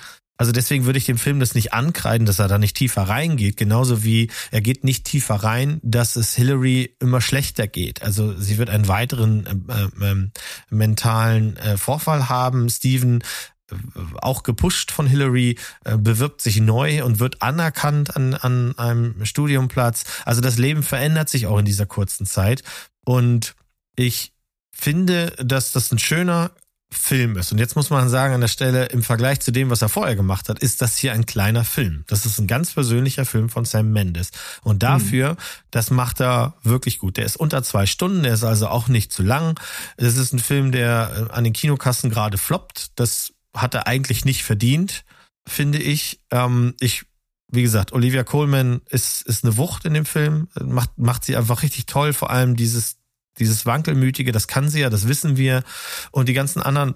Also 0.40 0.52
deswegen 0.52 0.84
würde 0.86 0.98
ich 0.98 1.04
dem 1.04 1.18
Film 1.18 1.40
das 1.40 1.56
nicht 1.56 1.72
ankreiden, 1.72 2.24
dass 2.24 2.38
er 2.38 2.46
da 2.46 2.58
nicht 2.58 2.76
tiefer 2.76 3.02
reingeht. 3.02 3.56
Genauso 3.56 4.04
wie 4.04 4.30
er 4.52 4.60
geht 4.60 4.84
nicht 4.84 5.04
tiefer 5.04 5.34
rein, 5.34 5.80
dass 5.82 6.14
es 6.14 6.36
Hillary 6.36 6.94
immer 7.00 7.20
schlechter 7.20 7.66
geht. 7.66 8.02
Also 8.02 8.38
sie 8.38 8.56
wird 8.56 8.70
einen 8.70 8.86
weiteren 8.86 9.66
äh, 9.68 10.10
äh, 10.12 10.30
mentalen 10.70 11.56
äh, 11.56 11.76
Vorfall 11.76 12.28
haben. 12.28 12.70
Steven 12.70 13.24
auch 14.20 14.42
gepusht 14.42 14.90
von 14.90 15.06
Hillary, 15.06 15.58
äh, 15.84 15.96
bewirbt 15.96 16.40
sich 16.40 16.60
neu 16.60 17.04
und 17.04 17.18
wird 17.20 17.42
anerkannt 17.42 18.16
an, 18.16 18.34
an 18.34 18.76
einem 18.78 19.24
Studiumplatz. 19.24 20.04
Also 20.24 20.40
das 20.40 20.58
Leben 20.58 20.82
verändert 20.82 21.28
sich 21.28 21.46
auch 21.46 21.58
in 21.58 21.64
dieser 21.64 21.86
kurzen 21.86 22.26
Zeit. 22.26 22.62
Und 23.04 23.54
ich 23.96 24.32
finde, 24.72 25.34
dass 25.38 25.72
das 25.72 25.90
ein 25.92 25.98
schöner 25.98 26.52
Film 26.90 27.36
ist. 27.36 27.52
Und 27.52 27.58
jetzt 27.58 27.76
muss 27.76 27.90
man 27.90 28.08
sagen, 28.08 28.32
an 28.32 28.40
der 28.40 28.48
Stelle, 28.48 28.86
im 28.86 29.02
Vergleich 29.02 29.40
zu 29.40 29.50
dem, 29.50 29.68
was 29.68 29.82
er 29.82 29.90
vorher 29.90 30.16
gemacht 30.16 30.48
hat, 30.48 30.58
ist 30.60 30.80
das 30.80 30.96
hier 30.96 31.12
ein 31.12 31.26
kleiner 31.26 31.64
Film. 31.64 32.04
Das 32.06 32.24
ist 32.24 32.38
ein 32.38 32.46
ganz 32.46 32.72
persönlicher 32.72 33.26
Film 33.26 33.50
von 33.50 33.66
Sam 33.66 33.92
Mendes. 33.92 34.30
Und 34.62 34.82
dafür, 34.82 35.32
mhm. 35.32 35.36
das 35.70 35.90
macht 35.90 36.20
er 36.20 36.54
wirklich 36.62 36.98
gut. 36.98 37.18
Der 37.18 37.26
ist 37.26 37.36
unter 37.36 37.62
zwei 37.62 37.84
Stunden, 37.84 38.22
der 38.22 38.32
ist 38.32 38.44
also 38.44 38.68
auch 38.68 38.88
nicht 38.88 39.12
zu 39.12 39.22
lang. 39.22 39.60
Es 39.98 40.16
ist 40.16 40.32
ein 40.32 40.38
Film, 40.38 40.72
der 40.72 41.28
an 41.30 41.44
den 41.44 41.52
Kinokassen 41.52 42.08
gerade 42.08 42.38
floppt. 42.38 42.98
Das 42.98 43.34
hat 43.54 43.74
er 43.74 43.86
eigentlich 43.86 44.24
nicht 44.24 44.44
verdient, 44.44 45.04
finde 45.46 45.78
ich. 45.78 46.20
Ähm, 46.30 46.74
ich, 46.80 47.04
wie 47.50 47.62
gesagt, 47.62 47.92
Olivia 47.92 48.24
Coleman 48.24 48.80
ist, 48.88 49.22
ist 49.22 49.44
eine 49.44 49.56
Wucht 49.56 49.84
in 49.84 49.94
dem 49.94 50.04
Film, 50.04 50.48
macht, 50.60 50.98
macht 50.98 51.24
sie 51.24 51.36
einfach 51.36 51.62
richtig 51.62 51.86
toll, 51.86 52.12
vor 52.12 52.30
allem 52.30 52.56
dieses, 52.56 52.96
dieses 53.38 53.66
Wankelmütige, 53.66 54.32
das 54.32 54.48
kann 54.48 54.68
sie 54.68 54.80
ja, 54.80 54.90
das 54.90 55.08
wissen 55.08 55.36
wir. 55.36 55.62
Und 56.10 56.28
die 56.28 56.34
ganzen 56.34 56.62
anderen 56.62 56.94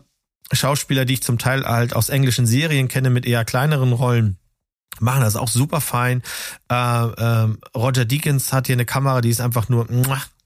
Schauspieler, 0.53 1.05
die 1.05 1.15
ich 1.15 1.23
zum 1.23 1.39
Teil 1.39 1.65
halt 1.65 1.95
aus 1.95 2.09
englischen 2.09 2.47
Serien 2.47 2.89
kenne 2.89 3.11
mit 3.11 3.25
eher 3.25 3.45
kleineren 3.45 3.93
Rollen, 3.93 4.39
machen 5.01 5.23
das 5.23 5.37
auch 5.37 5.49
super 5.49 5.81
fein. 5.81 6.23
Äh, 6.71 6.75
äh, 6.75 7.49
Roger 7.75 8.05
Deakins 8.05 8.53
hat 8.53 8.67
hier 8.67 8.77
eine 8.77 8.85
Kamera, 8.85 9.21
die 9.21 9.31
ist 9.31 9.41
einfach 9.41 9.69
nur 9.69 9.87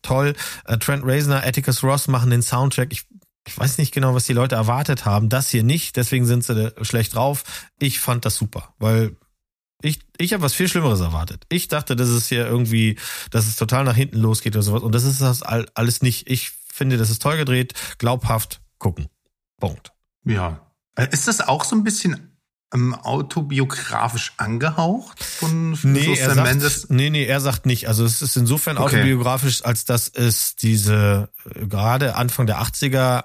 toll. 0.03 0.35
Äh, 0.67 0.79
Trent 0.79 1.05
Reznor, 1.05 1.43
Atticus 1.45 1.83
Ross 1.83 2.09
machen 2.09 2.31
den 2.31 2.43
Soundtrack. 2.43 2.93
Ich 2.93 3.07
ich 3.47 3.59
weiß 3.59 3.79
nicht 3.79 3.93
genau, 3.93 4.15
was 4.15 4.25
die 4.25 4.33
Leute 4.33 4.57
erwartet 4.57 5.05
haben. 5.05 5.29
Das 5.29 5.49
hier 5.49 5.63
nicht, 5.63 5.97
deswegen 5.97 6.27
sind 6.27 6.45
sie 6.45 6.73
schlecht 6.83 7.15
drauf. 7.15 7.45
Ich 7.79 8.01
fand 8.01 8.25
das 8.25 8.37
super, 8.37 8.75
weil 8.79 9.17
ich, 9.83 10.01
ich 10.19 10.33
habe 10.33 10.43
was 10.43 10.55
viel 10.55 10.69
Schlimmeres 10.69 11.01
erwartet. 11.01 11.45
Ich 11.49 11.69
dachte, 11.69 11.97
dass 11.97 12.09
es 12.09 12.29
hier 12.29 12.47
irgendwie, 12.47 12.99
dass 13.31 13.47
es 13.47 13.57
total 13.57 13.85
nach 13.85 13.95
hinten 13.95 14.19
losgeht 14.19 14.57
oder 14.57 14.63
sowas. 14.63 14.83
Und 14.83 14.95
das 14.95 15.05
ist 15.05 15.21
das 15.21 15.43
alles 15.43 16.03
nicht. 16.03 16.29
Ich 16.29 16.51
finde, 16.73 16.97
das 16.97 17.11
ist 17.11 17.23
toll 17.23 17.37
gedreht, 17.37 17.75
glaubhaft 17.99 18.61
gucken. 18.79 19.07
Punkt. 19.61 19.93
Ja. 20.25 20.73
Äh, 20.97 21.09
ist 21.13 21.29
das 21.29 21.41
auch 21.41 21.65
so 21.65 21.77
ein 21.77 21.85
bisschen 21.85 22.37
ähm, 22.75 22.95
autobiografisch 22.95 24.33
angehaucht 24.39 25.23
von, 25.23 25.77
von 25.77 25.93
nee, 25.93 26.15
er 26.15 26.35
sagt, 26.35 26.91
Nee, 26.91 27.11
nee, 27.11 27.25
er 27.25 27.41
sagt 27.41 27.67
nicht. 27.67 27.87
Also 27.89 28.05
es 28.05 28.23
ist 28.23 28.37
insofern 28.37 28.79
okay. 28.79 28.97
autobiografisch, 28.97 29.65
als 29.65 29.85
dass 29.85 30.09
es 30.09 30.57
diese, 30.57 31.29
äh, 31.55 31.67
gerade 31.67 32.17
Anfang 32.17 32.47
der 32.47 32.61
80er 32.61 33.25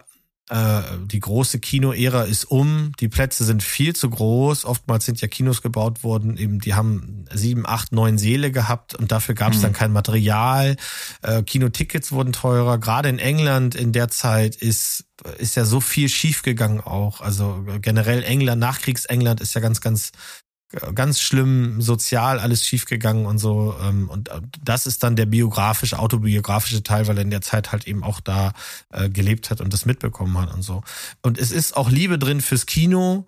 äh, 0.50 0.82
die 1.06 1.20
große 1.20 1.60
Kinoära 1.60 2.24
ist 2.24 2.46
um, 2.46 2.92
die 3.00 3.08
Plätze 3.08 3.46
sind 3.46 3.64
viel 3.64 3.96
zu 3.96 4.10
groß. 4.10 4.66
Oftmals 4.66 5.06
sind 5.06 5.22
ja 5.22 5.28
Kinos 5.28 5.62
gebaut 5.62 6.04
worden, 6.04 6.38
eben 6.38 6.60
die 6.60 6.74
haben 6.74 7.26
sieben, 7.32 7.66
acht, 7.66 7.92
neun 7.92 8.18
Seele 8.18 8.52
gehabt 8.52 8.96
und 8.96 9.12
dafür 9.12 9.36
gab 9.36 9.54
es 9.54 9.60
mhm. 9.60 9.64
dann 9.64 9.74
kein 9.74 9.94
Material. 9.94 10.76
Äh, 11.22 11.44
Kinotickets 11.44 12.12
wurden 12.12 12.34
teurer. 12.34 12.80
Gerade 12.80 13.10
in 13.10 13.20
England 13.20 13.76
in 13.76 13.94
der 13.94 14.10
Zeit 14.10 14.56
ist 14.56 15.06
ist 15.38 15.56
ja 15.56 15.66
so 15.66 15.80
viel 15.80 16.10
schiefgegangen 16.10 16.82
auch. 16.82 17.22
Also 17.22 17.64
generell 17.82 18.24
England, 18.24 18.60
Nachkriegsengland 18.60 19.40
ist 19.42 19.54
ja 19.54 19.62
ganz, 19.62 19.82
ganz 19.82 20.12
ganz 20.96 21.20
schlimm 21.20 21.82
sozial 21.82 22.40
alles 22.40 22.66
schiefgegangen 22.66 23.26
und 23.26 23.38
so. 23.38 23.76
Ähm, 23.82 24.10
und 24.10 24.30
äh, 24.30 24.42
das 24.64 24.86
ist 24.86 25.04
dann 25.04 25.16
der 25.16 25.26
biografische, 25.26 26.00
autobiografische 26.00 26.84
Teil, 26.84 27.08
weil 27.08 27.18
er 27.18 27.24
in 27.24 27.32
der 27.32 27.42
Zeit 27.42 27.72
halt 27.72 27.88
eben 27.88 28.04
auch 28.04 28.20
da 28.20 28.54
äh, 28.92 29.10
gelebt 29.10 29.50
hat 29.50 29.62
und 29.62 29.74
das 29.74 29.86
mitbekommen 29.86 30.38
hat 30.38 30.54
und 30.54 30.62
so. 30.62 30.84
Und 31.22 31.38
es 31.38 31.52
ist 31.52 31.76
auch 31.76 31.90
Liebe 31.90 32.18
drin 32.18 32.42
fürs 32.42 32.66
Kino. 32.66 33.26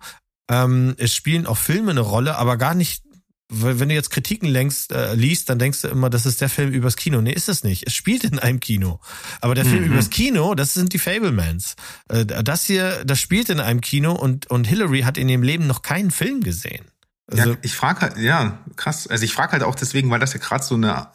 Ähm, 0.50 0.94
es 0.98 1.14
spielen 1.14 1.46
auch 1.46 1.58
Filme 1.58 1.90
eine 1.90 2.00
Rolle, 2.00 2.36
aber 2.36 2.56
gar 2.56 2.74
nicht 2.74 3.04
wenn 3.50 3.88
du 3.88 3.94
jetzt 3.94 4.10
Kritiken 4.10 4.48
längst 4.48 4.90
äh, 4.92 5.14
liest, 5.14 5.50
dann 5.50 5.58
denkst 5.58 5.82
du 5.82 5.88
immer, 5.88 6.08
das 6.10 6.26
ist 6.26 6.40
der 6.40 6.48
Film 6.48 6.72
übers 6.72 6.96
Kino. 6.96 7.20
Nee, 7.20 7.32
ist 7.32 7.48
es 7.48 7.62
nicht. 7.62 7.86
Es 7.86 7.94
spielt 7.94 8.24
in 8.24 8.38
einem 8.38 8.58
Kino. 8.58 9.00
Aber 9.40 9.54
der 9.54 9.64
Film 9.64 9.84
mhm. 9.84 9.92
übers 9.92 10.10
Kino, 10.10 10.54
das 10.54 10.74
sind 10.74 10.92
die 10.92 10.98
Fablemans. 10.98 11.76
Äh, 12.08 12.24
das 12.24 12.64
hier, 12.64 13.04
das 13.04 13.20
spielt 13.20 13.50
in 13.50 13.60
einem 13.60 13.80
Kino 13.80 14.12
und, 14.12 14.50
und 14.50 14.66
Hillary 14.66 15.02
hat 15.02 15.18
in 15.18 15.28
ihrem 15.28 15.42
Leben 15.42 15.66
noch 15.66 15.82
keinen 15.82 16.10
Film 16.10 16.42
gesehen. 16.42 16.86
Also, 17.30 17.52
ja, 17.52 17.56
ich 17.62 17.74
frage 17.74 18.00
halt, 18.02 18.18
ja, 18.18 18.58
krass. 18.76 19.06
Also 19.06 19.24
ich 19.24 19.32
frage 19.32 19.52
halt 19.52 19.62
auch 19.62 19.74
deswegen, 19.74 20.10
weil 20.10 20.20
das 20.20 20.34
ja 20.34 20.40
gerade 20.40 20.64
so 20.64 20.74
eine 20.74 21.08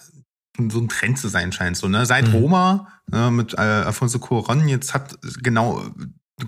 so 0.67 0.79
ein 0.79 0.89
Trend 0.89 1.17
zu 1.17 1.29
sein 1.29 1.53
scheint. 1.53 1.77
So, 1.77 1.87
ne? 1.87 2.05
Seit 2.05 2.27
mhm. 2.27 2.33
Roma 2.33 2.87
äh, 3.13 3.29
mit 3.29 3.53
äh, 3.53 3.57
Alfonso 3.57 4.17
Cuarón 4.17 4.67
jetzt 4.67 4.93
hat 4.93 5.17
genau, 5.41 5.81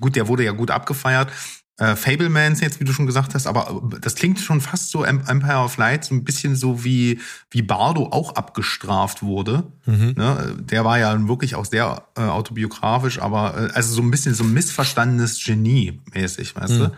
gut, 0.01 0.17
der 0.17 0.27
wurde 0.27 0.43
ja 0.43 0.51
gut 0.51 0.71
abgefeiert. 0.71 1.31
Äh, 1.77 1.95
Fablemans 1.95 2.59
jetzt, 2.59 2.79
wie 2.79 2.83
du 2.83 2.93
schon 2.93 3.07
gesagt 3.07 3.33
hast, 3.33 3.47
aber 3.47 3.81
das 4.01 4.15
klingt 4.15 4.39
schon 4.39 4.61
fast 4.61 4.91
so 4.91 5.03
Empire 5.03 5.63
of 5.63 5.77
Light, 5.77 6.03
so 6.03 6.13
ein 6.13 6.23
bisschen 6.23 6.55
so 6.55 6.83
wie, 6.83 7.19
wie 7.49 7.61
Bardo 7.61 8.07
auch 8.11 8.35
abgestraft 8.35 9.23
wurde. 9.23 9.63
Mhm. 9.85 10.13
Ne? 10.17 10.57
Der 10.59 10.85
war 10.85 10.99
ja 10.99 11.27
wirklich 11.27 11.55
auch 11.55 11.65
sehr 11.65 12.03
äh, 12.15 12.21
autobiografisch, 12.21 13.19
aber 13.19 13.57
äh, 13.57 13.73
also 13.73 13.95
so 13.95 14.01
ein 14.01 14.11
bisschen 14.11 14.35
so 14.35 14.43
ein 14.43 14.53
missverstandenes 14.53 15.43
Genie 15.43 16.01
mäßig, 16.13 16.55
weißt 16.55 16.73
mhm. 16.73 16.77
du? 16.77 16.91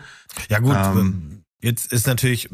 Ja 0.48 0.58
gut, 0.58 0.76
ähm, 0.76 1.43
Jetzt 1.64 1.94
ist 1.94 2.06
natürlich, 2.06 2.50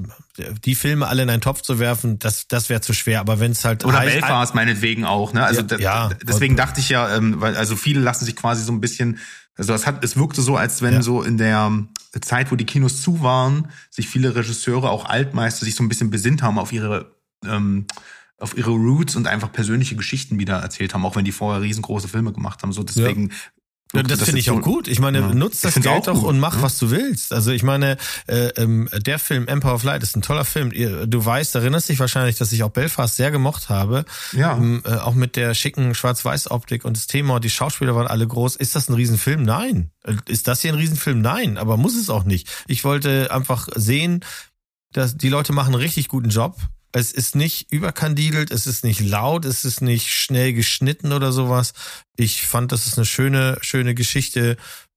die 0.64 0.76
Filme 0.76 1.08
alle 1.08 1.24
in 1.24 1.30
einen 1.30 1.40
Topf 1.40 1.62
zu 1.62 1.80
werfen, 1.80 2.20
das, 2.20 2.46
das 2.46 2.68
wäre 2.68 2.80
zu 2.80 2.92
schwer. 2.92 3.18
Aber 3.18 3.40
wenn 3.40 3.50
es 3.50 3.64
halt. 3.64 3.84
Oder 3.84 3.98
heißt, 3.98 4.20
Belfast 4.20 4.54
meinetwegen 4.54 5.04
auch, 5.04 5.32
ne? 5.32 5.44
Also 5.44 5.62
ja, 5.62 5.78
ja 5.78 6.10
deswegen 6.22 6.54
dachte 6.54 6.78
ich 6.78 6.90
ja, 6.90 7.16
ähm, 7.16 7.40
weil, 7.40 7.56
also 7.56 7.74
viele 7.74 7.98
lassen 7.98 8.24
sich 8.24 8.36
quasi 8.36 8.62
so 8.62 8.70
ein 8.70 8.80
bisschen, 8.80 9.18
also 9.56 9.74
es 9.74 9.84
hat, 9.84 10.04
es 10.04 10.16
wirkte 10.16 10.42
so, 10.42 10.56
als 10.56 10.80
wenn 10.80 10.94
ja. 10.94 11.02
so 11.02 11.24
in 11.24 11.38
der 11.38 11.72
Zeit, 12.20 12.52
wo 12.52 12.56
die 12.56 12.66
Kinos 12.66 13.02
zu 13.02 13.20
waren, 13.20 13.72
sich 13.90 14.08
viele 14.08 14.36
Regisseure, 14.36 14.90
auch 14.90 15.06
Altmeister, 15.06 15.64
sich 15.64 15.74
so 15.74 15.82
ein 15.82 15.88
bisschen 15.88 16.10
besinnt 16.10 16.44
haben 16.44 16.60
auf 16.60 16.72
ihre 16.72 17.16
ähm, 17.44 17.86
auf 18.38 18.56
ihre 18.56 18.70
Roots 18.70 19.16
und 19.16 19.26
einfach 19.26 19.50
persönliche 19.50 19.96
Geschichten 19.96 20.38
wieder 20.38 20.58
erzählt 20.58 20.94
haben, 20.94 21.04
auch 21.04 21.16
wenn 21.16 21.24
die 21.24 21.32
vorher 21.32 21.62
riesengroße 21.62 22.06
Filme 22.06 22.32
gemacht 22.32 22.62
haben. 22.62 22.72
So 22.72 22.84
deswegen 22.84 23.32
ja, 23.92 24.02
das, 24.02 24.20
das 24.20 24.28
finde 24.28 24.40
ich 24.40 24.50
auch 24.50 24.60
gut. 24.60 24.86
Ich 24.86 25.00
meine, 25.00 25.20
ja. 25.20 25.34
nutzt 25.34 25.64
das 25.64 25.74
Geld 25.74 26.06
doch 26.06 26.22
und 26.22 26.38
mach, 26.38 26.56
ja. 26.56 26.62
was 26.62 26.78
du 26.78 26.90
willst. 26.90 27.32
Also 27.32 27.50
ich 27.50 27.62
meine, 27.62 27.96
äh, 28.26 28.48
ähm, 28.56 28.88
der 28.94 29.18
Film 29.18 29.48
Empire 29.48 29.74
of 29.74 29.82
Light 29.82 30.02
ist 30.02 30.16
ein 30.16 30.22
toller 30.22 30.44
Film. 30.44 30.70
Du 30.70 31.24
weißt, 31.24 31.54
erinnerst 31.56 31.88
dich 31.88 31.98
wahrscheinlich, 31.98 32.36
dass 32.36 32.52
ich 32.52 32.62
auch 32.62 32.70
Belfast 32.70 33.16
sehr 33.16 33.30
gemocht 33.30 33.68
habe. 33.68 34.04
Ja. 34.32 34.56
Ähm, 34.56 34.82
äh, 34.84 34.94
auch 34.94 35.14
mit 35.14 35.34
der 35.34 35.54
schicken 35.54 35.94
Schwarz-Weiß-Optik 35.94 36.84
und 36.84 36.96
das 36.96 37.08
Thema, 37.08 37.40
die 37.40 37.50
Schauspieler 37.50 37.96
waren 37.96 38.06
alle 38.06 38.26
groß. 38.26 38.56
Ist 38.56 38.76
das 38.76 38.88
ein 38.88 38.94
Riesenfilm? 38.94 39.42
Nein. 39.42 39.90
Äh, 40.04 40.14
ist 40.28 40.46
das 40.46 40.60
hier 40.60 40.72
ein 40.72 40.78
Riesenfilm? 40.78 41.20
Nein. 41.20 41.58
Aber 41.58 41.76
muss 41.76 41.96
es 41.96 42.10
auch 42.10 42.24
nicht. 42.24 42.48
Ich 42.68 42.84
wollte 42.84 43.32
einfach 43.32 43.68
sehen, 43.74 44.24
dass 44.92 45.16
die 45.16 45.28
Leute 45.28 45.52
machen 45.52 45.74
einen 45.74 45.82
richtig 45.82 46.08
guten 46.08 46.30
Job 46.30 46.56
Es 46.92 47.12
ist 47.12 47.36
nicht 47.36 47.70
überkandidelt, 47.72 48.50
es 48.50 48.66
ist 48.66 48.84
nicht 48.84 49.00
laut, 49.00 49.44
es 49.44 49.64
ist 49.64 49.80
nicht 49.80 50.08
schnell 50.08 50.52
geschnitten 50.52 51.12
oder 51.12 51.32
sowas. 51.32 51.72
Ich 52.16 52.46
fand, 52.46 52.72
das 52.72 52.86
ist 52.86 52.98
eine 52.98 53.06
schöne, 53.06 53.58
schöne 53.60 53.94
Geschichte, 53.94 54.56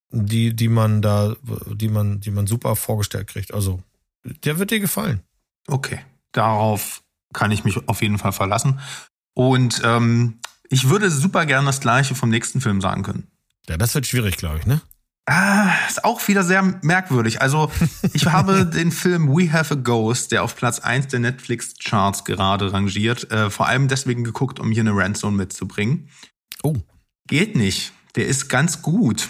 die, 0.10 0.56
die 0.56 0.70
man 0.70 1.02
da, 1.02 1.36
die 1.74 1.90
man, 1.90 2.20
die 2.20 2.32
man 2.32 2.48
super 2.48 2.76
vorgestellt 2.76 3.28
kriegt. 3.28 3.54
Also, 3.54 3.82
der 4.44 4.60
wird 4.60 4.72
dir 4.72 4.80
gefallen. 4.80 5.22
Okay, 5.68 6.00
darauf 6.32 7.04
kann 7.34 7.52
ich 7.52 7.64
mich 7.64 7.88
auf 7.88 8.02
jeden 8.02 8.18
Fall 8.18 8.34
verlassen. 8.34 8.80
Und 9.34 9.82
ähm, 9.84 10.40
ich 10.70 10.90
würde 10.90 11.10
super 11.12 11.46
gerne 11.46 11.66
das 11.66 11.82
gleiche 11.82 12.16
vom 12.16 12.30
nächsten 12.30 12.62
Film 12.62 12.82
sagen 12.82 13.04
können. 13.04 13.28
Ja, 13.68 13.78
das 13.78 13.96
wird 13.96 14.08
schwierig, 14.08 14.38
glaube 14.38 14.60
ich, 14.60 14.66
ne? 14.66 14.82
Ah, 15.26 15.72
ist 15.88 16.04
auch 16.04 16.28
wieder 16.28 16.44
sehr 16.44 16.62
merkwürdig. 16.82 17.42
Also, 17.42 17.72
ich 18.14 18.26
habe 18.26 18.66
den 18.66 18.92
Film 18.92 19.30
We 19.30 19.52
Have 19.54 19.76
a 19.76 19.78
Ghost, 19.78 20.32
der 20.32 20.44
auf 20.44 20.56
Platz 20.56 20.80
eins 20.80 21.08
der 21.08 21.20
Netflix-Charts 21.22 22.26
gerade 22.26 22.74
rangiert, 22.74 23.32
äh, 23.32 23.50
vor 23.50 23.68
allem 23.68 23.88
deswegen 23.88 24.24
geguckt, 24.24 24.60
um 24.60 24.72
hier 24.72 24.82
eine 24.82 24.96
Randzone 24.96 25.38
mitzubringen. 25.38 26.10
Oh. 26.62 26.76
Geht 27.28 27.56
nicht. 27.56 27.94
Der 28.16 28.28
ist 28.28 28.50
ganz 28.50 28.82
gut. 28.82 29.30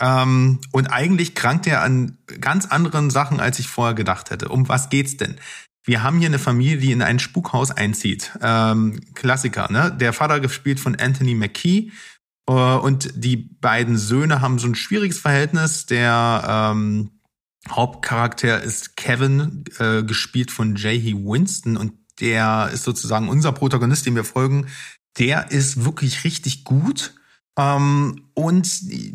Ähm, 0.00 0.60
und 0.72 0.86
eigentlich 0.88 1.34
krankt 1.34 1.66
er 1.66 1.82
an 1.82 2.18
ganz 2.40 2.66
anderen 2.66 3.10
Sachen, 3.10 3.40
als 3.40 3.58
ich 3.58 3.68
vorher 3.68 3.94
gedacht 3.94 4.30
hätte. 4.30 4.48
Um 4.48 4.68
was 4.68 4.90
geht's 4.90 5.16
denn? 5.16 5.36
Wir 5.84 6.02
haben 6.02 6.18
hier 6.18 6.28
eine 6.28 6.38
Familie, 6.38 6.78
die 6.78 6.92
in 6.92 7.02
ein 7.02 7.18
Spukhaus 7.18 7.70
einzieht. 7.70 8.32
Ähm, 8.42 9.00
Klassiker, 9.14 9.70
ne? 9.70 9.92
Der 9.92 10.12
Vater 10.12 10.40
gespielt 10.40 10.80
von 10.80 10.96
Anthony 10.96 11.34
McKee 11.34 11.92
und 12.52 13.10
die 13.14 13.36
beiden 13.36 13.98
Söhne 13.98 14.40
haben 14.40 14.58
so 14.58 14.68
ein 14.68 14.74
schwieriges 14.74 15.18
Verhältnis. 15.18 15.86
Der 15.86 16.72
ähm, 16.72 17.10
Hauptcharakter 17.68 18.62
ist 18.62 18.96
Kevin, 18.96 19.64
äh, 19.78 20.02
gespielt 20.02 20.50
von 20.50 20.76
J.H. 20.76 21.16
Winston 21.16 21.76
und 21.76 21.92
der 22.20 22.70
ist 22.72 22.84
sozusagen 22.84 23.28
unser 23.28 23.52
Protagonist, 23.52 24.06
dem 24.06 24.14
wir 24.14 24.24
folgen. 24.24 24.68
Der 25.18 25.50
ist 25.50 25.84
wirklich 25.84 26.24
richtig 26.24 26.64
gut. 26.64 27.14
Ähm, 27.58 28.22
und 28.34 28.68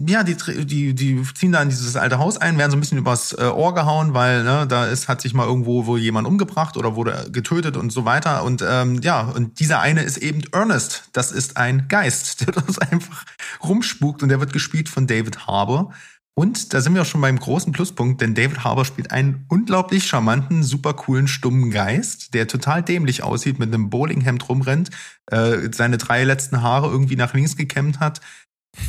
ja, 0.08 0.24
die, 0.24 0.36
die, 0.66 0.96
die 0.96 1.24
ziehen 1.36 1.52
da 1.52 1.62
in 1.62 1.70
dieses 1.70 1.96
alte 1.96 2.18
Haus 2.18 2.38
ein, 2.38 2.58
werden 2.58 2.72
so 2.72 2.78
ein 2.78 2.80
bisschen 2.80 2.98
übers 2.98 3.34
äh, 3.34 3.44
Ohr 3.44 3.76
gehauen, 3.76 4.16
weil 4.16 4.44
ne, 4.44 4.66
da 4.68 4.86
ist, 4.86 5.08
hat 5.08 5.22
sich 5.22 5.36
mal 5.36 5.46
irgendwo 5.46 5.86
wohl 5.86 6.00
jemand 6.00 6.28
umgebracht 6.28 6.76
oder 6.76 6.96
wurde 6.96 7.30
getötet 7.32 7.78
und 7.78 7.92
so 7.92 8.04
weiter. 8.04 8.44
Und 8.44 8.66
ähm, 8.68 9.00
ja, 9.04 9.22
und 9.22 9.60
dieser 9.60 9.80
eine 9.80 10.02
ist 10.02 10.18
eben 10.18 10.42
Ernest. 10.52 11.04
Das 11.14 11.32
ist 11.32 11.58
ein 11.58 11.88
Geist, 11.88 12.42
der 12.48 12.54
das 12.54 12.80
einfach 12.80 13.26
rumspukt 13.64 14.24
und 14.24 14.30
der 14.30 14.40
wird 14.40 14.54
gespielt 14.54 14.90
von 14.90 15.06
David 15.06 15.46
Harbour. 15.46 15.94
Und 16.34 16.74
da 16.74 16.80
sind 16.80 16.96
wir 16.96 17.02
auch 17.02 17.06
schon 17.06 17.22
beim 17.22 17.38
großen 17.38 17.74
Pluspunkt, 17.74 18.22
denn 18.22 18.34
David 18.34 18.64
Harbour 18.64 18.86
spielt 18.86 19.12
einen 19.12 19.46
unglaublich 19.50 20.08
charmanten, 20.08 20.64
super 20.64 20.94
coolen, 20.94 21.28
stummen 21.28 21.72
Geist, 21.72 22.34
der 22.34 22.48
total 22.48 22.82
dämlich 22.84 23.22
aussieht, 23.22 23.60
mit 23.60 23.74
einem 23.74 23.90
Bowlinghemd 23.90 24.48
rumrennt, 24.48 24.90
äh, 25.28 25.70
seine 25.74 25.98
drei 25.98 26.24
letzten 26.24 26.62
Haare 26.62 26.90
irgendwie 26.90 27.18
nach 27.18 27.34
links 27.34 27.58
gekämmt 27.58 28.00
hat 28.00 28.22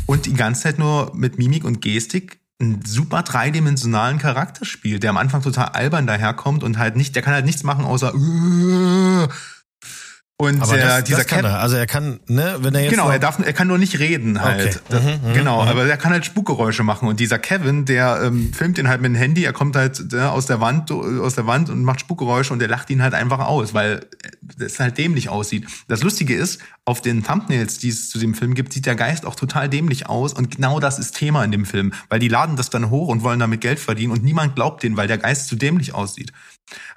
und 0.06 0.26
die 0.26 0.34
ganze 0.34 0.62
Zeit 0.62 0.78
nur 0.78 1.12
mit 1.14 1.38
Mimik 1.38 1.64
und 1.64 1.80
Gestik 1.80 2.38
einen 2.60 2.84
super 2.84 3.22
dreidimensionalen 3.22 4.18
Charakter 4.18 4.64
spielt, 4.64 5.02
der 5.02 5.10
am 5.10 5.16
Anfang 5.16 5.42
total 5.42 5.70
albern 5.70 6.06
daherkommt 6.06 6.62
und 6.62 6.78
halt 6.78 6.96
nicht, 6.96 7.16
der 7.16 7.22
kann 7.22 7.34
halt 7.34 7.44
nichts 7.44 7.64
machen 7.64 7.84
außer 7.84 8.12
und 10.48 10.60
Aber 10.62 10.76
der, 10.76 10.86
das, 10.86 11.04
dieser 11.04 11.18
das 11.18 11.26
kann 11.26 11.44
er. 11.44 11.60
Also 11.60 11.76
er 11.76 11.86
kann, 11.86 12.20
ne, 12.26 12.56
wenn 12.60 12.74
er 12.74 12.82
jetzt 12.82 12.90
Genau, 12.90 13.08
er 13.10 13.18
darf, 13.18 13.38
er 13.38 13.52
kann 13.52 13.68
nur 13.68 13.78
nicht 13.78 13.98
reden 13.98 14.42
halt. 14.42 14.60
Okay. 14.60 14.78
Das, 14.88 15.02
Mhm, 15.02 15.28
mhm, 15.28 15.34
genau, 15.34 15.62
mhm. 15.62 15.68
aber 15.68 15.86
er 15.86 15.96
kann 15.96 16.12
halt 16.12 16.24
Spukgeräusche 16.24 16.82
machen. 16.82 17.08
Und 17.08 17.20
dieser 17.20 17.38
Kevin, 17.38 17.84
der 17.84 18.20
ähm, 18.24 18.52
filmt 18.52 18.78
ihn 18.78 18.88
halt 18.88 19.00
mit 19.00 19.10
dem 19.10 19.14
Handy, 19.14 19.44
er 19.44 19.52
kommt 19.52 19.76
halt 19.76 20.12
äh, 20.12 20.20
aus 20.20 20.46
der 20.46 20.60
Wand, 20.60 20.90
aus 20.90 21.34
der 21.34 21.46
Wand 21.46 21.70
und 21.70 21.84
macht 21.84 22.00
Spukgeräusche 22.00 22.52
und 22.52 22.58
der 22.58 22.68
lacht 22.68 22.90
ihn 22.90 23.02
halt 23.02 23.14
einfach 23.14 23.40
aus, 23.40 23.72
weil 23.74 24.06
es 24.58 24.80
halt 24.80 24.98
dämlich 24.98 25.28
aussieht. 25.28 25.66
Das 25.88 26.02
Lustige 26.02 26.34
ist, 26.34 26.60
auf 26.84 27.00
den 27.00 27.22
Thumbnails, 27.22 27.78
die 27.78 27.90
es 27.90 28.10
zu 28.10 28.18
dem 28.18 28.34
Film 28.34 28.54
gibt, 28.54 28.72
sieht 28.72 28.86
der 28.86 28.96
Geist 28.96 29.24
auch 29.24 29.36
total 29.36 29.68
dämlich 29.68 30.08
aus 30.08 30.32
und 30.32 30.50
genau 30.50 30.80
das 30.80 30.98
ist 30.98 31.14
Thema 31.16 31.44
in 31.44 31.52
dem 31.52 31.64
Film, 31.64 31.92
weil 32.08 32.18
die 32.18 32.28
laden 32.28 32.56
das 32.56 32.70
dann 32.70 32.90
hoch 32.90 33.08
und 33.08 33.22
wollen 33.22 33.38
damit 33.38 33.60
Geld 33.60 33.78
verdienen 33.78 34.12
und 34.12 34.24
niemand 34.24 34.56
glaubt 34.56 34.82
denen, 34.82 34.96
weil 34.96 35.06
der 35.06 35.18
Geist 35.18 35.46
zu 35.46 35.54
dämlich 35.54 35.94
aussieht. 35.94 36.32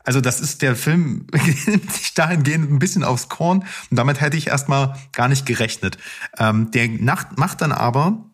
Also 0.04 0.22
das 0.22 0.40
ist 0.40 0.62
der 0.64 0.76
Film 0.76 1.28
nimmt 1.68 1.92
sich 1.94 2.14
dahingehend 2.16 2.72
ein 2.72 2.80
bisschen 2.80 3.04
aufs 3.04 3.30
Korn 3.30 3.60
und 3.92 3.98
damit 3.98 4.22
hätte 4.22 4.38
ich 4.38 4.48
erstmal 4.48 4.98
gar 5.12 5.28
nicht 5.28 5.46
gerechnet. 5.46 5.98
Ähm, 6.38 6.72
der 6.72 6.88
Nacht 6.90 7.38
macht 7.38 7.62
dann 7.62 7.72
aber 7.72 8.26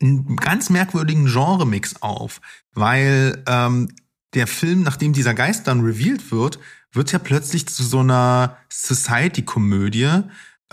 einen 0.00 0.36
ganz 0.36 0.70
merkwürdigen 0.70 1.26
Genremix 1.26 2.02
auf, 2.02 2.40
weil 2.72 3.42
ähm, 3.46 3.94
der 4.34 4.48
Film, 4.48 4.82
nachdem 4.82 5.12
dieser 5.12 5.34
Geist 5.34 5.68
dann 5.68 5.80
revealed 5.82 6.32
wird, 6.32 6.58
wird 6.92 7.12
ja 7.12 7.18
plötzlich 7.18 7.66
zu 7.68 7.84
so 7.84 8.00
einer 8.00 8.56
Society-Komödie. 8.68 10.22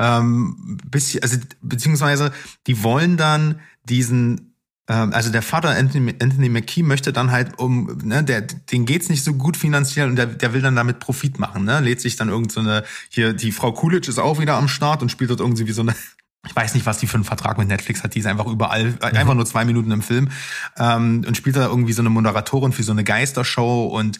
Ähm, 0.01 0.79
bisschen, 0.83 1.21
also 1.21 1.37
beziehungsweise 1.61 2.31
die 2.65 2.81
wollen 2.81 3.17
dann 3.17 3.59
diesen 3.83 4.51
ähm, 4.91 5.13
also 5.13 5.31
der 5.31 5.41
Vater 5.41 5.69
Anthony, 5.69 6.15
Anthony 6.21 6.49
McKee 6.49 6.83
möchte 6.83 7.13
dann 7.13 7.31
halt 7.31 7.59
um, 7.59 7.97
ne, 8.03 8.23
der, 8.23 8.41
den 8.41 8.85
geht's 8.85 9.09
nicht 9.09 9.23
so 9.23 9.33
gut 9.33 9.55
finanziell 9.55 10.09
und 10.09 10.15
der, 10.15 10.25
der 10.25 10.53
will 10.53 10.61
dann 10.61 10.75
damit 10.75 10.99
Profit 10.99 11.39
machen, 11.39 11.63
ne, 11.65 11.79
lädt 11.79 12.01
sich 12.01 12.15
dann 12.15 12.29
irgend 12.29 12.51
so 12.51 12.59
eine, 12.59 12.83
hier, 13.09 13.33
die 13.33 13.51
Frau 13.51 13.71
Coolidge 13.71 14.09
ist 14.09 14.19
auch 14.19 14.39
wieder 14.39 14.55
am 14.55 14.67
Start 14.67 15.01
und 15.01 15.09
spielt 15.09 15.29
dort 15.29 15.39
irgendwie 15.39 15.67
wie 15.67 15.71
so 15.71 15.83
eine, 15.83 15.95
ich 16.47 16.55
weiß 16.55 16.73
nicht, 16.73 16.85
was 16.85 16.97
die 16.97 17.07
für 17.07 17.15
einen 17.15 17.23
Vertrag 17.23 17.57
mit 17.57 17.67
Netflix 17.67 18.03
hat, 18.03 18.15
die 18.15 18.19
ist 18.19 18.25
einfach 18.25 18.47
überall, 18.47 18.97
einfach 19.01 19.35
nur 19.35 19.45
zwei 19.45 19.63
Minuten 19.63 19.91
im 19.91 20.01
Film 20.01 20.29
ähm, 20.77 21.23
und 21.27 21.37
spielt 21.37 21.55
da 21.55 21.67
irgendwie 21.67 21.93
so 21.93 22.01
eine 22.01 22.09
Moderatorin 22.09 22.71
für 22.71 22.83
so 22.83 22.91
eine 22.91 23.03
Geistershow 23.03 23.85
und 23.85 24.19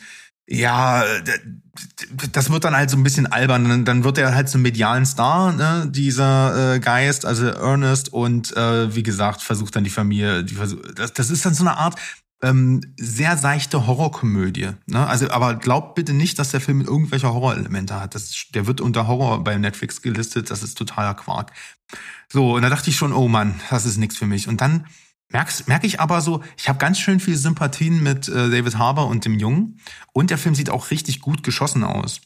ja, 0.52 1.04
das 2.34 2.50
wird 2.50 2.66
dann 2.66 2.76
halt 2.76 2.90
so 2.90 2.98
ein 2.98 3.04
bisschen 3.04 3.28
albern. 3.28 3.86
Dann- 3.86 4.04
wird 4.04 4.18
er 4.18 4.36
halt 4.36 4.50
zum 4.50 4.62
medialen 4.62 5.06
Star, 5.06 5.54
ne, 5.54 5.88
dieser 5.90 6.76
äh, 6.76 6.80
Geist, 6.80 7.26
also 7.26 7.46
Ernest, 7.46 8.12
und 8.12 8.56
äh, 8.58 8.94
wie 8.94 9.04
gesagt, 9.04 9.42
versucht 9.42 9.76
dann 9.76 9.84
die 9.84 9.90
Familie, 9.90 10.44
die 10.44 10.56
versuch, 10.56 10.80
das, 10.96 11.14
das 11.14 11.30
ist 11.30 11.46
dann 11.46 11.54
so 11.54 11.64
eine 11.64 11.78
Art 11.78 11.96
ähm, 12.44 12.82
sehr 12.98 13.38
seichte 13.38 13.86
Horrorkomödie. 13.88 14.72
Ne? 14.88 15.08
Also, 15.08 15.30
aber 15.30 15.56
glaubt 15.56 15.96
bitte 15.96 16.14
nicht, 16.14 16.40
dass 16.40 16.50
der 16.50 16.60
Film 16.60 16.82
irgendwelche 16.82 17.32
Horrorelemente 17.32 18.00
hat. 18.00 18.16
Das, 18.16 18.48
der 18.54 18.66
wird 18.68 18.82
unter 18.82 19.08
Horror 19.08 19.44
bei 19.44 19.58
Netflix 19.58 20.02
gelistet. 20.02 20.50
Das 20.50 20.64
ist 20.64 20.78
totaler 20.78 21.14
Quark. 21.14 21.52
So, 22.30 22.56
und 22.56 22.64
da 22.64 22.70
dachte 22.70 22.90
ich 22.90 22.96
schon, 22.98 23.14
oh 23.14 23.28
Mann, 23.28 23.62
das 23.70 23.86
ist 23.86 23.98
nichts 23.98 24.18
für 24.18 24.26
mich. 24.26 24.48
Und 24.48 24.60
dann 24.60 24.88
merke 25.32 25.88
ich 25.88 26.00
aber 26.00 26.22
so, 26.22 26.44
ich 26.58 26.70
habe 26.70 26.80
ganz 26.80 27.00
schön 27.00 27.20
viel 27.20 27.36
Sympathien 27.36 28.04
mit 28.04 28.28
äh, 28.28 28.50
David 28.50 28.78
Harbour 28.78 29.08
und 29.08 29.26
dem 29.26 29.40
Jungen. 29.40 29.80
Und 30.14 30.30
der 30.30 30.38
Film 30.38 30.56
sieht 30.56 30.70
auch 30.70 30.92
richtig 30.92 31.22
gut 31.22 31.44
geschossen 31.44 31.84
aus. 31.84 32.22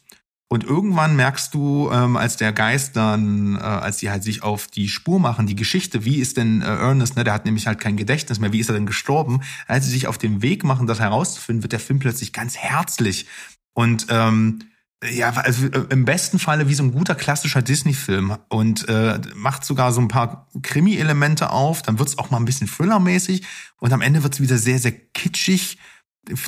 Und 0.47 0.63
irgendwann 0.63 1.15
merkst 1.15 1.53
du, 1.53 1.89
ähm, 1.91 2.17
als 2.17 2.37
der 2.37 2.53
Geist 2.53 2.95
dann, 2.95 3.55
äh, 3.55 3.59
als 3.59 3.97
die 3.97 4.11
halt 4.11 4.23
sich 4.23 4.43
auf 4.43 4.67
die 4.67 4.87
Spur 4.87 5.19
machen, 5.19 5.47
die 5.47 5.55
Geschichte, 5.55 6.05
wie 6.05 6.17
ist 6.17 6.37
denn 6.37 6.61
äh, 6.61 6.65
Ernest, 6.65 7.15
ne, 7.15 7.23
der 7.23 7.33
hat 7.33 7.45
nämlich 7.45 7.65
halt 7.65 7.79
kein 7.79 7.97
Gedächtnis 7.97 8.39
mehr, 8.39 8.53
wie 8.53 8.59
ist 8.59 8.69
er 8.69 8.75
denn 8.75 8.85
gestorben? 8.85 9.41
Als 9.67 9.85
sie 9.85 9.91
sich 9.91 10.07
auf 10.07 10.19
den 10.19 10.43
Weg 10.43 10.63
machen, 10.63 10.85
das 10.85 10.99
herauszufinden, 10.99 11.63
wird 11.63 11.73
der 11.73 11.79
Film 11.79 11.97
plötzlich 11.97 12.31
ganz 12.31 12.55
herzlich. 12.57 13.25
Und 13.73 14.05
ähm, 14.09 14.59
ja, 15.03 15.29
also 15.31 15.67
äh, 15.67 15.85
im 15.89 16.05
besten 16.05 16.39
Falle 16.39 16.67
wie 16.67 16.73
so 16.73 16.83
ein 16.83 16.91
guter 16.91 17.15
klassischer 17.15 17.61
Disney-Film 17.61 18.37
und 18.49 18.87
äh, 18.89 19.19
macht 19.35 19.65
sogar 19.65 19.91
so 19.91 20.01
ein 20.01 20.07
paar 20.07 20.47
Krimi-Elemente 20.61 21.49
auf. 21.49 21.81
Dann 21.81 21.99
wird's 21.99 22.17
auch 22.17 22.31
mal 22.31 22.37
ein 22.37 22.45
bisschen 22.45 22.67
Thriller-mäßig 22.67 23.43
und 23.77 23.93
am 23.93 24.01
Ende 24.01 24.23
wird's 24.23 24.39
wieder 24.39 24.57
sehr, 24.57 24.79
sehr 24.79 24.93
kitschig. 24.93 25.77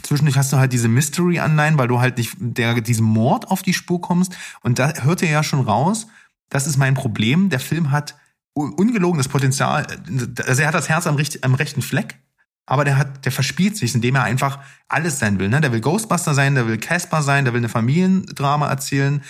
Zwischendurch 0.02 0.38
hast 0.38 0.52
du 0.54 0.58
halt 0.58 0.74
diese 0.74 0.88
Mystery-Anleihen, 0.88 1.78
weil 1.78 1.88
du 1.88 2.00
halt 2.00 2.18
nicht 2.18 2.36
der, 2.40 2.82
diesem 2.82 3.06
Mord 3.06 3.52
auf 3.52 3.62
die 3.62 3.74
Spur 3.74 4.02
kommst. 4.02 4.36
Und 4.62 4.80
da 4.80 4.92
hört 5.04 5.22
ihr 5.22 5.30
ja 5.30 5.44
schon 5.44 5.62
raus, 5.62 6.08
das 6.50 6.66
ist 6.66 6.78
mein 6.78 6.96
Problem. 6.96 7.50
Der 7.50 7.60
Film 7.60 7.92
hat 7.92 8.16
un- 8.56 8.74
ungelogenes 8.74 9.28
Potenzial. 9.28 9.86
Also 10.48 10.62
er 10.62 10.70
hat 10.70 10.74
das 10.74 10.90
Herz 10.90 11.06
am, 11.06 11.18
am 11.42 11.54
rechten 11.54 11.84
Fleck, 11.84 12.20
aber 12.68 12.84
der 12.84 12.98
hat, 12.98 13.26
der 13.26 13.32
verspielt 13.32 13.76
sich, 13.76 13.96
indem 13.96 14.16
er 14.16 14.24
einfach 14.24 14.60
alles 14.88 15.18
sein 15.18 15.40
will. 15.40 15.50
Ne? 15.50 15.62
Der 15.62 15.72
will 15.72 15.82
Ghostbuster 15.82 16.34
sein, 16.34 16.54
der 16.54 16.68
will 16.68 16.78
Casper 16.78 17.24
sein, 17.24 17.46
der 17.46 17.54
will 17.54 17.62
eine 17.62 17.70
Familiendrama 17.70 18.68
erzählen, 18.68 19.24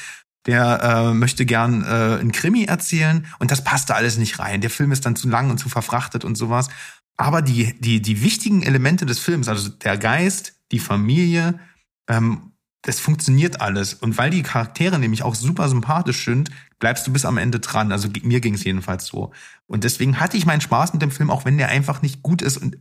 der 0.48 0.82
äh, 0.82 1.14
möchte 1.14 1.46
gern 1.46 1.84
äh, 1.84 2.20
ein 2.20 2.32
Krimi 2.32 2.66
erzählen 2.66 3.26
und 3.40 3.52
das 3.52 3.64
passt 3.64 3.90
da 3.90 3.94
alles 3.94 4.18
nicht 4.18 4.40
rein. 4.40 4.62
Der 4.62 4.70
Film 4.70 4.92
ist 4.92 5.06
dann 5.06 5.16
zu 5.16 5.30
lang 5.30 5.52
und 5.52 5.60
zu 5.60 5.70
verfrachtet 5.70 6.26
und 6.26 6.36
sowas. 6.36 6.70
Aber 7.16 7.42
die, 7.42 7.80
die, 7.80 8.02
die 8.02 8.22
wichtigen 8.22 8.64
Elemente 8.64 9.06
des 9.06 9.20
Films, 9.20 9.48
also 9.48 9.70
der 9.70 9.98
Geist, 9.98 10.56
die 10.72 10.80
Familie, 10.80 11.60
ähm, 12.10 12.54
das 12.82 13.00
funktioniert 13.00 13.62
alles. 13.62 13.94
Und 13.94 14.18
weil 14.18 14.30
die 14.30 14.44
Charaktere 14.44 14.98
nämlich 14.98 15.22
auch 15.24 15.36
super 15.36 15.68
sympathisch 15.68 16.26
sind, 16.26 16.50
bleibst 16.80 17.06
du 17.06 17.14
bis 17.14 17.26
am 17.26 17.38
Ende 17.38 17.60
dran. 17.60 17.92
Also 17.92 18.08
mir 18.24 18.40
ging 18.40 18.54
es 18.54 18.64
jedenfalls 18.64 19.06
so. 19.06 19.32
Und 19.66 19.84
deswegen 19.84 20.20
hatte 20.20 20.38
ich 20.38 20.46
meinen 20.46 20.62
Spaß 20.62 20.94
mit 20.94 21.02
dem 21.02 21.12
Film, 21.12 21.30
auch 21.30 21.44
wenn 21.44 21.58
der 21.58 21.70
einfach 21.70 22.02
nicht 22.02 22.24
gut 22.24 22.42
ist 22.42 22.58
und 22.58 22.78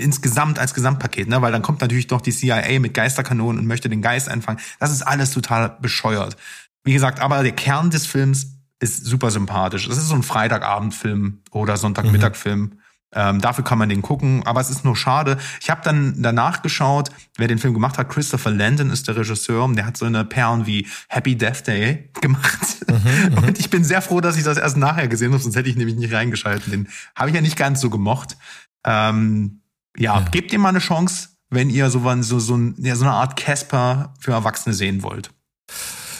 insgesamt 0.00 0.58
als 0.58 0.74
Gesamtpaket, 0.74 1.28
ne? 1.28 1.40
Weil 1.42 1.52
dann 1.52 1.62
kommt 1.62 1.80
natürlich 1.80 2.06
doch 2.06 2.20
die 2.20 2.32
CIA 2.32 2.80
mit 2.80 2.94
Geisterkanonen 2.94 3.60
und 3.60 3.66
möchte 3.66 3.88
den 3.88 4.02
Geist 4.02 4.28
einfangen. 4.28 4.60
Das 4.78 4.90
ist 4.90 5.02
alles 5.02 5.32
total 5.32 5.76
bescheuert. 5.80 6.36
Wie 6.84 6.92
gesagt, 6.92 7.20
aber 7.20 7.42
der 7.42 7.52
Kern 7.52 7.90
des 7.90 8.06
Films 8.06 8.58
ist 8.80 9.04
super 9.04 9.30
sympathisch. 9.30 9.86
Das 9.88 9.98
ist 9.98 10.08
so 10.08 10.14
ein 10.14 10.22
Freitagabendfilm 10.22 11.42
oder 11.50 11.76
Sonntagmittagfilm. 11.76 12.80
Ähm, 13.12 13.40
dafür 13.40 13.64
kann 13.64 13.78
man 13.78 13.88
den 13.88 14.02
gucken, 14.02 14.46
aber 14.46 14.60
es 14.60 14.70
ist 14.70 14.84
nur 14.84 14.96
schade. 14.96 15.36
Ich 15.60 15.68
habe 15.68 15.80
dann 15.82 16.22
danach 16.22 16.62
geschaut, 16.62 17.10
wer 17.36 17.48
den 17.48 17.58
Film 17.58 17.74
gemacht 17.74 17.98
hat. 17.98 18.08
Christopher 18.08 18.52
Landon 18.52 18.90
ist 18.90 19.08
der 19.08 19.16
Regisseur. 19.16 19.68
Der 19.74 19.84
hat 19.84 19.96
so 19.96 20.06
eine 20.06 20.24
Perlen 20.24 20.66
wie 20.66 20.86
Happy 21.08 21.36
Death 21.36 21.66
Day 21.66 22.10
gemacht. 22.20 22.86
Mhm, 22.88 23.38
und 23.38 23.58
ich 23.58 23.68
bin 23.68 23.82
sehr 23.82 24.00
froh, 24.00 24.20
dass 24.20 24.36
ich 24.36 24.44
das 24.44 24.58
erst 24.58 24.76
nachher 24.76 25.08
gesehen 25.08 25.32
habe, 25.32 25.42
sonst 25.42 25.56
hätte 25.56 25.68
ich 25.68 25.76
nämlich 25.76 25.96
nicht 25.96 26.12
reingeschalten. 26.12 26.70
Den 26.70 26.88
habe 27.16 27.30
ich 27.30 27.34
ja 27.34 27.42
nicht 27.42 27.56
ganz 27.56 27.80
so 27.80 27.90
gemocht. 27.90 28.36
Ähm, 28.84 29.59
ja, 29.96 30.20
ja, 30.20 30.28
gebt 30.28 30.52
ihm 30.52 30.62
mal 30.62 30.70
eine 30.70 30.78
Chance, 30.78 31.30
wenn 31.50 31.70
ihr 31.70 31.90
so, 31.90 32.00
so, 32.22 32.38
so, 32.38 32.58
ja, 32.78 32.96
so 32.96 33.04
eine 33.04 33.14
Art 33.14 33.36
Casper 33.36 34.14
für 34.20 34.32
Erwachsene 34.32 34.74
sehen 34.74 35.02
wollt. 35.02 35.30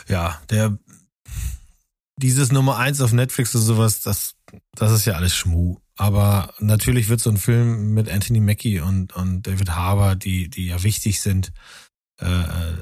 Ja, 0.08 0.40
der 0.50 0.78
dieses 2.16 2.52
Nummer 2.52 2.76
eins 2.76 3.00
auf 3.00 3.12
Netflix 3.12 3.54
oder 3.54 3.64
sowas, 3.64 4.02
das, 4.02 4.34
das 4.74 4.92
ist 4.92 5.06
ja 5.06 5.14
alles 5.14 5.34
Schmu. 5.34 5.78
Aber 5.96 6.52
natürlich 6.58 7.08
wird 7.08 7.20
so 7.20 7.30
ein 7.30 7.36
Film 7.36 7.94
mit 7.94 8.10
Anthony 8.10 8.40
Mackie 8.40 8.80
und, 8.80 9.14
und 9.14 9.46
David 9.46 9.70
Harbour, 9.70 10.16
die, 10.16 10.48
die 10.48 10.66
ja 10.66 10.82
wichtig 10.82 11.20
sind, 11.20 11.52
äh, 12.20 12.26
äh 12.26 12.76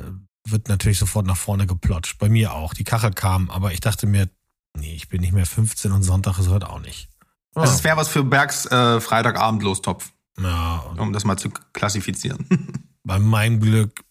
wird 0.51 0.69
natürlich 0.69 0.99
sofort 0.99 1.27
nach 1.27 1.37
vorne 1.37 1.67
geplotscht. 1.67 2.19
Bei 2.19 2.31
mir 2.31 2.55
auch. 2.55 2.73
Die 2.73 2.85
Kachel 2.85 3.13
kam, 3.13 3.51
aber 3.51 3.73
ich 3.73 3.81
dachte 3.81 4.07
mir, 4.07 4.31
nee, 4.79 4.95
ich 4.95 5.09
bin 5.09 5.21
nicht 5.21 5.35
mehr 5.35 5.45
15 5.45 5.93
und 5.93 6.03
Sonntag 6.03 6.39
ist 6.39 6.49
heute 6.49 6.71
auch 6.71 6.81
nicht. 6.81 7.09
Das 7.55 7.85
wäre 7.85 7.97
was 7.97 8.09
für 8.09 8.25
Bergs 8.25 8.67
äh, 8.67 9.01
Freitagabend 9.01 9.63
Lostopf. 9.63 10.13
Ja. 10.41 10.79
Um 10.97 11.13
das 11.13 11.25
mal 11.25 11.37
zu 11.37 11.51
klassifizieren. 11.73 12.47
Bei 13.05 13.19
meinem 13.19 13.61
Glück 13.61 14.05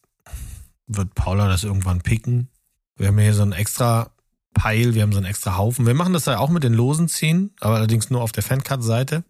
wird 0.88 1.14
Paula 1.16 1.48
das 1.48 1.64
irgendwann 1.64 2.02
picken. 2.02 2.50
Wir 2.96 3.08
haben 3.08 3.20
hier 3.20 3.34
so 3.34 3.44
ein 3.44 3.52
extra 3.52 4.12
Pile, 4.54 4.96
wir 4.96 5.04
haben 5.04 5.12
so 5.12 5.18
einen 5.18 5.28
extra 5.28 5.58
Haufen. 5.58 5.86
Wir 5.86 5.94
machen 5.94 6.14
das 6.14 6.26
ja 6.26 6.40
auch 6.40 6.50
mit 6.50 6.64
den 6.64 6.74
losen 6.74 7.08
ziehen, 7.08 7.52
aber 7.60 7.76
allerdings 7.76 8.10
nur 8.10 8.22
auf 8.22 8.32
der 8.32 8.44
Fancard-Seite, 8.44 9.24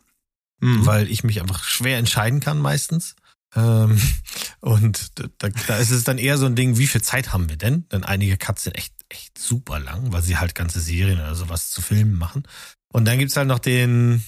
mhm. 0.60 0.86
weil 0.86 1.10
ich 1.10 1.24
mich 1.24 1.42
einfach 1.42 1.64
schwer 1.64 1.98
entscheiden 1.98 2.40
kann 2.40 2.60
meistens. 2.60 3.16
Ähm, 3.56 4.00
und 4.62 5.20
da, 5.40 5.50
da 5.68 5.78
ist 5.78 5.92
es 5.92 6.04
dann 6.04 6.18
eher 6.18 6.38
so 6.38 6.46
ein 6.46 6.56
Ding, 6.56 6.78
wie 6.78 6.88
viel 6.88 7.02
Zeit 7.02 7.34
haben 7.34 7.50
wir 7.50 7.58
denn? 7.58 7.88
Denn 7.90 8.04
einige 8.04 8.38
Cuts 8.38 8.64
sind 8.64 8.78
echt, 8.78 8.94
echt 9.10 9.38
super 9.38 9.80
lang, 9.80 10.14
weil 10.14 10.22
sie 10.22 10.38
halt 10.38 10.56
ganze 10.56 10.80
Serien 10.80 11.20
oder 11.20 11.36
sowas 11.36 11.72
zu 11.72 11.82
filmen 11.82 12.18
machen. 12.18 12.44
Und 12.90 13.06
dann 13.06 13.20
gibt's 13.20 13.36
halt 13.36 13.48
noch 13.48 13.60
den 13.60 14.24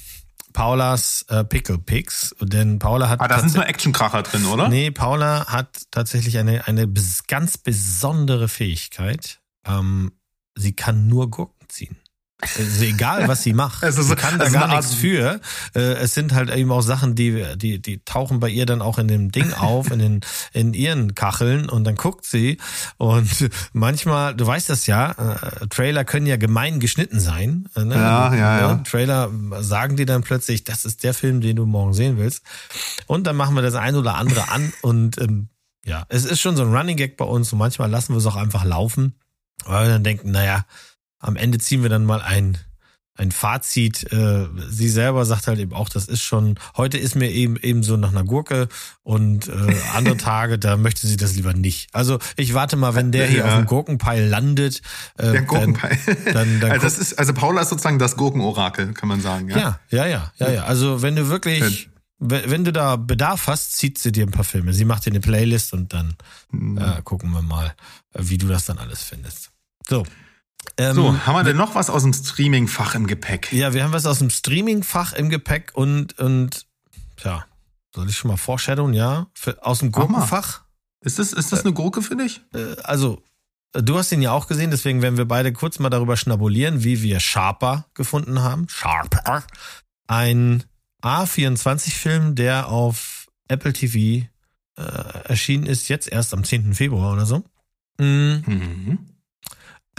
Paulas 0.53 1.25
äh, 1.29 1.43
Pickle 1.43 1.77
Picks. 1.77 2.35
Denn 2.41 2.79
Paula 2.79 3.09
hat. 3.09 3.21
Ah, 3.21 3.27
da 3.27 3.39
sind 3.39 3.55
nur 3.55 3.67
Actionkracher 3.67 4.23
drin, 4.23 4.45
oder? 4.45 4.69
Nee, 4.69 4.91
Paula 4.91 5.47
hat 5.47 5.83
tatsächlich 5.91 6.37
eine, 6.37 6.67
eine 6.67 6.91
ganz 7.27 7.57
besondere 7.57 8.47
Fähigkeit. 8.47 9.39
Ähm, 9.65 10.11
sie 10.55 10.73
kann 10.73 11.07
nur 11.07 11.29
Gurken 11.29 11.67
ziehen. 11.69 11.97
Also 12.41 12.85
egal, 12.85 13.27
was 13.27 13.43
sie 13.43 13.53
macht. 13.53 13.83
Also 13.89 14.03
sie 14.03 14.15
kann 14.15 14.37
da 14.37 14.49
gar 14.49 14.67
nichts 14.67 14.93
für. 14.93 15.41
Äh, 15.75 15.79
es 15.79 16.13
sind 16.13 16.33
halt 16.33 16.49
eben 16.51 16.71
auch 16.71 16.81
Sachen, 16.81 17.15
die, 17.15 17.43
die, 17.57 17.81
die 17.81 18.03
tauchen 18.03 18.39
bei 18.39 18.49
ihr 18.49 18.65
dann 18.65 18.81
auch 18.81 18.97
in 18.97 19.07
dem 19.07 19.31
Ding 19.31 19.51
auf, 19.53 19.91
in 19.91 19.99
den, 19.99 20.21
in 20.53 20.73
ihren 20.73 21.15
Kacheln 21.15 21.69
und 21.69 21.85
dann 21.85 21.95
guckt 21.95 22.25
sie. 22.25 22.57
Und 22.97 23.49
manchmal, 23.73 24.35
du 24.35 24.45
weißt 24.45 24.69
das 24.69 24.85
ja, 24.85 25.11
äh, 25.11 25.67
Trailer 25.67 26.05
können 26.05 26.27
ja 26.27 26.37
gemein 26.37 26.79
geschnitten 26.79 27.19
sein. 27.19 27.67
Ne? 27.75 27.95
Ja, 27.95 28.33
ja, 28.33 28.59
ja. 28.59 28.75
Trailer 28.77 29.31
sagen 29.59 29.95
die 29.95 30.05
dann 30.05 30.21
plötzlich, 30.21 30.63
das 30.63 30.85
ist 30.85 31.03
der 31.03 31.13
Film, 31.13 31.41
den 31.41 31.55
du 31.55 31.65
morgen 31.65 31.93
sehen 31.93 32.17
willst. 32.17 32.43
Und 33.07 33.27
dann 33.27 33.35
machen 33.35 33.55
wir 33.55 33.61
das 33.61 33.75
ein 33.75 33.95
oder 33.95 34.15
andere 34.15 34.49
an 34.49 34.71
und 34.81 35.19
ähm, 35.19 35.49
ja, 35.85 36.05
es 36.09 36.25
ist 36.25 36.39
schon 36.39 36.55
so 36.55 36.63
ein 36.63 36.75
Running 36.75 36.97
Gag 36.97 37.17
bei 37.17 37.25
uns 37.25 37.51
und 37.51 37.59
manchmal 37.59 37.89
lassen 37.89 38.13
wir 38.13 38.17
es 38.17 38.25
auch 38.25 38.35
einfach 38.35 38.63
laufen. 38.63 39.15
Weil 39.65 39.87
wir 39.87 39.93
dann 39.93 40.03
denken, 40.03 40.31
naja, 40.31 40.65
am 41.19 41.35
Ende 41.35 41.57
ziehen 41.59 41.83
wir 41.83 41.89
dann 41.89 42.05
mal 42.05 42.21
ein, 42.21 42.57
ein 43.15 43.31
Fazit. 43.31 44.11
Äh, 44.11 44.47
sie 44.69 44.89
selber 44.89 45.25
sagt 45.25 45.47
halt 45.47 45.59
eben 45.59 45.73
auch, 45.73 45.89
das 45.89 46.07
ist 46.07 46.21
schon, 46.21 46.57
heute 46.77 46.97
ist 46.97 47.15
mir 47.15 47.29
eben 47.29 47.57
eben 47.57 47.83
so 47.83 47.97
nach 47.97 48.11
einer 48.11 48.23
Gurke 48.23 48.69
und 49.03 49.47
äh, 49.47 49.51
andere 49.95 50.17
Tage, 50.17 50.57
da 50.57 50.77
möchte 50.77 51.05
sie 51.05 51.17
das 51.17 51.35
lieber 51.35 51.53
nicht. 51.53 51.93
Also 51.93 52.19
ich 52.37 52.53
warte 52.53 52.77
mal, 52.77 52.95
wenn 52.95 53.11
der 53.11 53.27
hier 53.27 53.39
ja. 53.39 53.45
auf 53.45 53.55
dem 53.55 53.65
Gurkenpeil 53.65 54.25
landet. 54.25 54.81
Äh, 55.17 55.31
der 55.31 55.41
Gurkenpeil. 55.43 55.97
Dann, 56.05 56.33
dann, 56.33 56.59
dann 56.61 56.71
also, 56.71 56.83
das 56.83 56.97
ist, 56.97 57.19
also 57.19 57.33
Paula 57.33 57.61
ist 57.61 57.69
sozusagen 57.69 57.99
das 57.99 58.15
Gurkenorakel, 58.15 58.93
kann 58.93 59.09
man 59.09 59.21
sagen. 59.21 59.49
Ja, 59.49 59.57
ja, 59.57 59.79
ja, 59.89 60.05
ja. 60.05 60.31
ja, 60.37 60.51
ja. 60.51 60.63
Also 60.63 61.01
wenn 61.01 61.15
du 61.15 61.29
wirklich 61.29 61.89
wenn 62.19 62.65
du 62.65 62.73
da 62.73 62.97
Bedarf 62.97 63.47
hast, 63.47 63.77
zieht 63.77 63.97
sie 63.97 64.11
dir 64.11 64.25
ein 64.25 64.31
paar 64.31 64.43
Filme. 64.43 64.73
Sie 64.73 64.83
macht 64.83 65.05
dir 65.05 65.11
eine 65.11 65.21
Playlist 65.21 65.73
und 65.73 65.93
dann 65.93 66.15
mhm. 66.51 66.77
äh, 66.77 67.01
gucken 67.01 67.31
wir 67.31 67.41
mal, 67.41 67.73
wie 68.13 68.37
du 68.37 68.47
das 68.47 68.65
dann 68.65 68.77
alles 68.77 69.03
findest. 69.03 69.51
So. 69.87 70.05
Ähm, 70.77 70.95
so, 70.95 71.25
haben 71.25 71.35
wir 71.35 71.43
denn 71.43 71.57
noch 71.57 71.75
was 71.75 71.89
aus 71.89 72.03
dem 72.03 72.13
Streaming-Fach 72.13 72.95
im 72.95 73.07
Gepäck? 73.07 73.51
Ja, 73.51 73.73
wir 73.73 73.83
haben 73.83 73.93
was 73.93 74.05
aus 74.05 74.19
dem 74.19 74.29
Streaming-Fach 74.29 75.13
im 75.13 75.29
Gepäck 75.29 75.71
und, 75.73 76.17
und, 76.19 76.65
ja, 77.23 77.45
soll 77.93 78.09
ich 78.09 78.17
schon 78.17 78.29
mal 78.29 78.37
foreshadowen, 78.37 78.93
ja? 78.93 79.27
Für, 79.33 79.65
aus 79.65 79.79
dem 79.79 79.91
Gurkenfach. 79.91 80.61
Ist 81.01 81.19
das, 81.19 81.33
ist 81.33 81.51
das 81.51 81.63
eine 81.63 81.73
Gurke 81.73 82.01
für 82.01 82.15
dich? 82.15 82.41
Äh, 82.53 82.75
also, 82.83 83.23
du 83.73 83.97
hast 83.97 84.11
ihn 84.11 84.21
ja 84.21 84.31
auch 84.31 84.47
gesehen, 84.47 84.71
deswegen 84.71 85.01
werden 85.01 85.17
wir 85.17 85.25
beide 85.25 85.53
kurz 85.53 85.79
mal 85.79 85.89
darüber 85.89 86.17
schnabulieren, 86.17 86.83
wie 86.83 87.01
wir 87.01 87.19
Sharper 87.19 87.85
gefunden 87.93 88.41
haben. 88.41 88.67
Sharper. 88.69 89.43
Ein 90.07 90.63
A24-Film, 91.03 92.35
der 92.35 92.67
auf 92.67 93.27
Apple 93.47 93.73
TV 93.73 94.27
äh, 94.77 94.81
erschienen 95.25 95.65
ist, 95.65 95.87
jetzt 95.87 96.11
erst 96.11 96.33
am 96.33 96.43
10. 96.43 96.73
Februar 96.73 97.13
oder 97.13 97.25
so. 97.25 97.43
Mhm. 97.97 98.43
Mhm. 98.45 99.08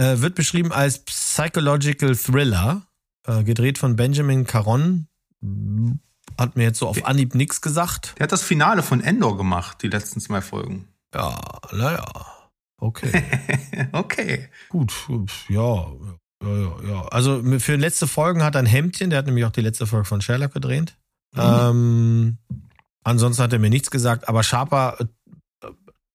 Äh, 0.01 0.23
wird 0.23 0.35
beschrieben 0.35 0.73
als 0.73 1.01
Psychological 1.01 2.17
Thriller, 2.17 2.87
äh, 3.27 3.45
gedreht 3.45 3.77
von 3.77 3.97
Benjamin 3.97 4.47
Caron. 4.47 5.09
Hat 6.39 6.57
mir 6.57 6.63
jetzt 6.63 6.79
so 6.79 6.89
auf 6.89 7.05
Anhieb 7.05 7.35
nichts 7.35 7.61
gesagt. 7.61 8.15
Der 8.17 8.25
hat 8.25 8.33
das 8.33 8.43
Finale 8.43 8.83
von 8.83 9.03
Endor 9.03 9.37
gemacht, 9.37 9.83
die 9.83 9.89
letzten 9.89 10.21
zwei 10.21 10.41
Folgen. 10.41 10.89
Ja, 11.15 11.39
naja. 11.73 12.07
Okay. 12.79 13.13
okay. 13.93 14.49
Gut, 14.71 14.95
ja. 15.51 15.93
Ja, 16.43 16.49
ja, 16.49 16.77
ja. 16.89 17.03
Also 17.09 17.43
für 17.59 17.77
letzte 17.77 18.07
Folgen 18.07 18.43
hat 18.43 18.55
er 18.55 18.61
ein 18.61 18.67
Hemdchen, 18.67 19.11
der 19.11 19.19
hat 19.19 19.27
nämlich 19.27 19.45
auch 19.45 19.53
die 19.53 19.61
letzte 19.61 19.87
Folge 19.87 20.07
von 20.07 20.23
Sherlock 20.23 20.55
gedreht. 20.55 20.97
Mhm. 21.35 21.43
Ähm, 21.43 22.39
ansonsten 23.05 23.43
hat 23.43 23.53
er 23.53 23.59
mir 23.59 23.69
nichts 23.69 23.91
gesagt, 23.91 24.31
aber 24.31 24.43
Sharper 24.43 24.97
äh, 24.99 25.05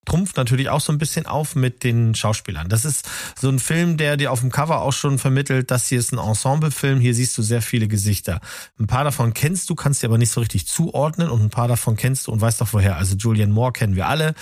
trumpft 0.06 0.38
natürlich 0.38 0.70
auch 0.70 0.82
so 0.82 0.92
ein 0.92 0.98
bisschen 0.98 1.26
auf 1.26 1.56
mit 1.56 1.84
den 1.84 2.16
Schauspielern. 2.16 2.70
Das 2.70 2.86
ist 2.86 3.08
so 3.40 3.50
ein 3.50 3.60
Film, 3.60 3.98
der 3.98 4.18
dir 4.18 4.32
auf 4.32 4.40
dem 4.40 4.52
Cover 4.52 4.82
auch 4.82 4.94
schon 4.94 5.20
vermittelt, 5.20 5.72
das 5.72 5.88
hier 5.88 6.00
ist 6.00 6.14
ein 6.14 6.20
Ensemble-Film, 6.20 7.00
hier 7.00 7.14
siehst 7.14 7.38
du 7.38 7.42
sehr 7.42 7.62
viele 7.62 7.88
Gesichter. 7.88 8.40
Ein 8.80 8.88
paar 8.88 9.04
davon 9.04 9.34
kennst 9.34 9.70
du, 9.70 9.76
kannst 9.76 10.04
dir 10.04 10.08
aber 10.08 10.18
nicht 10.18 10.32
so 10.32 10.40
richtig 10.40 10.68
zuordnen 10.68 11.30
und 11.30 11.42
ein 11.42 11.50
paar 11.50 11.68
davon 11.68 11.96
kennst 11.96 12.28
du 12.28 12.32
und 12.32 12.42
weißt 12.42 12.62
doch 12.62 12.74
woher. 12.74 12.98
Also 12.98 13.16
Julian 13.16 13.52
Moore 13.52 13.74
kennen 13.74 13.96
wir 13.96 14.08
alle. 14.08 14.36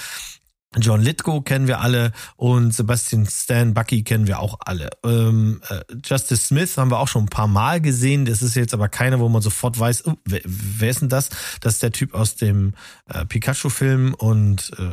John 0.80 1.02
Lithgow 1.02 1.44
kennen 1.44 1.68
wir 1.68 1.82
alle 1.82 2.12
und 2.36 2.74
Sebastian 2.74 3.28
Stan 3.28 3.74
Bucky 3.74 4.04
kennen 4.04 4.28
wir 4.28 4.40
auch 4.40 4.58
alle. 4.66 4.90
Ähm, 5.04 5.62
äh, 5.70 5.82
Justice 6.04 6.48
Smith 6.48 6.78
haben 6.78 6.90
wir 6.90 7.00
auch 7.00 7.08
schon 7.08 7.26
ein 7.26 7.30
paar 7.30 7.48
Mal 7.48 7.80
gesehen. 7.82 8.26
Das 8.26 8.42
ist 8.42 8.56
jetzt 8.56 8.74
aber 8.74 8.90
keiner, 8.90 9.20
wo 9.20 9.30
man 9.30 9.42
sofort 9.42 9.80
weiß, 9.80 10.08
oh, 10.08 10.16
wer, 10.26 10.42
wer, 10.46 10.90
ist 10.90 11.02
denn 11.02 11.10
das? 11.10 11.30
Das 11.62 11.76
ist 11.76 11.84
der 11.84 11.92
Typ 11.92 12.14
aus 12.14 12.36
dem 12.36 12.74
äh, 13.08 13.26
Pikachu-Film 13.26 14.14
und 14.16 14.72
äh, 14.80 14.90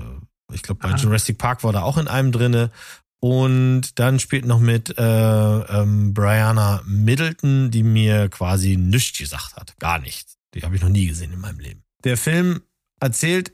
ich 0.53 0.63
glaube 0.63 0.81
bei 0.83 0.93
ah. 0.93 0.97
Jurassic 0.97 1.39
Park 1.39 1.65
war 1.65 1.73
da 1.73 1.83
auch 1.83 1.99
in 1.99 2.09
einem 2.09 2.33
drinne. 2.33 2.71
Und 3.23 3.99
dann 3.99 4.19
spielt 4.19 4.47
noch 4.47 4.61
mit 4.61 4.97
äh, 4.97 5.03
ähm, 5.03 6.15
Brianna 6.15 6.83
Middleton, 6.87 7.71
die 7.71 7.83
mir 7.83 8.31
quasi 8.31 8.77
nichts 8.79 9.19
gesagt 9.19 9.57
hat. 9.57 9.79
Gar 9.79 9.99
nichts. 9.99 10.39
Die 10.55 10.63
habe 10.63 10.75
ich 10.75 10.83
noch 10.83 10.89
nie 10.89 11.07
gesehen 11.07 11.33
in 11.33 11.41
meinem 11.41 11.59
Leben. 11.59 11.83
Der 12.05 12.17
Film 12.17 12.63
erzählt 12.99 13.53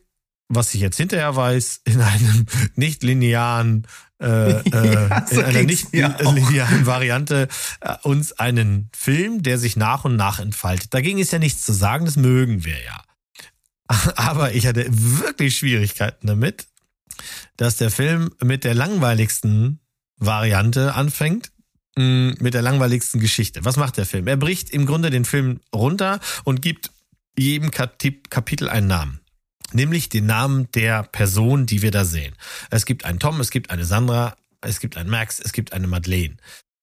was 0.49 0.75
ich 0.75 0.81
jetzt 0.81 0.97
hinterher 0.97 1.35
weiß, 1.35 1.83
in 1.85 2.01
einem 2.01 2.47
nicht 2.77 3.03
linearen, 3.03 3.87
äh, 4.21 4.61
äh, 4.61 5.09
ja, 5.11 5.27
so 5.27 5.41
in 5.41 5.47
einer 5.47 5.63
nicht 5.63 5.93
linearen 5.93 6.87
Variante 6.87 7.49
äh, 7.81 7.95
uns 8.03 8.33
einen 8.33 8.91
Film, 8.97 9.43
der 9.43 9.59
sich 9.59 9.77
nach 9.77 10.05
und 10.05 10.17
nach 10.17 10.39
entfaltet. 10.39 10.95
Dagegen 10.95 11.19
ist 11.19 11.33
ja 11.33 11.39
nichts 11.39 11.63
zu 11.63 11.73
sagen, 11.73 12.05
das 12.05 12.17
mögen 12.17 12.65
wir 12.65 12.81
ja. 12.83 13.03
Aber 14.17 14.53
ich 14.53 14.67
hatte 14.67 14.87
wirklich 14.89 15.59
Schwierigkeiten 15.59 16.27
damit, 16.27 16.67
dass 17.57 17.77
der 17.77 17.91
Film 17.91 18.31
mit 18.43 18.65
der 18.65 18.75
langweiligsten 18.75 19.81
Variante 20.19 20.95
anfängt, 20.95 21.53
mm, 21.97 22.33
mit 22.41 22.55
der 22.55 22.63
langweiligsten 22.63 23.21
Geschichte. 23.21 23.65
Was 23.65 23.77
macht 23.77 23.97
der 23.97 24.07
Film? 24.07 24.27
Er 24.27 24.37
bricht 24.37 24.71
im 24.71 24.87
Grunde 24.87 25.11
den 25.11 25.25
Film 25.25 25.61
runter 25.75 26.21
und 26.45 26.63
gibt 26.63 26.91
jedem 27.39 27.71
Kapitel 27.71 28.69
einen 28.69 28.87
Namen 28.87 29.21
nämlich 29.73 30.09
den 30.09 30.27
Namen 30.27 30.71
der 30.73 31.03
Person, 31.03 31.67
die 31.67 31.83
wir 31.83 31.91
da 31.91 32.05
sehen. 32.05 32.35
Es 32.71 32.87
gibt 32.87 33.05
einen 33.05 33.19
Tom, 33.19 33.41
es 33.41 33.51
gibt 33.51 33.71
eine 33.71 33.85
Sandra, 33.85 34.37
es 34.61 34.81
gibt 34.81 34.97
einen 34.97 35.11
Max, 35.11 35.41
es 35.41 35.53
gibt 35.53 35.73
eine 35.73 35.87
Madeleine. 35.87 36.37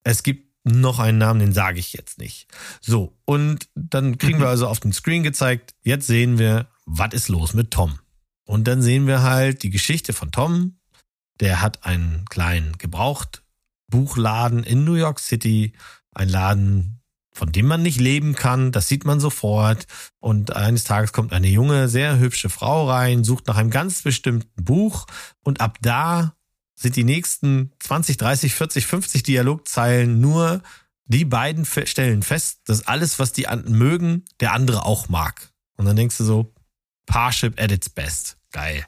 Es 0.03 0.23
gibt 0.23 0.53
noch 0.63 0.99
einen 0.99 1.17
Namen, 1.17 1.39
den 1.39 1.53
sage 1.53 1.79
ich 1.79 1.93
jetzt 1.93 2.17
nicht. 2.19 2.47
So, 2.81 3.17
und 3.25 3.67
dann 3.75 4.17
kriegen 4.17 4.39
wir 4.39 4.45
mhm. 4.45 4.51
also 4.51 4.67
auf 4.67 4.79
den 4.79 4.93
Screen 4.93 5.23
gezeigt, 5.23 5.73
jetzt 5.83 6.07
sehen 6.07 6.39
wir, 6.39 6.67
was 6.85 7.13
ist 7.13 7.27
los 7.27 7.53
mit 7.53 7.71
Tom. 7.71 7.99
Und 8.45 8.67
dann 8.67 8.81
sehen 8.81 9.07
wir 9.07 9.21
halt 9.21 9.63
die 9.63 9.69
Geschichte 9.69 10.13
von 10.13 10.31
Tom. 10.31 10.77
Der 11.39 11.61
hat 11.61 11.85
einen 11.85 12.25
kleinen 12.29 12.77
Gebrauchtbuchladen 12.77 14.63
in 14.63 14.83
New 14.83 14.95
York 14.95 15.19
City. 15.19 15.73
Ein 16.11 16.29
Laden, 16.29 17.01
von 17.31 17.51
dem 17.51 17.65
man 17.65 17.81
nicht 17.81 17.99
leben 17.99 18.35
kann. 18.35 18.71
Das 18.71 18.87
sieht 18.87 19.05
man 19.05 19.19
sofort. 19.19 19.87
Und 20.19 20.55
eines 20.55 20.83
Tages 20.83 21.13
kommt 21.13 21.33
eine 21.33 21.47
junge, 21.47 21.89
sehr 21.89 22.19
hübsche 22.19 22.49
Frau 22.49 22.89
rein, 22.89 23.23
sucht 23.23 23.47
nach 23.47 23.57
einem 23.57 23.71
ganz 23.71 24.03
bestimmten 24.03 24.63
Buch. 24.63 25.07
Und 25.41 25.61
ab 25.61 25.77
da 25.81 26.35
sind 26.75 26.95
die 26.95 27.03
nächsten 27.03 27.71
20, 27.79 28.17
30, 28.17 28.53
40, 28.53 28.85
50 28.85 29.23
Dialogzeilen 29.23 30.19
nur 30.19 30.61
die 31.05 31.25
beiden 31.25 31.65
stellen 31.65 32.23
fest, 32.23 32.61
dass 32.65 32.87
alles, 32.87 33.19
was 33.19 33.33
die 33.33 33.47
mögen, 33.67 34.25
der 34.39 34.53
andere 34.53 34.85
auch 34.85 35.09
mag. 35.09 35.51
Und 35.75 35.85
dann 35.85 35.95
denkst 35.95 36.17
du 36.17 36.23
so, 36.23 36.52
Parship 37.05 37.61
at 37.61 37.71
its 37.71 37.89
best. 37.89 38.37
Geil. 38.51 38.85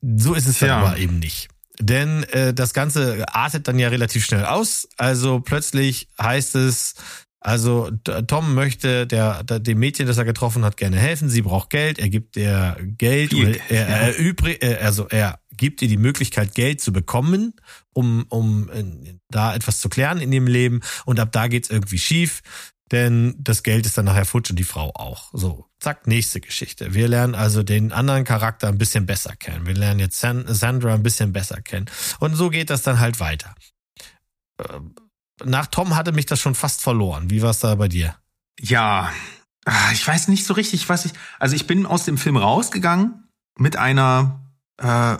So 0.00 0.34
ist 0.34 0.46
es 0.46 0.60
ja. 0.60 0.78
aber 0.78 0.98
eben 0.98 1.18
nicht. 1.18 1.48
Denn 1.80 2.22
äh, 2.24 2.54
das 2.54 2.72
Ganze 2.72 3.24
artet 3.34 3.66
dann 3.66 3.78
ja 3.78 3.88
relativ 3.88 4.24
schnell 4.24 4.44
aus. 4.44 4.88
Also 4.96 5.40
plötzlich 5.40 6.08
heißt 6.20 6.54
es, 6.54 6.94
also 7.40 7.90
Tom 8.26 8.54
möchte 8.54 9.06
der, 9.06 9.42
der 9.44 9.58
dem 9.60 9.78
Mädchen, 9.78 10.06
das 10.06 10.16
er 10.16 10.24
getroffen 10.24 10.64
hat, 10.64 10.76
gerne 10.76 10.96
helfen. 10.96 11.28
Sie 11.28 11.42
braucht 11.42 11.68
Geld. 11.70 11.98
Er 11.98 12.08
gibt 12.08 12.36
ihr 12.36 12.76
Geld. 12.96 13.34
Oder 13.34 13.56
er, 13.68 13.86
er, 13.86 14.18
übrig, 14.18 14.64
also 14.82 15.08
er 15.08 15.40
gibt 15.56 15.82
ihr 15.82 15.88
die 15.88 15.98
Möglichkeit, 15.98 16.54
Geld 16.54 16.80
zu 16.80 16.92
bekommen, 16.92 17.52
um 17.92 18.24
um 18.28 18.70
äh, 18.70 19.18
da 19.28 19.54
etwas 19.54 19.80
zu 19.80 19.88
klären 19.88 20.20
in 20.20 20.32
ihrem 20.32 20.46
Leben. 20.46 20.80
Und 21.04 21.20
ab 21.20 21.32
da 21.32 21.48
geht's 21.48 21.70
irgendwie 21.70 21.98
schief 21.98 22.40
denn 22.92 23.34
das 23.38 23.62
Geld 23.62 23.86
ist 23.86 23.96
dann 23.96 24.04
nachher 24.04 24.24
futsch 24.24 24.50
und 24.50 24.58
die 24.58 24.64
Frau 24.64 24.90
auch. 24.94 25.30
So, 25.32 25.66
zack, 25.80 26.06
nächste 26.06 26.40
Geschichte. 26.40 26.94
Wir 26.94 27.08
lernen 27.08 27.34
also 27.34 27.62
den 27.62 27.92
anderen 27.92 28.24
Charakter 28.24 28.68
ein 28.68 28.78
bisschen 28.78 29.06
besser 29.06 29.34
kennen. 29.36 29.66
Wir 29.66 29.74
lernen 29.74 30.00
jetzt 30.00 30.20
Sandra 30.20 30.94
ein 30.94 31.02
bisschen 31.02 31.32
besser 31.32 31.62
kennen. 31.62 31.86
Und 32.20 32.34
so 32.34 32.50
geht 32.50 32.70
das 32.70 32.82
dann 32.82 33.00
halt 33.00 33.20
weiter. 33.20 33.54
Ähm, 34.58 34.94
nach 35.42 35.66
Tom 35.66 35.96
hatte 35.96 36.12
mich 36.12 36.26
das 36.26 36.40
schon 36.40 36.54
fast 36.54 36.82
verloren. 36.82 37.30
Wie 37.30 37.42
war 37.42 37.50
es 37.50 37.58
da 37.58 37.74
bei 37.74 37.88
dir? 37.88 38.14
Ja, 38.60 39.10
ah, 39.64 39.92
ich 39.92 40.06
weiß 40.06 40.28
nicht 40.28 40.44
so 40.44 40.54
richtig, 40.54 40.88
was 40.88 41.06
ich. 41.06 41.12
Also 41.38 41.56
ich 41.56 41.66
bin 41.66 41.86
aus 41.86 42.04
dem 42.04 42.18
Film 42.18 42.36
rausgegangen 42.36 43.28
mit 43.58 43.76
einer 43.76 44.44
äh, 44.78 45.16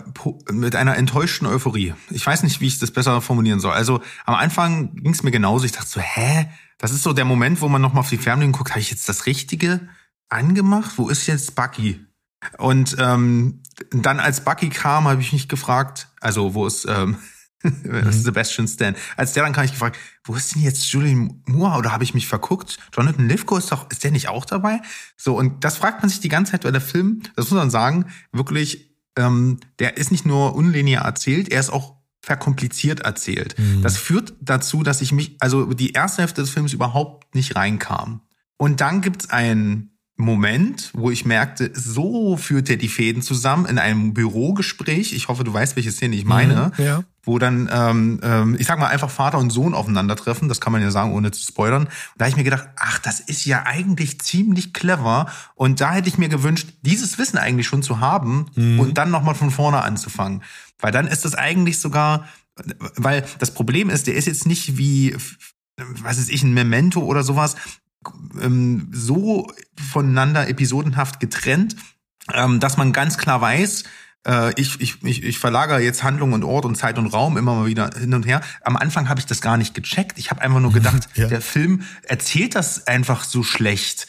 mit 0.51 0.75
einer 0.75 0.97
enttäuschten 0.97 1.47
Euphorie. 1.47 1.93
Ich 2.09 2.25
weiß 2.25 2.43
nicht, 2.43 2.61
wie 2.61 2.67
ich 2.67 2.79
das 2.79 2.91
besser 2.91 3.21
formulieren 3.21 3.59
soll. 3.59 3.73
Also 3.73 4.01
am 4.25 4.35
Anfang 4.35 4.95
ging 4.95 5.13
es 5.13 5.23
mir 5.23 5.31
genauso. 5.31 5.65
Ich 5.65 5.71
dachte 5.71 5.89
so, 5.89 6.01
hä? 6.01 6.49
Das 6.77 6.91
ist 6.91 7.03
so 7.03 7.13
der 7.13 7.25
Moment, 7.25 7.61
wo 7.61 7.69
man 7.69 7.81
nochmal 7.81 8.01
auf 8.01 8.09
die 8.09 8.17
Fernbedienung 8.17 8.57
guckt, 8.57 8.71
habe 8.71 8.81
ich 8.81 8.91
jetzt 8.91 9.07
das 9.07 9.25
Richtige 9.25 9.87
angemacht? 10.29 10.93
Wo 10.97 11.09
ist 11.09 11.27
jetzt 11.27 11.55
Bucky? 11.55 12.05
Und 12.57 12.95
ähm, 12.99 13.61
dann 13.91 14.19
als 14.19 14.43
Bucky 14.43 14.69
kam, 14.69 15.07
habe 15.07 15.21
ich 15.21 15.33
mich 15.33 15.47
gefragt, 15.47 16.09
also 16.19 16.53
wo 16.53 16.67
ist 16.67 16.85
ähm, 16.87 17.17
mhm. 17.63 18.11
Sebastian 18.11 18.67
Stan, 18.67 18.95
als 19.17 19.33
der 19.33 19.43
dann 19.43 19.53
kam, 19.53 19.65
ich 19.65 19.71
gefragt, 19.71 19.97
wo 20.23 20.35
ist 20.35 20.53
denn 20.53 20.61
jetzt 20.61 20.85
Julian 20.91 21.41
Moore 21.45 21.77
oder 21.77 21.91
habe 21.91 22.03
ich 22.03 22.13
mich 22.13 22.27
verguckt? 22.27 22.77
Jonathan 22.93 23.27
Lithgow 23.27 23.57
ist 23.57 23.71
doch, 23.71 23.89
ist 23.89 24.03
der 24.03 24.11
nicht 24.11 24.29
auch 24.29 24.45
dabei? 24.45 24.81
So 25.17 25.37
und 25.37 25.63
das 25.63 25.77
fragt 25.77 26.01
man 26.01 26.09
sich 26.09 26.19
die 26.19 26.29
ganze 26.29 26.51
Zeit, 26.51 26.65
weil 26.65 26.71
der 26.71 26.81
Film, 26.81 27.23
das 27.35 27.49
muss 27.49 27.59
man 27.59 27.71
sagen, 27.71 28.05
wirklich, 28.31 28.91
ähm, 29.17 29.59
der 29.79 29.97
ist 29.97 30.11
nicht 30.11 30.25
nur 30.25 30.55
unlinear 30.55 31.05
erzählt, 31.05 31.49
er 31.49 31.59
ist 31.59 31.71
auch 31.71 31.94
verkompliziert 32.25 33.01
erzählt. 33.01 33.55
Mhm. 33.59 33.83
Das 33.83 33.97
führt 33.97 34.33
dazu, 34.41 34.81
dass 34.81 35.01
ich 35.01 35.11
mich, 35.11 35.35
also 35.39 35.73
die 35.73 35.91
erste 35.91 36.23
Hälfte 36.23 36.41
des 36.41 36.49
Films 36.49 36.73
überhaupt 36.73 37.35
nicht 37.35 37.55
reinkam. 37.55 38.21
Und 38.57 38.81
dann 38.81 39.01
gibt's 39.01 39.29
einen 39.29 39.91
Moment, 40.17 40.89
wo 40.93 41.11
ich 41.11 41.25
merkte, 41.25 41.71
so 41.75 42.35
führt 42.35 42.69
er 42.69 42.77
die 42.77 42.87
Fäden 42.87 43.21
zusammen 43.21 43.67
in 43.67 43.77
einem 43.77 44.13
Bürogespräch. 44.13 45.13
Ich 45.13 45.27
hoffe, 45.27 45.43
du 45.43 45.53
weißt, 45.53 45.75
welche 45.75 45.91
Szene 45.91 46.15
ich 46.15 46.25
meine. 46.25 46.71
Mhm, 46.77 46.83
ja. 46.83 47.03
Wo 47.25 47.39
dann, 47.39 47.69
ähm, 47.71 48.19
ähm, 48.23 48.55
ich 48.59 48.67
sag 48.67 48.79
mal, 48.79 48.87
einfach 48.87 49.09
Vater 49.09 49.39
und 49.39 49.49
Sohn 49.49 49.73
aufeinandertreffen. 49.73 50.47
Das 50.47 50.61
kann 50.61 50.71
man 50.71 50.81
ja 50.81 50.91
sagen, 50.91 51.11
ohne 51.11 51.31
zu 51.31 51.41
spoilern. 51.41 51.83
Und 51.85 51.91
da 52.17 52.25
habe 52.25 52.29
ich 52.29 52.37
mir 52.37 52.43
gedacht, 52.43 52.69
ach, 52.77 52.99
das 52.99 53.19
ist 53.19 53.45
ja 53.45 53.63
eigentlich 53.65 54.21
ziemlich 54.21 54.73
clever. 54.73 55.27
Und 55.55 55.81
da 55.81 55.93
hätte 55.93 56.07
ich 56.07 56.17
mir 56.17 56.29
gewünscht, 56.29 56.69
dieses 56.81 57.17
Wissen 57.17 57.37
eigentlich 57.37 57.67
schon 57.67 57.83
zu 57.83 57.99
haben 57.99 58.47
mhm. 58.55 58.79
und 58.79 58.97
dann 58.97 59.11
nochmal 59.11 59.35
von 59.35 59.51
vorne 59.51 59.81
anzufangen. 59.81 60.43
Weil 60.79 60.91
dann 60.91 61.07
ist 61.07 61.25
das 61.25 61.35
eigentlich 61.35 61.79
sogar, 61.79 62.27
weil 62.95 63.25
das 63.39 63.53
Problem 63.53 63.89
ist, 63.89 64.07
der 64.07 64.15
ist 64.15 64.27
jetzt 64.27 64.45
nicht 64.45 64.77
wie, 64.77 65.15
was 65.77 66.17
ist 66.17 66.29
ich, 66.29 66.43
ein 66.43 66.53
Memento 66.53 67.01
oder 67.01 67.23
sowas, 67.23 67.55
ähm, 68.41 68.89
so 68.91 69.51
voneinander 69.91 70.47
episodenhaft 70.47 71.19
getrennt, 71.19 71.75
ähm, 72.33 72.59
dass 72.59 72.77
man 72.77 72.93
ganz 72.93 73.17
klar 73.17 73.41
weiß, 73.41 73.83
ich, 74.55 74.79
ich, 74.81 75.03
ich, 75.03 75.23
ich 75.23 75.39
verlagere 75.39 75.79
jetzt 75.79 76.03
Handlung 76.03 76.33
und 76.33 76.43
Ort 76.43 76.65
und 76.65 76.75
Zeit 76.75 76.97
und 76.97 77.07
Raum 77.07 77.37
immer 77.37 77.55
mal 77.55 77.67
wieder 77.67 77.91
hin 77.97 78.13
und 78.13 78.25
her. 78.25 78.41
Am 78.63 78.75
Anfang 78.75 79.07
habe 79.07 79.19
ich 79.19 79.25
das 79.25 79.41
gar 79.41 79.57
nicht 79.57 79.73
gecheckt. 79.73 80.17
Ich 80.17 80.31
habe 80.31 80.41
einfach 80.41 80.59
nur 80.59 80.73
gedacht, 80.73 81.07
ja. 81.15 81.27
der 81.27 81.41
Film 81.41 81.83
erzählt 82.03 82.55
das 82.55 82.87
einfach 82.87 83.23
so 83.23 83.43
schlecht. 83.43 84.07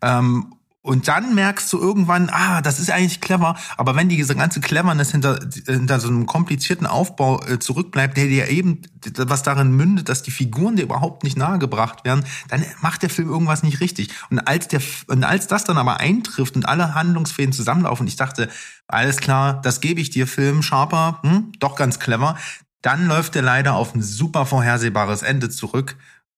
Ähm, 0.00 0.54
und 0.80 1.08
dann 1.08 1.34
merkst 1.34 1.72
du 1.72 1.78
irgendwann, 1.78 2.30
ah, 2.30 2.62
das 2.62 2.78
ist 2.78 2.90
eigentlich 2.90 3.20
clever. 3.20 3.56
Aber 3.76 3.96
wenn 3.96 4.08
diese 4.08 4.36
ganze 4.36 4.60
Cleverness 4.60 5.10
hinter, 5.10 5.40
hinter 5.66 5.98
so 5.98 6.08
einem 6.08 6.24
komplizierten 6.26 6.86
Aufbau 6.86 7.42
äh, 7.42 7.58
zurückbleibt, 7.58 8.16
der 8.16 8.26
dir 8.26 8.48
eben, 8.48 8.82
was 9.16 9.42
darin 9.42 9.72
mündet, 9.72 10.08
dass 10.08 10.22
die 10.22 10.30
Figuren 10.30 10.76
dir 10.76 10.84
überhaupt 10.84 11.24
nicht 11.24 11.36
nahegebracht 11.36 12.04
werden, 12.04 12.24
dann 12.48 12.64
macht 12.80 13.02
der 13.02 13.10
Film 13.10 13.28
irgendwas 13.28 13.64
nicht 13.64 13.80
richtig. 13.80 14.10
Und 14.30 14.38
als 14.38 14.68
der, 14.68 14.80
und 15.08 15.24
als 15.24 15.48
das 15.48 15.64
dann 15.64 15.78
aber 15.78 15.98
eintrifft 15.98 16.54
und 16.54 16.68
alle 16.68 16.94
Handlungsfäden 16.94 17.52
zusammenlaufen, 17.52 18.06
ich 18.06 18.16
dachte, 18.16 18.48
alles 18.86 19.16
klar, 19.16 19.60
das 19.60 19.80
gebe 19.80 20.00
ich 20.00 20.10
dir, 20.10 20.28
Film, 20.28 20.62
Sharper, 20.62 21.18
hm, 21.22 21.52
doch 21.58 21.74
ganz 21.74 21.98
clever. 21.98 22.38
Dann 22.82 23.08
läuft 23.08 23.34
der 23.34 23.42
leider 23.42 23.74
auf 23.74 23.94
ein 23.94 24.02
super 24.02 24.46
vorhersehbares 24.46 25.22
Ende 25.22 25.50
zurück. 25.50 25.96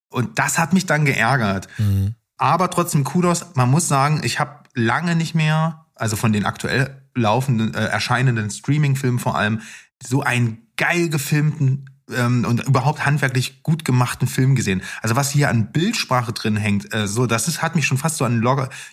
Und 0.09 0.39
das 0.39 0.59
hat 0.59 0.73
mich 0.73 0.87
dann 0.87 1.05
geärgert. 1.05 1.69
Mhm. 1.77 2.15
Aber 2.41 2.71
trotzdem 2.71 3.05
Kudos, 3.05 3.55
man 3.55 3.71
muss 3.71 3.87
sagen, 3.87 4.23
ich 4.25 4.41
habe 4.41 4.61
lange 4.75 5.15
nicht 5.15 5.35
mehr, 5.35 5.85
also 5.95 6.17
von 6.17 6.33
den 6.33 6.47
aktuell 6.47 7.03
laufenden, 7.15 7.75
äh, 7.75 7.85
erscheinenden 7.85 8.51
Streaming-Filmen 8.51 9.19
vor 9.19 9.37
allem, 9.37 9.61
so 10.03 10.23
einen 10.23 10.67
geil 10.79 11.11
gefilmten 11.11 11.90
ähm, 12.17 12.45
und 12.45 12.67
überhaupt 12.67 13.05
handwerklich 13.05 13.63
gut 13.63 13.85
gemachten 13.85 14.29
Film 14.29 14.55
gesehen. 14.55 14.83
Also 15.03 15.17
was 15.17 15.31
hier 15.31 15.49
an 15.49 15.73
Bildsprache 15.73 16.33
drin 16.33 16.57
hängt, 16.57 16.93
äh, 16.95 17.07
so 17.07 17.27
das 17.27 17.49
ist, 17.49 17.63
hat 17.63 17.77
mich 17.77 17.87
schon 17.87 17.99
fast 17.99 18.17
so 18.17 18.25
an 18.25 18.43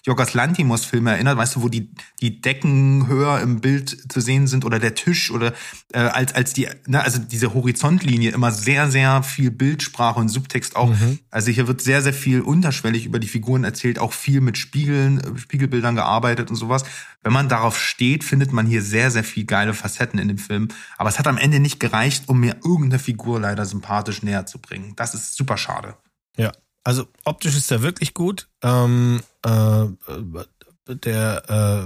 Jorgos 0.03 0.33
Lantimos 0.33 0.85
Filme 0.85 1.11
erinnert, 1.11 1.37
weißt 1.37 1.55
du, 1.55 1.61
wo 1.63 1.69
die 1.69 1.91
die 2.21 2.41
Decken 2.41 3.07
höher 3.07 3.39
im 3.41 3.61
Bild 3.61 4.11
zu 4.11 4.21
sehen 4.21 4.47
sind 4.47 4.65
oder 4.65 4.79
der 4.79 4.95
Tisch 4.95 5.31
oder 5.31 5.53
äh, 5.93 5.99
als 5.99 6.33
als 6.33 6.53
die 6.53 6.67
ne, 6.87 7.01
also 7.01 7.19
diese 7.19 7.53
Horizontlinie 7.53 8.31
immer 8.31 8.51
sehr 8.51 8.89
sehr 8.91 9.23
viel 9.23 9.51
Bildsprache 9.51 10.19
und 10.19 10.29
Subtext 10.29 10.75
auch. 10.75 10.89
Mhm. 10.89 11.19
Also 11.29 11.51
hier 11.51 11.67
wird 11.67 11.81
sehr 11.81 12.01
sehr 12.01 12.13
viel 12.13 12.41
unterschwellig 12.41 13.05
über 13.05 13.19
die 13.19 13.27
Figuren 13.27 13.63
erzählt, 13.63 13.99
auch 13.99 14.13
viel 14.13 14.41
mit 14.41 14.57
Spiegeln, 14.57 15.19
äh, 15.19 15.37
Spiegelbildern 15.37 15.95
gearbeitet 15.95 16.49
und 16.49 16.55
sowas. 16.55 16.83
Wenn 17.27 17.33
man 17.33 17.49
darauf 17.49 17.77
steht, 17.77 18.23
findet 18.23 18.53
man 18.53 18.65
hier 18.65 18.81
sehr 18.81 19.11
sehr 19.11 19.25
viel 19.25 19.43
geile 19.43 19.73
Facetten 19.73 20.17
in 20.17 20.29
dem 20.29 20.37
Film, 20.37 20.69
aber 20.97 21.09
es 21.09 21.19
hat 21.19 21.27
am 21.27 21.37
Ende 21.37 21.59
nicht 21.59 21.77
gereicht, 21.77 22.29
um 22.29 22.39
mir 22.39 22.55
irgendeine 22.63 22.99
Figur 22.99 23.41
leider 23.41 23.65
sympathisch 23.65 24.23
näher 24.23 24.45
zu 24.45 24.59
bringen. 24.59 24.93
Das 24.95 25.13
ist 25.13 25.35
super 25.35 25.57
schade. 25.57 25.97
Ja, 26.37 26.53
also 26.85 27.05
optisch 27.25 27.57
ist 27.57 27.69
er 27.69 27.81
wirklich 27.81 28.13
gut. 28.13 28.47
Ähm, 28.63 29.19
äh, 29.43 29.87
der 30.87 31.83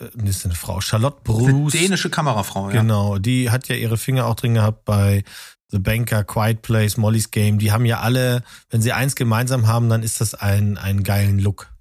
äh, 0.00 0.26
ist 0.26 0.46
eine 0.46 0.54
Frau, 0.54 0.80
Charlotte 0.80 1.20
Bruce. 1.22 1.74
Eine 1.74 1.82
dänische 1.82 2.08
Kamerafrau, 2.08 2.70
ja. 2.70 2.80
Genau, 2.80 3.18
die 3.18 3.50
hat 3.50 3.68
ja 3.68 3.76
ihre 3.76 3.98
Finger 3.98 4.24
auch 4.24 4.36
drin 4.36 4.54
gehabt 4.54 4.86
bei 4.86 5.22
The 5.70 5.80
Banker, 5.80 6.24
Quiet 6.24 6.62
Place, 6.62 6.96
Molly's 6.96 7.30
Game. 7.30 7.58
Die 7.58 7.72
haben 7.72 7.84
ja 7.84 8.00
alle, 8.00 8.42
wenn 8.70 8.80
sie 8.80 8.94
eins 8.94 9.16
gemeinsam 9.16 9.66
haben, 9.66 9.90
dann 9.90 10.02
ist 10.02 10.22
das 10.22 10.32
ein, 10.32 10.78
einen 10.78 11.02
geilen 11.02 11.38
Look. 11.38 11.74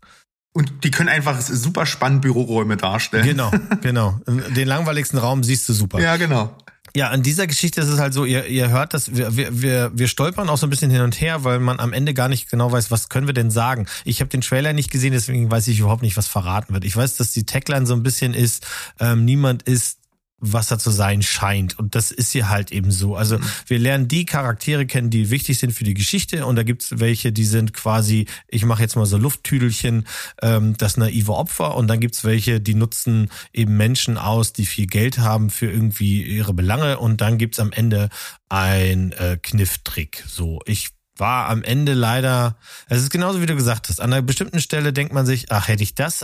Und 0.58 0.84
die 0.84 0.90
können 0.90 1.08
einfach 1.08 1.40
super 1.40 1.86
spannend 1.86 2.24
Büroräume 2.24 2.78
darstellen. 2.78 3.24
Genau, 3.24 3.52
genau. 3.82 4.20
Den 4.26 4.68
langweiligsten 4.68 5.20
Raum 5.20 5.44
siehst 5.44 5.70
du 5.70 5.74
super. 5.74 6.00
Ja, 6.00 6.18
genau. 6.18 6.52
Ja, 6.96 7.10
an 7.10 7.22
dieser 7.22 7.46
Geschichte 7.46 7.80
ist 7.80 7.90
es 7.90 8.00
halt 8.00 8.12
so, 8.12 8.26
ihr, 8.26 8.48
ihr 8.48 8.70
hört 8.70 8.96
das, 8.96 9.16
wir, 9.16 9.62
wir, 9.62 9.92
wir 9.94 10.08
stolpern 10.08 10.50
auch 10.50 10.58
so 10.58 10.66
ein 10.66 10.72
bisschen 10.72 10.90
hin 10.90 11.02
und 11.02 11.22
her, 11.22 11.44
weil 11.44 11.60
man 11.60 11.80
am 11.80 11.94
Ende 11.94 12.16
gar 12.16 12.28
nicht 12.28 12.50
genau 12.50 12.72
weiß, 12.72 12.90
was 12.90 13.08
können 13.08 13.28
wir 13.28 13.36
denn 13.36 13.52
sagen. 13.52 13.86
Ich 14.04 14.20
habe 14.20 14.30
den 14.30 14.42
Trailer 14.42 14.74
nicht 14.74 14.90
gesehen, 14.90 15.12
deswegen 15.12 15.52
weiß 15.52 15.68
ich 15.68 15.78
überhaupt 15.78 16.02
nicht, 16.02 16.18
was 16.18 16.26
verraten 16.26 16.74
wird. 16.74 16.86
Ich 16.86 16.98
weiß, 16.98 17.18
dass 17.18 17.30
die 17.34 17.46
Tagline 17.46 17.86
so 17.86 17.94
ein 17.94 18.02
bisschen 18.02 18.34
ist, 18.34 18.66
ähm, 19.00 19.26
niemand 19.26 19.62
ist 19.62 19.97
was 20.40 20.70
er 20.70 20.78
zu 20.78 20.92
sein 20.92 21.22
scheint. 21.24 21.80
Und 21.80 21.96
das 21.96 22.12
ist 22.12 22.32
hier 22.32 22.50
halt 22.50 22.72
eben 22.72 22.92
so. 22.92 23.16
Also 23.16 23.40
mhm. 23.40 23.44
wir 23.66 23.80
lernen 23.80 24.08
die 24.08 24.26
Charaktere 24.26 24.86
kennen, 24.86 25.10
die 25.10 25.32
wichtig 25.32 25.58
sind 25.58 25.72
für 25.72 25.84
die 25.84 25.96
Geschichte. 25.96 26.46
Und 26.46 26.56
da 26.56 26.64
gibt's 26.64 27.00
welche, 27.00 27.32
die 27.32 27.46
sind 27.46 27.74
quasi, 27.74 28.28
ich 28.48 28.64
mache 28.64 28.84
jetzt 28.84 28.96
mal 28.96 29.06
so 29.06 29.18
Lufttüdelchen, 29.18 30.08
ähm, 30.42 30.78
das 30.78 30.98
naive 30.98 31.34
Opfer. 31.34 31.76
Und 31.76 31.88
dann 31.88 32.00
gibt's 32.00 32.24
welche, 32.24 32.62
die 32.62 32.76
nutzen 32.76 33.32
eben 33.52 33.78
Menschen 33.78 34.18
aus, 34.18 34.54
die 34.54 34.66
viel 34.66 34.86
Geld 34.86 35.18
haben 35.18 35.50
für 35.50 35.72
irgendwie 35.72 36.22
ihre 36.24 36.54
Belange. 36.54 37.00
Und 37.00 37.22
dann 37.22 37.38
gibt's 37.38 37.60
am 37.60 37.72
Ende 37.72 38.10
ein 38.48 39.14
äh, 39.14 39.38
Knifftrick. 39.42 40.24
So, 40.28 40.62
ich 40.66 40.90
war 41.16 41.50
am 41.50 41.64
Ende 41.64 41.94
leider, 41.94 42.58
es 42.90 43.02
ist 43.02 43.10
genauso 43.10 43.42
wie 43.42 43.48
du 43.48 43.56
gesagt 43.56 43.90
hast, 43.90 44.00
an 44.00 44.14
einer 44.14 44.22
bestimmten 44.22 44.60
Stelle 44.60 44.94
denkt 44.94 45.14
man 45.14 45.26
sich, 45.26 45.52
ach, 45.52 45.68
hätte 45.68 45.82
ich 45.82 45.96
das 45.96 46.24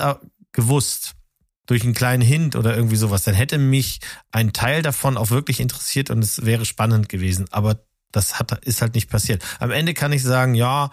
gewusst, 0.52 1.15
durch 1.65 1.84
einen 1.84 1.94
kleinen 1.94 2.22
Hint 2.22 2.56
oder 2.56 2.76
irgendwie 2.76 2.95
sowas, 2.95 3.23
dann 3.23 3.35
hätte 3.35 3.57
mich 3.57 3.99
ein 4.31 4.53
Teil 4.53 4.81
davon 4.81 5.18
auch 5.18 5.30
wirklich 5.30 5.60
interessiert 5.60 6.10
und 6.10 6.23
es 6.23 6.45
wäre 6.45 6.65
spannend 6.65 7.10
gewesen. 7.10 7.45
Aber 7.52 7.80
Das 8.11 8.38
hat, 8.38 8.64
ist 8.65 8.81
halt 8.81 8.95
nicht 8.95 9.10
passiert. 9.10 9.44
Am 9.60 9.72
Ende 9.72 9.94
kann 9.94 10.14
ich 10.14 10.22
sagen, 10.23 10.56
ja, 10.56 10.91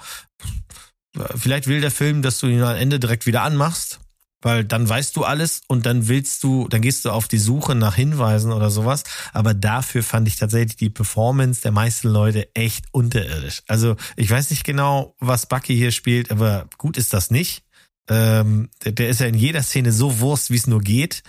vielleicht 1.36 1.66
will 1.66 1.80
der 1.80 1.90
Film, 1.90 2.22
dass 2.22 2.38
du 2.38 2.46
ihn 2.46 2.62
am 2.62 2.76
Ende 2.76 2.98
direkt 2.98 3.26
wieder 3.26 3.42
anmachst 3.42 4.00
weil 4.42 4.64
dann 4.64 4.88
weißt 4.88 5.16
du 5.16 5.24
alles 5.24 5.62
und 5.68 5.86
dann 5.86 6.08
willst 6.08 6.42
du, 6.42 6.68
dann 6.68 6.80
gehst 6.80 7.04
du 7.04 7.10
auf 7.10 7.28
die 7.28 7.38
Suche 7.38 7.74
nach 7.74 7.94
Hinweisen 7.94 8.52
oder 8.52 8.70
sowas. 8.70 9.04
Aber 9.32 9.54
dafür 9.54 10.02
fand 10.02 10.28
ich 10.28 10.36
tatsächlich 10.36 10.76
die 10.76 10.90
Performance 10.90 11.60
der 11.62 11.72
meisten 11.72 12.08
Leute 12.08 12.48
echt 12.54 12.86
unterirdisch. 12.92 13.62
Also 13.68 13.96
ich 14.16 14.30
weiß 14.30 14.50
nicht 14.50 14.64
genau, 14.64 15.14
was 15.20 15.46
Bucky 15.46 15.76
hier 15.76 15.92
spielt, 15.92 16.30
aber 16.30 16.68
gut 16.78 16.96
ist 16.96 17.12
das 17.12 17.30
nicht. 17.30 17.64
Ähm, 18.08 18.70
der, 18.84 18.92
der 18.92 19.08
ist 19.08 19.20
ja 19.20 19.26
in 19.26 19.34
jeder 19.34 19.62
Szene 19.62 19.92
so 19.92 20.20
Wurst, 20.20 20.50
wie 20.50 20.56
es 20.56 20.66
nur 20.66 20.80
geht. 20.80 21.22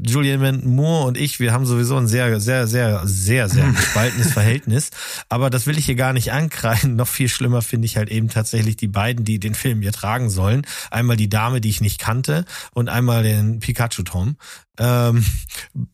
Julian 0.00 0.64
Moore 0.64 1.06
und 1.08 1.18
ich, 1.18 1.40
wir 1.40 1.52
haben 1.52 1.66
sowieso 1.66 1.96
ein 1.96 2.06
sehr, 2.06 2.40
sehr, 2.40 2.68
sehr, 2.68 3.02
sehr, 3.04 3.48
sehr 3.48 3.68
gespaltenes 3.72 4.32
Verhältnis. 4.32 4.90
Aber 5.28 5.50
das 5.50 5.66
will 5.66 5.76
ich 5.76 5.86
hier 5.86 5.96
gar 5.96 6.12
nicht 6.12 6.32
ankreiden. 6.32 6.94
Noch 6.96 7.08
viel 7.08 7.28
schlimmer 7.28 7.62
finde 7.62 7.86
ich 7.86 7.96
halt 7.96 8.08
eben 8.08 8.28
tatsächlich 8.28 8.76
die 8.76 8.86
beiden, 8.86 9.24
die 9.24 9.40
den 9.40 9.54
Film 9.54 9.82
hier 9.82 9.92
tragen 9.92 10.30
sollen. 10.30 10.66
Einmal 10.90 11.16
die 11.16 11.28
Dame, 11.28 11.60
die 11.60 11.70
ich 11.70 11.80
nicht 11.80 11.98
kannte 11.98 12.44
und 12.72 12.88
einmal 12.88 13.24
den 13.24 13.58
Pikachu-Tom. 13.58 14.36
Ähm, 14.78 15.24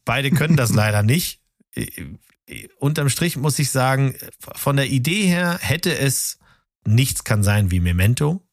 beide 0.04 0.30
können 0.30 0.56
das 0.56 0.70
leider 0.74 1.02
nicht. 1.02 1.40
Unterm 2.78 3.08
Strich 3.08 3.38
muss 3.38 3.58
ich 3.58 3.70
sagen, 3.70 4.14
von 4.54 4.76
der 4.76 4.88
Idee 4.88 5.26
her 5.26 5.58
hätte 5.60 5.96
es 5.96 6.38
nichts 6.86 7.24
kann 7.24 7.42
sein 7.42 7.70
wie 7.70 7.80
Memento. 7.80 8.43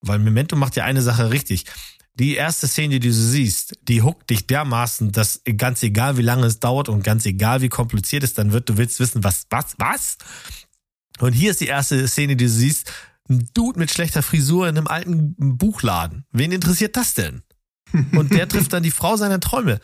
Weil 0.00 0.18
Memento 0.18 0.56
macht 0.56 0.76
ja 0.76 0.84
eine 0.84 1.02
Sache 1.02 1.30
richtig 1.30 1.66
die 2.14 2.34
erste 2.34 2.68
Szene, 2.68 3.00
die 3.00 3.08
du 3.08 3.14
siehst, 3.14 3.78
die 3.88 4.02
huckt 4.02 4.28
dich 4.28 4.46
dermaßen, 4.46 5.10
dass 5.10 5.42
ganz 5.56 5.82
egal 5.82 6.18
wie 6.18 6.22
lange 6.22 6.46
es 6.46 6.60
dauert 6.60 6.88
und 6.88 7.02
ganz 7.02 7.24
egal 7.24 7.62
wie 7.62 7.68
kompliziert 7.68 8.22
es 8.22 8.34
dann 8.34 8.52
wird, 8.52 8.68
du 8.68 8.76
willst 8.76 9.00
wissen, 9.00 9.24
was, 9.24 9.46
was, 9.48 9.74
was? 9.78 10.18
Und 11.18 11.32
hier 11.32 11.50
ist 11.50 11.62
die 11.62 11.66
erste 11.66 12.06
Szene, 12.08 12.36
die 12.36 12.44
du 12.44 12.50
siehst, 12.50 12.92
ein 13.28 13.48
Dude 13.54 13.78
mit 13.78 13.90
schlechter 13.90 14.22
Frisur 14.22 14.68
in 14.68 14.76
einem 14.76 14.86
alten 14.86 15.34
Buchladen. 15.56 16.24
Wen 16.30 16.52
interessiert 16.52 16.96
das 16.96 17.14
denn? 17.14 17.42
Und 18.12 18.32
der 18.34 18.48
trifft 18.48 18.72
dann 18.72 18.82
die 18.82 18.90
Frau 18.90 19.16
seiner 19.16 19.40
Träume. 19.40 19.80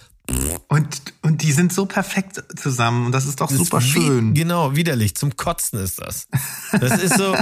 Und, 0.69 1.01
und 1.23 1.43
die 1.43 1.53
sind 1.53 1.73
so 1.73 1.87
perfekt 1.87 2.43
zusammen 2.57 3.07
und 3.07 3.13
das 3.13 3.27
ist 3.27 3.41
doch 3.41 3.49
das 3.49 3.59
super 3.59 3.79
ist 3.79 3.89
schön. 3.89 4.35
Genau, 4.35 4.75
widerlich. 4.75 5.15
Zum 5.15 5.37
Kotzen 5.37 5.79
ist 5.79 6.01
das. 6.01 6.27
Das 6.73 7.03
ist 7.03 7.17
so. 7.17 7.37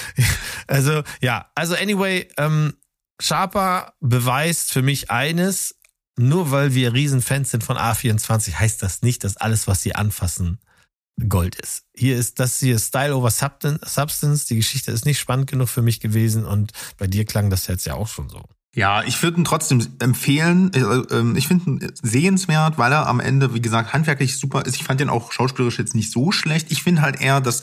also, 0.66 1.02
ja, 1.20 1.50
also 1.54 1.74
anyway, 1.74 2.28
ähm, 2.36 2.74
Sharper 3.20 3.94
beweist 4.00 4.72
für 4.72 4.82
mich 4.82 5.10
eines, 5.10 5.76
nur 6.18 6.50
weil 6.50 6.74
wir 6.74 6.92
Riesenfans 6.92 7.50
sind 7.50 7.62
von 7.62 7.76
A24, 7.76 8.54
heißt 8.54 8.82
das 8.82 9.02
nicht, 9.02 9.22
dass 9.24 9.36
alles, 9.36 9.66
was 9.68 9.82
sie 9.82 9.94
anfassen, 9.94 10.58
Gold 11.28 11.54
ist. 11.54 11.84
Hier 11.94 12.16
ist 12.16 12.40
das 12.40 12.58
hier 12.58 12.78
Style 12.78 13.16
over 13.16 13.30
Substance. 13.30 14.46
Die 14.46 14.56
Geschichte 14.56 14.92
ist 14.92 15.06
nicht 15.06 15.18
spannend 15.18 15.50
genug 15.50 15.68
für 15.68 15.82
mich 15.82 16.00
gewesen 16.00 16.44
und 16.44 16.72
bei 16.98 17.06
dir 17.06 17.24
klang 17.24 17.48
das 17.48 17.66
jetzt 17.68 17.86
ja 17.86 17.94
auch 17.94 18.08
schon 18.08 18.28
so. 18.28 18.44
Ja, 18.76 19.02
ich 19.02 19.20
würde 19.22 19.40
ihn 19.40 19.44
trotzdem 19.44 19.84
empfehlen. 19.98 20.70
Äh, 20.74 20.80
ähm, 21.14 21.34
ich 21.34 21.48
finde 21.48 21.64
ihn 21.70 21.92
sehenswert, 22.02 22.78
weil 22.78 22.92
er 22.92 23.08
am 23.08 23.20
Ende, 23.20 23.54
wie 23.54 23.62
gesagt, 23.62 23.92
handwerklich 23.92 24.36
super 24.36 24.66
ist. 24.66 24.76
Ich 24.76 24.84
fand 24.84 25.00
ihn 25.00 25.08
auch 25.08 25.32
schauspielerisch 25.32 25.78
jetzt 25.78 25.94
nicht 25.94 26.12
so 26.12 26.30
schlecht. 26.30 26.70
Ich 26.70 26.82
finde 26.82 27.02
halt 27.02 27.20
eher, 27.20 27.40
dass 27.40 27.62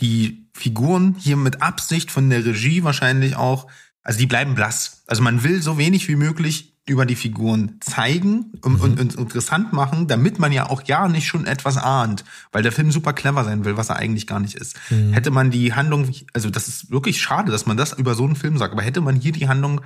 die 0.00 0.46
Figuren 0.54 1.16
hier 1.18 1.36
mit 1.36 1.62
Absicht 1.62 2.10
von 2.10 2.28
der 2.30 2.44
Regie 2.44 2.84
wahrscheinlich 2.84 3.34
auch 3.34 3.66
also 4.02 4.18
die 4.18 4.26
bleiben 4.26 4.54
blass. 4.54 5.02
Also 5.06 5.22
man 5.22 5.42
will 5.42 5.62
so 5.62 5.78
wenig 5.78 6.08
wie 6.08 6.16
möglich 6.16 6.76
über 6.88 7.06
die 7.06 7.14
Figuren 7.14 7.78
zeigen 7.80 8.52
und, 8.62 8.74
mhm. 8.74 8.80
und, 8.80 9.00
und, 9.00 9.14
interessant 9.14 9.72
machen, 9.72 10.08
damit 10.08 10.40
man 10.40 10.50
ja 10.50 10.68
auch 10.68 10.82
ja 10.82 11.06
nicht 11.06 11.28
schon 11.28 11.46
etwas 11.46 11.76
ahnt, 11.76 12.24
weil 12.50 12.64
der 12.64 12.72
Film 12.72 12.90
super 12.90 13.12
clever 13.12 13.44
sein 13.44 13.64
will, 13.64 13.76
was 13.76 13.88
er 13.88 13.96
eigentlich 13.96 14.26
gar 14.26 14.40
nicht 14.40 14.56
ist. 14.56 14.76
Mhm. 14.90 15.12
Hätte 15.12 15.30
man 15.30 15.52
die 15.52 15.74
Handlung, 15.74 16.10
also 16.32 16.50
das 16.50 16.66
ist 16.66 16.90
wirklich 16.90 17.22
schade, 17.22 17.52
dass 17.52 17.66
man 17.66 17.76
das 17.76 17.92
über 17.92 18.16
so 18.16 18.24
einen 18.24 18.34
Film 18.34 18.58
sagt, 18.58 18.72
aber 18.72 18.82
hätte 18.82 19.00
man 19.00 19.14
hier 19.14 19.30
die 19.30 19.46
Handlung 19.46 19.82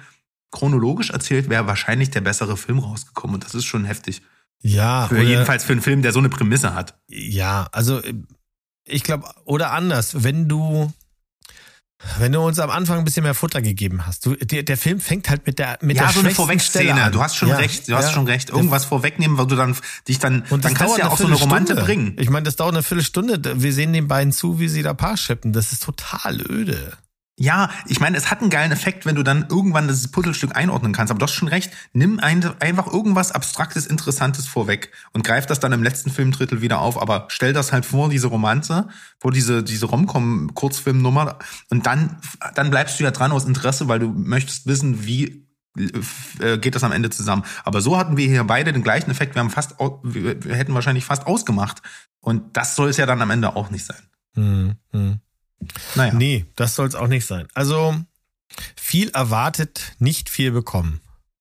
chronologisch 0.51 1.11
erzählt, 1.11 1.49
wäre 1.49 1.67
wahrscheinlich 1.67 2.11
der 2.11 2.21
bessere 2.21 2.57
Film 2.57 2.79
rausgekommen 2.79 3.35
und 3.35 3.45
das 3.45 3.55
ist 3.55 3.65
schon 3.65 3.85
heftig. 3.85 4.23
Ja. 4.63 5.07
Für 5.09 5.23
jedenfalls 5.23 5.65
für 5.65 5.73
einen 5.73 5.83
Film, 5.83 6.03
der 6.03 6.13
so 6.13 6.19
eine 6.19 6.29
Prämisse 6.29 6.75
hat. 6.75 6.99
Ja, 7.09 7.69
also 7.73 8.01
ich 8.85 9.03
glaube, 9.03 9.29
oder 9.45 9.73
anders, 9.73 10.25
wenn 10.25 10.49
du 10.49 10.93
wenn 12.19 12.31
du 12.33 12.41
uns 12.41 12.59
am 12.59 12.71
Anfang 12.71 12.99
ein 12.99 13.05
bisschen 13.05 13.23
mehr 13.23 13.35
Futter 13.35 13.63
gegeben 13.63 14.07
hast. 14.07 14.27
Du, 14.27 14.35
der, 14.35 14.63
der 14.63 14.77
Film 14.77 15.01
fängt 15.01 15.31
halt 15.31 15.47
mit 15.47 15.59
der 15.59 15.79
mit 15.81 15.97
ja, 15.97 16.05
der 16.05 16.13
so 16.13 16.21
eine 16.21 16.31
Vorwegszene. 16.31 17.11
Du 17.11 17.23
hast 17.23 17.37
schon 17.37 17.49
ja, 17.49 17.57
recht. 17.57 17.89
Du 17.89 17.93
ja. 17.93 17.99
hast 17.99 18.13
schon 18.13 18.27
recht. 18.27 18.51
Irgendwas 18.51 18.85
vorwegnehmen, 18.85 19.39
weil 19.39 19.47
du 19.47 19.57
dann 19.57 19.75
dich 20.07 20.19
dann 20.19 20.45
und 20.51 20.65
dann 20.65 20.75
kannst 20.75 20.97
du 20.97 21.01
ja 21.01 21.09
auch 21.09 21.17
so 21.17 21.27
eine 21.27 21.37
Romante 21.37 21.75
bringen. 21.75 22.17
Ich 22.19 22.29
meine, 22.29 22.45
das 22.45 22.57
dauert 22.57 22.75
eine 22.75 22.83
Viertelstunde. 22.83 23.63
Wir 23.63 23.73
sehen 23.73 23.93
den 23.93 24.09
beiden 24.09 24.33
zu, 24.33 24.61
wie 24.61 24.69
sie 24.69 24.83
da 24.83 24.93
Paar 24.93 25.17
schippen. 25.17 25.53
Das 25.53 25.73
ist 25.73 25.83
total 25.83 26.41
öde. 26.43 26.93
Ja, 27.39 27.69
ich 27.87 28.01
meine, 28.01 28.17
es 28.17 28.31
hat 28.31 28.41
einen 28.41 28.49
geilen 28.49 28.73
Effekt, 28.73 29.05
wenn 29.05 29.15
du 29.15 29.23
dann 29.23 29.47
irgendwann 29.51 29.89
das 29.89 30.09
Puzzlestück 30.09 30.57
einordnen 30.57 30.93
kannst. 30.93 31.11
Aber 31.11 31.19
du 31.19 31.25
hast 31.25 31.35
schon 31.35 31.49
recht. 31.49 31.71
Nimm 31.93 32.19
ein, 32.19 32.43
einfach 32.61 32.87
irgendwas 32.91 33.31
Abstraktes, 33.31 33.87
Interessantes 33.87 34.47
vorweg 34.47 34.91
und 35.13 35.23
greif 35.23 35.45
das 35.45 35.61
dann 35.61 35.73
im 35.73 35.83
letzten 35.83 36.11
Filmdrittel 36.11 36.63
wieder 36.63 36.81
auf. 36.81 37.01
Aber 37.01 37.27
stell 37.29 37.53
das 37.53 37.73
halt 37.73 37.85
vor, 37.85 38.09
diese 38.09 38.29
Romanze, 38.29 38.89
vor 39.19 39.33
diese, 39.33 39.63
diese 39.63 39.85
Romcom-Kurzfilmnummer. 39.85 41.39
Und 41.69 41.85
dann, 41.85 42.17
dann 42.55 42.71
bleibst 42.71 42.99
du 42.99 43.05
ja 43.05 43.11
dran 43.11 43.33
aus 43.33 43.45
Interesse, 43.45 43.87
weil 43.87 43.99
du 43.99 44.09
möchtest 44.09 44.67
wissen, 44.67 45.05
wie 45.05 45.47
äh, 46.41 46.57
geht 46.57 46.75
das 46.75 46.85
am 46.85 46.93
Ende 46.93 47.11
zusammen. 47.11 47.45
Aber 47.65 47.83
so 47.83 47.99
hatten 47.99 48.17
wir 48.17 48.27
hier 48.27 48.45
beide 48.45 48.73
den 48.73 48.83
gleichen 48.83 49.11
Effekt. 49.11 49.35
Wir 49.35 49.41
haben 49.41 49.51
fast, 49.51 49.75
wir 50.03 50.57
hätten 50.57 50.73
wahrscheinlich 50.73 51.05
fast 51.05 51.27
ausgemacht. 51.27 51.83
Und 52.21 52.57
das 52.57 52.77
soll 52.77 52.89
es 52.89 52.97
ja 52.97 53.05
dann 53.05 53.21
am 53.21 53.31
Ende 53.31 53.57
auch 53.57 53.69
nicht 53.69 53.85
sein. 53.85 54.01
Hm, 54.35 54.77
hm. 54.93 55.21
Naja. 55.95 56.13
Nee, 56.15 56.47
das 56.57 56.75
soll 56.75 56.87
es 56.87 56.95
auch 56.95 57.09
nicht 57.09 57.27
sein. 57.27 57.49
Also 57.55 57.95
viel 58.77 59.11
erwartet, 59.11 59.95
nicht 59.99 60.31
viel 60.31 60.51
bekommen. 60.51 61.01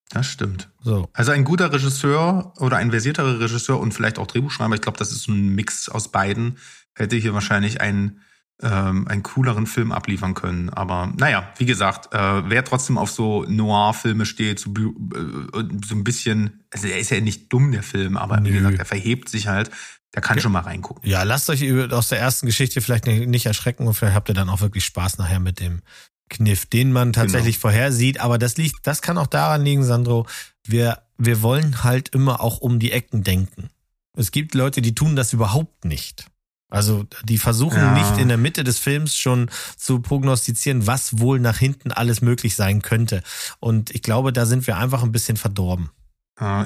Das 0.10 0.28
stimmt. 0.28 0.70
So. 0.82 1.10
Also 1.14 1.32
ein 1.32 1.44
guter 1.44 1.74
Regisseur 1.74 2.54
oder 2.60 2.78
ein 2.78 2.92
versierterer 2.92 3.40
Regisseur 3.40 3.80
und 3.80 3.94
vielleicht 3.94 4.20
auch 4.20 4.28
Drehbuchschreiber, 4.28 4.76
ich 4.76 4.82
glaube, 4.82 4.98
das 4.98 5.12
ist 5.12 5.28
ein 5.28 5.50
Mix 5.50 5.90
aus 5.90 6.12
beiden, 6.12 6.58
hätte 6.96 7.16
hier 7.16 7.34
wahrscheinlich 7.34 7.82
einen, 7.82 8.22
ähm, 8.62 9.08
einen 9.08 9.24
cooleren 9.24 9.68
Film 9.68 9.92
abliefern 9.92 10.34
können. 10.34 10.70
Aber 10.70 11.12
naja, 11.18 11.52
wie 11.58 11.66
gesagt, 11.66 12.14
äh, 12.14 12.50
wer 12.50 12.64
trotzdem 12.64 12.98
auf 12.98 13.12
so 13.12 13.44
Noir-Filme 13.44 14.26
steht, 14.26 14.60
so, 14.60 14.70
äh, 14.72 15.64
so 15.86 15.96
ein 15.96 16.04
bisschen, 16.04 16.64
also 16.72 16.88
er 16.88 17.00
ist 17.00 17.10
ja 17.10 17.20
nicht 17.20 17.52
dumm, 17.52 17.72
der 17.72 17.84
Film, 17.84 18.16
aber 18.16 18.40
Nö. 18.40 18.50
wie 18.50 18.54
gesagt, 18.54 18.80
er 18.80 18.86
verhebt 18.86 19.28
sich 19.28 19.48
halt. 19.48 19.72
Der 20.16 20.22
kann 20.22 20.38
ja. 20.38 20.44
schon 20.44 20.54
mal 20.54 20.62
reingucken. 20.62 21.08
Ja, 21.08 21.24
lasst 21.24 21.50
euch 21.50 21.64
aus 21.92 22.08
der 22.08 22.20
ersten 22.20 22.46
Geschichte 22.46 22.80
vielleicht 22.80 23.06
nicht 23.06 23.46
erschrecken 23.46 23.86
und 23.86 23.94
vielleicht 23.94 24.16
habt 24.16 24.30
ihr 24.30 24.34
dann 24.34 24.50
auch 24.50 24.62
wirklich 24.62 24.86
Spaß 24.86 25.18
nachher 25.18 25.42
mit 25.42 25.60
dem 25.60 25.82
Kniff, 26.30 26.66
den 26.66 26.94
man 26.94 27.14
tatsächlich 27.14 27.56
genau. 27.56 27.62
vorhersieht. 27.64 28.22
Aber 28.22 28.38
das 28.38 28.56
liegt, 28.56 28.88
das 28.88 29.02
kann 29.02 29.18
auch 29.18 29.28
daran 29.28 29.64
liegen, 29.64 29.84
Sandro. 29.84 30.26
Wir, 30.66 31.04
wir 31.18 31.42
wollen 31.42 31.84
halt 31.84 32.10
immer 32.10 32.40
auch 32.42 32.60
um 32.60 32.80
die 32.80 32.94
Ecken 32.94 33.24
denken. 33.24 33.70
Es 34.16 34.32
gibt 34.32 34.56
Leute, 34.56 34.82
die 34.82 34.96
tun 34.96 35.18
das 35.18 35.34
überhaupt 35.34 35.84
nicht. 35.84 36.28
Also 36.70 37.06
die 37.24 37.38
versuchen 37.38 37.78
ja. 37.78 37.94
nicht 37.94 38.18
in 38.18 38.30
der 38.30 38.38
Mitte 38.38 38.64
des 38.64 38.80
Films 38.80 39.16
schon 39.16 39.50
zu 39.78 40.00
prognostizieren, 40.00 40.88
was 40.88 41.20
wohl 41.20 41.40
nach 41.40 41.58
hinten 41.58 41.92
alles 41.92 42.22
möglich 42.22 42.56
sein 42.56 42.82
könnte. 42.82 43.22
Und 43.60 43.92
ich 43.92 44.02
glaube, 44.02 44.34
da 44.34 44.46
sind 44.46 44.66
wir 44.66 44.78
einfach 44.78 45.04
ein 45.04 45.12
bisschen 45.12 45.38
verdorben. 45.38 45.90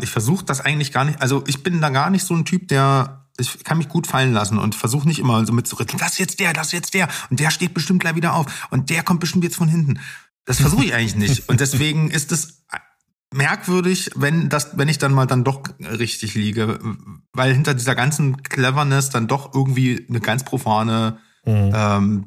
Ich 0.01 0.09
versuche 0.09 0.45
das 0.45 0.61
eigentlich 0.61 0.91
gar 0.91 1.05
nicht. 1.05 1.21
Also 1.21 1.43
ich 1.45 1.61
bin 1.61 1.79
da 1.79 1.89
gar 1.89 2.09
nicht 2.09 2.25
so 2.25 2.33
ein 2.33 2.43
Typ, 2.43 2.67
der 2.69 3.28
ich 3.39 3.63
kann 3.63 3.77
mich 3.77 3.89
gut 3.89 4.07
fallen 4.07 4.33
lassen 4.33 4.57
und 4.57 4.75
versuche 4.75 5.07
nicht 5.07 5.19
immer 5.19 5.45
so 5.45 5.53
mitzurütteln. 5.53 5.99
Das 5.99 6.13
ist 6.13 6.19
jetzt 6.19 6.39
der, 6.39 6.53
das 6.53 6.67
ist 6.67 6.73
jetzt 6.73 6.93
der 6.93 7.07
und 7.29 7.39
der 7.39 7.51
steht 7.51 7.73
bestimmt 7.73 8.01
gleich 8.01 8.15
wieder 8.15 8.33
auf 8.33 8.67
und 8.69 8.89
der 8.89 9.03
kommt 9.03 9.19
bestimmt 9.19 9.43
jetzt 9.43 9.55
von 9.55 9.67
hinten. 9.67 9.99
Das 10.45 10.59
versuche 10.59 10.85
ich 10.85 10.93
eigentlich 10.93 11.15
nicht 11.15 11.49
und 11.49 11.59
deswegen 11.59 12.09
ist 12.11 12.31
es 12.31 12.63
merkwürdig, 13.33 14.11
wenn 14.15 14.49
das, 14.49 14.77
wenn 14.77 14.89
ich 14.89 14.97
dann 14.97 15.13
mal 15.13 15.27
dann 15.27 15.43
doch 15.43 15.63
richtig 15.79 16.33
liege, 16.33 16.79
weil 17.33 17.53
hinter 17.53 17.75
dieser 17.75 17.95
ganzen 17.95 18.41
Cleverness 18.41 19.09
dann 19.09 19.27
doch 19.27 19.53
irgendwie 19.53 20.05
eine 20.09 20.19
ganz 20.19 20.43
profane, 20.43 21.19
mhm. 21.45 21.71
ähm, 21.73 22.25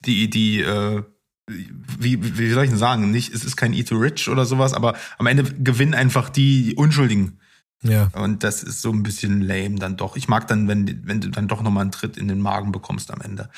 die 0.00 0.30
die 0.30 0.60
äh, 0.60 1.02
wie, 1.48 2.38
wie 2.38 2.50
soll 2.50 2.64
ich 2.64 2.70
denn 2.70 2.78
sagen, 2.78 3.10
nicht, 3.10 3.32
es 3.32 3.44
ist 3.44 3.56
kein 3.56 3.72
Eat 3.72 3.88
to 3.88 3.96
Rich 3.96 4.28
oder 4.28 4.44
sowas, 4.44 4.74
aber 4.74 4.94
am 5.18 5.26
Ende 5.26 5.44
gewinnen 5.44 5.94
einfach 5.94 6.28
die 6.28 6.74
Unschuldigen. 6.76 7.40
Ja. 7.82 8.08
Und 8.14 8.42
das 8.44 8.62
ist 8.62 8.82
so 8.82 8.90
ein 8.90 9.02
bisschen 9.02 9.40
lame 9.40 9.76
dann 9.76 9.96
doch. 9.96 10.16
Ich 10.16 10.28
mag 10.28 10.48
dann, 10.48 10.66
wenn, 10.68 11.06
wenn 11.06 11.20
du 11.20 11.28
dann 11.28 11.48
doch 11.48 11.62
nochmal 11.62 11.82
einen 11.82 11.92
Tritt 11.92 12.16
in 12.16 12.28
den 12.28 12.40
Magen 12.40 12.72
bekommst 12.72 13.10
am 13.10 13.20
Ende. 13.20 13.50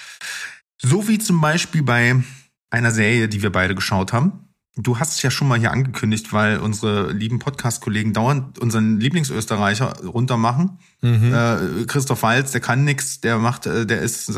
So 0.79 1.09
wie 1.09 1.19
zum 1.19 1.41
Beispiel 1.41 1.83
bei 1.83 2.23
einer 2.71 2.91
Serie, 2.91 3.29
die 3.29 3.43
wir 3.43 3.51
beide 3.51 3.75
geschaut 3.75 4.13
haben. 4.13 4.49
Du 4.77 4.99
hast 4.99 5.17
es 5.17 5.23
ja 5.23 5.31
schon 5.33 5.49
mal 5.49 5.59
hier 5.59 5.73
angekündigt, 5.73 6.33
weil 6.33 6.59
unsere 6.59 7.11
lieben 7.11 7.41
Podcast-Kollegen 7.41 8.13
dauernd 8.13 8.59
unseren 8.61 9.01
Lieblingsösterreicher 9.01 10.05
runtermachen. 10.05 10.79
Mhm. 11.03 11.35
Äh, 11.35 11.85
Christoph 11.87 12.23
Walz, 12.23 12.53
der 12.53 12.61
kann 12.61 12.85
nix, 12.85 13.21
der 13.21 13.39
macht, 13.39 13.67
äh, 13.67 13.85
der 13.85 14.01
ist 14.01 14.33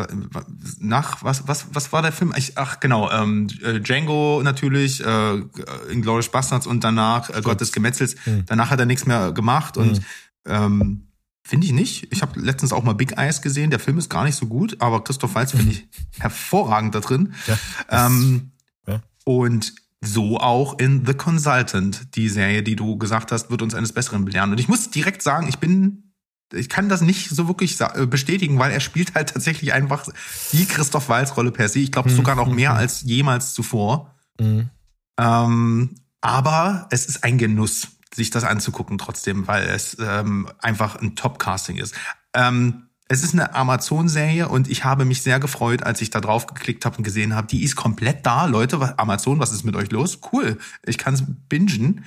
nach, 0.81 1.23
was, 1.23 1.47
was, 1.49 1.67
was 1.73 1.93
war 1.93 2.01
der 2.01 2.13
Film? 2.13 2.33
Ich, 2.37 2.57
ach 2.57 2.81
genau, 2.81 3.11
ähm, 3.11 3.49
äh, 3.63 3.79
Django 3.81 4.41
natürlich, 4.43 5.05
äh, 5.05 5.43
Inglourious 5.91 6.31
Bastards 6.31 6.67
und 6.67 6.83
danach 6.83 7.29
äh, 7.29 7.43
Gott 7.43 7.61
des 7.61 7.71
Gemetzels. 7.71 8.17
Mhm. 8.25 8.45
Danach 8.47 8.71
hat 8.71 8.81
er 8.81 8.87
nichts 8.87 9.05
mehr 9.05 9.33
gemacht 9.33 9.77
und 9.77 9.99
mhm. 9.99 10.05
ähm, 10.47 11.03
Finde 11.45 11.67
ich 11.67 11.73
nicht. 11.73 12.07
Ich 12.13 12.23
habe 12.23 12.39
letztens 12.39 12.73
auch 12.73 12.85
mal 12.85 12.95
Big 12.95 13.19
Eyes 13.19 13.43
gesehen. 13.43 13.71
Der 13.71 13.81
Film 13.81 13.99
ist 13.99 14.09
gar 14.09 14.23
nicht 14.25 14.37
so 14.37 14.47
gut, 14.47 14.81
aber 14.81 15.03
Christoph 15.03 15.35
Waltz 15.35 15.51
finde 15.51 15.73
ich 15.73 15.89
hervorragend 16.19 16.95
da 16.95 17.01
drin. 17.01 17.35
Ja, 17.47 18.07
ähm, 18.07 18.53
ja. 18.87 19.03
Und 19.25 19.75
so 20.05 20.39
auch 20.39 20.79
in 20.79 21.07
The 21.07 21.15
Consultant, 21.15 22.17
die 22.17 22.29
Serie, 22.29 22.63
die 22.63 22.77
du 22.77 22.99
gesagt 22.99 23.31
hast, 23.31 23.51
wird 23.51 23.63
uns 23.63 23.75
eines 23.75 23.93
Besseren 23.93 24.25
belehren. 24.25 24.51
Und 24.51 24.59
ich 24.59 24.69
muss 24.69 24.91
direkt 24.91 25.23
sagen, 25.23 25.47
ich 25.49 25.59
bin, 25.59 26.13
ich 26.53 26.69
kann 26.69 26.89
das 26.89 27.01
nicht 27.01 27.31
so 27.31 27.47
wirklich 27.47 27.81
äh, 27.81 28.07
bestätigen, 28.07 28.59
weil 28.59 28.73
er 28.73 28.81
spielt 28.81 29.15
halt 29.15 29.31
tatsächlich 29.31 29.73
einfach 29.73 30.07
die 30.53 30.67
Christoph 30.67 31.09
Waltz 31.09 31.37
Rolle 31.37 31.53
per 31.53 31.69
se. 31.69 31.79
Ich 31.79 31.93
glaube 31.93 32.11
mhm. 32.11 32.17
sogar 32.17 32.35
noch 32.35 32.49
mehr 32.49 32.73
mhm. 32.73 32.79
als 32.79 33.03
jemals 33.03 33.55
zuvor. 33.55 34.15
Mhm. 34.41 34.71
Ähm, 35.19 35.95
aber 36.21 36.89
es 36.91 37.07
ist 37.07 37.23
ein 37.23 37.39
Genuss 37.39 37.89
sich 38.15 38.31
das 38.31 38.45
anzugucken 38.45 38.99
trotzdem, 38.99 39.47
weil 39.47 39.69
es 39.69 39.97
ähm, 40.01 40.49
einfach 40.59 40.97
ein 40.97 41.17
Top-Casting 41.17 41.79
ist. 41.79 41.95
Ähm, 42.35 42.89
es 43.09 43.23
ist 43.23 43.35
eine 43.35 43.55
Amazon-Serie 43.55 44.49
und 44.49 44.69
ich 44.69 44.85
habe 44.85 45.05
mich 45.05 45.23
sehr 45.23 45.41
gefreut, 45.41 45.83
als 45.83 46.01
ich 46.01 46.11
da 46.11 46.21
drauf 46.21 46.47
geklickt 46.47 46.85
habe 46.85 46.97
und 46.97 47.03
gesehen 47.03 47.35
habe, 47.35 47.47
die 47.47 47.63
ist 47.63 47.77
komplett 47.77 48.25
da. 48.25 48.47
Leute, 48.47 48.99
Amazon, 48.99 49.39
was 49.39 49.53
ist 49.53 49.65
mit 49.65 49.77
euch 49.77 49.91
los? 49.91 50.21
Cool, 50.33 50.59
ich 50.87 50.99
kann 50.99 51.15
es 51.15 51.25
bingen. 51.49 52.05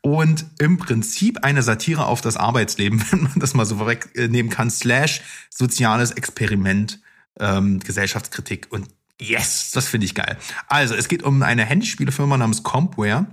Und 0.00 0.46
im 0.58 0.78
Prinzip 0.78 1.44
eine 1.44 1.62
Satire 1.62 2.06
auf 2.06 2.20
das 2.20 2.36
Arbeitsleben, 2.36 3.02
wenn 3.10 3.22
man 3.24 3.38
das 3.38 3.54
mal 3.54 3.66
so 3.66 3.84
wegnehmen 3.86 4.50
kann, 4.50 4.70
slash 4.70 5.20
soziales 5.50 6.12
Experiment, 6.12 7.00
ähm, 7.38 7.80
Gesellschaftskritik 7.80 8.68
und 8.70 8.88
yes, 9.20 9.72
das 9.72 9.86
finde 9.86 10.06
ich 10.06 10.14
geil. 10.14 10.36
Also, 10.68 10.94
es 10.94 11.08
geht 11.08 11.22
um 11.22 11.42
eine 11.42 11.64
Handyspielefirma 11.64 12.36
namens 12.36 12.62
Compware 12.62 13.26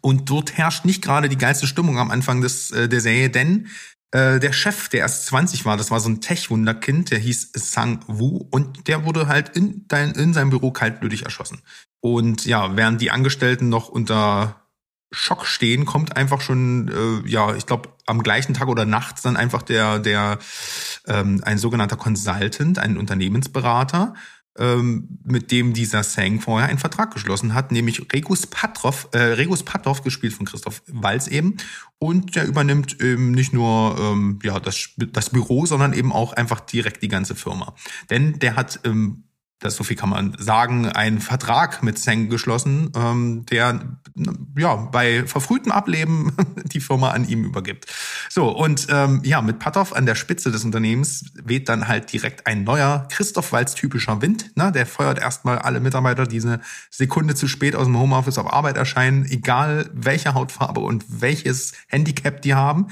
und 0.00 0.28
dort 0.30 0.56
herrscht 0.56 0.84
nicht 0.84 1.02
gerade 1.02 1.28
die 1.28 1.38
geilste 1.38 1.66
Stimmung 1.66 1.98
am 1.98 2.10
Anfang 2.10 2.40
des, 2.40 2.70
äh, 2.70 2.88
der 2.88 3.00
Serie, 3.00 3.30
denn 3.30 3.68
äh, 4.12 4.40
der 4.40 4.52
Chef, 4.52 4.88
der 4.88 5.00
erst 5.00 5.26
20 5.26 5.64
war, 5.64 5.76
das 5.76 5.90
war 5.90 6.00
so 6.00 6.08
ein 6.08 6.20
Tech-Wunderkind, 6.20 7.10
der 7.10 7.18
hieß 7.18 7.52
Sang 7.54 8.00
Wu 8.08 8.46
und 8.50 8.88
der 8.88 9.04
wurde 9.04 9.28
halt 9.28 9.50
in, 9.50 9.84
dein, 9.88 10.12
in 10.12 10.34
seinem 10.34 10.50
Büro 10.50 10.72
kaltblütig 10.72 11.24
erschossen. 11.24 11.62
Und 12.00 12.44
ja, 12.44 12.76
während 12.76 13.00
die 13.00 13.10
Angestellten 13.10 13.68
noch 13.68 13.88
unter 13.88 14.60
Schock 15.12 15.46
stehen, 15.46 15.86
kommt 15.86 16.16
einfach 16.16 16.40
schon, 16.40 16.88
äh, 16.88 17.28
ja, 17.28 17.54
ich 17.54 17.66
glaube, 17.66 17.90
am 18.06 18.22
gleichen 18.22 18.54
Tag 18.54 18.68
oder 18.68 18.84
nachts 18.84 19.22
dann 19.22 19.36
einfach 19.36 19.62
der, 19.62 19.98
der 19.98 20.38
ähm, 21.06 21.40
ein 21.44 21.58
sogenannter 21.58 21.96
Consultant, 21.96 22.78
ein 22.78 22.96
Unternehmensberater, 22.96 24.14
mit 25.22 25.52
dem 25.52 25.72
dieser 25.72 26.02
Sang 26.02 26.40
vorher 26.40 26.68
einen 26.68 26.78
Vertrag 26.78 27.12
geschlossen 27.14 27.54
hat, 27.54 27.72
nämlich 27.72 28.12
Regus 28.12 28.46
Patrov, 28.46 29.08
äh, 29.12 29.18
Regus 29.18 29.62
Patrov, 29.62 30.02
gespielt 30.02 30.32
von 30.32 30.44
Christoph 30.44 30.82
Walz 30.86 31.28
eben. 31.28 31.56
Und 31.98 32.34
der 32.34 32.46
übernimmt 32.46 33.00
eben 33.00 33.30
nicht 33.30 33.52
nur 33.52 33.96
ähm, 33.98 34.38
ja, 34.42 34.58
das, 34.58 34.90
das 34.96 35.30
Büro, 35.30 35.66
sondern 35.66 35.92
eben 35.92 36.12
auch 36.12 36.32
einfach 36.32 36.60
direkt 36.60 37.02
die 37.02 37.08
ganze 37.08 37.34
Firma. 37.34 37.74
Denn 38.10 38.38
der 38.38 38.56
hat 38.56 38.80
ähm, 38.84 39.24
das 39.60 39.76
so 39.76 39.84
viel 39.84 39.96
kann 39.96 40.08
man 40.08 40.34
sagen, 40.38 40.86
einen 40.86 41.20
Vertrag 41.20 41.82
mit 41.82 41.98
Zeng 41.98 42.28
geschlossen, 42.28 42.90
ähm, 42.96 43.44
der 43.46 43.98
ja 44.56 44.74
bei 44.76 45.26
verfrühtem 45.26 45.70
Ableben 45.70 46.32
die 46.64 46.80
Firma 46.80 47.10
an 47.10 47.28
ihm 47.28 47.44
übergibt. 47.44 47.86
So 48.28 48.48
und 48.48 48.86
ähm, 48.90 49.20
ja 49.22 49.42
mit 49.42 49.58
Patoff 49.58 49.94
an 49.94 50.06
der 50.06 50.14
Spitze 50.14 50.50
des 50.50 50.64
Unternehmens 50.64 51.32
weht 51.34 51.68
dann 51.68 51.88
halt 51.88 52.12
direkt 52.12 52.46
ein 52.46 52.64
neuer 52.64 53.06
Christoph 53.10 53.52
Walz 53.52 53.74
typischer 53.74 54.22
Wind. 54.22 54.56
Ne? 54.56 54.72
Der 54.72 54.86
feuert 54.86 55.18
erstmal 55.18 55.58
alle 55.58 55.80
Mitarbeiter, 55.80 56.26
die 56.26 56.40
eine 56.40 56.60
Sekunde 56.90 57.34
zu 57.34 57.46
spät 57.46 57.76
aus 57.76 57.84
dem 57.84 57.98
Homeoffice 57.98 58.38
auf 58.38 58.52
Arbeit 58.52 58.76
erscheinen, 58.76 59.26
egal 59.26 59.90
welche 59.92 60.34
Hautfarbe 60.34 60.80
und 60.80 61.04
welches 61.08 61.72
Handicap 61.88 62.40
die 62.42 62.54
haben. 62.54 62.88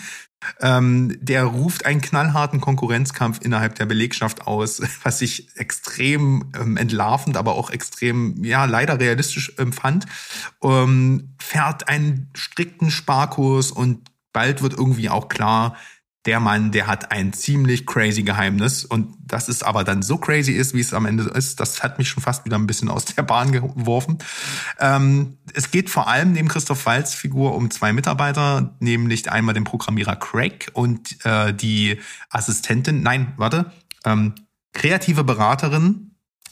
Ähm, 0.60 1.16
der 1.20 1.44
ruft 1.44 1.84
einen 1.84 2.00
knallharten 2.00 2.60
Konkurrenzkampf 2.60 3.40
innerhalb 3.42 3.74
der 3.74 3.86
Belegschaft 3.86 4.46
aus, 4.46 4.80
was 5.02 5.20
ich 5.20 5.56
extrem 5.56 6.52
ähm, 6.58 6.76
entlarvend, 6.76 7.36
aber 7.36 7.54
auch 7.54 7.70
extrem, 7.70 8.42
ja, 8.44 8.64
leider 8.64 9.00
realistisch 9.00 9.54
empfand. 9.58 10.06
Ähm, 10.62 11.34
fährt 11.38 11.88
einen 11.88 12.30
strikten 12.34 12.90
Sparkurs 12.90 13.72
und 13.72 14.08
bald 14.32 14.62
wird 14.62 14.74
irgendwie 14.74 15.10
auch 15.10 15.28
klar, 15.28 15.76
der 16.28 16.40
Mann, 16.40 16.72
der 16.72 16.86
hat 16.86 17.10
ein 17.10 17.32
ziemlich 17.32 17.86
crazy 17.86 18.22
Geheimnis 18.22 18.84
und 18.84 19.16
das 19.24 19.48
ist 19.48 19.64
aber 19.64 19.82
dann 19.82 20.02
so 20.02 20.18
crazy 20.18 20.52
ist, 20.52 20.74
wie 20.74 20.80
es 20.80 20.92
am 20.92 21.06
Ende 21.06 21.22
ist, 21.24 21.58
das 21.58 21.82
hat 21.82 21.96
mich 21.96 22.10
schon 22.10 22.22
fast 22.22 22.44
wieder 22.44 22.58
ein 22.58 22.66
bisschen 22.66 22.90
aus 22.90 23.06
der 23.06 23.22
Bahn 23.22 23.50
geworfen. 23.50 24.18
Ähm, 24.78 25.38
es 25.54 25.70
geht 25.70 25.88
vor 25.88 26.06
allem 26.06 26.32
neben 26.32 26.48
Christoph 26.48 26.84
Walz 26.84 27.14
Figur 27.14 27.54
um 27.54 27.70
zwei 27.70 27.94
Mitarbeiter, 27.94 28.76
nämlich 28.78 29.32
einmal 29.32 29.54
den 29.54 29.64
Programmierer 29.64 30.16
Craig 30.16 30.70
und 30.74 31.24
äh, 31.24 31.54
die 31.54 31.98
Assistentin, 32.28 33.02
nein, 33.02 33.32
warte, 33.38 33.72
ähm, 34.04 34.34
kreative 34.74 35.24
Beraterin 35.24 36.10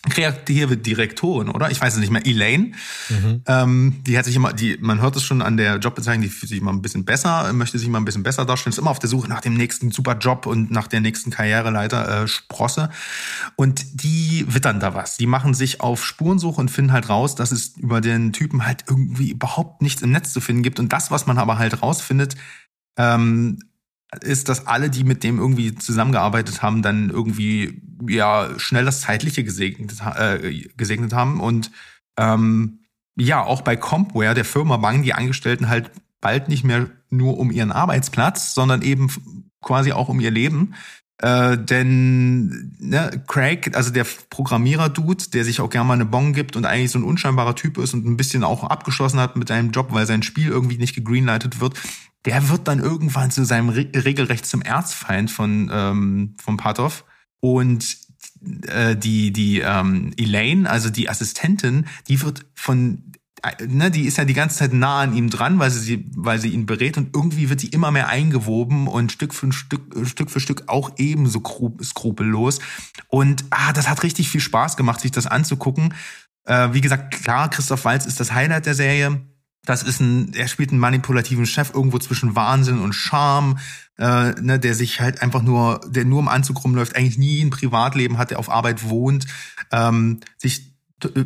kreative 0.08 0.76
Direktorin, 0.76 1.48
oder? 1.48 1.70
Ich 1.70 1.80
weiß 1.80 1.94
es 1.94 2.00
nicht 2.00 2.12
mehr. 2.12 2.26
Elaine, 2.26 2.72
mhm. 3.08 3.42
ähm, 3.46 4.00
die 4.06 4.16
hat 4.18 4.24
sich 4.24 4.36
immer, 4.36 4.52
die, 4.52 4.76
man 4.80 5.00
hört 5.00 5.16
es 5.16 5.24
schon 5.24 5.42
an 5.42 5.56
der 5.56 5.76
Jobbezeichnung, 5.76 6.22
die 6.22 6.28
fühlt 6.28 6.48
sich 6.48 6.58
immer 6.58 6.72
ein 6.72 6.82
bisschen 6.82 7.04
besser, 7.04 7.52
möchte 7.52 7.78
sich 7.78 7.88
immer 7.88 8.00
ein 8.00 8.04
bisschen 8.04 8.22
besser 8.22 8.44
darstellen, 8.44 8.72
ist 8.72 8.78
immer 8.78 8.90
auf 8.90 8.98
der 8.98 9.08
Suche 9.08 9.28
nach 9.28 9.40
dem 9.40 9.54
nächsten 9.54 9.90
super 9.90 10.16
Job 10.16 10.46
und 10.46 10.70
nach 10.70 10.86
der 10.86 11.00
nächsten 11.00 11.30
Karriereleiter 11.30 12.22
äh, 12.22 12.28
Sprosse. 12.28 12.90
Und 13.56 14.02
die 14.02 14.44
wittern 14.48 14.80
da 14.80 14.94
was. 14.94 15.16
Die 15.16 15.26
machen 15.26 15.54
sich 15.54 15.80
auf 15.80 16.04
Spurensuche 16.04 16.60
und 16.60 16.70
finden 16.70 16.92
halt 16.92 17.08
raus, 17.08 17.34
dass 17.34 17.52
es 17.52 17.76
über 17.76 18.00
den 18.00 18.32
Typen 18.32 18.66
halt 18.66 18.84
irgendwie 18.88 19.30
überhaupt 19.30 19.82
nichts 19.82 20.02
im 20.02 20.12
Netz 20.12 20.32
zu 20.32 20.40
finden 20.40 20.62
gibt. 20.62 20.78
Und 20.78 20.92
das, 20.92 21.10
was 21.10 21.26
man 21.26 21.38
aber 21.38 21.58
halt 21.58 21.82
rausfindet, 21.82 22.36
ähm, 22.96 23.58
ist, 24.22 24.48
dass 24.48 24.66
alle, 24.66 24.90
die 24.90 25.04
mit 25.04 25.24
dem 25.24 25.38
irgendwie 25.38 25.74
zusammengearbeitet 25.74 26.62
haben, 26.62 26.82
dann 26.82 27.10
irgendwie 27.10 27.82
ja 28.08 28.50
schnell 28.58 28.84
das 28.84 29.00
Zeitliche 29.00 29.44
gesegnet, 29.44 29.94
äh, 30.16 30.68
gesegnet 30.76 31.12
haben. 31.12 31.40
Und 31.40 31.70
ähm, 32.16 32.80
ja, 33.16 33.42
auch 33.42 33.62
bei 33.62 33.76
Compware, 33.76 34.34
der 34.34 34.44
Firma, 34.44 34.76
bangen 34.76 35.02
die 35.02 35.14
Angestellten 35.14 35.68
halt 35.68 35.90
bald 36.20 36.48
nicht 36.48 36.64
mehr 36.64 36.88
nur 37.10 37.38
um 37.38 37.50
ihren 37.50 37.72
Arbeitsplatz, 37.72 38.54
sondern 38.54 38.82
eben 38.82 39.08
quasi 39.62 39.92
auch 39.92 40.08
um 40.08 40.20
ihr 40.20 40.30
Leben. 40.30 40.74
Äh, 41.18 41.56
denn 41.56 42.76
ne, 42.78 43.22
Craig, 43.26 43.74
also 43.74 43.90
der 43.90 44.04
Programmierer-Dude, 44.28 45.30
der 45.32 45.44
sich 45.44 45.60
auch 45.60 45.70
gerne 45.70 45.88
mal 45.88 45.94
eine 45.94 46.04
Bon 46.04 46.34
gibt 46.34 46.56
und 46.56 46.66
eigentlich 46.66 46.90
so 46.90 46.98
ein 46.98 47.04
unscheinbarer 47.04 47.54
Typ 47.54 47.78
ist 47.78 47.94
und 47.94 48.04
ein 48.04 48.18
bisschen 48.18 48.44
auch 48.44 48.64
abgeschlossen 48.64 49.18
hat 49.18 49.36
mit 49.36 49.48
seinem 49.48 49.70
Job, 49.70 49.88
weil 49.92 50.06
sein 50.06 50.22
Spiel 50.22 50.48
irgendwie 50.48 50.76
nicht 50.76 50.94
gegreenlightet 50.94 51.60
wird, 51.60 51.74
der 52.26 52.48
wird 52.48 52.68
dann 52.68 52.80
irgendwann 52.80 53.30
zu 53.30 53.44
seinem 53.44 53.70
Re 53.70 53.88
regelrecht 53.94 54.46
zum 54.46 54.60
Erzfeind 54.60 55.30
von 55.30 55.70
ähm, 55.72 56.34
von 56.42 56.56
Patov 56.56 57.04
und 57.40 57.96
äh, 58.66 58.96
die 58.96 59.32
die 59.32 59.60
ähm, 59.60 60.12
Elaine, 60.16 60.68
also 60.68 60.90
die 60.90 61.08
Assistentin, 61.08 61.86
die 62.08 62.20
wird 62.22 62.44
von 62.54 63.12
äh, 63.42 63.66
ne, 63.66 63.90
die 63.90 64.06
ist 64.06 64.18
ja 64.18 64.24
die 64.24 64.34
ganze 64.34 64.56
Zeit 64.56 64.72
nah 64.72 65.00
an 65.00 65.14
ihm 65.14 65.30
dran, 65.30 65.58
weil 65.58 65.70
sie, 65.70 66.06
weil 66.16 66.40
sie 66.40 66.48
ihn 66.48 66.66
berät 66.66 66.96
und 66.98 67.14
irgendwie 67.14 67.48
wird 67.48 67.60
sie 67.60 67.68
immer 67.68 67.90
mehr 67.90 68.08
eingewoben 68.08 68.88
und 68.88 69.12
Stück 69.12 69.34
für 69.34 69.52
Stück, 69.52 69.94
Stück 70.06 70.30
für 70.30 70.40
Stück 70.40 70.64
auch 70.66 70.92
ebenso 70.96 71.42
skrupellos. 71.82 72.58
Und 73.08 73.44
ah, 73.50 73.72
das 73.72 73.88
hat 73.88 74.02
richtig 74.02 74.28
viel 74.28 74.40
Spaß 74.40 74.76
gemacht, 74.76 75.00
sich 75.00 75.12
das 75.12 75.26
anzugucken. 75.26 75.94
Äh, 76.44 76.72
wie 76.72 76.80
gesagt, 76.80 77.14
klar, 77.22 77.50
Christoph 77.50 77.84
Walz 77.84 78.06
ist 78.06 78.20
das 78.20 78.32
Highlight 78.32 78.66
der 78.66 78.74
Serie. 78.74 79.20
Das 79.66 79.82
ist 79.82 80.00
ein, 80.00 80.32
er 80.32 80.48
spielt 80.48 80.70
einen 80.70 80.80
manipulativen 80.80 81.44
Chef 81.44 81.74
irgendwo 81.74 81.98
zwischen 81.98 82.34
Wahnsinn 82.34 82.78
und 82.78 82.94
Charme, 82.94 83.58
äh, 83.98 84.30
ne, 84.40 84.58
der 84.58 84.74
sich 84.74 85.00
halt 85.00 85.20
einfach 85.20 85.42
nur, 85.42 85.80
der 85.86 86.04
nur 86.04 86.20
im 86.20 86.28
Anzug 86.28 86.64
rumläuft, 86.64 86.96
eigentlich 86.96 87.18
nie 87.18 87.42
ein 87.42 87.50
Privatleben 87.50 88.16
hat, 88.16 88.30
der 88.30 88.38
auf 88.38 88.48
Arbeit 88.48 88.88
wohnt, 88.88 89.26
ähm, 89.72 90.20
sich 90.38 90.72
äh, 91.02 91.24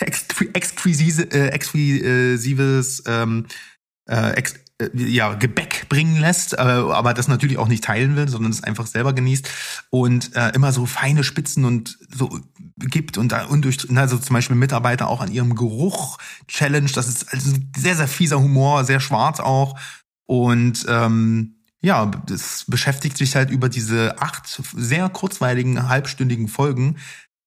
exquisives, 0.54 1.18
äh, 1.18 1.48
exquisives 1.48 3.02
ähm, 3.06 3.46
äh, 4.08 4.32
ex, 4.32 4.54
ja, 4.94 5.34
Gebäck 5.34 5.88
bringen 5.88 6.20
lässt, 6.20 6.54
äh, 6.54 6.56
aber 6.56 7.14
das 7.14 7.28
natürlich 7.28 7.58
auch 7.58 7.68
nicht 7.68 7.84
teilen 7.84 8.16
will, 8.16 8.28
sondern 8.28 8.52
es 8.52 8.62
einfach 8.62 8.86
selber 8.86 9.12
genießt 9.12 9.48
und 9.90 10.34
äh, 10.36 10.50
immer 10.50 10.72
so 10.72 10.86
feine 10.86 11.24
Spitzen 11.24 11.64
und 11.64 11.98
so 12.14 12.40
gibt 12.78 13.18
und 13.18 13.32
da 13.32 13.44
undurchdringend, 13.44 13.98
also 13.98 14.18
zum 14.18 14.34
Beispiel 14.34 14.56
Mitarbeiter 14.56 15.08
auch 15.08 15.20
an 15.20 15.32
ihrem 15.32 15.54
Geruch 15.54 16.18
challenge. 16.48 16.90
Das 16.94 17.08
ist 17.08 17.32
also 17.32 17.56
sehr, 17.76 17.96
sehr 17.96 18.08
fieser 18.08 18.40
Humor, 18.40 18.84
sehr 18.84 19.00
schwarz 19.00 19.40
auch. 19.40 19.78
Und 20.26 20.86
ähm, 20.88 21.56
ja, 21.80 22.06
das 22.06 22.64
beschäftigt 22.68 23.18
sich 23.18 23.34
halt 23.34 23.50
über 23.50 23.68
diese 23.68 24.20
acht 24.20 24.62
sehr 24.76 25.08
kurzweiligen, 25.08 25.88
halbstündigen 25.88 26.48
Folgen 26.48 26.96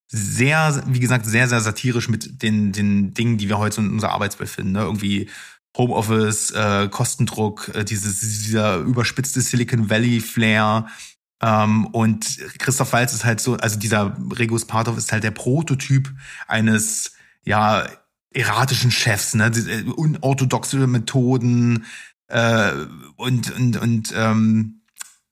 sehr, 0.07 0.84
wie 0.88 0.99
gesagt, 0.99 1.26
sehr, 1.26 1.48
sehr 1.48 1.62
satirisch 1.62 2.10
mit 2.10 2.41
den, 2.44 2.72
den 2.72 3.14
Dingen, 3.14 3.38
die 3.38 3.49
wir 3.49 3.57
heute 3.57 3.82
in 3.82 3.91
unserer 3.91 4.12
Arbeitswelt 4.12 4.49
finden. 4.49 4.74
Ne? 4.74 4.82
Irgendwie 4.82 5.30
Homeoffice, 5.77 6.52
äh, 6.52 6.88
Kostendruck, 6.89 7.72
äh, 7.73 7.84
dieses, 7.84 8.19
dieser 8.19 8.77
überspitzte 8.77 9.41
Silicon 9.41 9.89
Valley 9.89 10.22
Flair. 10.22 10.88
Ähm, 11.41 11.88
und 11.88 12.39
Christoph 12.60 12.93
Walz 12.93 13.14
ist 13.14 13.26
halt 13.26 13.41
so, 13.41 13.56
also 13.56 13.77
dieser 13.77 14.15
Regus 14.38 14.65
Partov 14.65 14.97
ist 14.97 15.11
halt 15.11 15.23
der 15.23 15.31
Prototyp 15.31 16.11
eines, 16.47 17.14
ja, 17.43 17.88
erratischen 18.35 18.91
Chefs, 18.91 19.34
ne? 19.34 19.45
Äh, 19.45 19.84
unorthodoxe 19.84 20.88
Methoden 20.88 21.85
äh, 22.27 22.72
und, 23.15 23.52
und, 23.52 23.77
und 23.77 24.14
ähm, 24.15 24.81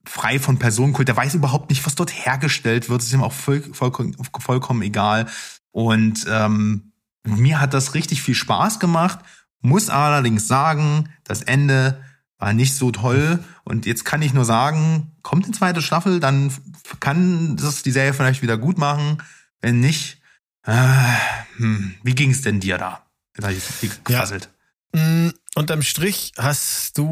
frei 0.06 0.40
von 0.40 0.58
Personenkult. 0.58 1.08
Der 1.08 1.18
weiß 1.18 1.36
überhaupt 1.36 1.70
nicht, 1.70 1.86
was 1.86 1.96
dort 1.96 2.12
hergestellt 2.12 2.90
wird. 2.90 3.02
Das 3.02 3.08
ist 3.08 3.14
ihm 3.14 3.24
auch 3.24 3.34
voll, 3.34 3.62
vollkommen, 3.74 4.16
vollkommen 4.40 4.82
egal. 4.82 5.28
Und 5.72 6.26
ähm, 6.30 6.94
mir 7.26 7.60
hat 7.60 7.74
das 7.74 7.94
richtig 7.94 8.22
viel 8.22 8.36
Spaß 8.36 8.80
gemacht. 8.80 9.20
Muss 9.64 9.90
allerdings 9.90 10.48
sagen, 10.48 11.10
das 11.24 11.42
Ende 11.42 12.04
war 12.38 12.54
nicht 12.54 12.76
so 12.76 12.92
toll. 12.92 13.44
Und 13.64 13.86
jetzt 13.86 14.04
kann 14.04 14.22
ich 14.22 14.34
nur 14.34 14.44
sagen, 14.46 15.14
kommt 15.22 15.46
eine 15.46 15.54
zweite 15.54 15.82
Staffel, 15.82 16.20
dann 16.20 16.54
kann 17.00 17.56
das 17.56 17.82
die 17.82 17.92
Serie 17.92 18.14
vielleicht 18.14 18.42
wieder 18.42 18.58
gut 18.58 18.78
machen. 18.78 19.24
Wenn 19.62 19.80
nicht, 19.80 20.22
äh, 20.66 20.92
hm, 21.56 21.96
wie 22.04 22.14
ging 22.14 22.32
es 22.32 22.42
denn 22.42 22.60
dir 22.60 22.78
da? 22.78 23.02
Da 23.36 23.50
ist 23.50 23.72
viel 23.72 23.92
gefasselt. 24.04 24.50
Ja. 24.94 25.02
Mm, 25.02 25.34
unterm 25.56 25.82
Strich 25.82 26.34
hast 26.38 26.98
du 26.98 27.08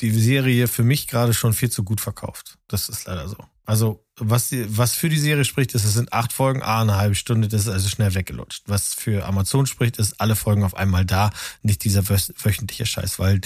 die 0.00 0.10
Serie 0.10 0.66
für 0.66 0.82
mich 0.82 1.06
gerade 1.06 1.32
schon 1.32 1.52
viel 1.52 1.70
zu 1.70 1.84
gut 1.84 2.00
verkauft. 2.00 2.58
Das 2.66 2.88
ist 2.88 3.06
leider 3.06 3.28
so. 3.28 3.36
Also 3.64 4.04
was, 4.16 4.50
die, 4.50 4.64
was 4.76 4.94
für 4.94 5.08
die 5.08 5.18
Serie 5.18 5.44
spricht, 5.44 5.74
ist, 5.74 5.84
es 5.84 5.94
sind 5.94 6.12
acht 6.12 6.32
Folgen, 6.32 6.62
ah, 6.62 6.82
eine 6.82 6.96
halbe 6.96 7.14
Stunde, 7.14 7.48
das 7.48 7.62
ist 7.62 7.68
also 7.68 7.88
schnell 7.88 8.14
weggelutscht. 8.14 8.64
Was 8.66 8.94
für 8.94 9.24
Amazon 9.26 9.66
spricht, 9.66 9.96
ist 9.96 10.20
alle 10.20 10.36
Folgen 10.36 10.64
auf 10.64 10.76
einmal 10.76 11.04
da, 11.04 11.30
nicht 11.62 11.84
dieser 11.84 12.08
wöchentliche 12.08 12.86
Scheiß, 12.86 13.18
weil 13.18 13.40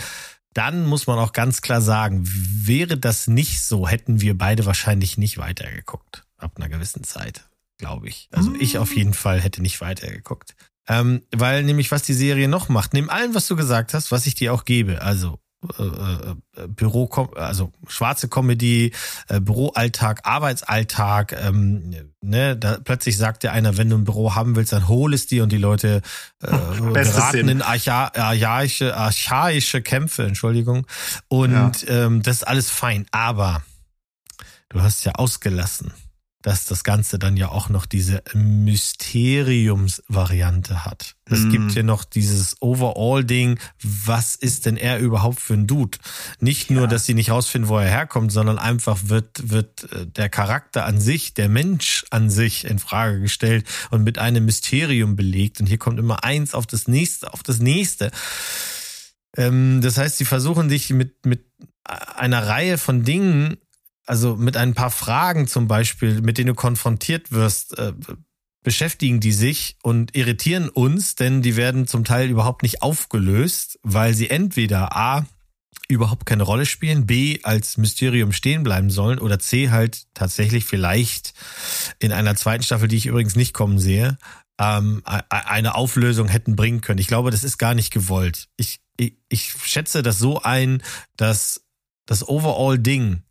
dann 0.55 0.87
muss 0.87 1.07
man 1.07 1.19
auch 1.19 1.33
ganz 1.33 1.63
klar 1.63 1.81
sagen, 1.81 2.23
wäre 2.25 2.99
das 2.99 3.29
nicht 3.29 3.63
so, 3.63 3.87
hätten 3.87 4.21
wir 4.21 4.37
beide 4.37 4.67
wahrscheinlich 4.67 5.17
nicht 5.17 5.39
weitergeguckt. 5.39 6.25
Ab 6.37 6.53
einer 6.57 6.69
gewissen 6.69 7.05
Zeit, 7.05 7.49
glaube 7.79 8.09
ich. 8.09 8.29
Also 8.33 8.53
ich 8.59 8.79
auf 8.79 8.97
jeden 8.97 9.15
Fall 9.15 9.41
hätte 9.41 9.63
nicht 9.63 9.81
weitergeguckt. 9.81 10.57
Ähm, 10.89 11.23
weil 11.35 11.63
nämlich, 11.65 11.91
was 11.91 12.03
die 12.03 12.15
Serie 12.15 12.49
noch 12.49 12.69
macht, 12.69 12.95
neben 12.95 13.11
allem, 13.11 13.35
was 13.35 13.47
du 13.47 13.57
gesagt 13.57 13.95
hast, 13.95 14.11
was 14.11 14.27
ich 14.27 14.35
dir 14.35 14.55
auch 14.55 14.65
gebe, 14.65 15.03
also 15.03 15.39
äh, 15.79 15.83
äh, 15.83 16.69
Büro, 16.69 17.07
also 17.35 17.73
schwarze 17.89 18.29
Comedy, 18.29 18.93
äh, 19.29 19.41
Büroalltag, 19.41 20.21
Arbeitsalltag. 20.23 21.33
Ähm, 21.33 22.13
ne, 22.21 22.57
da 22.57 22.79
plötzlich 22.79 23.17
sagt 23.17 23.43
dir 23.43 23.53
einer, 23.53 23.77
wenn 23.77 23.91
du 23.91 23.97
ein 23.97 24.05
Büro 24.05 24.37
haben 24.37 24.55
willst, 24.55 24.73
dann 24.73 24.87
hol 24.87 25.13
es 25.15 25.27
dir 25.27 25.43
und 25.43 25.51
die 25.51 25.59
Leute 25.59 26.03
äh, 26.43 26.47
geraten 26.93 27.49
in 27.49 27.63
archa 27.63 28.13
archaische, 28.15 28.97
archaische 28.97 29.83
Kämpfe, 29.83 30.25
Entschuldigung. 30.25 30.87
Und 31.27 31.83
ja. 31.83 32.07
ähm, 32.07 32.23
das 32.23 32.37
ist 32.37 32.45
alles 32.45 32.71
fein. 32.71 33.07
Aber 33.11 33.63
du 34.69 34.81
hast 34.81 35.05
ja 35.05 35.13
ausgelassen 35.13 35.93
dass 36.43 36.67
das 36.67 36.85
Ganze 36.85 37.19
dann 37.19 37.37
ja 37.37 37.49
auch 37.49 37.69
noch 37.69 37.85
diese 37.85 38.23
Mysteriumsvariante 38.33 40.85
hat. 40.85 41.17
Es 41.25 41.41
mm. 41.41 41.51
gibt 41.51 41.73
ja 41.73 41.83
noch 41.83 42.05
dieses 42.05 42.55
Overall-Ding, 42.61 43.59
was 43.83 44.37
ist 44.37 44.67
denn 44.67 44.77
er 44.77 45.01
überhaupt 45.01 45.41
für 45.41 45.55
ein 45.55 45.67
Dude? 45.67 45.99
Nicht 46.39 46.71
ja. 46.71 46.77
nur, 46.77 46.87
dass 46.87 47.07
sie 47.07 47.15
nicht 47.15 47.31
rausfinden, 47.31 47.69
wo 47.69 47.79
er 47.79 47.89
herkommt, 47.89 48.31
sondern 48.31 48.57
einfach 48.59 48.99
wird, 49.05 49.51
wird 49.51 49.93
äh, 49.93 50.07
der 50.07 50.29
Charakter 50.29 50.87
an 50.87 51.01
sich, 51.01 51.35
der 51.35 51.49
Mensch 51.49 52.05
an 52.11 52.31
sich 52.31 52.65
in 52.65 52.79
Frage 52.79 53.21
gestellt 53.21 53.67
und 53.91 54.05
mit 54.05 54.19
einem 54.19 54.45
Mysterium 54.45 55.17
belegt. 55.17 55.59
Und 55.61 55.67
hier 55.67 55.79
kommt 55.79 55.99
immer 55.99 56.23
eins 56.23 56.55
auf 56.55 56.69
das 56.69 56.87
nächste, 56.87 57.33
auf 57.33 57.43
das 57.43 57.59
nächste. 57.59 58.13
Ähm, 59.37 59.81
das 59.83 59.99
heißt, 59.99 60.19
sie 60.19 60.25
versuchen 60.25 60.69
dich 60.69 60.91
mit, 60.91 61.27
mit 61.27 61.47
einer 61.85 62.47
Reihe 62.47 62.79
von 62.79 63.03
Dingen 63.03 63.57
also 64.09 64.37
mit 64.37 64.57
ein 64.57 64.75
paar 64.75 64.91
Fragen 64.91 65.47
zum 65.47 65.69
Beispiel, 65.69 66.23
mit 66.23 66.39
denen 66.39 66.49
du 66.49 66.55
konfrontiert 66.55 67.31
wirst, 67.31 67.79
äh, 67.79 67.93
beschäftigen 68.63 69.21
die 69.21 69.33
sich 69.33 69.77
und 69.83 70.17
irritieren 70.17 70.69
uns, 70.69 71.15
denn 71.15 71.43
die 71.43 71.57
werden 71.57 71.87
zum 71.87 72.05
Teil 72.05 72.29
überhaupt 72.29 72.63
nicht 72.63 72.83
aufgelöst, 72.83 73.79
weil 73.83 74.15
sie 74.15 74.31
entweder 74.31 74.97
A 74.97 75.27
überhaupt 75.89 76.27
keine 76.27 76.43
Rolle 76.43 76.67
spielen, 76.67 77.07
B 77.07 77.41
als 77.43 77.77
Mysterium 77.77 78.33
stehen 78.33 78.63
bleiben 78.63 78.91
sollen 78.91 79.19
oder 79.19 79.39
C 79.39 79.71
halt 79.71 80.07
tatsächlich 80.15 80.65
vielleicht 80.65 81.35
in 81.99 82.13
einer 82.13 82.35
zweiten 82.35 82.63
Staffel, 82.63 82.89
die 82.89 82.97
ich 82.97 83.07
übrigens 83.07 83.37
nicht 83.37 83.55
kommen 83.55 83.79
sehe, 83.79 84.19
ähm, 84.59 85.03
eine 85.29 85.75
Auflösung 85.75 86.29
hätten 86.29 86.57
bringen 86.57 86.81
können. 86.81 86.99
Ich 86.99 87.07
glaube, 87.07 87.31
das 87.31 87.45
ist 87.45 87.59
gar 87.59 87.75
nicht 87.75 87.93
gewollt. 87.93 88.49
Ich, 88.57 88.81
ich, 88.97 89.15
ich 89.29 89.55
schätze 89.65 90.03
das 90.03 90.19
so 90.19 90.43
ein, 90.43 90.83
dass 91.17 91.63
das 92.07 92.27
Overall-Ding 92.27 93.23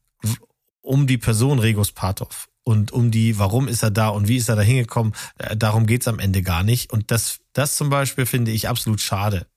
um 0.88 1.08
die 1.08 1.18
Person 1.18 1.60
Regos 1.60 1.92
Patov 1.92 2.50
und 2.64 2.92
um 2.92 3.12
die, 3.12 3.40
warum 3.40 3.68
ist 3.68 3.84
er 3.84 3.92
da 3.92 4.10
und 4.10 4.28
wie 4.28 4.38
ist 4.38 4.50
er 4.50 4.56
da 4.56 4.62
hingekommen, 4.62 5.14
äh, 5.38 5.56
darum 5.56 5.86
geht's 5.86 6.08
am 6.08 6.20
Ende 6.20 6.42
gar 6.42 6.64
nicht. 6.64 6.92
Und 6.92 7.12
das, 7.12 7.40
das 7.54 7.78
zum 7.78 7.90
Beispiel 7.90 8.26
finde 8.26 8.52
ich 8.52 8.68
absolut 8.68 9.00
schade. 9.00 9.48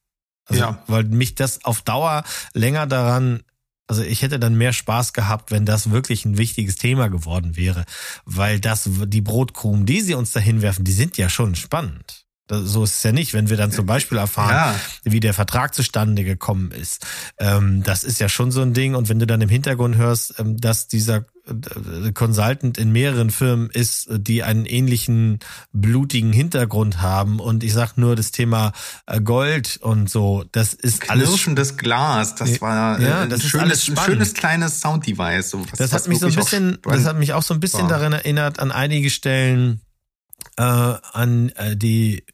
Also, 0.45 0.63
ja. 0.63 0.83
Weil 0.87 1.05
mich 1.05 1.35
das 1.35 1.65
auf 1.65 1.83
Dauer 1.83 2.25
länger 2.55 2.87
daran, 2.87 3.43
also 3.89 4.03
ich 4.03 4.23
hätte 4.23 4.39
dann 4.39 4.55
mehr 4.55 4.73
Spaß 4.73 5.13
gehabt, 5.13 5.51
wenn 5.51 5.67
das 5.67 5.91
wirklich 5.91 6.25
ein 6.25 6.39
wichtiges 6.39 6.77
Thema 6.77 7.09
geworden 7.09 7.57
wäre. 7.57 7.85
Weil 8.25 8.61
das, 8.61 8.89
die 8.89 9.21
Brotkrumen, 9.21 9.87
die 9.87 10.01
sie 10.01 10.15
uns 10.15 10.31
da 10.31 10.39
hinwerfen, 10.39 10.85
die 10.85 10.93
sind 10.93 11.17
ja 11.17 11.29
schon 11.29 11.57
spannend. 11.57 12.27
So 12.51 12.85
ist 12.85 12.97
es 12.97 13.03
ja 13.03 13.13
nicht, 13.13 13.33
wenn 13.35 13.49
wir 13.49 13.57
dann 13.57 13.73
zum 13.73 13.87
Beispiel 13.87 14.19
erfahren, 14.19 14.55
ja. 14.55 14.75
wie 15.05 15.21
der 15.21 15.35
Vertrag 15.35 15.75
zustande 15.75 16.25
gekommen 16.25 16.71
ist. 16.73 17.07
Ähm, 17.39 17.83
das 17.83 18.05
ist 18.05 18.21
ja 18.21 18.29
schon 18.29 18.51
so 18.51 18.63
ein 18.63 18.75
Ding. 18.75 18.95
Und 18.95 19.09
wenn 19.09 19.19
du 19.19 19.27
dann 19.27 19.41
im 19.41 19.49
Hintergrund 19.49 19.97
hörst, 19.97 20.35
ähm, 20.39 20.59
dass 20.59 20.89
dieser 20.89 21.25
äh, 21.51 22.13
Consultant 22.13 22.79
in 22.79 22.93
mehreren 22.93 23.31
Firmen 23.31 23.71
ist, 23.71 24.09
die 24.11 24.43
einen 24.43 24.67
ähnlichen 24.67 25.39
blutigen 25.73 26.33
Hintergrund 26.33 27.01
haben. 27.01 27.41
Und 27.41 27.65
ich 27.65 27.73
sag 27.73 27.97
nur 27.97 28.17
das 28.17 28.31
Thema 28.31 28.73
äh, 29.07 29.21
Gold 29.21 29.79
und 29.81 30.11
so, 30.11 30.45
das 30.53 30.75
ist 30.75 31.11
alles. 31.11 31.29
Knirschendes 31.29 31.77
Glas, 31.77 32.35
das 32.35 32.61
war 32.61 33.01
ja, 33.01 33.27
das 33.27 33.43
ein, 33.43 33.49
schönes, 33.49 33.89
ein 33.89 33.97
schönes 33.97 34.35
kleines 34.35 34.81
Sound-Device. 34.81 35.51
So, 35.51 35.65
das 35.77 35.93
hat 35.93 36.09
mich 36.09 36.19
so 36.19 36.27
ein 36.27 36.35
bisschen, 36.35 36.79
das 36.83 37.05
hat 37.05 37.19
mich 37.19 37.33
auch 37.33 37.43
so 37.43 37.55
ein 37.55 37.61
bisschen 37.61 37.83
war. 37.83 37.89
daran 37.89 38.13
erinnert, 38.13 38.59
an 38.59 38.71
einige 38.73 39.11
Stellen, 39.11 39.81
äh, 40.57 40.63
an 40.63 41.51
äh, 41.51 41.77
die 41.77 42.25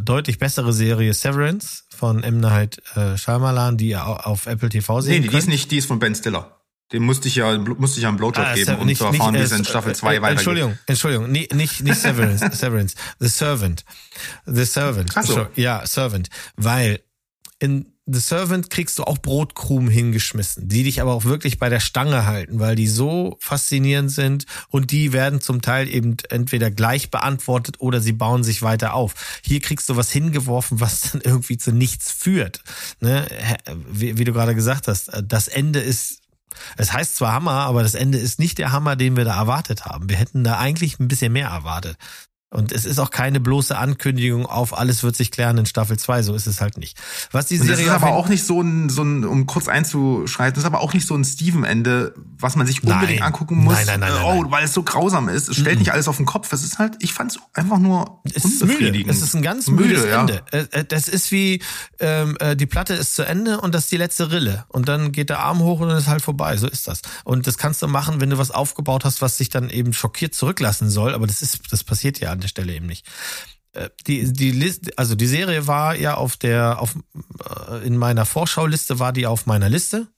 deutlich 0.00 0.38
bessere 0.38 0.72
Serie 0.72 1.14
Severance 1.14 1.84
von 1.94 2.22
M. 2.22 2.40
Night 2.40 2.82
äh, 2.94 3.16
Shyamalan, 3.16 3.76
die 3.76 3.88
ihr 3.88 4.26
auf 4.26 4.46
Apple 4.46 4.68
TV 4.68 5.00
sehen 5.00 5.14
Nee, 5.14 5.20
die, 5.20 5.28
die 5.28 5.36
ist 5.36 5.48
nicht, 5.48 5.70
die 5.70 5.78
ist 5.78 5.86
von 5.86 5.98
Ben 5.98 6.14
Stiller. 6.14 6.52
Dem 6.92 7.02
musste 7.02 7.26
ich 7.26 7.34
ja, 7.34 7.58
musste 7.58 7.98
ich 7.98 8.04
ja 8.04 8.08
einen 8.10 8.16
Blowjob 8.16 8.46
ah, 8.46 8.54
geben, 8.54 8.76
um 8.76 8.86
nicht, 8.86 8.98
zu 8.98 9.06
erfahren, 9.06 9.34
wie 9.34 9.38
es 9.38 9.50
in 9.50 9.64
Staffel 9.64 9.94
2 9.94 10.06
äh, 10.06 10.22
weitergeht. 10.22 10.38
Entschuldigung, 10.38 10.78
Entschuldigung, 10.86 11.32
nee, 11.32 11.48
nicht, 11.52 11.82
nicht 11.82 11.98
Severance, 11.98 12.48
Severance, 12.52 12.94
The 13.18 13.28
Servant. 13.28 13.84
The 14.46 14.64
Servant. 14.64 15.10
Ach 15.16 15.24
so. 15.24 15.48
Ja, 15.56 15.84
Servant. 15.84 16.28
Weil 16.54 17.00
in 17.58 17.95
The 18.08 18.20
Servant 18.20 18.70
kriegst 18.70 18.98
du 19.00 19.04
auch 19.04 19.18
Brotkrumen 19.18 19.90
hingeschmissen, 19.90 20.68
die 20.68 20.84
dich 20.84 21.00
aber 21.00 21.12
auch 21.12 21.24
wirklich 21.24 21.58
bei 21.58 21.68
der 21.68 21.80
Stange 21.80 22.24
halten, 22.24 22.60
weil 22.60 22.76
die 22.76 22.86
so 22.86 23.36
faszinierend 23.40 24.12
sind 24.12 24.46
und 24.68 24.92
die 24.92 25.12
werden 25.12 25.40
zum 25.40 25.60
Teil 25.60 25.88
eben 25.88 26.16
entweder 26.30 26.70
gleich 26.70 27.10
beantwortet 27.10 27.80
oder 27.80 28.00
sie 28.00 28.12
bauen 28.12 28.44
sich 28.44 28.62
weiter 28.62 28.94
auf. 28.94 29.40
Hier 29.42 29.60
kriegst 29.60 29.88
du 29.88 29.96
was 29.96 30.12
hingeworfen, 30.12 30.78
was 30.78 31.00
dann 31.12 31.20
irgendwie 31.20 31.58
zu 31.58 31.72
nichts 31.72 32.12
führt. 32.12 32.62
Ne? 33.00 33.26
Wie, 33.90 34.16
wie 34.16 34.24
du 34.24 34.32
gerade 34.32 34.54
gesagt 34.54 34.86
hast, 34.86 35.10
das 35.24 35.48
Ende 35.48 35.80
ist 35.80 36.20
es 36.76 36.92
heißt 36.92 37.16
zwar 37.16 37.32
Hammer, 37.32 37.50
aber 37.50 37.82
das 37.82 37.94
Ende 37.94 38.18
ist 38.18 38.38
nicht 38.38 38.56
der 38.58 38.72
Hammer, 38.72 38.96
den 38.96 39.16
wir 39.16 39.24
da 39.24 39.36
erwartet 39.36 39.84
haben. 39.84 40.08
Wir 40.08 40.16
hätten 40.16 40.42
da 40.44 40.58
eigentlich 40.58 40.98
ein 40.98 41.08
bisschen 41.08 41.32
mehr 41.32 41.48
erwartet. 41.48 41.98
Und 42.50 42.70
es 42.70 42.84
ist 42.84 43.00
auch 43.00 43.10
keine 43.10 43.40
bloße 43.40 43.76
Ankündigung 43.76 44.46
auf 44.46 44.78
alles 44.78 45.02
wird 45.02 45.16
sich 45.16 45.32
klären 45.32 45.58
in 45.58 45.66
Staffel 45.66 45.98
2, 45.98 46.22
so 46.22 46.34
ist 46.34 46.46
es 46.46 46.60
halt 46.60 46.78
nicht. 46.78 46.96
Was 47.32 47.46
die 47.46 47.56
Serie 47.56 47.72
das 47.72 47.80
ist 47.80 47.90
aber 47.90 48.14
auch 48.14 48.28
nicht 48.28 48.44
so 48.44 48.60
ein, 48.60 48.88
so 48.88 49.02
ein, 49.02 49.24
um 49.24 49.46
kurz 49.46 49.66
einzuschreiten, 49.66 50.54
das 50.54 50.62
ist 50.62 50.66
aber 50.66 50.80
auch 50.80 50.94
nicht 50.94 51.08
so 51.08 51.16
ein 51.16 51.24
Steven-Ende, 51.24 52.14
was 52.38 52.54
man 52.54 52.66
sich 52.66 52.84
unbedingt 52.84 53.18
nein. 53.18 53.28
angucken 53.28 53.56
muss. 53.56 53.74
Nein, 53.74 53.86
nein, 53.86 54.00
nein, 54.00 54.24
oh, 54.24 54.42
nein, 54.42 54.50
weil 54.52 54.64
es 54.64 54.72
so 54.72 54.84
grausam 54.84 55.28
ist. 55.28 55.48
Es 55.48 55.56
stellt 55.56 55.74
mhm. 55.74 55.80
nicht 55.80 55.92
alles 55.92 56.06
auf 56.06 56.18
den 56.18 56.26
Kopf. 56.26 56.52
Es 56.52 56.62
ist 56.62 56.78
halt, 56.78 56.94
ich 57.00 57.12
fand 57.12 57.32
es 57.32 57.38
einfach 57.52 57.80
nur 57.80 58.20
es 58.22 58.44
ist 58.44 58.64
müde. 58.64 59.04
Es 59.08 59.22
ist 59.22 59.34
ein 59.34 59.42
ganz 59.42 59.66
müdes 59.66 60.02
müde, 60.02 60.12
Ende. 60.12 60.42
Ja. 60.52 60.58
Äh, 60.58 60.66
äh, 60.70 60.84
das 60.84 61.08
ist 61.08 61.32
wie, 61.32 61.60
ähm, 61.98 62.36
äh, 62.38 62.54
die 62.54 62.66
Platte 62.66 62.94
ist 62.94 63.16
zu 63.16 63.24
Ende 63.24 63.60
und 63.60 63.74
das 63.74 63.84
ist 63.84 63.92
die 63.92 63.96
letzte 63.96 64.30
Rille. 64.30 64.64
Und 64.68 64.88
dann 64.88 65.10
geht 65.10 65.30
der 65.30 65.40
Arm 65.40 65.58
hoch 65.58 65.80
und 65.80 65.88
dann 65.88 65.98
ist 65.98 66.06
halt 66.06 66.22
vorbei. 66.22 66.56
So 66.56 66.68
ist 66.68 66.86
das. 66.86 67.02
Und 67.24 67.48
das 67.48 67.58
kannst 67.58 67.82
du 67.82 67.88
machen, 67.88 68.20
wenn 68.20 68.30
du 68.30 68.38
was 68.38 68.52
aufgebaut 68.52 69.04
hast, 69.04 69.20
was 69.20 69.36
sich 69.36 69.48
dann 69.48 69.68
eben 69.68 69.92
schockiert 69.92 70.32
zurücklassen 70.32 70.88
soll. 70.88 71.12
Aber 71.12 71.26
das 71.26 71.42
ist, 71.42 71.60
das 71.72 71.82
passiert 71.82 72.20
ja 72.20 72.30
an 72.30 72.40
der 72.46 72.48
Stelle 72.48 72.74
eben 72.74 72.86
nicht. 72.86 73.06
Äh, 73.72 73.90
die, 74.06 74.32
die 74.32 74.52
Liste, 74.52 74.92
also 74.96 75.14
die 75.14 75.26
Serie 75.26 75.66
war 75.66 75.96
ja 75.96 76.14
auf 76.14 76.36
der, 76.36 76.80
auf, 76.80 76.96
äh, 77.68 77.86
in 77.86 77.96
meiner 77.96 78.24
Vorschauliste 78.24 78.98
war 78.98 79.12
die 79.12 79.26
auf 79.26 79.46
meiner 79.46 79.68
Liste. 79.68 80.08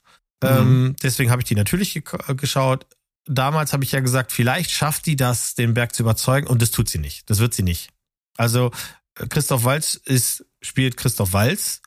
Mhm. 0.42 0.48
Ähm, 0.48 0.96
deswegen 1.02 1.30
habe 1.30 1.42
ich 1.42 1.48
die 1.48 1.54
natürlich 1.54 1.94
ge 1.94 2.02
geschaut. 2.36 2.86
Damals 3.26 3.72
habe 3.72 3.84
ich 3.84 3.92
ja 3.92 4.00
gesagt, 4.00 4.32
vielleicht 4.32 4.70
schafft 4.70 5.06
die 5.06 5.16
das, 5.16 5.54
den 5.54 5.74
Berg 5.74 5.94
zu 5.94 6.02
überzeugen, 6.02 6.46
und 6.46 6.62
das 6.62 6.70
tut 6.70 6.88
sie 6.88 6.98
nicht. 6.98 7.28
Das 7.28 7.40
wird 7.40 7.52
sie 7.52 7.62
nicht. 7.62 7.90
Also 8.36 8.70
äh, 9.18 9.26
Christoph 9.26 9.64
Walz 9.64 10.00
ist, 10.04 10.46
spielt 10.62 10.96
Christoph 10.96 11.32
Walz 11.32 11.82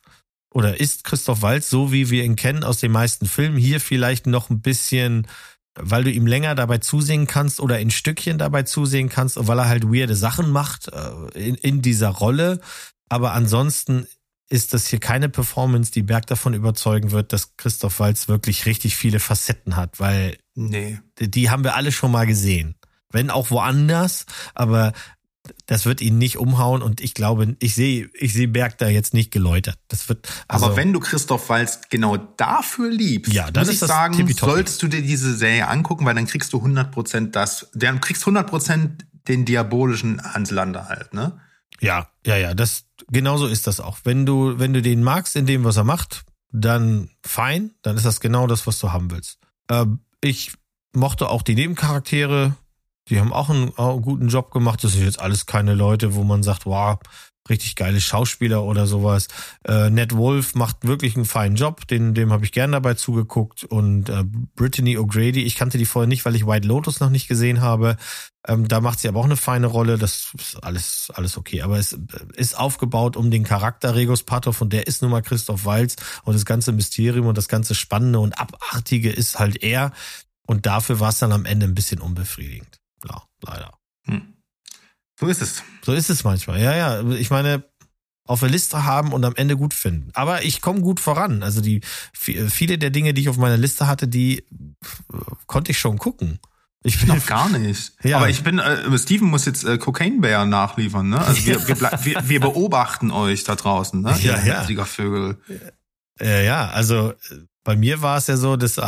oder 0.52 0.78
ist 0.78 1.04
Christoph 1.04 1.42
Walz, 1.42 1.70
so 1.70 1.92
wie 1.92 2.10
wir 2.10 2.24
ihn 2.24 2.36
kennen 2.36 2.64
aus 2.64 2.80
den 2.80 2.92
meisten 2.92 3.26
Filmen. 3.26 3.56
Hier 3.56 3.80
vielleicht 3.80 4.26
noch 4.26 4.50
ein 4.50 4.60
bisschen 4.60 5.26
weil 5.74 6.04
du 6.04 6.10
ihm 6.10 6.26
länger 6.26 6.54
dabei 6.54 6.78
zusehen 6.78 7.26
kannst 7.26 7.60
oder 7.60 7.78
in 7.80 7.90
Stückchen 7.90 8.38
dabei 8.38 8.62
zusehen 8.64 9.08
kannst 9.08 9.38
und 9.38 9.48
weil 9.48 9.58
er 9.58 9.68
halt 9.68 9.84
weirde 9.84 10.16
Sachen 10.16 10.50
macht 10.50 10.88
äh, 10.88 11.38
in, 11.38 11.54
in 11.56 11.82
dieser 11.82 12.08
Rolle. 12.10 12.60
Aber 13.08 13.32
ansonsten 13.32 14.06
ist 14.48 14.74
das 14.74 14.86
hier 14.86 15.00
keine 15.00 15.30
Performance, 15.30 15.92
die 15.92 16.02
Berg 16.02 16.26
davon 16.26 16.52
überzeugen 16.52 17.10
wird, 17.10 17.32
dass 17.32 17.56
Christoph 17.56 18.00
Walz 18.00 18.28
wirklich 18.28 18.66
richtig 18.66 18.96
viele 18.96 19.18
Facetten 19.18 19.76
hat, 19.76 19.98
weil 19.98 20.36
Nee. 20.54 20.98
die 21.18 21.48
haben 21.48 21.64
wir 21.64 21.74
alle 21.74 21.90
schon 21.92 22.10
mal 22.12 22.26
gesehen. 22.26 22.74
Wenn 23.10 23.30
auch 23.30 23.50
woanders, 23.50 24.26
aber 24.54 24.92
das 25.66 25.86
wird 25.86 26.00
ihn 26.00 26.18
nicht 26.18 26.38
umhauen 26.38 26.82
und 26.82 27.00
ich 27.00 27.14
glaube, 27.14 27.56
ich 27.58 27.74
sehe, 27.74 28.08
ich 28.14 28.32
sehe 28.32 28.48
Berg 28.48 28.78
da 28.78 28.88
jetzt 28.88 29.12
nicht 29.12 29.30
geläutert. 29.30 29.76
Das 29.88 30.08
wird, 30.08 30.28
also, 30.46 30.66
Aber 30.66 30.76
wenn 30.76 30.92
du 30.92 31.00
Christoph 31.00 31.48
Walz 31.48 31.80
genau 31.90 32.16
dafür 32.16 32.90
liebst, 32.90 33.32
Ja, 33.32 33.48
muss 33.54 33.68
ist 33.68 33.74
ich 33.74 33.78
sagen, 33.80 34.32
sollst 34.34 34.82
du 34.82 34.88
dir 34.88 35.02
diese 35.02 35.34
Serie 35.34 35.66
angucken, 35.68 36.04
weil 36.04 36.14
dann 36.14 36.26
kriegst 36.26 36.52
du 36.52 36.58
100% 36.58 37.30
das, 37.30 37.70
dann 37.74 38.00
kriegst 38.00 38.24
100% 38.24 38.90
den 39.28 39.44
diabolischen 39.44 40.22
Hans 40.22 40.50
Lander 40.50 40.88
halt, 40.88 41.12
ne? 41.14 41.40
Ja, 41.80 42.08
ja, 42.24 42.36
ja, 42.36 42.54
das 42.54 42.84
genauso 43.10 43.46
ist 43.48 43.66
das 43.66 43.80
auch. 43.80 43.98
Wenn 44.04 44.24
du, 44.24 44.58
wenn 44.58 44.72
du 44.72 44.82
den 44.82 45.02
magst 45.02 45.34
in 45.34 45.46
dem, 45.46 45.64
was 45.64 45.76
er 45.76 45.84
macht, 45.84 46.24
dann 46.52 47.10
fein, 47.22 47.72
dann 47.82 47.96
ist 47.96 48.06
das 48.06 48.20
genau 48.20 48.46
das, 48.46 48.66
was 48.66 48.78
du 48.78 48.92
haben 48.92 49.10
willst. 49.10 49.38
Ähm, 49.68 50.00
ich 50.20 50.52
mochte 50.92 51.28
auch 51.28 51.42
die 51.42 51.54
Nebencharaktere, 51.54 52.54
die 53.08 53.20
haben 53.20 53.32
auch 53.32 53.50
einen, 53.50 53.76
auch 53.76 53.94
einen 53.94 54.02
guten 54.02 54.28
Job 54.28 54.50
gemacht. 54.50 54.82
Das 54.84 54.92
sind 54.92 55.04
jetzt 55.04 55.20
alles 55.20 55.46
keine 55.46 55.74
Leute, 55.74 56.14
wo 56.14 56.22
man 56.22 56.42
sagt, 56.42 56.66
wow, 56.66 56.98
richtig 57.48 57.76
geile 57.76 58.00
Schauspieler 58.00 58.62
oder 58.62 58.86
sowas. 58.86 59.28
Äh, 59.66 59.90
Ned 59.90 60.16
Wolf 60.16 60.54
macht 60.54 60.86
wirklich 60.86 61.16
einen 61.16 61.24
feinen 61.24 61.56
Job, 61.56 61.86
den, 61.88 62.14
dem 62.14 62.32
habe 62.32 62.44
ich 62.44 62.52
gern 62.52 62.72
dabei 62.72 62.94
zugeguckt. 62.94 63.64
Und 63.64 64.08
äh, 64.08 64.24
Brittany 64.54 64.96
O'Grady, 64.96 65.38
ich 65.38 65.56
kannte 65.56 65.78
die 65.78 65.86
vorher 65.86 66.08
nicht, 66.08 66.24
weil 66.24 66.36
ich 66.36 66.46
White 66.46 66.66
Lotus 66.66 67.00
noch 67.00 67.10
nicht 67.10 67.28
gesehen 67.28 67.60
habe. 67.60 67.96
Ähm, 68.46 68.68
da 68.68 68.80
macht 68.80 69.00
sie 69.00 69.08
aber 69.08 69.20
auch 69.20 69.24
eine 69.24 69.36
feine 69.36 69.66
Rolle. 69.66 69.98
Das 69.98 70.32
ist 70.38 70.62
alles, 70.62 71.12
alles 71.14 71.36
okay. 71.36 71.62
Aber 71.62 71.78
es 71.78 71.98
ist 72.36 72.56
aufgebaut 72.56 73.16
um 73.16 73.30
den 73.30 73.44
Charakter 73.44 73.94
Regos 73.94 74.22
Patov 74.22 74.60
und 74.60 74.72
der 74.72 74.86
ist 74.86 75.02
nun 75.02 75.10
mal 75.10 75.22
Christoph 75.22 75.64
Walz 75.64 75.96
und 76.24 76.34
das 76.34 76.44
ganze 76.44 76.72
Mysterium 76.72 77.26
und 77.26 77.38
das 77.38 77.48
ganze 77.48 77.74
Spannende 77.74 78.20
und 78.20 78.38
Abartige 78.38 79.10
ist 79.10 79.38
halt 79.38 79.62
er. 79.62 79.92
Und 80.46 80.66
dafür 80.66 81.00
war 81.00 81.10
es 81.10 81.18
dann 81.18 81.32
am 81.32 81.44
Ende 81.44 81.66
ein 81.66 81.74
bisschen 81.74 82.00
unbefriedigend. 82.00 82.81
Ja, 83.08 83.22
leider. 83.42 83.78
Hm. 84.04 84.34
So 85.18 85.26
ist 85.26 85.42
es. 85.42 85.62
So 85.84 85.92
ist 85.92 86.10
es 86.10 86.24
manchmal. 86.24 86.60
Ja, 86.60 86.74
ja. 86.74 87.02
Ich 87.10 87.30
meine, 87.30 87.64
auf 88.24 88.40
der 88.40 88.48
Liste 88.48 88.84
haben 88.84 89.12
und 89.12 89.24
am 89.24 89.34
Ende 89.36 89.56
gut 89.56 89.74
finden. 89.74 90.10
Aber 90.14 90.44
ich 90.44 90.60
komme 90.60 90.80
gut 90.80 91.00
voran. 91.00 91.42
Also 91.42 91.60
die 91.60 91.80
viele 92.12 92.78
der 92.78 92.90
Dinge, 92.90 93.14
die 93.14 93.22
ich 93.22 93.28
auf 93.28 93.36
meiner 93.36 93.56
Liste 93.56 93.86
hatte, 93.86 94.08
die 94.08 94.38
äh, 94.38 94.44
konnte 95.46 95.72
ich 95.72 95.78
schon 95.78 95.98
gucken. 95.98 96.38
Ich 96.84 96.98
bin 96.98 97.08
Noch 97.08 97.26
gar 97.26 97.48
nicht. 97.48 97.92
Ja. 98.02 98.16
Aber 98.16 98.28
ich 98.28 98.42
bin, 98.42 98.58
äh, 98.58 98.98
Steven 98.98 99.28
muss 99.28 99.44
jetzt 99.44 99.64
äh, 99.64 99.78
Cocaine 99.78 100.20
Bear 100.20 100.44
nachliefern, 100.46 101.08
ne? 101.08 101.20
Also 101.20 101.46
wir, 101.46 101.68
wir, 101.80 101.80
wir, 102.02 102.28
wir 102.28 102.40
beobachten 102.40 103.10
euch 103.10 103.44
da 103.44 103.54
draußen, 103.54 104.02
ne? 104.02 104.16
Ja, 104.22 104.42
ja. 104.42 104.64
Siegervögel. 104.64 105.38
Äh, 106.20 106.44
ja, 106.44 106.68
also 106.68 107.10
äh, 107.10 107.14
bei 107.64 107.76
mir 107.76 108.02
war 108.02 108.18
es 108.18 108.26
ja 108.26 108.36
so, 108.36 108.56
dass 108.56 108.80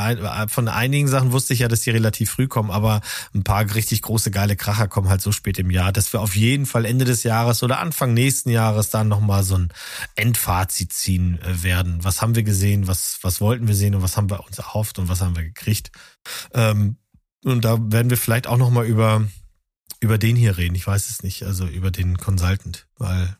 von 0.48 0.68
einigen 0.68 1.08
Sachen 1.08 1.32
wusste 1.32 1.54
ich 1.54 1.60
ja, 1.60 1.68
dass 1.68 1.82
die 1.82 1.90
relativ 1.90 2.30
früh 2.30 2.48
kommen, 2.48 2.70
aber 2.70 3.00
ein 3.32 3.44
paar 3.44 3.72
richtig 3.74 4.02
große 4.02 4.30
geile 4.30 4.56
Kracher 4.56 4.88
kommen 4.88 5.08
halt 5.08 5.22
so 5.22 5.30
spät 5.32 5.58
im 5.58 5.70
Jahr, 5.70 5.92
dass 5.92 6.12
wir 6.12 6.20
auf 6.20 6.34
jeden 6.34 6.66
Fall 6.66 6.84
Ende 6.84 7.04
des 7.04 7.22
Jahres 7.22 7.62
oder 7.62 7.78
Anfang 7.78 8.14
nächsten 8.14 8.50
Jahres 8.50 8.90
dann 8.90 9.08
nochmal 9.08 9.44
so 9.44 9.56
ein 9.56 9.72
Endfazit 10.16 10.92
ziehen 10.92 11.40
äh, 11.42 11.62
werden. 11.62 12.02
Was 12.02 12.20
haben 12.20 12.34
wir 12.34 12.42
gesehen, 12.42 12.88
was, 12.88 13.18
was 13.22 13.40
wollten 13.40 13.68
wir 13.68 13.76
sehen 13.76 13.94
und 13.94 14.02
was 14.02 14.16
haben 14.16 14.30
wir 14.30 14.44
uns 14.44 14.58
erhofft 14.58 14.98
und 14.98 15.08
was 15.08 15.20
haben 15.20 15.36
wir 15.36 15.44
gekriegt. 15.44 15.92
Ähm, 16.52 16.96
und 17.44 17.64
da 17.64 17.78
werden 17.80 18.10
wir 18.10 18.16
vielleicht 18.16 18.46
auch 18.46 18.56
nochmal 18.56 18.86
über, 18.86 19.24
über 20.00 20.18
den 20.18 20.34
hier 20.34 20.56
reden. 20.56 20.74
Ich 20.74 20.86
weiß 20.86 21.10
es 21.10 21.22
nicht, 21.22 21.44
also 21.44 21.66
über 21.66 21.90
den 21.90 22.16
Consultant, 22.18 22.88
weil, 22.96 23.36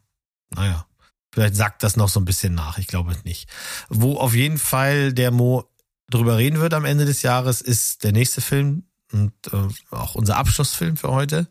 naja. 0.55 0.87
Vielleicht 1.35 1.57
sagt 1.57 1.83
das 1.83 1.97
noch 1.97 2.09
so 2.09 2.21
ein 2.21 2.25
bisschen 2.25 2.55
nach, 2.55 2.79
ich 2.79 2.87
glaube 2.87 3.13
nicht. 3.25 3.51
Wo 3.89 4.19
auf 4.19 4.35
jeden 4.35 4.57
Fall 4.57 5.13
der 5.13 5.33
Mo 5.33 5.69
drüber 6.09 6.37
reden 6.37 6.61
wird 6.61 6.75
am 6.75 6.85
Ende 6.85 7.07
des 7.07 7.23
Jahres, 7.23 7.61
ist 7.61 8.05
der 8.05 8.13
nächste 8.13 8.41
Film 8.41 8.85
und 9.11 9.33
äh, 9.53 9.67
auch 9.91 10.15
unser 10.15 10.37
Abschlussfilm 10.37 10.97
für 10.97 11.11
heute. 11.11 11.49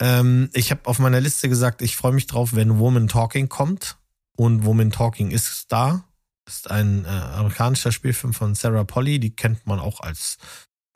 Ähm, 0.00 0.50
ich 0.52 0.72
habe 0.72 0.80
auf 0.86 0.98
meiner 0.98 1.20
Liste 1.20 1.48
gesagt, 1.48 1.80
ich 1.80 1.96
freue 1.96 2.10
mich 2.10 2.26
drauf, 2.26 2.54
wenn 2.54 2.80
Woman 2.80 3.06
Talking 3.06 3.48
kommt. 3.48 3.98
Und 4.36 4.64
Woman 4.64 4.90
Talking 4.90 5.30
ist 5.30 5.70
da. 5.70 6.08
Ist 6.48 6.68
ein 6.68 7.04
äh, 7.04 7.08
amerikanischer 7.08 7.92
Spielfilm 7.92 8.34
von 8.34 8.56
Sarah 8.56 8.82
Polly. 8.82 9.20
Die 9.20 9.36
kennt 9.36 9.64
man 9.64 9.78
auch 9.78 10.00
als 10.00 10.38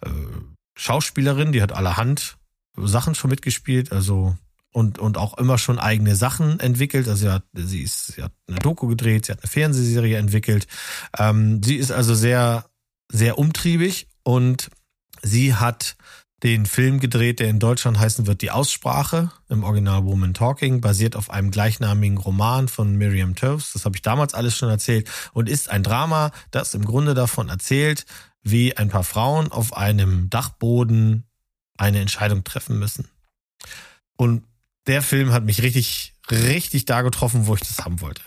äh, 0.05 0.11
Schauspielerin. 0.77 1.53
Die 1.53 1.63
hat 1.63 1.71
allerhand 1.71 2.37
Sachen 2.75 3.15
schon 3.15 3.31
mitgespielt. 3.31 3.93
Also 3.93 4.37
und, 4.73 4.99
und 4.99 5.17
auch 5.17 5.39
immer 5.39 5.59
schon 5.59 5.79
eigene 5.79 6.17
Sachen 6.17 6.61
entwickelt. 6.61 7.09
Also 7.09 7.27
sie 7.27 7.33
hat, 7.33 7.45
sie 7.55 7.83
ist, 7.83 8.09
sie 8.09 8.23
hat 8.23 8.33
eine 8.47 8.59
Doku 8.59 8.87
gedreht, 8.87 9.27
sie 9.27 9.33
hat 9.33 9.41
eine 9.43 9.51
Fernsehserie 9.51 10.19
entwickelt. 10.19 10.67
Ähm, 11.19 11.63
sie 11.63 11.77
ist 11.77 11.91
also 11.91 12.15
sehr, 12.15 12.67
sehr 13.11 13.39
umtriebig 13.39 14.09
und 14.23 14.71
sie 15.23 15.55
hat 15.55 15.97
den 16.43 16.67
Film 16.67 17.01
gedreht, 17.01 17.41
der 17.41 17.49
in 17.49 17.59
Deutschland 17.59 17.99
heißen 17.99 18.27
wird 18.27 18.43
Die 18.43 18.53
Aussprache, 18.53 19.33
im 19.49 19.65
Original 19.65 20.05
Woman 20.05 20.35
Talking, 20.35 20.81
basiert 20.81 21.17
auf 21.17 21.31
einem 21.31 21.51
gleichnamigen 21.51 22.17
Roman 22.17 22.69
von 22.69 22.95
Miriam 22.95 23.35
Toews. 23.35 23.73
Das 23.73 23.85
habe 23.85 23.97
ich 23.97 24.03
damals 24.03 24.35
alles 24.35 24.57
schon 24.57 24.69
erzählt 24.69 25.11
und 25.33 25.49
ist 25.49 25.69
ein 25.69 25.83
Drama, 25.83 26.31
das 26.53 26.75
im 26.75 26.85
Grunde 26.85 27.15
davon 27.15 27.49
erzählt, 27.49 28.07
wie 28.43 28.77
ein 28.77 28.89
paar 28.89 29.03
Frauen 29.03 29.51
auf 29.51 29.77
einem 29.77 30.31
Dachboden 30.31 31.25
eine 31.77 32.01
Entscheidung 32.01 32.45
treffen 32.45 32.79
müssen. 32.79 33.09
Und 34.17 34.45
der 34.89 35.03
Film 35.03 35.33
hat 35.33 35.45
mich 35.45 35.63
richtig, 35.63 36.15
richtig 36.31 36.85
da 36.87 37.03
getroffen, 37.03 37.47
wo 37.47 37.55
ich 37.55 37.61
das 37.61 37.79
haben 37.85 38.01
wollte. 38.01 38.23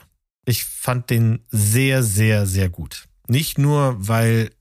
Ich 0.46 0.64
fand 0.66 1.10
den 1.10 1.46
sehr, 1.50 2.04
sehr, 2.04 2.46
sehr 2.48 2.70
gut. 2.70 3.08
Nicht 3.28 3.58
nur, 3.58 3.96
weil 3.98 4.52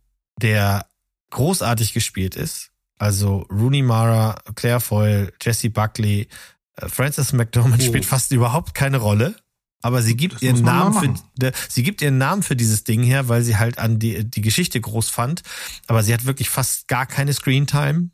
der 0.40 0.86
großartig 1.30 1.92
gespielt 1.92 2.34
ist. 2.36 2.70
Also 2.98 3.46
Rooney 3.50 3.82
Mara, 3.82 4.36
Claire 4.56 4.80
Foyle, 4.80 5.32
Jesse 5.40 5.70
Buckley, 5.70 6.28
äh, 6.76 6.88
Frances 6.88 7.32
McDormand 7.32 7.82
Oh. 7.82 7.86
spielt 7.86 8.04
fast 8.04 8.32
überhaupt 8.32 8.74
keine 8.74 8.98
Rolle. 8.98 9.34
Aber 9.82 10.02
sie 10.02 10.14
gibt 10.14 10.34
Das 10.34 10.42
ihren 10.42 10.60
Namen 10.60 11.16
für, 11.40 11.52
sie 11.70 11.82
gibt 11.82 12.02
ihren 12.02 12.18
Namen 12.18 12.42
für 12.42 12.54
dieses 12.56 12.84
Ding 12.84 13.02
her, 13.02 13.28
weil 13.28 13.42
sie 13.42 13.56
halt 13.56 13.78
an 13.78 13.98
die, 13.98 14.28
die 14.28 14.42
Geschichte 14.42 14.78
groß 14.78 15.08
fand. 15.08 15.42
Aber 15.86 16.02
sie 16.02 16.12
hat 16.12 16.26
wirklich 16.26 16.50
fast 16.50 16.86
gar 16.88 17.06
keine 17.06 17.32
Screentime. 17.32 18.10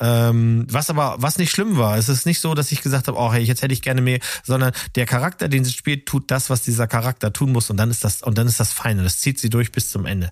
Ähm, 0.00 0.66
was 0.70 0.88
aber, 0.88 1.16
was 1.18 1.36
nicht 1.36 1.50
schlimm 1.50 1.76
war. 1.76 1.98
Es 1.98 2.08
ist 2.08 2.24
nicht 2.24 2.40
so, 2.40 2.54
dass 2.54 2.72
ich 2.72 2.80
gesagt 2.80 3.06
habe, 3.06 3.18
oh 3.18 3.32
hey, 3.32 3.42
jetzt 3.42 3.62
hätte 3.62 3.74
ich 3.74 3.82
gerne 3.82 4.00
mehr, 4.00 4.18
sondern 4.42 4.72
der 4.94 5.04
Charakter, 5.04 5.48
den 5.48 5.64
sie 5.64 5.72
spielt, 5.72 6.06
tut 6.06 6.30
das, 6.30 6.48
was 6.48 6.62
dieser 6.62 6.86
Charakter 6.86 7.32
tun 7.32 7.52
muss 7.52 7.68
und 7.68 7.76
dann 7.76 7.90
ist 7.90 8.02
das, 8.02 8.22
und 8.22 8.38
dann 8.38 8.46
ist 8.46 8.58
das 8.60 8.72
fein 8.72 8.98
und 8.98 9.04
das 9.04 9.20
zieht 9.20 9.38
sie 9.38 9.50
durch 9.50 9.72
bis 9.72 9.90
zum 9.90 10.06
Ende. 10.06 10.30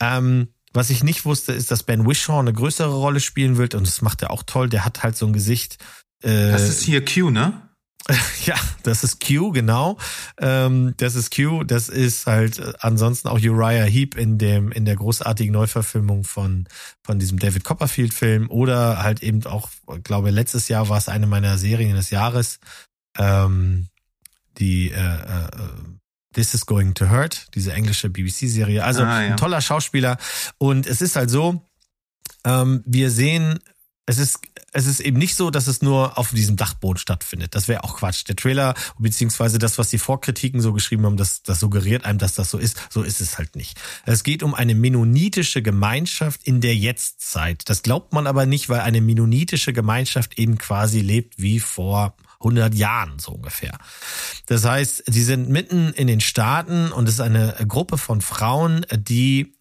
Ähm, 0.00 0.48
was 0.74 0.90
ich 0.90 1.02
nicht 1.02 1.24
wusste, 1.24 1.52
ist, 1.52 1.70
dass 1.70 1.82
Ben 1.82 2.06
Whishaw 2.06 2.38
eine 2.38 2.52
größere 2.52 2.92
Rolle 2.92 3.20
spielen 3.20 3.56
wird 3.56 3.74
und 3.74 3.86
das 3.86 4.02
macht 4.02 4.20
er 4.22 4.30
auch 4.30 4.42
toll. 4.42 4.68
Der 4.68 4.84
hat 4.84 5.02
halt 5.02 5.16
so 5.16 5.26
ein 5.26 5.32
Gesicht. 5.32 5.78
Äh, 6.22 6.50
Das 6.50 6.68
ist 6.68 6.82
hier 6.82 7.02
Q, 7.02 7.30
ne? 7.30 7.65
ja, 8.44 8.54
das 8.84 9.02
ist 9.02 9.24
Q, 9.24 9.50
genau. 9.50 9.98
Ähm, 10.38 10.94
das 10.96 11.16
ist 11.16 11.34
Q. 11.34 11.64
Das 11.64 11.88
ist 11.88 12.26
halt 12.26 12.58
äh, 12.58 12.72
ansonsten 12.80 13.28
auch 13.28 13.40
Uriah 13.40 13.84
Heep 13.84 14.16
in 14.16 14.38
dem 14.38 14.70
in 14.70 14.84
der 14.84 14.94
großartigen 14.96 15.52
Neuverfilmung 15.52 16.22
von 16.24 16.68
von 17.02 17.18
diesem 17.18 17.38
David 17.38 17.64
Copperfield 17.64 18.14
Film 18.14 18.48
oder 18.50 19.02
halt 19.02 19.22
eben 19.22 19.44
auch, 19.46 19.70
ich 19.96 20.04
glaube 20.04 20.30
letztes 20.30 20.68
Jahr 20.68 20.88
war 20.88 20.98
es 20.98 21.08
eine 21.08 21.26
meiner 21.26 21.58
Serien 21.58 21.96
des 21.96 22.10
Jahres, 22.10 22.60
ähm, 23.18 23.88
die 24.58 24.90
äh, 24.90 24.94
äh, 24.96 25.48
This 26.32 26.54
is 26.54 26.66
Going 26.66 26.94
to 26.94 27.10
Hurt, 27.10 27.48
diese 27.54 27.72
englische 27.72 28.10
BBC-Serie. 28.10 28.84
Also 28.84 29.02
Ah, 29.02 29.22
ja. 29.22 29.30
ein 29.30 29.36
toller 29.36 29.60
Schauspieler 29.60 30.16
und 30.58 30.86
es 30.86 31.00
ist 31.00 31.16
halt 31.16 31.30
so, 31.30 31.62
ähm, 32.44 32.82
wir 32.86 33.10
sehen 33.10 33.58
es 34.06 34.18
ist, 34.18 34.38
es 34.72 34.86
ist 34.86 35.00
eben 35.00 35.18
nicht 35.18 35.34
so, 35.34 35.50
dass 35.50 35.66
es 35.66 35.82
nur 35.82 36.16
auf 36.16 36.30
diesem 36.30 36.54
Dachboden 36.54 36.98
stattfindet. 36.98 37.56
Das 37.56 37.66
wäre 37.66 37.82
auch 37.82 37.96
Quatsch. 37.96 38.22
Der 38.28 38.36
Trailer, 38.36 38.74
beziehungsweise 38.98 39.58
das, 39.58 39.78
was 39.78 39.90
die 39.90 39.98
Vorkritiken 39.98 40.60
so 40.60 40.72
geschrieben 40.72 41.04
haben, 41.04 41.16
das, 41.16 41.42
das 41.42 41.58
suggeriert 41.58 42.04
einem, 42.04 42.18
dass 42.18 42.34
das 42.34 42.50
so 42.50 42.58
ist. 42.58 42.80
So 42.88 43.02
ist 43.02 43.20
es 43.20 43.36
halt 43.36 43.56
nicht. 43.56 43.76
Es 44.04 44.22
geht 44.22 44.44
um 44.44 44.54
eine 44.54 44.76
mennonitische 44.76 45.60
Gemeinschaft 45.60 46.40
in 46.44 46.60
der 46.60 46.76
Jetztzeit. 46.76 47.68
Das 47.68 47.82
glaubt 47.82 48.12
man 48.12 48.28
aber 48.28 48.46
nicht, 48.46 48.68
weil 48.68 48.80
eine 48.80 49.00
mennonitische 49.00 49.72
Gemeinschaft 49.72 50.38
eben 50.38 50.56
quasi 50.56 51.00
lebt 51.00 51.40
wie 51.42 51.58
vor 51.58 52.14
100 52.40 52.74
Jahren, 52.74 53.18
so 53.18 53.32
ungefähr. 53.32 53.76
Das 54.46 54.64
heißt, 54.64 55.04
sie 55.06 55.24
sind 55.24 55.48
mitten 55.48 55.92
in 55.94 56.06
den 56.06 56.20
Staaten 56.20 56.92
und 56.92 57.08
es 57.08 57.14
ist 57.14 57.20
eine 57.20 57.56
Gruppe 57.66 57.98
von 57.98 58.20
Frauen, 58.20 58.86
die 58.94 59.55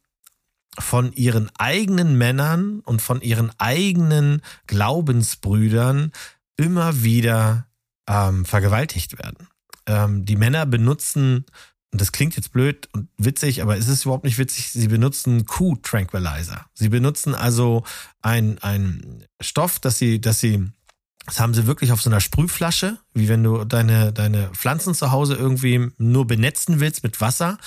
von 0.80 1.12
ihren 1.14 1.50
eigenen 1.58 2.18
Männern 2.18 2.82
und 2.82 3.02
von 3.02 3.22
ihren 3.22 3.52
eigenen 3.60 4.42
Glaubensbrüdern 4.68 6.12
immer 6.58 7.04
wieder 7.04 7.68
ähm, 8.08 8.46
vergewaltigt 8.46 9.18
werden. 9.18 9.48
Ähm, 9.88 10.26
die 10.26 10.36
Männer 10.36 10.66
benutzen, 10.66 11.46
und 11.92 12.02
das 12.02 12.12
klingt 12.12 12.36
jetzt 12.36 12.52
blöd 12.52 12.90
und 12.94 13.10
witzig, 13.18 13.62
aber 13.62 13.78
es 13.78 13.88
ist 13.88 14.04
überhaupt 14.06 14.26
nicht 14.26 14.38
witzig, 14.38 14.72
sie 14.72 14.88
benutzen 14.88 15.46
Q-Tranquilizer. 15.46 16.66
Sie 16.74 16.90
benutzen 16.90 17.36
also 17.36 17.84
ein, 18.22 18.60
ein 18.60 19.24
Stoff, 19.42 19.80
dass 19.80 19.98
sie, 19.98 20.20
dass 20.20 20.40
sie 20.40 20.72
Das 21.26 21.40
haben 21.40 21.56
sie 21.56 21.66
wirklich 21.66 21.92
auf 21.92 22.02
so 22.02 22.10
einer 22.10 22.22
Sprühflasche, 22.22 23.00
wie 23.14 23.28
wenn 23.28 23.44
du 23.44 23.64
deine, 23.64 24.14
deine 24.14 24.50
Pflanzen 24.54 24.94
zu 24.94 25.12
Hause 25.12 25.36
irgendwie 25.36 25.90
nur 25.98 26.28
benetzen 26.28 26.80
willst 26.80 27.04
mit 27.04 27.20
Wasser. 27.20 27.58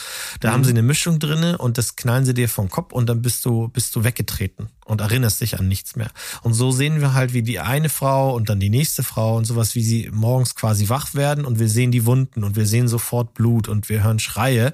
Da 0.41 0.49
mhm. 0.49 0.53
haben 0.53 0.65
sie 0.65 0.71
eine 0.71 0.83
Mischung 0.83 1.19
drinne 1.19 1.59
und 1.59 1.77
das 1.77 1.97
knallen 1.97 2.25
sie 2.25 2.35
dir 2.35 2.49
vom 2.49 2.69
Kopf 2.69 2.93
und 2.93 3.09
dann 3.09 3.21
bist 3.21 3.45
du, 3.45 3.69
bist 3.69 3.97
du 3.97 4.05
weggetreten 4.05 4.69
und 4.85 5.01
erinnerst 5.01 5.41
dich 5.41 5.59
an 5.59 5.67
nichts 5.67 5.97
mehr. 5.97 6.11
Und 6.43 6.55
so 6.55 6.71
sehen 6.71 7.01
wir 7.01 7.15
halt, 7.15 7.33
wie 7.33 7.43
die 7.43 7.59
eine 7.59 7.89
Frau 7.89 8.35
und 8.35 8.49
dann 8.49 8.61
die 8.61 8.71
nächste 8.71 9.03
Frau 9.03 9.37
und 9.37 9.45
sowas, 9.45 9.75
wie 9.75 9.83
sie 9.83 10.09
morgens 10.13 10.55
quasi 10.55 10.89
wach 10.89 11.15
werden 11.15 11.45
und 11.45 11.59
wir 11.59 11.69
sehen 11.69 11.91
die 11.91 12.07
Wunden 12.07 12.45
und 12.45 12.55
wir 12.55 12.67
sehen 12.67 12.87
sofort 12.87 13.35
Blut 13.35 13.69
und 13.69 13.89
wir 13.89 14.05
hören 14.05 14.21
Schreie. 14.21 14.73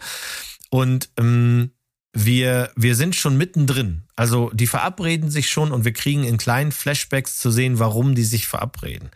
Und 0.69 1.09
ähm, 1.19 1.71
wir, 2.15 2.71
wir 2.77 2.95
sind 2.95 3.17
schon 3.17 3.37
mittendrin. 3.37 4.05
Also 4.17 4.51
die 4.55 4.69
verabreden 4.69 5.31
sich 5.31 5.51
schon 5.51 5.73
und 5.73 5.85
wir 5.85 5.93
kriegen 5.93 6.25
in 6.25 6.39
kleinen 6.39 6.73
Flashbacks 6.73 7.39
zu 7.39 7.51
sehen, 7.51 7.81
warum 7.81 8.15
die 8.15 8.25
sich 8.25 8.47
verabreden. 8.47 9.11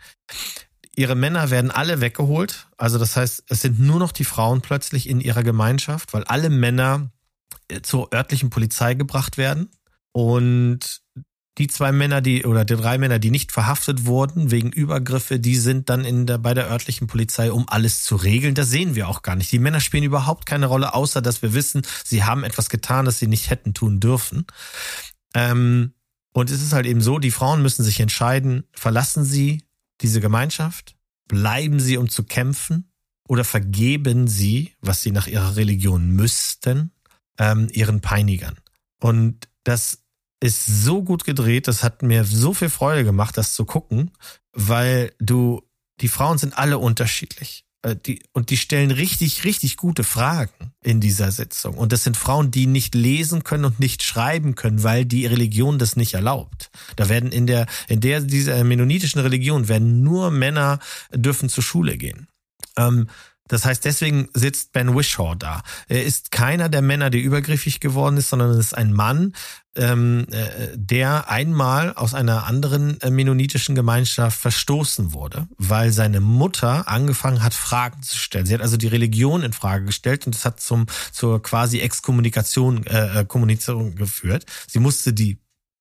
Ihre 0.95 1.15
Männer 1.15 1.49
werden 1.49 1.71
alle 1.71 2.01
weggeholt. 2.01 2.67
Also 2.77 2.97
das 2.97 3.15
heißt, 3.15 3.45
es 3.47 3.61
sind 3.61 3.79
nur 3.79 3.99
noch 3.99 4.11
die 4.11 4.25
Frauen 4.25 4.59
plötzlich 4.61 5.07
in 5.07 5.21
ihrer 5.21 5.43
Gemeinschaft, 5.43 6.13
weil 6.13 6.25
alle 6.25 6.49
Männer 6.49 7.09
äh, 7.69 7.81
zur 7.81 8.13
örtlichen 8.13 8.49
Polizei 8.49 8.95
gebracht 8.95 9.37
werden. 9.37 9.69
Und 10.11 11.01
die 11.57 11.67
zwei 11.67 11.91
Männer, 11.91 12.21
die 12.21 12.45
oder 12.45 12.63
die 12.63 12.75
drei 12.75 12.97
Männer, 12.97 13.19
die 13.19 13.31
nicht 13.31 13.51
verhaftet 13.51 14.05
wurden 14.05 14.51
wegen 14.51 14.71
Übergriffe, 14.71 15.39
die 15.39 15.57
sind 15.57 15.89
dann 15.89 16.05
in 16.05 16.25
der, 16.25 16.37
bei 16.37 16.53
der 16.53 16.69
örtlichen 16.69 17.07
Polizei, 17.07 17.51
um 17.51 17.67
alles 17.67 18.03
zu 18.03 18.15
regeln. 18.15 18.55
Das 18.55 18.69
sehen 18.69 18.95
wir 18.95 19.09
auch 19.09 19.21
gar 19.21 19.35
nicht. 19.35 19.51
Die 19.51 19.59
Männer 19.59 19.81
spielen 19.81 20.03
überhaupt 20.03 20.45
keine 20.45 20.67
Rolle, 20.67 20.93
außer 20.93 21.21
dass 21.21 21.41
wir 21.41 21.53
wissen, 21.53 21.81
sie 22.05 22.23
haben 22.23 22.43
etwas 22.43 22.69
getan, 22.69 23.05
das 23.05 23.19
sie 23.19 23.27
nicht 23.27 23.49
hätten 23.49 23.73
tun 23.73 23.99
dürfen. 23.99 24.45
Ähm, 25.33 25.93
und 26.31 26.49
es 26.49 26.61
ist 26.61 26.73
halt 26.73 26.85
eben 26.85 27.01
so, 27.01 27.19
die 27.19 27.31
Frauen 27.31 27.61
müssen 27.61 27.83
sich 27.83 27.99
entscheiden, 27.99 28.63
verlassen 28.71 29.25
sie 29.25 29.63
diese 30.01 30.21
Gemeinschaft, 30.21 30.95
bleiben 31.27 31.79
sie, 31.79 31.97
um 31.97 32.07
zu 32.07 32.23
kämpfen, 32.23 32.89
oder 33.29 33.43
vergeben 33.43 34.27
sie, 34.27 34.73
was 34.81 35.03
sie 35.03 35.11
nach 35.11 35.27
ihrer 35.27 35.55
Religion 35.55 36.09
müssten, 36.09 36.91
ähm, 37.37 37.67
ihren 37.71 38.01
Peinigern. 38.01 38.57
Und 38.99 39.47
das 39.63 39.99
ist 40.39 40.65
so 40.65 41.03
gut 41.03 41.25
gedreht, 41.25 41.67
das 41.67 41.83
hat 41.83 42.01
mir 42.01 42.23
so 42.23 42.53
viel 42.53 42.69
Freude 42.69 43.03
gemacht, 43.03 43.37
das 43.37 43.53
zu 43.53 43.65
gucken, 43.65 44.11
weil 44.53 45.11
du, 45.19 45.61
die 46.01 46.07
Frauen 46.07 46.37
sind 46.37 46.57
alle 46.57 46.77
unterschiedlich. 46.77 47.65
Äh, 47.81 47.95
die, 47.95 48.21
und 48.33 48.49
die 48.49 48.57
stellen 48.57 48.91
richtig, 48.91 49.43
richtig 49.43 49.77
gute 49.77 50.03
Fragen 50.03 50.73
in 50.83 50.99
dieser 50.99 51.31
Sitzung. 51.31 51.77
Und 51.77 51.91
das 51.91 52.03
sind 52.03 52.17
Frauen, 52.17 52.51
die 52.51 52.67
nicht 52.67 52.95
lesen 52.95 53.43
können 53.43 53.65
und 53.65 53.79
nicht 53.79 54.03
schreiben 54.03 54.55
können, 54.55 54.83
weil 54.83 55.05
die 55.05 55.25
Religion 55.25 55.79
das 55.79 55.95
nicht 55.95 56.13
erlaubt. 56.13 56.69
Da 56.95 57.09
werden 57.09 57.31
in 57.31 57.47
der, 57.47 57.67
in 57.87 58.01
der, 58.01 58.21
dieser 58.21 58.63
mennonitischen 58.63 59.21
Religion 59.21 59.67
werden 59.67 60.03
nur 60.03 60.31
Männer 60.31 60.79
dürfen 61.13 61.49
zur 61.49 61.63
Schule 61.63 61.97
gehen. 61.97 62.27
Ähm, 62.77 63.07
das 63.47 63.65
heißt, 63.65 63.83
deswegen 63.83 64.29
sitzt 64.33 64.73
Ben 64.73 64.95
Wishaw 64.95 65.33
da. 65.33 65.63
Er 65.87 66.05
ist 66.05 66.31
keiner 66.31 66.69
der 66.69 66.83
Männer, 66.83 67.09
der 67.09 67.21
übergriffig 67.21 67.79
geworden 67.79 68.17
ist, 68.17 68.29
sondern 68.29 68.51
es 68.51 68.67
ist 68.67 68.77
ein 68.77 68.93
Mann, 68.93 69.33
ähm, 69.79 70.27
äh, 70.31 70.67
der 70.75 71.29
einmal 71.29 71.93
aus 71.93 72.13
einer 72.13 72.45
anderen 72.45 72.99
äh, 73.01 73.09
mennonitischen 73.09 73.75
Gemeinschaft 73.75 74.39
verstoßen 74.39 75.13
wurde, 75.13 75.47
weil 75.57 75.91
seine 75.91 76.19
Mutter 76.19 76.87
angefangen 76.87 77.41
hat, 77.41 77.53
Fragen 77.53 78.03
zu 78.03 78.17
stellen. 78.17 78.45
Sie 78.45 78.53
hat 78.53 78.61
also 78.61 78.77
die 78.77 78.87
Religion 78.87 79.41
in 79.41 79.53
Frage 79.53 79.85
gestellt 79.85 80.25
und 80.25 80.35
das 80.35 80.45
hat 80.45 80.59
zum 80.59 80.85
zur 81.11 81.41
quasi 81.41 81.79
Exkommunikation 81.79 82.85
äh, 82.85 83.21
äh 83.21 83.25
Kommunikation 83.25 83.95
geführt. 83.95 84.45
Sie 84.67 84.79
musste 84.79 85.13
die 85.13 85.39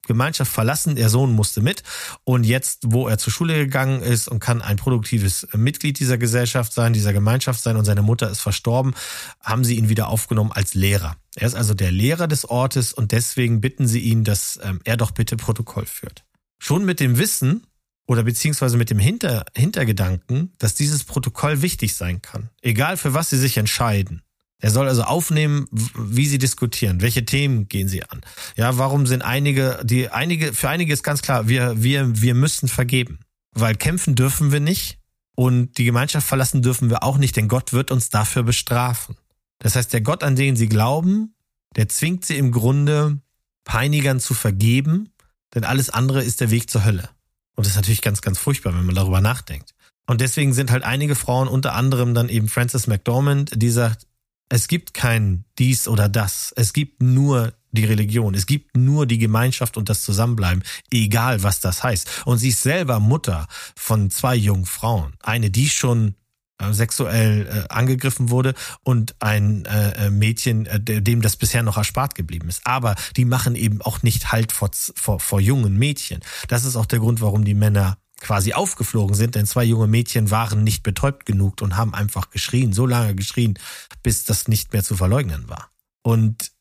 Gemeinschaft 0.09 0.51
verlassen, 0.51 0.97
der 0.97 1.09
Sohn 1.09 1.33
musste 1.33 1.61
mit 1.61 1.85
und 2.25 2.45
jetzt, 2.45 2.81
wo 2.87 3.07
er 3.07 3.19
zur 3.19 3.33
Schule 3.33 3.55
gegangen 3.55 4.03
ist 4.03 4.27
und 4.27 4.41
kann 4.41 4.61
ein 4.61 4.77
produktives 4.77 5.47
Mitglied 5.55 6.01
dieser 6.01 6.19
Gesellschaft 6.19 6.73
sein, 6.73 6.93
dieser 6.93 7.13
Gemeinschaft 7.13 7.63
sein 7.63 7.77
und 7.77 7.85
seine 7.85 8.03
Mutter 8.03 8.29
ist 8.29 8.41
verstorben, 8.41 8.95
haben 9.41 9.65
sie 9.65 9.77
ihn 9.77 9.89
wieder 9.89 10.09
aufgenommen 10.09 10.51
als 10.51 10.75
Lehrer. 10.75 11.17
Er 11.37 11.47
ist 11.47 11.55
also 11.55 11.75
der 11.75 11.93
Lehrer 11.93 12.27
des 12.27 12.49
Ortes 12.49 12.93
und 12.93 13.13
deswegen 13.13 13.61
bitten 13.61 13.87
sie 13.87 14.01
ihn, 14.01 14.25
dass 14.25 14.59
ähm, 14.65 14.81
er 14.83 14.97
doch 14.97 15.13
bitte 15.13 15.37
Protokoll 15.37 15.87
führt. 15.87 16.25
Schon 16.59 16.85
mit 16.85 16.99
dem 16.99 17.19
Wissen 17.19 17.65
oder 18.09 18.25
beziehungsweise 18.25 18.77
mit 18.77 18.91
dem 18.91 18.99
Hinter 18.99 19.45
Hintergedanken, 19.55 20.53
dass 20.59 20.75
dieses 20.75 21.05
Protokoll 21.05 21.63
wichtig 21.63 21.95
sein 21.95 22.23
kann, 22.23 22.49
egal 22.63 22.97
für 22.97 23.15
was 23.15 23.31
sie 23.31 23.39
sich 23.39 23.59
entscheiden. 23.59 24.23
Er 24.61 24.71
soll 24.71 24.89
also 24.89 25.03
aufnehmen, 25.03 25.67
wie 25.71 26.27
sie 26.27 26.39
diskutieren, 26.39 27.01
welche 27.01 27.25
Themen 27.25 27.69
gehen 27.69 27.89
sie 27.89 28.03
an. 28.03 28.23
Ja, 28.57 28.77
warum 28.77 29.07
sind 29.07 29.23
einige, 29.23 29.81
die 29.85 30.11
einige, 30.11 30.53
für 30.53 30.69
einige 30.69 30.93
ist 30.93 31.05
ganz 31.05 31.23
klar, 31.23 31.49
wir, 31.49 31.83
wir, 31.83 32.21
wir 32.21 32.35
müssen 32.35 32.69
vergeben. 32.69 33.21
Weil 33.53 33.77
kämpfen 33.77 34.15
dürfen 34.15 34.53
wir 34.53 34.61
nicht 34.61 34.99
und 35.37 35.79
die 35.79 35.85
Gemeinschaft 35.85 36.27
verlassen 36.27 36.63
dürfen 36.63 36.91
wir 36.91 37.03
auch 37.03 37.19
nicht, 37.19 37.37
denn 37.37 37.49
Gott 37.49 37.73
wird 37.73 37.91
uns 37.91 38.11
dafür 38.11 38.43
bestrafen. 38.43 39.17
Das 39.61 39.77
heißt, 39.77 39.93
der 39.93 40.01
Gott, 40.01 40.25
an 40.25 40.37
den 40.37 40.57
sie 40.57 40.69
glauben, 40.69 41.35
der 41.77 41.89
zwingt 41.89 42.25
sie 42.25 42.37
im 42.37 42.51
Grunde, 42.51 43.21
Peinigern 43.65 44.19
zu 44.19 44.35
vergeben, 44.35 45.11
denn 45.55 45.65
alles 45.65 45.91
andere 45.91 46.23
ist 46.23 46.41
der 46.41 46.51
Weg 46.51 46.71
zur 46.71 46.85
Hölle. 46.85 47.09
Und 47.55 47.67
das 47.67 47.73
ist 47.73 47.77
natürlich 47.77 48.03
ganz, 48.03 48.23
ganz 48.23 48.39
furchtbar, 48.39 48.75
wenn 48.75 48.87
man 48.87 48.95
darüber 48.95 49.21
nachdenkt. 49.21 49.75
Und 50.07 50.21
deswegen 50.21 50.55
sind 50.55 50.71
halt 50.71 50.85
einige 50.85 51.15
Frauen, 51.15 51.49
unter 51.49 51.75
anderem 51.75 52.15
dann 52.15 52.29
eben 52.29 52.49
Frances 52.49 52.87
McDormand, 52.87 53.61
die 53.61 53.71
sagt, 53.71 54.07
es 54.49 54.69
gibt 54.69 54.95
kein 54.95 55.45
dies 55.59 55.89
oder 55.89 56.09
das. 56.09 56.53
Es 56.57 56.73
gibt 56.73 57.03
nur 57.03 57.53
die 57.73 57.85
Religion. 57.85 58.35
Es 58.35 58.47
gibt 58.47 58.77
nur 58.77 59.07
die 59.07 59.19
Gemeinschaft 59.19 59.77
und 59.77 59.89
das 59.89 60.03
Zusammenbleiben, 60.03 60.63
egal 60.91 61.43
was 61.43 61.61
das 61.61 61.83
heißt. 61.83 62.23
Und 62.25 62.39
sie 62.39 62.49
ist 62.49 62.63
selber 62.63 62.99
Mutter 62.99 63.47
von 63.77 64.11
zwei 64.11 64.35
jungen 64.35 64.65
Frauen. 64.65 65.15
Eine, 65.23 65.51
die 65.51 65.69
schon 65.69 66.15
äh, 66.61 66.73
sexuell 66.73 67.47
äh, 67.47 67.73
angegriffen 67.73 68.31
wurde 68.31 68.55
und 68.83 69.15
ein 69.21 69.65
äh, 69.67 70.11
Mädchen, 70.11 70.67
dem 70.81 71.21
das 71.21 71.37
bisher 71.37 71.63
noch 71.63 71.77
erspart 71.77 72.15
geblieben 72.15 72.49
ist. 72.49 72.63
Aber 72.65 72.95
die 73.17 73.25
machen 73.25 73.55
eben 73.55 73.83
auch 73.83 74.03
nicht 74.03 74.33
Halt 74.33 74.53
vor, 74.53 74.71
vor, 74.73 75.21
vor 75.21 75.41
jungen 75.41 75.77
Mädchen. 75.77 76.21
Das 76.49 76.65
ist 76.65 76.77
auch 76.77 76.87
der 76.87 76.99
Grund, 76.99 77.21
warum 77.21 77.45
die 77.45 77.55
Männer 77.55 77.99
quasi 78.21 78.53
aufgeflogen 78.53 79.15
sind, 79.15 79.35
denn 79.35 79.47
zwei 79.47 79.65
junge 79.65 79.87
Mädchen 79.87 80.31
waren 80.31 80.65
nicht 80.65 80.83
betäubt 80.83 81.27
genug 81.27 81.63
und 81.63 81.77
haben 81.77 81.95
einfach 81.95 82.31
geschrien, 82.31 82.73
so 82.73 82.87
lange 82.87 83.15
geschrien, 83.15 83.59
bis 84.03 84.25
das 84.25 84.49
nicht 84.49 84.73
mehr 84.73 84.83
zu 84.83 84.97
verleugnen 84.97 85.49
war. 85.49 85.71
Und 86.03 86.53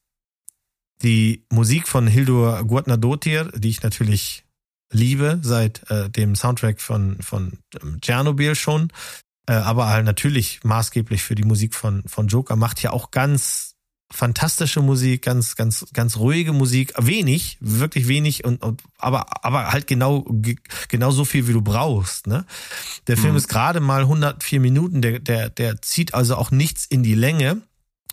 die 1.01 1.45
Musik 1.51 1.87
von 1.87 2.07
Hildur 2.07 2.63
Guadnadotir, 2.63 3.51
die 3.55 3.69
ich 3.69 3.83
natürlich 3.83 4.43
liebe 4.91 5.39
seit 5.43 5.89
äh, 5.91 6.09
dem 6.09 6.35
Soundtrack 6.35 6.81
von 6.81 7.21
von 7.21 7.59
ähm, 7.81 7.99
Tschernobyl 8.01 8.55
schon, 8.55 8.91
äh, 9.47 9.53
aber 9.53 9.87
halt 9.87 10.05
natürlich 10.05 10.63
maßgeblich 10.63 11.21
für 11.21 11.35
die 11.35 11.43
Musik 11.43 11.75
von 11.75 12.03
von 12.07 12.27
Joker 12.27 12.55
macht 12.55 12.81
ja 12.81 12.91
auch 12.91 13.11
ganz 13.11 13.66
fantastische 14.09 14.81
Musik, 14.81 15.23
ganz, 15.23 15.55
ganz, 15.55 15.85
ganz 15.93 16.17
ruhige 16.17 16.53
Musik, 16.53 16.93
wenig, 16.97 17.57
wirklich 17.59 18.07
wenig 18.07 18.45
und, 18.45 18.63
und 18.63 18.81
aber, 18.97 19.43
aber 19.43 19.71
halt 19.71 19.87
genau, 19.87 20.25
genau 20.87 21.11
so 21.11 21.25
viel, 21.25 21.47
wie 21.47 21.53
du 21.53 21.61
brauchst. 21.61 22.27
Ne? 22.27 22.45
Der 23.07 23.17
Film 23.17 23.31
mhm. 23.31 23.37
ist 23.37 23.49
gerade 23.49 23.79
mal 23.79 24.01
104 24.01 24.59
Minuten, 24.59 25.01
der, 25.01 25.19
der, 25.19 25.49
der 25.49 25.81
zieht 25.81 26.13
also 26.13 26.35
auch 26.35 26.51
nichts 26.51 26.85
in 26.85 27.03
die 27.03 27.15
Länge 27.15 27.61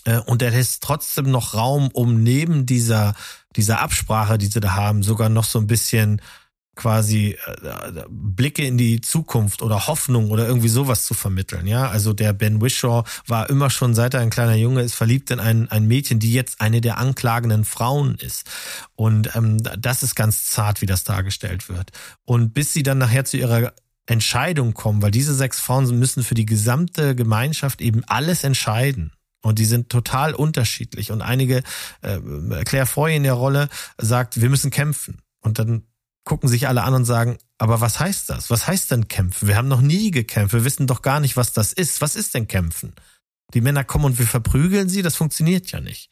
äh, 0.04 0.18
und 0.18 0.42
der 0.42 0.50
lässt 0.50 0.82
trotzdem 0.82 1.30
noch 1.30 1.54
Raum, 1.54 1.88
um 1.92 2.22
neben 2.22 2.66
dieser, 2.66 3.14
dieser 3.54 3.80
Absprache, 3.80 4.36
die 4.36 4.46
sie 4.46 4.60
da 4.60 4.74
haben, 4.74 5.02
sogar 5.02 5.28
noch 5.28 5.44
so 5.44 5.60
ein 5.60 5.68
bisschen 5.68 6.20
quasi 6.74 7.36
äh, 7.46 8.04
Blicke 8.08 8.64
in 8.64 8.78
die 8.78 9.00
Zukunft 9.00 9.62
oder 9.62 9.86
Hoffnung 9.86 10.30
oder 10.30 10.46
irgendwie 10.46 10.68
sowas 10.68 11.06
zu 11.06 11.14
vermitteln. 11.14 11.66
Ja, 11.66 11.88
also 11.88 12.12
der 12.12 12.32
Ben 12.32 12.60
Wishaw 12.60 13.04
war 13.26 13.48
immer 13.50 13.70
schon, 13.70 13.94
seit 13.94 14.14
er 14.14 14.20
ein 14.20 14.30
kleiner 14.30 14.54
Junge 14.54 14.82
ist, 14.82 14.94
verliebt 14.94 15.30
in 15.30 15.40
ein, 15.40 15.70
ein 15.70 15.86
Mädchen, 15.86 16.18
die 16.18 16.32
jetzt 16.32 16.60
eine 16.60 16.80
der 16.80 16.98
anklagenden 16.98 17.64
Frauen 17.64 18.16
ist. 18.16 18.50
Und 18.94 19.34
ähm, 19.36 19.62
das 19.78 20.02
ist 20.02 20.14
ganz 20.14 20.46
zart, 20.46 20.80
wie 20.80 20.86
das 20.86 21.04
dargestellt 21.04 21.68
wird. 21.68 21.92
Und 22.24 22.54
bis 22.54 22.72
sie 22.72 22.82
dann 22.82 22.98
nachher 22.98 23.24
zu 23.24 23.36
ihrer 23.36 23.72
Entscheidung 24.06 24.74
kommen, 24.74 25.00
weil 25.02 25.10
diese 25.10 25.34
sechs 25.34 25.60
Frauen 25.60 25.98
müssen 25.98 26.22
für 26.22 26.34
die 26.34 26.46
gesamte 26.46 27.14
Gemeinschaft 27.14 27.80
eben 27.80 28.04
alles 28.04 28.44
entscheiden. 28.44 29.12
Und 29.42 29.58
die 29.58 29.66
sind 29.66 29.90
total 29.90 30.34
unterschiedlich. 30.34 31.12
Und 31.12 31.20
einige, 31.20 31.62
äh, 32.00 32.18
Claire 32.64 32.86
Foy 32.86 33.14
in 33.14 33.24
der 33.24 33.34
Rolle 33.34 33.68
sagt, 33.98 34.40
wir 34.40 34.48
müssen 34.48 34.70
kämpfen. 34.70 35.20
Und 35.40 35.58
dann 35.58 35.82
gucken 36.24 36.48
sich 36.48 36.68
alle 36.68 36.82
an 36.82 36.94
und 36.94 37.04
sagen, 37.04 37.38
aber 37.58 37.80
was 37.80 38.00
heißt 38.00 38.30
das? 38.30 38.50
Was 38.50 38.66
heißt 38.66 38.90
denn 38.90 39.08
kämpfen? 39.08 39.48
Wir 39.48 39.56
haben 39.56 39.68
noch 39.68 39.80
nie 39.80 40.10
gekämpft. 40.10 40.54
Wir 40.54 40.64
wissen 40.64 40.86
doch 40.86 41.02
gar 41.02 41.20
nicht, 41.20 41.36
was 41.36 41.52
das 41.52 41.72
ist. 41.72 42.00
Was 42.00 42.16
ist 42.16 42.34
denn 42.34 42.48
kämpfen? 42.48 42.94
Die 43.52 43.60
Männer 43.60 43.84
kommen 43.84 44.06
und 44.06 44.18
wir 44.18 44.26
verprügeln 44.26 44.88
sie. 44.88 45.02
Das 45.02 45.16
funktioniert 45.16 45.70
ja 45.70 45.80
nicht. 45.80 46.10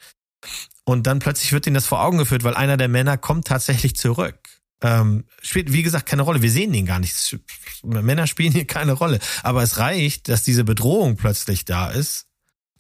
Und 0.85 1.07
dann 1.07 1.19
plötzlich 1.19 1.53
wird 1.53 1.67
ihnen 1.67 1.75
das 1.75 1.87
vor 1.87 2.03
Augen 2.03 2.19
geführt, 2.19 2.45
weil 2.45 2.55
einer 2.55 2.77
der 2.77 2.89
Männer 2.89 3.17
kommt 3.17 3.47
tatsächlich 3.47 3.97
zurück. 3.97 4.39
Ähm, 4.83 5.25
spielt, 5.41 5.73
wie 5.73 5.83
gesagt, 5.83 6.07
keine 6.07 6.23
Rolle. 6.23 6.43
Wir 6.43 6.51
sehen 6.51 6.75
ihn 6.75 6.87
gar 6.87 6.99
nicht. 6.99 7.39
Männer 7.85 8.27
spielen 8.27 8.53
hier 8.53 8.67
keine 8.67 8.93
Rolle. 8.93 9.21
Aber 9.43 9.63
es 9.63 9.79
reicht, 9.79 10.29
dass 10.29 10.43
diese 10.43 10.65
Bedrohung 10.65 11.17
plötzlich 11.17 11.65
da 11.65 11.91
ist, 11.91 12.27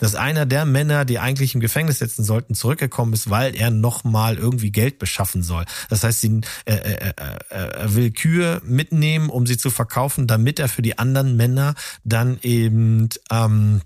dass 0.02 0.16
einer 0.16 0.46
der 0.46 0.64
Männer, 0.64 1.04
die 1.04 1.20
eigentlich 1.20 1.54
im 1.54 1.60
Gefängnis 1.60 2.00
sitzen 2.00 2.24
sollten, 2.24 2.54
zurückgekommen 2.54 3.12
ist, 3.12 3.30
weil 3.30 3.54
er 3.54 3.70
nochmal 3.70 4.36
irgendwie 4.36 4.72
Geld 4.72 4.98
beschaffen 4.98 5.44
soll. 5.44 5.64
Das 5.90 6.02
heißt, 6.02 6.22
sie, 6.22 6.40
äh, 6.64 6.74
äh, 6.74 7.08
äh, 7.10 7.34
er 7.50 7.94
will 7.94 8.10
Kühe 8.10 8.60
mitnehmen, 8.64 9.30
um 9.30 9.46
sie 9.46 9.56
zu 9.56 9.70
verkaufen, 9.70 10.26
damit 10.26 10.58
er 10.58 10.68
für 10.68 10.82
die 10.82 10.98
anderen 10.98 11.36
Männer 11.36 11.76
dann 12.02 12.40
eben 12.42 13.10
ähm, 13.30 13.80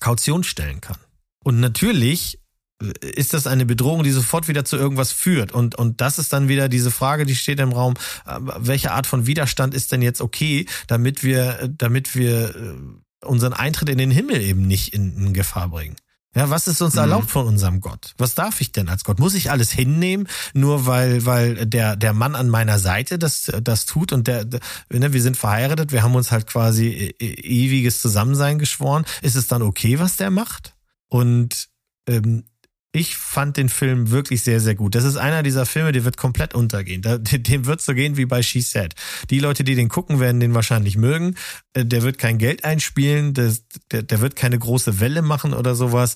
Kaution 0.00 0.44
stellen 0.44 0.82
kann. 0.82 0.98
Und 1.42 1.60
natürlich 1.60 2.38
ist 3.00 3.32
das 3.32 3.46
eine 3.46 3.64
Bedrohung, 3.64 4.02
die 4.02 4.10
sofort 4.10 4.48
wieder 4.48 4.66
zu 4.66 4.76
irgendwas 4.76 5.12
führt. 5.12 5.52
Und, 5.52 5.76
und 5.76 6.02
das 6.02 6.18
ist 6.18 6.30
dann 6.34 6.48
wieder 6.48 6.68
diese 6.68 6.90
Frage, 6.90 7.24
die 7.24 7.34
steht 7.34 7.58
im 7.58 7.72
Raum, 7.72 7.94
äh, 8.26 8.38
welche 8.58 8.92
Art 8.92 9.06
von 9.06 9.26
Widerstand 9.26 9.72
ist 9.72 9.92
denn 9.92 10.02
jetzt 10.02 10.20
okay, 10.20 10.66
damit 10.88 11.24
wir, 11.24 11.70
damit 11.72 12.14
wir 12.14 12.54
äh, 12.54 12.74
unseren 13.24 13.52
Eintritt 13.52 13.88
in 13.88 13.98
den 13.98 14.10
Himmel 14.10 14.40
eben 14.40 14.66
nicht 14.66 14.94
in, 14.94 15.16
in 15.16 15.32
Gefahr 15.32 15.68
bringen. 15.68 15.96
Ja, 16.34 16.50
was 16.50 16.68
ist 16.68 16.82
uns 16.82 16.94
mhm. 16.94 17.00
erlaubt 17.00 17.30
von 17.30 17.46
unserem 17.46 17.80
Gott? 17.80 18.14
Was 18.18 18.34
darf 18.34 18.60
ich 18.60 18.70
denn 18.70 18.88
als 18.88 19.02
Gott? 19.02 19.18
Muss 19.18 19.34
ich 19.34 19.50
alles 19.50 19.72
hinnehmen, 19.72 20.28
nur 20.52 20.86
weil, 20.86 21.24
weil 21.24 21.66
der, 21.66 21.96
der 21.96 22.12
Mann 22.12 22.34
an 22.34 22.48
meiner 22.48 22.78
Seite 22.78 23.18
das, 23.18 23.50
das 23.62 23.86
tut 23.86 24.12
und 24.12 24.28
der, 24.28 24.44
der 24.44 24.60
ne, 24.90 25.12
wir 25.12 25.22
sind 25.22 25.36
verheiratet, 25.36 25.90
wir 25.90 26.02
haben 26.02 26.14
uns 26.14 26.30
halt 26.30 26.46
quasi 26.46 26.88
e, 26.88 27.14
e, 27.18 27.64
ewiges 27.64 28.00
Zusammensein 28.02 28.58
geschworen. 28.58 29.04
Ist 29.22 29.36
es 29.36 29.48
dann 29.48 29.62
okay, 29.62 29.98
was 29.98 30.16
der 30.16 30.30
macht? 30.30 30.76
Und 31.08 31.68
ähm, 32.06 32.44
ich 32.92 33.16
fand 33.16 33.56
den 33.56 33.68
Film 33.68 34.10
wirklich 34.10 34.42
sehr, 34.42 34.60
sehr 34.60 34.74
gut. 34.74 34.94
Das 34.94 35.04
ist 35.04 35.16
einer 35.16 35.42
dieser 35.42 35.66
Filme, 35.66 35.92
der 35.92 36.04
wird 36.04 36.16
komplett 36.16 36.54
untergehen. 36.54 37.02
Dem 37.22 37.66
wird 37.66 37.80
so 37.80 37.94
gehen 37.94 38.16
wie 38.16 38.24
bei 38.24 38.42
She 38.42 38.60
Said. 38.60 38.94
Die 39.30 39.40
Leute, 39.40 39.62
die 39.62 39.74
den 39.74 39.88
gucken, 39.88 40.20
werden 40.20 40.40
den 40.40 40.54
wahrscheinlich 40.54 40.96
mögen. 40.96 41.34
Äh, 41.74 41.84
der 41.84 42.02
wird 42.02 42.18
kein 42.18 42.38
Geld 42.38 42.64
einspielen, 42.64 43.34
der, 43.34 43.54
der, 43.92 44.02
der 44.02 44.20
wird 44.20 44.36
keine 44.36 44.58
große 44.58 45.00
Welle 45.00 45.22
machen 45.22 45.52
oder 45.52 45.74
sowas. 45.74 46.14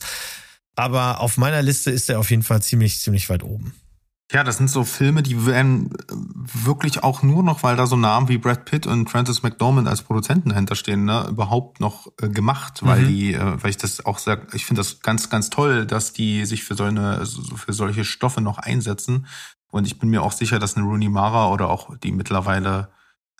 Aber 0.75 1.21
auf 1.21 1.37
meiner 1.37 1.61
Liste 1.61 1.91
ist 1.91 2.09
er 2.09 2.19
auf 2.19 2.31
jeden 2.31 2.43
Fall 2.43 2.63
ziemlich, 2.63 3.01
ziemlich 3.01 3.29
weit 3.29 3.43
oben. 3.43 3.75
Ja, 4.33 4.45
das 4.45 4.57
sind 4.57 4.71
so 4.71 4.85
Filme, 4.85 5.23
die 5.23 5.45
werden 5.45 5.91
äh, 5.93 6.15
wirklich 6.65 7.03
auch 7.03 7.23
nur 7.23 7.43
noch, 7.43 7.63
weil 7.63 7.77
da 7.77 7.87
so 7.87 7.97
Namen 7.97 8.29
wie 8.29 8.39
Brad 8.39 8.65
Pitt 8.65 8.87
und 8.87 9.11
Francis 9.11 9.43
McDormand 9.43 9.87
als 9.87 10.03
Produzenten 10.03 10.49
dahinter 10.49 10.75
stehen, 10.75 11.05
ne, 11.05 11.27
überhaupt 11.29 11.81
noch 11.81 12.11
äh, 12.21 12.29
gemacht, 12.29 12.81
weil 12.83 13.03
mhm. 13.03 13.09
die, 13.09 13.35
äh, 13.35 13.63
weil 13.63 13.71
ich 13.71 13.77
das 13.77 14.07
auch 14.07 14.19
sehr, 14.19 14.41
ich 14.55 14.65
finde 14.65 14.81
das 14.81 15.01
ganz, 15.01 15.29
ganz 15.29 15.51
toll, 15.51 15.85
dass 15.87 16.15
die 16.15 16.47
sich 16.47 16.65
für 16.65 16.75
so 16.75 16.85
eine, 16.85 17.27
für 17.57 17.73
solche 17.75 18.05
Stoffe 18.05 18.41
noch 18.41 18.59
einsetzen. 18.59 19.27
Und 19.71 19.87
ich 19.87 19.99
bin 19.99 20.09
mir 20.09 20.23
auch 20.23 20.33
sicher, 20.33 20.59
dass 20.59 20.77
eine 20.77 20.87
Rooney 20.87 21.09
Mara 21.09 21.51
oder 21.51 21.69
auch 21.69 21.97
die 21.99 22.13
mittlerweile 22.13 22.89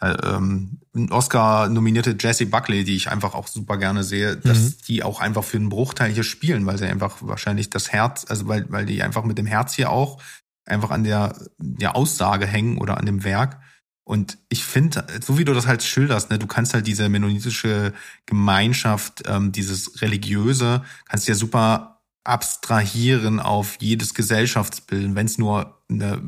äh, 0.03 0.15
ähm, 0.25 0.81
Oscar 1.11 1.69
nominierte 1.69 2.17
Jessie 2.19 2.47
Buckley, 2.47 2.85
die 2.85 2.97
ich 2.97 3.11
einfach 3.11 3.35
auch 3.35 3.47
super 3.47 3.79
gerne 3.79 4.03
sehe, 4.03 4.37
dass 4.37 4.59
mhm. 4.59 4.75
die 4.89 5.03
auch 5.05 5.21
einfach 5.21 5.45
für 5.45 5.57
einen 5.57 5.69
Bruchteil 5.69 6.13
hier 6.13 6.25
spielen, 6.25 6.67
weil 6.67 6.77
sie 6.77 6.87
einfach 6.87 7.17
wahrscheinlich 7.21 7.71
das 7.71 7.93
Herz, 7.93 8.27
also 8.29 8.49
weil, 8.49 8.67
weil 8.69 8.85
die 8.85 9.03
einfach 9.03 9.25
mit 9.25 9.39
dem 9.39 9.47
Herz 9.47 9.75
hier 9.75 9.91
auch 9.91 10.21
einfach 10.65 10.91
an 10.91 11.05
der, 11.05 11.37
der 11.59 11.97
Aussage 11.97 12.47
hängen 12.47 12.79
oder 12.79 12.99
an 12.99 13.07
dem 13.07 13.25
Werk. 13.25 13.61
Und 14.05 14.39
ich 14.49 14.65
finde, 14.65 15.07
so 15.25 15.39
wie 15.39 15.45
du 15.45 15.55
das 15.55 15.67
halt 15.67 15.83
schilderst, 15.83 16.31
ne, 16.31 16.39
du 16.39 16.47
kannst 16.47 16.75
halt 16.75 16.87
diese 16.87 17.09
mennonitische 17.09 17.93
Gemeinschaft, 18.27 19.23
ähm, 19.27 19.53
dieses 19.53 20.03
religiöse, 20.03 20.83
kannst 21.07 21.29
ja 21.29 21.35
super 21.35 22.03
abstrahieren 22.25 23.41
auf 23.41 23.79
jedes 23.81 24.15
Gesellschaftsbild, 24.15 25.15
wenn 25.15 25.27
es 25.27 25.39
nur, 25.39 25.83
ne, 25.89 26.21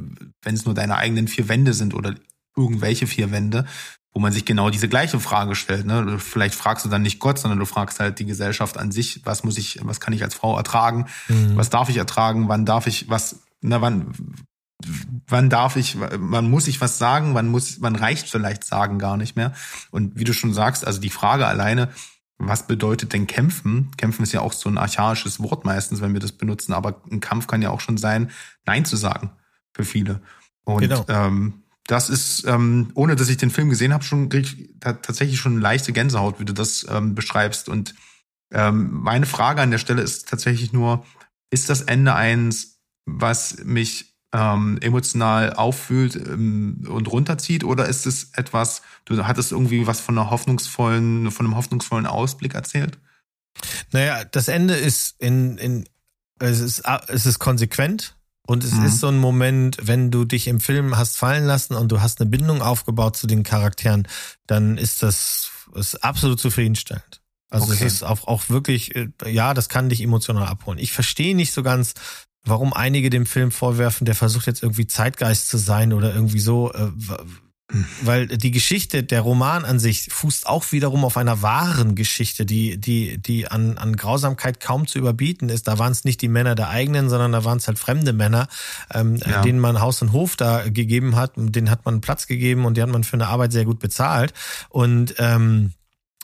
wenn 0.42 0.54
es 0.54 0.64
nur 0.64 0.74
deine 0.74 0.96
eigenen 0.96 1.28
vier 1.28 1.48
Wände 1.48 1.74
sind 1.74 1.94
oder 1.94 2.14
irgendwelche 2.56 3.06
vier 3.06 3.32
Wände, 3.32 3.66
wo 4.12 4.20
man 4.20 4.32
sich 4.32 4.44
genau 4.44 4.70
diese 4.70 4.88
gleiche 4.88 5.18
Frage 5.18 5.56
stellt. 5.56 5.86
Ne? 5.86 6.18
Vielleicht 6.20 6.54
fragst 6.54 6.84
du 6.84 6.88
dann 6.88 7.02
nicht 7.02 7.18
Gott, 7.18 7.38
sondern 7.38 7.58
du 7.58 7.66
fragst 7.66 7.98
halt 7.98 8.20
die 8.20 8.24
Gesellschaft 8.24 8.78
an 8.78 8.92
sich, 8.92 9.20
was 9.24 9.42
muss 9.42 9.58
ich, 9.58 9.80
was 9.82 9.98
kann 9.98 10.14
ich 10.14 10.22
als 10.22 10.34
Frau 10.34 10.56
ertragen, 10.56 11.06
mhm. 11.28 11.56
was 11.56 11.68
darf 11.68 11.88
ich 11.88 11.96
ertragen, 11.96 12.48
wann 12.48 12.64
darf 12.64 12.86
ich, 12.86 13.10
was 13.10 13.43
na, 13.64 13.80
wann, 13.80 14.12
wann 15.26 15.48
darf 15.48 15.76
ich, 15.76 15.96
wann 15.98 16.50
muss 16.50 16.68
ich 16.68 16.80
was 16.80 16.98
sagen, 16.98 17.34
wann 17.34 17.48
muss, 17.48 17.80
wann 17.80 17.96
reicht 17.96 18.28
vielleicht 18.28 18.64
sagen 18.64 18.98
gar 18.98 19.16
nicht 19.16 19.36
mehr. 19.36 19.54
Und 19.90 20.18
wie 20.18 20.24
du 20.24 20.34
schon 20.34 20.52
sagst, 20.52 20.86
also 20.86 21.00
die 21.00 21.10
Frage 21.10 21.46
alleine, 21.46 21.88
was 22.36 22.66
bedeutet 22.66 23.12
denn 23.14 23.26
kämpfen? 23.26 23.90
Kämpfen 23.96 24.22
ist 24.22 24.32
ja 24.32 24.40
auch 24.40 24.52
so 24.52 24.68
ein 24.68 24.76
archaisches 24.76 25.40
Wort 25.40 25.64
meistens, 25.64 26.02
wenn 26.02 26.12
wir 26.12 26.20
das 26.20 26.32
benutzen, 26.32 26.74
aber 26.74 27.00
ein 27.10 27.20
Kampf 27.20 27.46
kann 27.46 27.62
ja 27.62 27.70
auch 27.70 27.80
schon 27.80 27.96
sein, 27.96 28.30
Nein 28.66 28.84
zu 28.84 28.96
sagen 28.96 29.30
für 29.72 29.84
viele. 29.84 30.20
Und 30.64 30.80
genau. 30.80 31.04
ähm, 31.08 31.62
das 31.86 32.10
ist, 32.10 32.44
ähm, 32.46 32.90
ohne 32.94 33.16
dass 33.16 33.28
ich 33.28 33.38
den 33.38 33.50
Film 33.50 33.70
gesehen 33.70 33.94
habe, 33.94 34.04
schon 34.04 34.28
tatsächlich 34.80 35.38
schon 35.38 35.52
eine 35.52 35.60
leichte 35.62 35.92
Gänsehaut, 35.92 36.38
wie 36.38 36.44
du 36.44 36.52
das 36.52 36.86
ähm, 36.90 37.14
beschreibst. 37.14 37.68
Und 37.68 37.94
ähm, 38.50 38.90
meine 38.92 39.26
Frage 39.26 39.62
an 39.62 39.70
der 39.70 39.78
Stelle 39.78 40.02
ist 40.02 40.28
tatsächlich 40.28 40.72
nur, 40.72 41.04
ist 41.50 41.70
das 41.70 41.82
Ende 41.82 42.14
eins 42.14 42.73
was 43.06 43.58
mich 43.64 44.14
ähm, 44.32 44.78
emotional 44.80 45.54
auffühlt 45.54 46.16
ähm, 46.16 46.84
und 46.88 47.10
runterzieht? 47.10 47.64
Oder 47.64 47.86
ist 47.86 48.06
es 48.06 48.30
etwas, 48.32 48.82
du 49.04 49.24
hattest 49.26 49.52
irgendwie 49.52 49.86
was 49.86 50.00
von 50.00 50.18
einer 50.18 50.30
hoffnungsvollen, 50.30 51.30
von 51.30 51.46
einem 51.46 51.56
hoffnungsvollen 51.56 52.06
Ausblick 52.06 52.54
erzählt? 52.54 52.98
Naja, 53.92 54.24
das 54.24 54.48
Ende 54.48 54.74
ist 54.74 55.14
in, 55.20 55.56
in 55.58 55.84
es 56.40 56.60
ist, 56.60 56.82
es 57.08 57.26
ist 57.26 57.38
konsequent 57.38 58.16
und 58.46 58.64
es 58.64 58.72
mhm. 58.72 58.86
ist 58.86 58.98
so 58.98 59.08
ein 59.08 59.18
Moment, 59.18 59.78
wenn 59.82 60.10
du 60.10 60.24
dich 60.24 60.48
im 60.48 60.60
Film 60.60 60.96
hast 60.96 61.16
fallen 61.16 61.44
lassen 61.44 61.74
und 61.74 61.92
du 61.92 62.00
hast 62.00 62.20
eine 62.20 62.28
Bindung 62.28 62.60
aufgebaut 62.60 63.16
zu 63.16 63.28
den 63.28 63.44
Charakteren, 63.44 64.08
dann 64.46 64.76
ist 64.76 65.02
das 65.02 65.50
ist 65.74 66.04
absolut 66.04 66.40
zufriedenstellend. 66.40 67.22
Also 67.50 67.66
okay. 67.66 67.84
es 67.86 67.94
ist 67.94 68.02
auch, 68.02 68.26
auch 68.26 68.48
wirklich, 68.48 68.96
äh, 68.96 69.08
ja, 69.26 69.54
das 69.54 69.68
kann 69.68 69.88
dich 69.88 70.02
emotional 70.02 70.46
abholen. 70.46 70.78
Ich 70.78 70.92
verstehe 70.92 71.36
nicht 71.36 71.52
so 71.52 71.62
ganz, 71.62 71.94
warum 72.44 72.72
einige 72.72 73.10
dem 73.10 73.26
Film 73.26 73.50
vorwerfen, 73.50 74.04
der 74.04 74.14
versucht 74.14 74.46
jetzt 74.46 74.62
irgendwie 74.62 74.86
Zeitgeist 74.86 75.48
zu 75.48 75.58
sein 75.58 75.92
oder 75.92 76.14
irgendwie 76.14 76.40
so, 76.40 76.72
äh, 76.72 76.90
weil 78.02 78.28
die 78.28 78.50
Geschichte, 78.50 79.02
der 79.02 79.22
Roman 79.22 79.64
an 79.64 79.78
sich 79.78 80.08
fußt 80.12 80.46
auch 80.46 80.70
wiederum 80.70 81.04
auf 81.04 81.16
einer 81.16 81.40
wahren 81.40 81.94
Geschichte, 81.94 82.44
die, 82.44 82.78
die, 82.78 83.18
die 83.18 83.50
an, 83.50 83.78
an 83.78 83.96
Grausamkeit 83.96 84.60
kaum 84.60 84.86
zu 84.86 84.98
überbieten 84.98 85.48
ist. 85.48 85.66
Da 85.66 85.78
waren 85.78 85.90
es 85.90 86.04
nicht 86.04 86.20
die 86.20 86.28
Männer 86.28 86.54
der 86.54 86.68
eigenen, 86.68 87.08
sondern 87.08 87.32
da 87.32 87.44
waren 87.44 87.58
es 87.58 87.66
halt 87.66 87.78
fremde 87.78 88.12
Männer, 88.12 88.48
ähm, 88.92 89.16
ja. 89.16 89.40
denen 89.42 89.58
man 89.58 89.80
Haus 89.80 90.02
und 90.02 90.12
Hof 90.12 90.36
da 90.36 90.68
gegeben 90.68 91.16
hat, 91.16 91.32
denen 91.36 91.70
hat 91.70 91.86
man 91.86 92.02
Platz 92.02 92.26
gegeben 92.26 92.66
und 92.66 92.76
die 92.76 92.82
hat 92.82 92.90
man 92.90 93.02
für 93.02 93.14
eine 93.14 93.28
Arbeit 93.28 93.52
sehr 93.52 93.64
gut 93.64 93.80
bezahlt. 93.80 94.34
Und 94.68 95.14
ähm, 95.18 95.72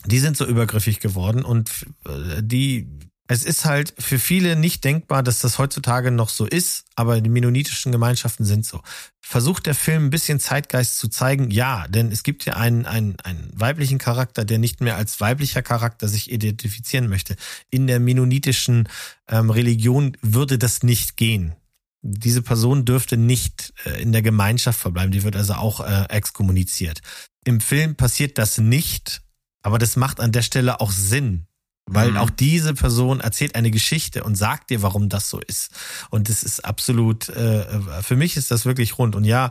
die 0.05 0.19
sind 0.19 0.37
so 0.37 0.45
übergriffig 0.45 1.01
geworden 1.01 1.43
und 1.43 1.87
äh, 2.07 2.43
die 2.43 2.87
es 3.31 3.45
ist 3.45 3.65
halt 3.65 3.95
für 3.97 4.19
viele 4.19 4.57
nicht 4.57 4.83
denkbar, 4.83 5.23
dass 5.23 5.39
das 5.39 5.59
heutzutage 5.59 6.11
noch 6.11 6.31
so 6.31 6.47
ist, 6.47 6.85
aber 6.97 7.21
die 7.21 7.31
mennonitischen 7.31 7.93
Gemeinschaften 7.93 8.45
sind 8.45 8.67
so. 8.67 8.83
Versucht 9.21 9.67
der 9.67 9.77
Film 9.77 10.07
ein 10.07 10.11
bisschen 10.11 10.41
Zeitgeist 10.41 10.99
zu 10.99 11.07
zeigen? 11.07 11.53
Ja, 11.53 11.87
denn 11.87 12.11
es 12.11 12.25
gibt 12.25 12.45
ja 12.45 12.55
einen, 12.55 12.87
einen, 12.87 13.21
einen 13.21 13.53
weiblichen 13.55 13.99
Charakter, 13.99 14.45
der 14.45 14.59
nicht 14.59 14.81
mehr 14.81 14.97
als 14.97 15.21
weiblicher 15.21 15.63
Charakter 15.63 16.09
sich 16.09 16.33
identifizieren 16.33 17.09
möchte. 17.09 17.37
In 17.71 17.87
der 17.87 18.01
mennonitischen 18.01 18.89
ähm, 19.29 19.51
Religion 19.51 20.17
würde 20.23 20.59
das 20.59 20.83
nicht 20.83 21.17
gehen. 21.17 21.55
Diese 22.03 22.43
Person 22.43 22.85
dürfte 22.85 23.17
nicht 23.17 23.73
äh, 23.85 24.03
in 24.03 24.11
der 24.11 24.23
Gemeinschaft 24.23 24.81
verbleiben, 24.81 25.13
die 25.13 25.23
wird 25.23 25.37
also 25.37 25.55
auch 25.55 25.79
äh, 25.79 26.07
exkommuniziert. 26.09 27.01
Im 27.45 27.61
Film 27.61 27.95
passiert 27.95 28.39
das 28.39 28.59
nicht, 28.59 29.23
aber 29.63 29.79
das 29.79 29.95
macht 29.95 30.19
an 30.19 30.33
der 30.33 30.43
Stelle 30.43 30.81
auch 30.81 30.91
Sinn, 30.91 31.47
weil 31.91 32.13
mhm. 32.13 32.17
auch 32.19 32.31
diese 32.31 32.75
Person 32.75 33.21
erzählt 33.21 33.55
eine 33.55 33.71
Geschichte 33.71 34.25
und 34.25 34.37
sagt 34.37 34.71
dir, 34.71 34.83
warum 34.83 35.09
das 35.09 35.29
so 35.29 35.41
ist. 35.41 35.71
Und 36.11 36.31
es 36.31 36.43
ist 36.43 36.65
absolut, 36.65 37.29
äh, 37.31 38.03
für 38.03 38.17
mich 38.17 38.37
ist 38.37 38.51
das 38.51 38.65
wirklich 38.65 38.99
rund. 38.99 39.17
Und 39.17 39.25
ja, 39.25 39.51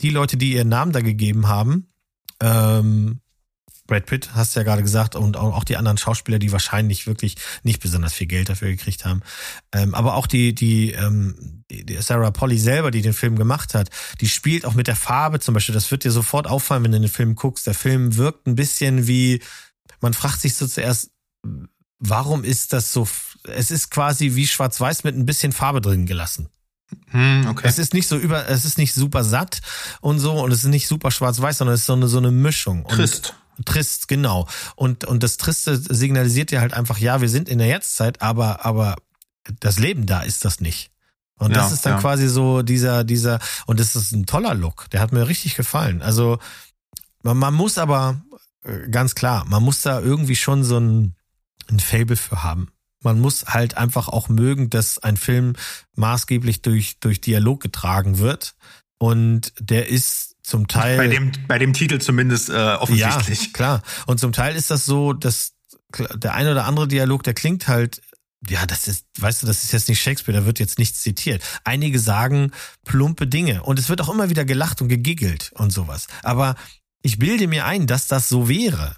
die 0.00 0.10
Leute, 0.10 0.36
die 0.36 0.52
ihren 0.52 0.68
Namen 0.68 0.92
da 0.92 1.00
gegeben 1.00 1.48
haben, 1.48 1.88
ähm, 2.40 3.20
Brad 3.86 4.06
Pitt, 4.06 4.34
hast 4.34 4.54
du 4.54 4.60
ja 4.60 4.64
gerade 4.64 4.82
gesagt, 4.82 5.14
und 5.14 5.36
auch 5.36 5.62
die 5.62 5.76
anderen 5.76 5.96
Schauspieler, 5.96 6.40
die 6.40 6.50
wahrscheinlich 6.50 7.06
wirklich 7.06 7.36
nicht 7.62 7.80
besonders 7.80 8.14
viel 8.14 8.26
Geld 8.26 8.48
dafür 8.48 8.68
gekriegt 8.68 9.04
haben. 9.04 9.22
Ähm, 9.72 9.94
aber 9.94 10.14
auch 10.14 10.26
die, 10.26 10.54
die, 10.56 10.90
ähm, 10.90 11.62
die 11.70 11.96
Sarah 12.00 12.32
Polly 12.32 12.58
selber, 12.58 12.90
die 12.90 13.02
den 13.02 13.12
Film 13.12 13.36
gemacht 13.36 13.74
hat, 13.74 13.90
die 14.20 14.28
spielt 14.28 14.64
auch 14.64 14.74
mit 14.74 14.88
der 14.88 14.96
Farbe 14.96 15.38
zum 15.38 15.54
Beispiel. 15.54 15.74
Das 15.74 15.90
wird 15.92 16.02
dir 16.02 16.10
sofort 16.10 16.48
auffallen, 16.48 16.82
wenn 16.82 16.92
du 16.92 17.00
den 17.00 17.08
Film 17.08 17.36
guckst. 17.36 17.66
Der 17.66 17.74
Film 17.74 18.16
wirkt 18.16 18.48
ein 18.48 18.56
bisschen 18.56 19.06
wie, 19.06 19.40
man 20.00 20.14
fragt 20.14 20.40
sich 20.40 20.56
so 20.56 20.66
zuerst, 20.66 21.12
warum 21.98 22.44
ist 22.44 22.72
das 22.72 22.92
so? 22.92 23.08
Es 23.44 23.70
ist 23.70 23.90
quasi 23.90 24.34
wie 24.34 24.46
Schwarz-Weiß 24.46 25.04
mit 25.04 25.16
ein 25.16 25.26
bisschen 25.26 25.52
Farbe 25.52 25.80
drin 25.80 26.06
gelassen. 26.06 26.48
Hm, 27.08 27.46
okay. 27.48 27.66
Es 27.66 27.78
ist 27.78 27.94
nicht 27.94 28.06
so 28.06 28.16
über, 28.16 28.48
es 28.48 28.64
ist 28.64 28.78
nicht 28.78 28.94
super 28.94 29.24
satt 29.24 29.60
und 30.00 30.18
so 30.18 30.32
und 30.40 30.52
es 30.52 30.60
ist 30.60 30.70
nicht 30.70 30.86
super 30.86 31.10
schwarz-weiß, 31.10 31.58
sondern 31.58 31.74
es 31.74 31.80
ist 31.80 31.86
so 31.86 31.94
eine, 31.94 32.08
so 32.08 32.18
eine 32.18 32.30
Mischung. 32.30 32.86
Trist. 32.86 33.34
Und, 33.58 33.66
trist, 33.66 34.08
genau. 34.08 34.46
Und, 34.76 35.04
und 35.04 35.22
das 35.22 35.36
Triste 35.36 35.76
signalisiert 35.76 36.50
ja 36.50 36.60
halt 36.60 36.74
einfach, 36.74 36.98
ja, 36.98 37.20
wir 37.20 37.28
sind 37.28 37.48
in 37.48 37.58
der 37.58 37.68
Jetztzeit, 37.68 38.22
aber, 38.22 38.64
aber 38.64 38.96
das 39.60 39.78
Leben 39.78 40.06
da 40.06 40.22
ist 40.22 40.44
das 40.44 40.60
nicht. 40.60 40.90
Und 41.38 41.50
ja, 41.50 41.58
das 41.58 41.72
ist 41.72 41.84
dann 41.84 41.94
ja. 41.94 42.00
quasi 42.00 42.28
so 42.28 42.62
dieser, 42.62 43.04
dieser, 43.04 43.40
und 43.66 43.80
das 43.80 43.96
ist 43.96 44.12
ein 44.12 44.26
toller 44.26 44.54
Look. 44.54 44.88
Der 44.90 45.00
hat 45.00 45.12
mir 45.12 45.28
richtig 45.28 45.56
gefallen. 45.56 46.02
Also, 46.02 46.38
man, 47.22 47.36
man 47.36 47.54
muss 47.54 47.78
aber, 47.78 48.20
äh, 48.62 48.88
ganz 48.90 49.14
klar, 49.14 49.44
man 49.46 49.62
muss 49.62 49.82
da 49.82 50.00
irgendwie 50.00 50.36
schon 50.36 50.64
so 50.64 50.78
ein, 50.78 51.15
ein 51.70 51.80
Fable 51.80 52.16
für 52.16 52.42
haben. 52.42 52.68
Man 53.02 53.20
muss 53.20 53.46
halt 53.46 53.76
einfach 53.76 54.08
auch 54.08 54.28
mögen, 54.28 54.70
dass 54.70 54.98
ein 54.98 55.16
Film 55.16 55.54
maßgeblich 55.94 56.62
durch, 56.62 56.98
durch 57.00 57.20
Dialog 57.20 57.62
getragen 57.62 58.18
wird. 58.18 58.56
Und 58.98 59.52
der 59.60 59.88
ist 59.88 60.36
zum 60.42 60.68
Teil. 60.68 60.96
Bei 60.96 61.08
dem, 61.08 61.32
bei 61.46 61.58
dem 61.58 61.72
Titel 61.72 61.98
zumindest 61.98 62.48
äh, 62.48 62.52
offensichtlich. 62.52 63.44
Ja, 63.44 63.50
klar. 63.52 63.82
Und 64.06 64.18
zum 64.18 64.32
Teil 64.32 64.56
ist 64.56 64.70
das 64.70 64.86
so, 64.86 65.12
dass 65.12 65.52
der 66.14 66.34
eine 66.34 66.52
oder 66.52 66.64
andere 66.64 66.88
Dialog, 66.88 67.22
der 67.22 67.34
klingt 67.34 67.68
halt 67.68 68.00
ja, 68.48 68.66
das 68.66 68.86
ist, 68.86 69.06
weißt 69.18 69.42
du, 69.42 69.46
das 69.46 69.64
ist 69.64 69.72
jetzt 69.72 69.88
nicht 69.88 70.00
Shakespeare, 70.00 70.38
da 70.38 70.46
wird 70.46 70.58
jetzt 70.58 70.78
nichts 70.78 71.00
zitiert. 71.00 71.42
Einige 71.64 71.98
sagen 71.98 72.52
plumpe 72.84 73.26
Dinge 73.26 73.62
und 73.62 73.78
es 73.78 73.88
wird 73.88 74.00
auch 74.00 74.08
immer 74.08 74.30
wieder 74.30 74.44
gelacht 74.44 74.80
und 74.82 74.88
gegiggelt 74.88 75.50
und 75.54 75.70
sowas. 75.72 76.06
Aber 76.22 76.54
ich 77.02 77.18
bilde 77.18 77.48
mir 77.48 77.64
ein, 77.66 77.86
dass 77.86 78.08
das 78.08 78.28
so 78.28 78.48
wäre. 78.48 78.96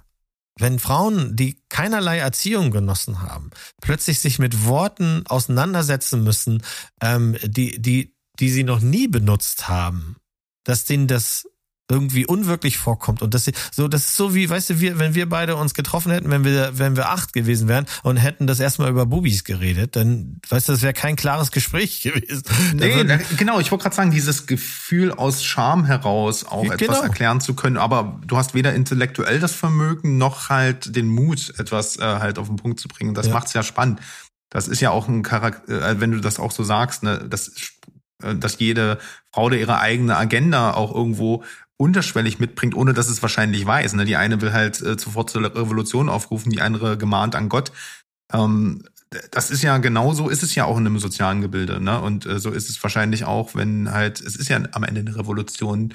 Wenn 0.59 0.79
Frauen, 0.79 1.37
die 1.37 1.63
keinerlei 1.69 2.19
Erziehung 2.19 2.71
genossen 2.71 3.23
haben, 3.23 3.51
plötzlich 3.81 4.19
sich 4.19 4.39
mit 4.39 4.67
Worten 4.67 5.25
auseinandersetzen 5.27 6.25
müssen, 6.25 6.63
ähm, 7.01 7.37
die, 7.43 7.81
die, 7.81 8.15
die 8.41 8.51
sie 8.51 8.65
noch 8.65 8.81
nie 8.81 9.09
benutzt 9.09 9.69
haben, 9.69 10.17
dass 10.65 10.85
denen 10.85 11.07
das 11.07 11.49
irgendwie 11.90 12.27
unwirklich 12.27 12.77
vorkommt. 12.77 13.23
Und 13.23 13.32
das 13.32 13.51
so 13.73 13.89
das 13.89 14.06
ist 14.06 14.16
so 14.16 14.35
wie 14.35 14.51
weißt 14.51 14.70
du 14.70 14.81
wir 14.81 14.98
wenn 14.98 15.15
wir 15.15 15.28
beide 15.28 15.56
uns 15.56 15.73
getroffen 15.73 16.12
hätten 16.12 16.31
wenn 16.31 16.44
wir 16.44 16.73
wenn 16.74 16.97
wir 16.97 17.09
acht 17.09 17.32
gewesen 17.32 17.66
wären 17.66 17.86
und 18.02 18.19
hätten 18.19 18.47
das 18.47 18.60
erstmal 18.60 18.90
über 18.90 19.06
Bubis 19.06 19.44
geredet 19.44 19.97
dann 19.97 20.40
weißt 20.48 20.69
du 20.69 20.73
das 20.73 20.82
wäre 20.82 20.93
kein 20.93 21.16
klares 21.16 21.51
Gespräch 21.51 22.02
gewesen. 22.02 22.43
Nee 22.74 22.94
würden, 22.94 23.20
genau 23.36 23.59
ich 23.59 23.70
wollte 23.70 23.85
gerade 23.85 23.97
sagen 23.97 24.10
dieses 24.10 24.47
Gefühl 24.47 25.12
aus 25.12 25.43
Scham 25.43 25.86
heraus 25.86 26.44
auch 26.44 26.62
genau. 26.62 26.74
etwas 26.74 27.01
erklären 27.01 27.40
zu 27.40 27.55
können. 27.55 27.78
Aber 27.78 28.20
du 28.27 28.36
hast 28.36 28.55
weder 28.55 28.74
intellektuell 28.74 29.40
das 29.40 29.55
Vermögen 29.55 30.19
noch 30.19 30.51
halt 30.51 30.94
den 30.94 31.09
Mut 31.09 31.55
etwas 31.59 31.98
äh, 31.98 32.02
halt 32.02 32.39
auf 32.39 32.48
den 32.48 32.56
Punkt 32.56 32.81
zu 32.81 32.89
bringen. 32.89 33.15
Das 33.15 33.28
ja. 33.28 33.32
macht's 33.32 33.55
ja 33.55 33.62
spannend. 33.62 34.01
Das 34.51 34.69
ist 34.69 34.81
ja 34.81 34.90
auch 34.90 35.09
ein 35.09 35.23
Charakter 35.23 35.90
äh, 35.90 36.01
wenn 36.01 36.10
du 36.10 36.20
das 36.20 36.39
auch 36.39 36.52
so 36.52 36.65
sagst 36.65 37.02
ne 37.02 37.24
das 37.28 37.52
äh, 38.23 38.35
dass 38.35 38.59
jede 38.59 38.98
Frau 39.32 39.48
da 39.48 39.56
ihre 39.56 39.78
eigene 39.78 40.16
Agenda 40.16 40.74
auch 40.74 40.94
irgendwo 40.94 41.44
unterschwellig 41.79 42.39
mitbringt, 42.39 42.75
ohne 42.75 42.93
dass 42.93 43.09
es 43.09 43.23
wahrscheinlich 43.23 43.65
weiß. 43.65 43.95
Ne? 43.95 44.05
Die 44.05 44.17
eine 44.17 44.41
will 44.43 44.53
halt 44.53 44.83
äh, 44.83 44.99
sofort 44.99 45.31
zur 45.31 45.43
Revolution 45.45 46.09
aufrufen, 46.09 46.51
die 46.51 46.61
andere 46.61 46.99
gemahnt 46.99 47.35
an 47.35 47.49
Gott. 47.49 47.73
Ähm, 48.33 48.83
das 49.31 49.51
ist 49.51 49.63
ja 49.63 49.79
genauso 49.79 50.29
ist 50.29 50.43
es 50.43 50.55
ja 50.55 50.67
auch 50.67 50.77
in 50.77 50.87
einem 50.87 50.99
sozialen 50.99 51.41
Gebilde, 51.41 51.81
ne? 51.81 51.99
Und 51.99 52.27
äh, 52.27 52.39
so 52.39 52.51
ist 52.51 52.69
es 52.69 52.83
wahrscheinlich 52.83 53.25
auch, 53.25 53.55
wenn 53.55 53.91
halt, 53.91 54.21
es 54.21 54.37
ist 54.37 54.49
ja 54.49 54.61
am 54.73 54.85
Ende 54.85 55.01
eine 55.01 55.17
Revolution 55.17 55.95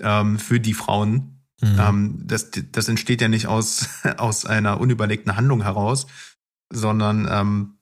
ähm, 0.00 0.40
für 0.40 0.58
die 0.58 0.74
Frauen. 0.74 1.44
Mhm. 1.60 1.78
Ähm, 1.78 2.22
das, 2.24 2.50
das 2.72 2.88
entsteht 2.88 3.20
ja 3.20 3.28
nicht 3.28 3.46
aus, 3.46 3.88
aus 4.16 4.44
einer 4.44 4.80
unüberlegten 4.80 5.36
Handlung 5.36 5.62
heraus, 5.62 6.08
sondern 6.72 7.28
ähm, 7.30 7.77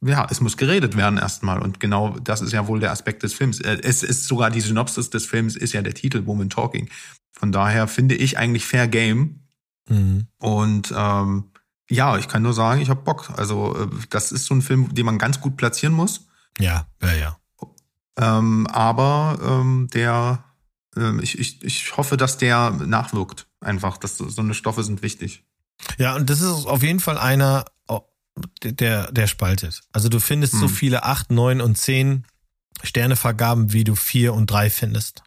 ja, 0.00 0.26
es 0.30 0.40
muss 0.40 0.56
geredet 0.56 0.96
werden 0.96 1.18
erstmal. 1.18 1.60
Und 1.60 1.80
genau 1.80 2.16
das 2.20 2.40
ist 2.40 2.52
ja 2.52 2.66
wohl 2.66 2.80
der 2.80 2.92
Aspekt 2.92 3.22
des 3.22 3.34
Films. 3.34 3.60
Äh, 3.60 3.78
es 3.82 4.02
ist 4.02 4.24
sogar 4.24 4.50
die 4.50 4.60
Synopsis 4.60 5.10
des 5.10 5.26
Films, 5.26 5.56
ist 5.56 5.72
ja 5.72 5.82
der 5.82 5.94
Titel 5.94 6.26
Woman 6.26 6.50
Talking. 6.50 6.88
Von 7.32 7.52
daher 7.52 7.88
finde 7.88 8.14
ich 8.14 8.38
eigentlich 8.38 8.64
Fair 8.66 8.88
Game. 8.88 9.40
Mhm. 9.88 10.26
Und 10.38 10.92
ähm, 10.96 11.44
ja, 11.90 12.18
ich 12.18 12.28
kann 12.28 12.42
nur 12.42 12.52
sagen, 12.52 12.80
ich 12.80 12.90
habe 12.90 13.02
Bock. 13.02 13.30
Also 13.36 13.76
äh, 13.76 13.88
das 14.10 14.32
ist 14.32 14.46
so 14.46 14.54
ein 14.54 14.62
Film, 14.62 14.94
den 14.94 15.06
man 15.06 15.18
ganz 15.18 15.40
gut 15.40 15.56
platzieren 15.56 15.94
muss. 15.94 16.26
Ja, 16.58 16.86
ja, 17.02 17.14
ja. 17.14 17.38
Ähm, 18.18 18.66
aber 18.66 19.38
ähm, 19.42 19.88
der, 19.94 20.44
ähm, 20.96 21.20
ich, 21.22 21.38
ich, 21.38 21.62
ich 21.62 21.96
hoffe, 21.96 22.16
dass 22.16 22.36
der 22.36 22.70
nachwirkt. 22.70 23.46
Einfach, 23.60 23.96
dass 23.96 24.18
so 24.18 24.40
eine 24.40 24.54
Stoffe 24.54 24.84
sind 24.84 25.02
wichtig. 25.02 25.44
Ja, 25.98 26.16
und 26.16 26.28
das 26.28 26.40
ist 26.40 26.66
auf 26.66 26.82
jeden 26.82 27.00
Fall 27.00 27.18
einer, 27.18 27.64
der, 28.62 29.10
der 29.12 29.26
spaltet. 29.26 29.82
Also 29.92 30.08
du 30.08 30.20
findest 30.20 30.54
hm. 30.54 30.60
so 30.60 30.68
viele 30.68 31.04
acht, 31.04 31.30
neun 31.30 31.60
und 31.60 31.76
zehn 31.76 32.24
Sternevergaben, 32.82 33.72
wie 33.72 33.84
du 33.84 33.94
vier 33.94 34.34
und 34.34 34.50
drei 34.50 34.70
findest. 34.70 35.22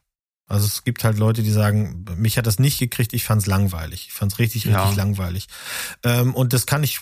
Also 0.47 0.65
es 0.65 0.83
gibt 0.83 1.03
halt 1.03 1.17
Leute, 1.17 1.43
die 1.43 1.51
sagen, 1.51 2.05
mich 2.17 2.38
hat 2.38 2.45
das 2.45 2.59
nicht 2.59 2.77
gekriegt, 2.77 3.13
ich 3.13 3.23
fand's 3.23 3.45
langweilig. 3.45 4.07
Ich 4.07 4.13
fand's 4.13 4.38
richtig, 4.38 4.65
richtig 4.65 4.83
ja. 4.83 4.93
langweilig. 4.93 5.47
Ähm, 6.03 6.35
und 6.35 6.51
das 6.51 6.65
kann 6.65 6.83
ich, 6.83 6.99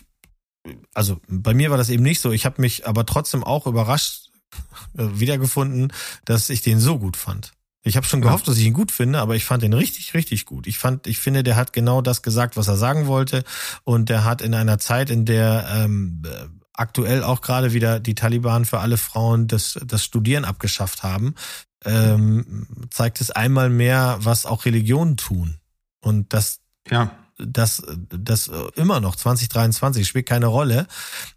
also 0.93 1.19
bei 1.27 1.55
mir 1.55 1.71
war 1.71 1.77
das 1.77 1.89
eben 1.89 2.03
nicht 2.03 2.21
so. 2.21 2.31
Ich 2.31 2.45
habe 2.45 2.61
mich 2.61 2.87
aber 2.87 3.05
trotzdem 3.07 3.43
auch 3.43 3.65
überrascht 3.65 4.29
äh, 4.97 5.05
wiedergefunden, 5.13 5.91
dass 6.25 6.49
ich 6.49 6.61
den 6.61 6.79
so 6.79 6.99
gut 6.99 7.17
fand. 7.17 7.53
Ich 7.83 7.95
habe 7.95 8.05
schon 8.05 8.21
gehofft, 8.21 8.47
dass 8.47 8.57
ich 8.57 8.65
ihn 8.65 8.73
gut 8.73 8.91
finde, 8.91 9.19
aber 9.19 9.35
ich 9.35 9.45
fand 9.45 9.63
ihn 9.63 9.73
richtig, 9.73 10.13
richtig 10.13 10.45
gut. 10.45 10.67
Ich 10.67 10.77
fand, 10.77 11.07
ich 11.07 11.19
finde, 11.19 11.43
der 11.43 11.55
hat 11.55 11.71
genau 11.71 12.01
das 12.01 12.21
gesagt, 12.21 12.57
was 12.57 12.67
er 12.67 12.75
sagen 12.75 13.07
wollte, 13.07 13.43
und 13.85 14.09
der 14.09 14.25
hat 14.25 14.41
in 14.41 14.53
einer 14.53 14.79
Zeit, 14.79 15.09
in 15.09 15.25
der 15.25 15.65
ähm, 15.71 16.21
aktuell 16.73 17.23
auch 17.23 17.41
gerade 17.41 17.73
wieder 17.73 17.99
die 17.99 18.15
Taliban 18.15 18.65
für 18.65 18.79
alle 18.79 18.97
Frauen 18.97 19.47
das, 19.47 19.79
das 19.85 20.03
Studieren 20.03 20.45
abgeschafft 20.45 21.03
haben, 21.03 21.35
ähm, 21.85 22.67
zeigt 22.89 23.21
es 23.21 23.31
einmal 23.31 23.69
mehr, 23.69 24.17
was 24.21 24.45
auch 24.45 24.65
Religionen 24.65 25.17
tun. 25.17 25.59
Und 26.01 26.33
das, 26.33 26.59
ja. 26.89 27.11
das, 27.37 27.83
das 28.09 28.49
immer 28.75 29.01
noch 29.01 29.15
2023 29.15 30.07
spielt 30.07 30.25
keine 30.25 30.47
Rolle, 30.47 30.87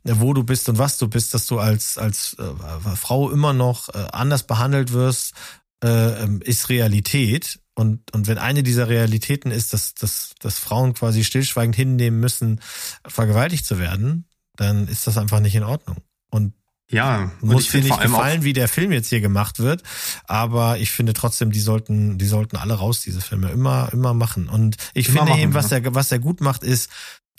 wo 0.05 0.32
du 0.32 0.44
bist 0.44 0.69
und 0.69 0.78
was 0.78 0.98
du 0.98 1.09
bist, 1.09 1.35
dass 1.35 1.47
du 1.47 1.59
als, 1.59 1.98
als 1.98 2.36
äh, 2.39 2.97
Frau 2.97 3.31
immer 3.31 3.52
noch 3.52 3.89
äh, 3.89 4.06
anders 4.12 4.44
behandelt 4.44 4.93
wirst, 4.93 5.35
äh, 5.82 6.22
ähm, 6.22 6.40
ist 6.42 6.68
Realität. 6.68 7.60
Und, 7.74 8.12
und 8.12 8.26
wenn 8.26 8.38
eine 8.38 8.62
dieser 8.62 8.88
Realitäten 8.88 9.50
ist, 9.50 9.72
dass, 9.72 9.94
dass, 9.94 10.34
dass 10.40 10.59
Frauen 10.59 10.94
quasi 10.94 11.24
stillschweigend 11.24 11.74
hinnehmen 11.74 12.20
müssen, 12.20 12.60
vergewaltigt 13.06 13.64
zu 13.64 13.78
werden, 13.78 14.26
dann 14.56 14.88
ist 14.88 15.06
das 15.06 15.16
einfach 15.16 15.40
nicht 15.40 15.54
in 15.54 15.64
Ordnung. 15.64 15.96
Und 16.30 16.54
ja, 16.90 17.32
muss 17.40 17.70
dir 17.70 17.82
nicht 17.82 18.00
gefallen, 18.00 18.44
wie 18.44 18.52
der 18.52 18.68
Film 18.68 18.92
jetzt 18.92 19.09
hier 19.09 19.22
gemacht 19.22 19.59
wird, 19.59 19.82
aber 20.24 20.78
ich 20.78 20.90
finde 20.90 21.14
trotzdem, 21.14 21.50
die 21.50 21.60
sollten, 21.60 22.18
die 22.18 22.26
sollten 22.26 22.56
alle 22.56 22.74
raus, 22.74 23.00
diese 23.00 23.22
Filme, 23.22 23.50
immer, 23.50 23.88
immer 23.94 24.12
machen. 24.12 24.50
Und 24.50 24.76
ich 24.92 25.06
finde 25.06 25.30
machen, 25.30 25.40
eben, 25.40 25.54
was 25.54 25.70
ja. 25.70 25.78
er, 25.78 25.94
was 25.94 26.12
er 26.12 26.18
gut 26.18 26.42
macht, 26.42 26.62
ist, 26.62 26.90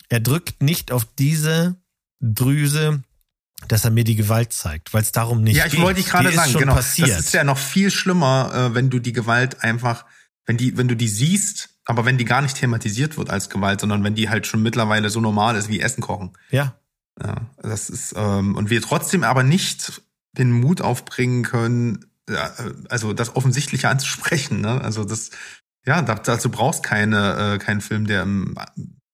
er 0.09 0.19
drückt 0.19 0.63
nicht 0.63 0.91
auf 0.91 1.05
diese 1.05 1.75
Drüse, 2.19 3.03
dass 3.67 3.85
er 3.85 3.91
mir 3.91 4.03
die 4.03 4.15
Gewalt 4.15 4.53
zeigt, 4.53 4.93
weil 4.93 5.01
es 5.01 5.11
darum 5.11 5.41
nicht 5.41 5.55
geht. 5.55 5.63
Ja, 5.63 5.73
ich 5.73 5.81
wollte 5.81 6.01
dich 6.01 6.09
gerade 6.09 6.31
sagen, 6.31 6.53
genau. 6.53 6.75
Passiert. 6.75 7.09
Das 7.09 7.19
ist 7.19 7.33
ja 7.33 7.43
noch 7.43 7.57
viel 7.57 7.91
schlimmer, 7.91 8.51
äh, 8.53 8.75
wenn 8.75 8.89
du 8.89 8.99
die 8.99 9.13
Gewalt 9.13 9.63
einfach, 9.63 10.05
wenn 10.45 10.57
die, 10.57 10.77
wenn 10.77 10.87
du 10.87 10.95
die 10.95 11.07
siehst, 11.07 11.69
aber 11.85 12.05
wenn 12.05 12.17
die 12.17 12.25
gar 12.25 12.41
nicht 12.41 12.57
thematisiert 12.57 13.17
wird 13.17 13.29
als 13.29 13.49
Gewalt, 13.49 13.81
sondern 13.81 14.03
wenn 14.03 14.15
die 14.15 14.29
halt 14.29 14.47
schon 14.47 14.61
mittlerweile 14.61 15.09
so 15.09 15.21
normal 15.21 15.55
ist 15.55 15.69
wie 15.69 15.79
Essen 15.79 16.01
kochen. 16.01 16.31
Ja. 16.49 16.75
Ja, 17.21 17.47
das 17.61 17.91
ist 17.91 18.15
ähm, 18.17 18.55
und 18.55 18.71
wir 18.71 18.81
trotzdem 18.81 19.23
aber 19.23 19.43
nicht 19.43 20.01
den 20.31 20.51
Mut 20.51 20.81
aufbringen 20.81 21.43
können, 21.43 22.05
ja, 22.27 22.51
also 22.89 23.13
das 23.13 23.35
Offensichtliche 23.35 23.87
anzusprechen. 23.89 24.61
Ne? 24.61 24.81
Also 24.81 25.03
das, 25.03 25.29
ja, 25.85 26.01
dazu 26.01 26.49
brauchst 26.49 26.81
keine 26.81 27.53
äh, 27.53 27.57
keinen 27.59 27.81
Film, 27.81 28.07
der 28.07 28.23
im 28.23 28.55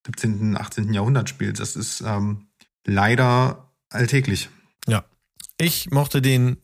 17., 0.06 0.56
18. 0.56 0.94
Jahrhundert 0.94 1.28
spielt. 1.28 1.60
Das 1.60 1.76
ist 1.76 2.00
ähm, 2.00 2.48
leider 2.86 3.69
alltäglich. 3.90 4.48
Ja. 4.86 5.04
Ich 5.58 5.90
mochte 5.90 6.22
den, 6.22 6.56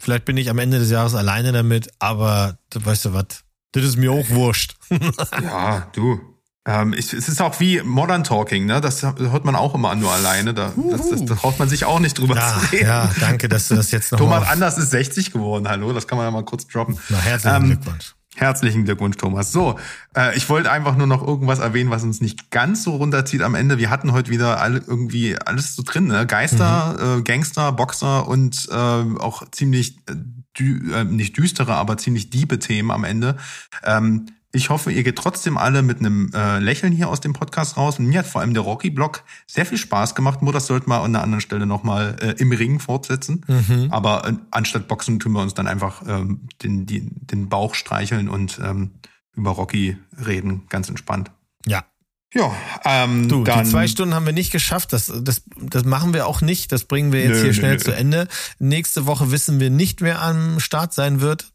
vielleicht 0.00 0.24
bin 0.24 0.36
ich 0.36 0.50
am 0.50 0.58
Ende 0.58 0.78
des 0.78 0.90
Jahres 0.90 1.14
alleine 1.14 1.52
damit, 1.52 1.90
aber 1.98 2.58
weißt 2.74 3.06
du 3.06 3.12
was, 3.12 3.44
das 3.72 3.84
ist 3.84 3.96
mir 3.96 4.12
auch 4.12 4.28
wurscht. 4.30 4.76
ja, 5.42 5.88
du. 5.92 6.20
Ähm, 6.66 6.92
ich, 6.92 7.14
es 7.14 7.28
ist 7.28 7.40
auch 7.40 7.60
wie 7.60 7.80
Modern 7.82 8.24
Talking, 8.24 8.66
ne? 8.66 8.80
Das 8.80 9.02
hört 9.02 9.44
man 9.44 9.56
auch 9.56 9.74
immer 9.74 9.94
nur 9.94 10.12
alleine. 10.12 10.52
Da, 10.52 10.72
das, 10.90 11.08
das, 11.08 11.24
da 11.24 11.34
traut 11.34 11.58
man 11.58 11.68
sich 11.68 11.86
auch 11.86 11.98
nicht 11.98 12.18
drüber 12.18 12.36
ja, 12.36 12.60
zu 12.60 12.72
reden. 12.72 12.86
Ja, 12.86 13.10
danke, 13.20 13.48
dass 13.48 13.68
du 13.68 13.74
das 13.74 13.90
jetzt 13.90 14.12
noch 14.12 14.18
Thomas 14.18 14.48
Anders 14.48 14.76
ist 14.76 14.90
60 14.90 15.32
geworden, 15.32 15.66
hallo, 15.68 15.92
das 15.94 16.06
kann 16.06 16.18
man 16.18 16.26
ja 16.26 16.30
mal 16.30 16.44
kurz 16.44 16.66
droppen. 16.66 16.98
Na, 17.08 17.18
herzlichen 17.18 17.56
ähm, 17.56 17.66
Glückwunsch. 17.68 18.14
Herzlichen 18.38 18.84
Glückwunsch, 18.84 19.16
Thomas. 19.16 19.50
So, 19.50 19.80
äh, 20.16 20.36
ich 20.36 20.48
wollte 20.48 20.70
einfach 20.70 20.96
nur 20.96 21.08
noch 21.08 21.26
irgendwas 21.26 21.58
erwähnen, 21.58 21.90
was 21.90 22.04
uns 22.04 22.20
nicht 22.20 22.52
ganz 22.52 22.84
so 22.84 22.94
runterzieht 22.94 23.42
am 23.42 23.56
Ende. 23.56 23.78
Wir 23.78 23.90
hatten 23.90 24.12
heute 24.12 24.30
wieder 24.30 24.60
alle 24.60 24.80
irgendwie 24.86 25.36
alles 25.36 25.74
so 25.74 25.82
drin, 25.84 26.06
ne? 26.06 26.24
Geister, 26.24 27.16
mhm. 27.16 27.18
äh, 27.18 27.22
Gangster, 27.22 27.72
Boxer 27.72 28.28
und 28.28 28.68
äh, 28.70 28.74
auch 28.74 29.42
ziemlich 29.50 29.96
äh, 30.08 30.14
dü 30.56 30.92
äh, 30.94 31.02
nicht 31.02 31.36
düstere, 31.36 31.74
aber 31.74 31.96
ziemlich 31.96 32.30
diebe 32.30 32.60
Themen 32.60 32.92
am 32.92 33.02
Ende. 33.02 33.36
Ähm, 33.82 34.26
ich 34.52 34.70
hoffe, 34.70 34.90
ihr 34.90 35.02
geht 35.02 35.16
trotzdem 35.16 35.58
alle 35.58 35.82
mit 35.82 35.98
einem 35.98 36.30
äh, 36.34 36.58
Lächeln 36.58 36.92
hier 36.92 37.08
aus 37.08 37.20
dem 37.20 37.34
Podcast 37.34 37.76
raus. 37.76 37.98
Und 37.98 38.06
mir 38.06 38.20
hat 38.20 38.26
vor 38.26 38.40
allem 38.40 38.54
der 38.54 38.62
Rocky-Block 38.62 39.22
sehr 39.46 39.66
viel 39.66 39.76
Spaß 39.78 40.14
gemacht. 40.14 40.42
Nur 40.42 40.52
das 40.52 40.66
sollten 40.66 40.90
wir 40.90 40.96
an 41.00 41.14
einer 41.14 41.22
anderen 41.22 41.40
Stelle 41.42 41.66
nochmal 41.66 42.16
äh, 42.20 42.40
im 42.40 42.50
Ring 42.52 42.80
fortsetzen. 42.80 43.44
Mhm. 43.46 43.88
Aber 43.90 44.26
äh, 44.26 44.32
anstatt 44.50 44.88
Boxen 44.88 45.18
tun 45.20 45.32
wir 45.32 45.42
uns 45.42 45.54
dann 45.54 45.66
einfach 45.66 46.02
ähm, 46.08 46.48
den, 46.62 46.86
die, 46.86 47.02
den 47.04 47.48
Bauch 47.48 47.74
streicheln 47.74 48.28
und 48.28 48.58
ähm, 48.62 48.92
über 49.36 49.50
Rocky 49.50 49.98
reden. 50.26 50.62
Ganz 50.68 50.88
entspannt. 50.88 51.30
Ja, 51.66 51.84
ja, 52.34 52.54
ähm, 52.84 53.28
du, 53.28 53.42
dann, 53.42 53.64
die 53.64 53.70
zwei 53.70 53.88
Stunden 53.88 54.14
haben 54.14 54.26
wir 54.26 54.34
nicht 54.34 54.52
geschafft. 54.52 54.92
Das, 54.92 55.10
das, 55.22 55.42
das 55.60 55.84
machen 55.84 56.12
wir 56.12 56.26
auch 56.26 56.42
nicht. 56.42 56.72
Das 56.72 56.84
bringen 56.84 57.10
wir 57.10 57.22
jetzt 57.22 57.38
nö, 57.38 57.44
hier 57.44 57.54
schnell 57.54 57.76
nö. 57.76 57.78
zu 57.78 57.94
Ende. 57.94 58.28
Nächste 58.58 59.06
Woche 59.06 59.30
wissen 59.30 59.60
wir 59.60 59.70
nicht, 59.70 60.02
wer 60.02 60.20
am 60.20 60.60
Start 60.60 60.92
sein 60.92 61.20
wird. 61.20 61.52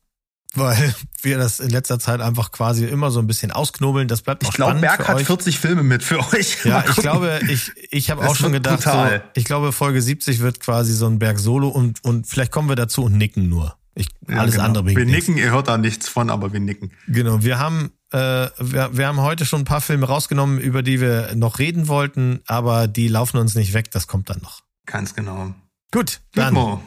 Weil 0.56 0.94
wir 1.22 1.38
das 1.38 1.60
in 1.60 1.70
letzter 1.70 2.00
Zeit 2.00 2.22
einfach 2.22 2.52
quasi 2.52 2.86
immer 2.86 3.12
so 3.12 3.20
ein 3.20 3.28
bisschen 3.28 3.52
ausknobeln. 3.52 4.08
Das 4.08 4.22
bleibt 4.22 4.44
auch 4.46 4.50
Ich 4.50 4.56
glaube, 4.56 4.72
spannend 4.72 4.82
Berg 4.82 5.02
für 5.04 5.08
hat 5.08 5.16
euch. 5.18 5.26
40 5.28 5.60
Filme 5.60 5.84
mit 5.84 6.04
für 6.04 6.20
euch. 6.34 6.64
Ja, 6.66 6.84
ich 6.88 6.96
glaube, 6.98 7.40
ich, 7.50 7.72
ich 7.92 8.10
habe 8.12 8.28
auch 8.28 8.36
schon 8.36 8.52
gedacht, 8.52 8.84
so, 8.84 9.06
ich 9.34 9.46
glaube, 9.46 9.72
Folge 9.72 10.02
70 10.02 10.40
wird 10.40 10.60
quasi 10.60 10.94
so 10.94 11.08
ein 11.08 11.20
Berg 11.20 11.40
Solo 11.40 11.70
und, 11.70 12.04
und 12.04 12.28
vielleicht 12.28 12.52
kommen 12.52 12.70
wir 12.70 12.76
dazu 12.76 13.04
und 13.04 13.18
nicken 13.18 13.50
nur. 13.50 13.76
Ich, 13.96 14.08
Ja, 14.28 14.38
alles 14.38 14.54
genau. 14.56 14.66
andere 14.66 14.84
bringt 14.86 14.98
Wir 14.98 15.06
nichts. 15.06 15.28
nicken, 15.28 15.38
ihr 15.42 15.52
hört 15.52 15.68
da 15.68 15.78
nichts 15.78 16.10
von, 16.10 16.30
aber 16.30 16.52
wir 16.52 16.60
nicken. 16.60 16.92
Genau, 17.08 17.44
wir 17.44 17.60
haben, 17.60 17.92
äh, 18.12 18.18
wir, 18.60 18.90
wir 18.98 19.08
haben 19.08 19.22
heute 19.22 19.46
schon 19.46 19.62
ein 19.62 19.66
paar 19.66 19.82
Filme 19.82 20.08
rausgenommen, 20.08 20.58
über 20.60 20.82
die 20.82 21.00
wir 21.00 21.36
noch 21.36 21.60
reden 21.60 21.88
wollten, 21.88 22.42
aber 22.48 22.88
die 22.88 23.08
laufen 23.08 23.38
uns 23.38 23.54
nicht 23.54 23.74
weg, 23.74 23.92
das 23.92 24.08
kommt 24.08 24.30
dann 24.32 24.40
noch. 24.42 24.62
Ganz 24.88 25.14
genau. 25.14 25.54
Gut, 25.92 26.22
dann 26.34 26.80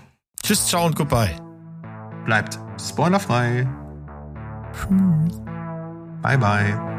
tschüss, 0.43 0.67
ciao 0.67 0.85
und 0.85 0.97
goodbye. 0.97 1.46
Bleibt 2.27 2.59
spoilerfrei. 2.79 3.67
Bye 6.23 6.37
bye. 6.37 6.96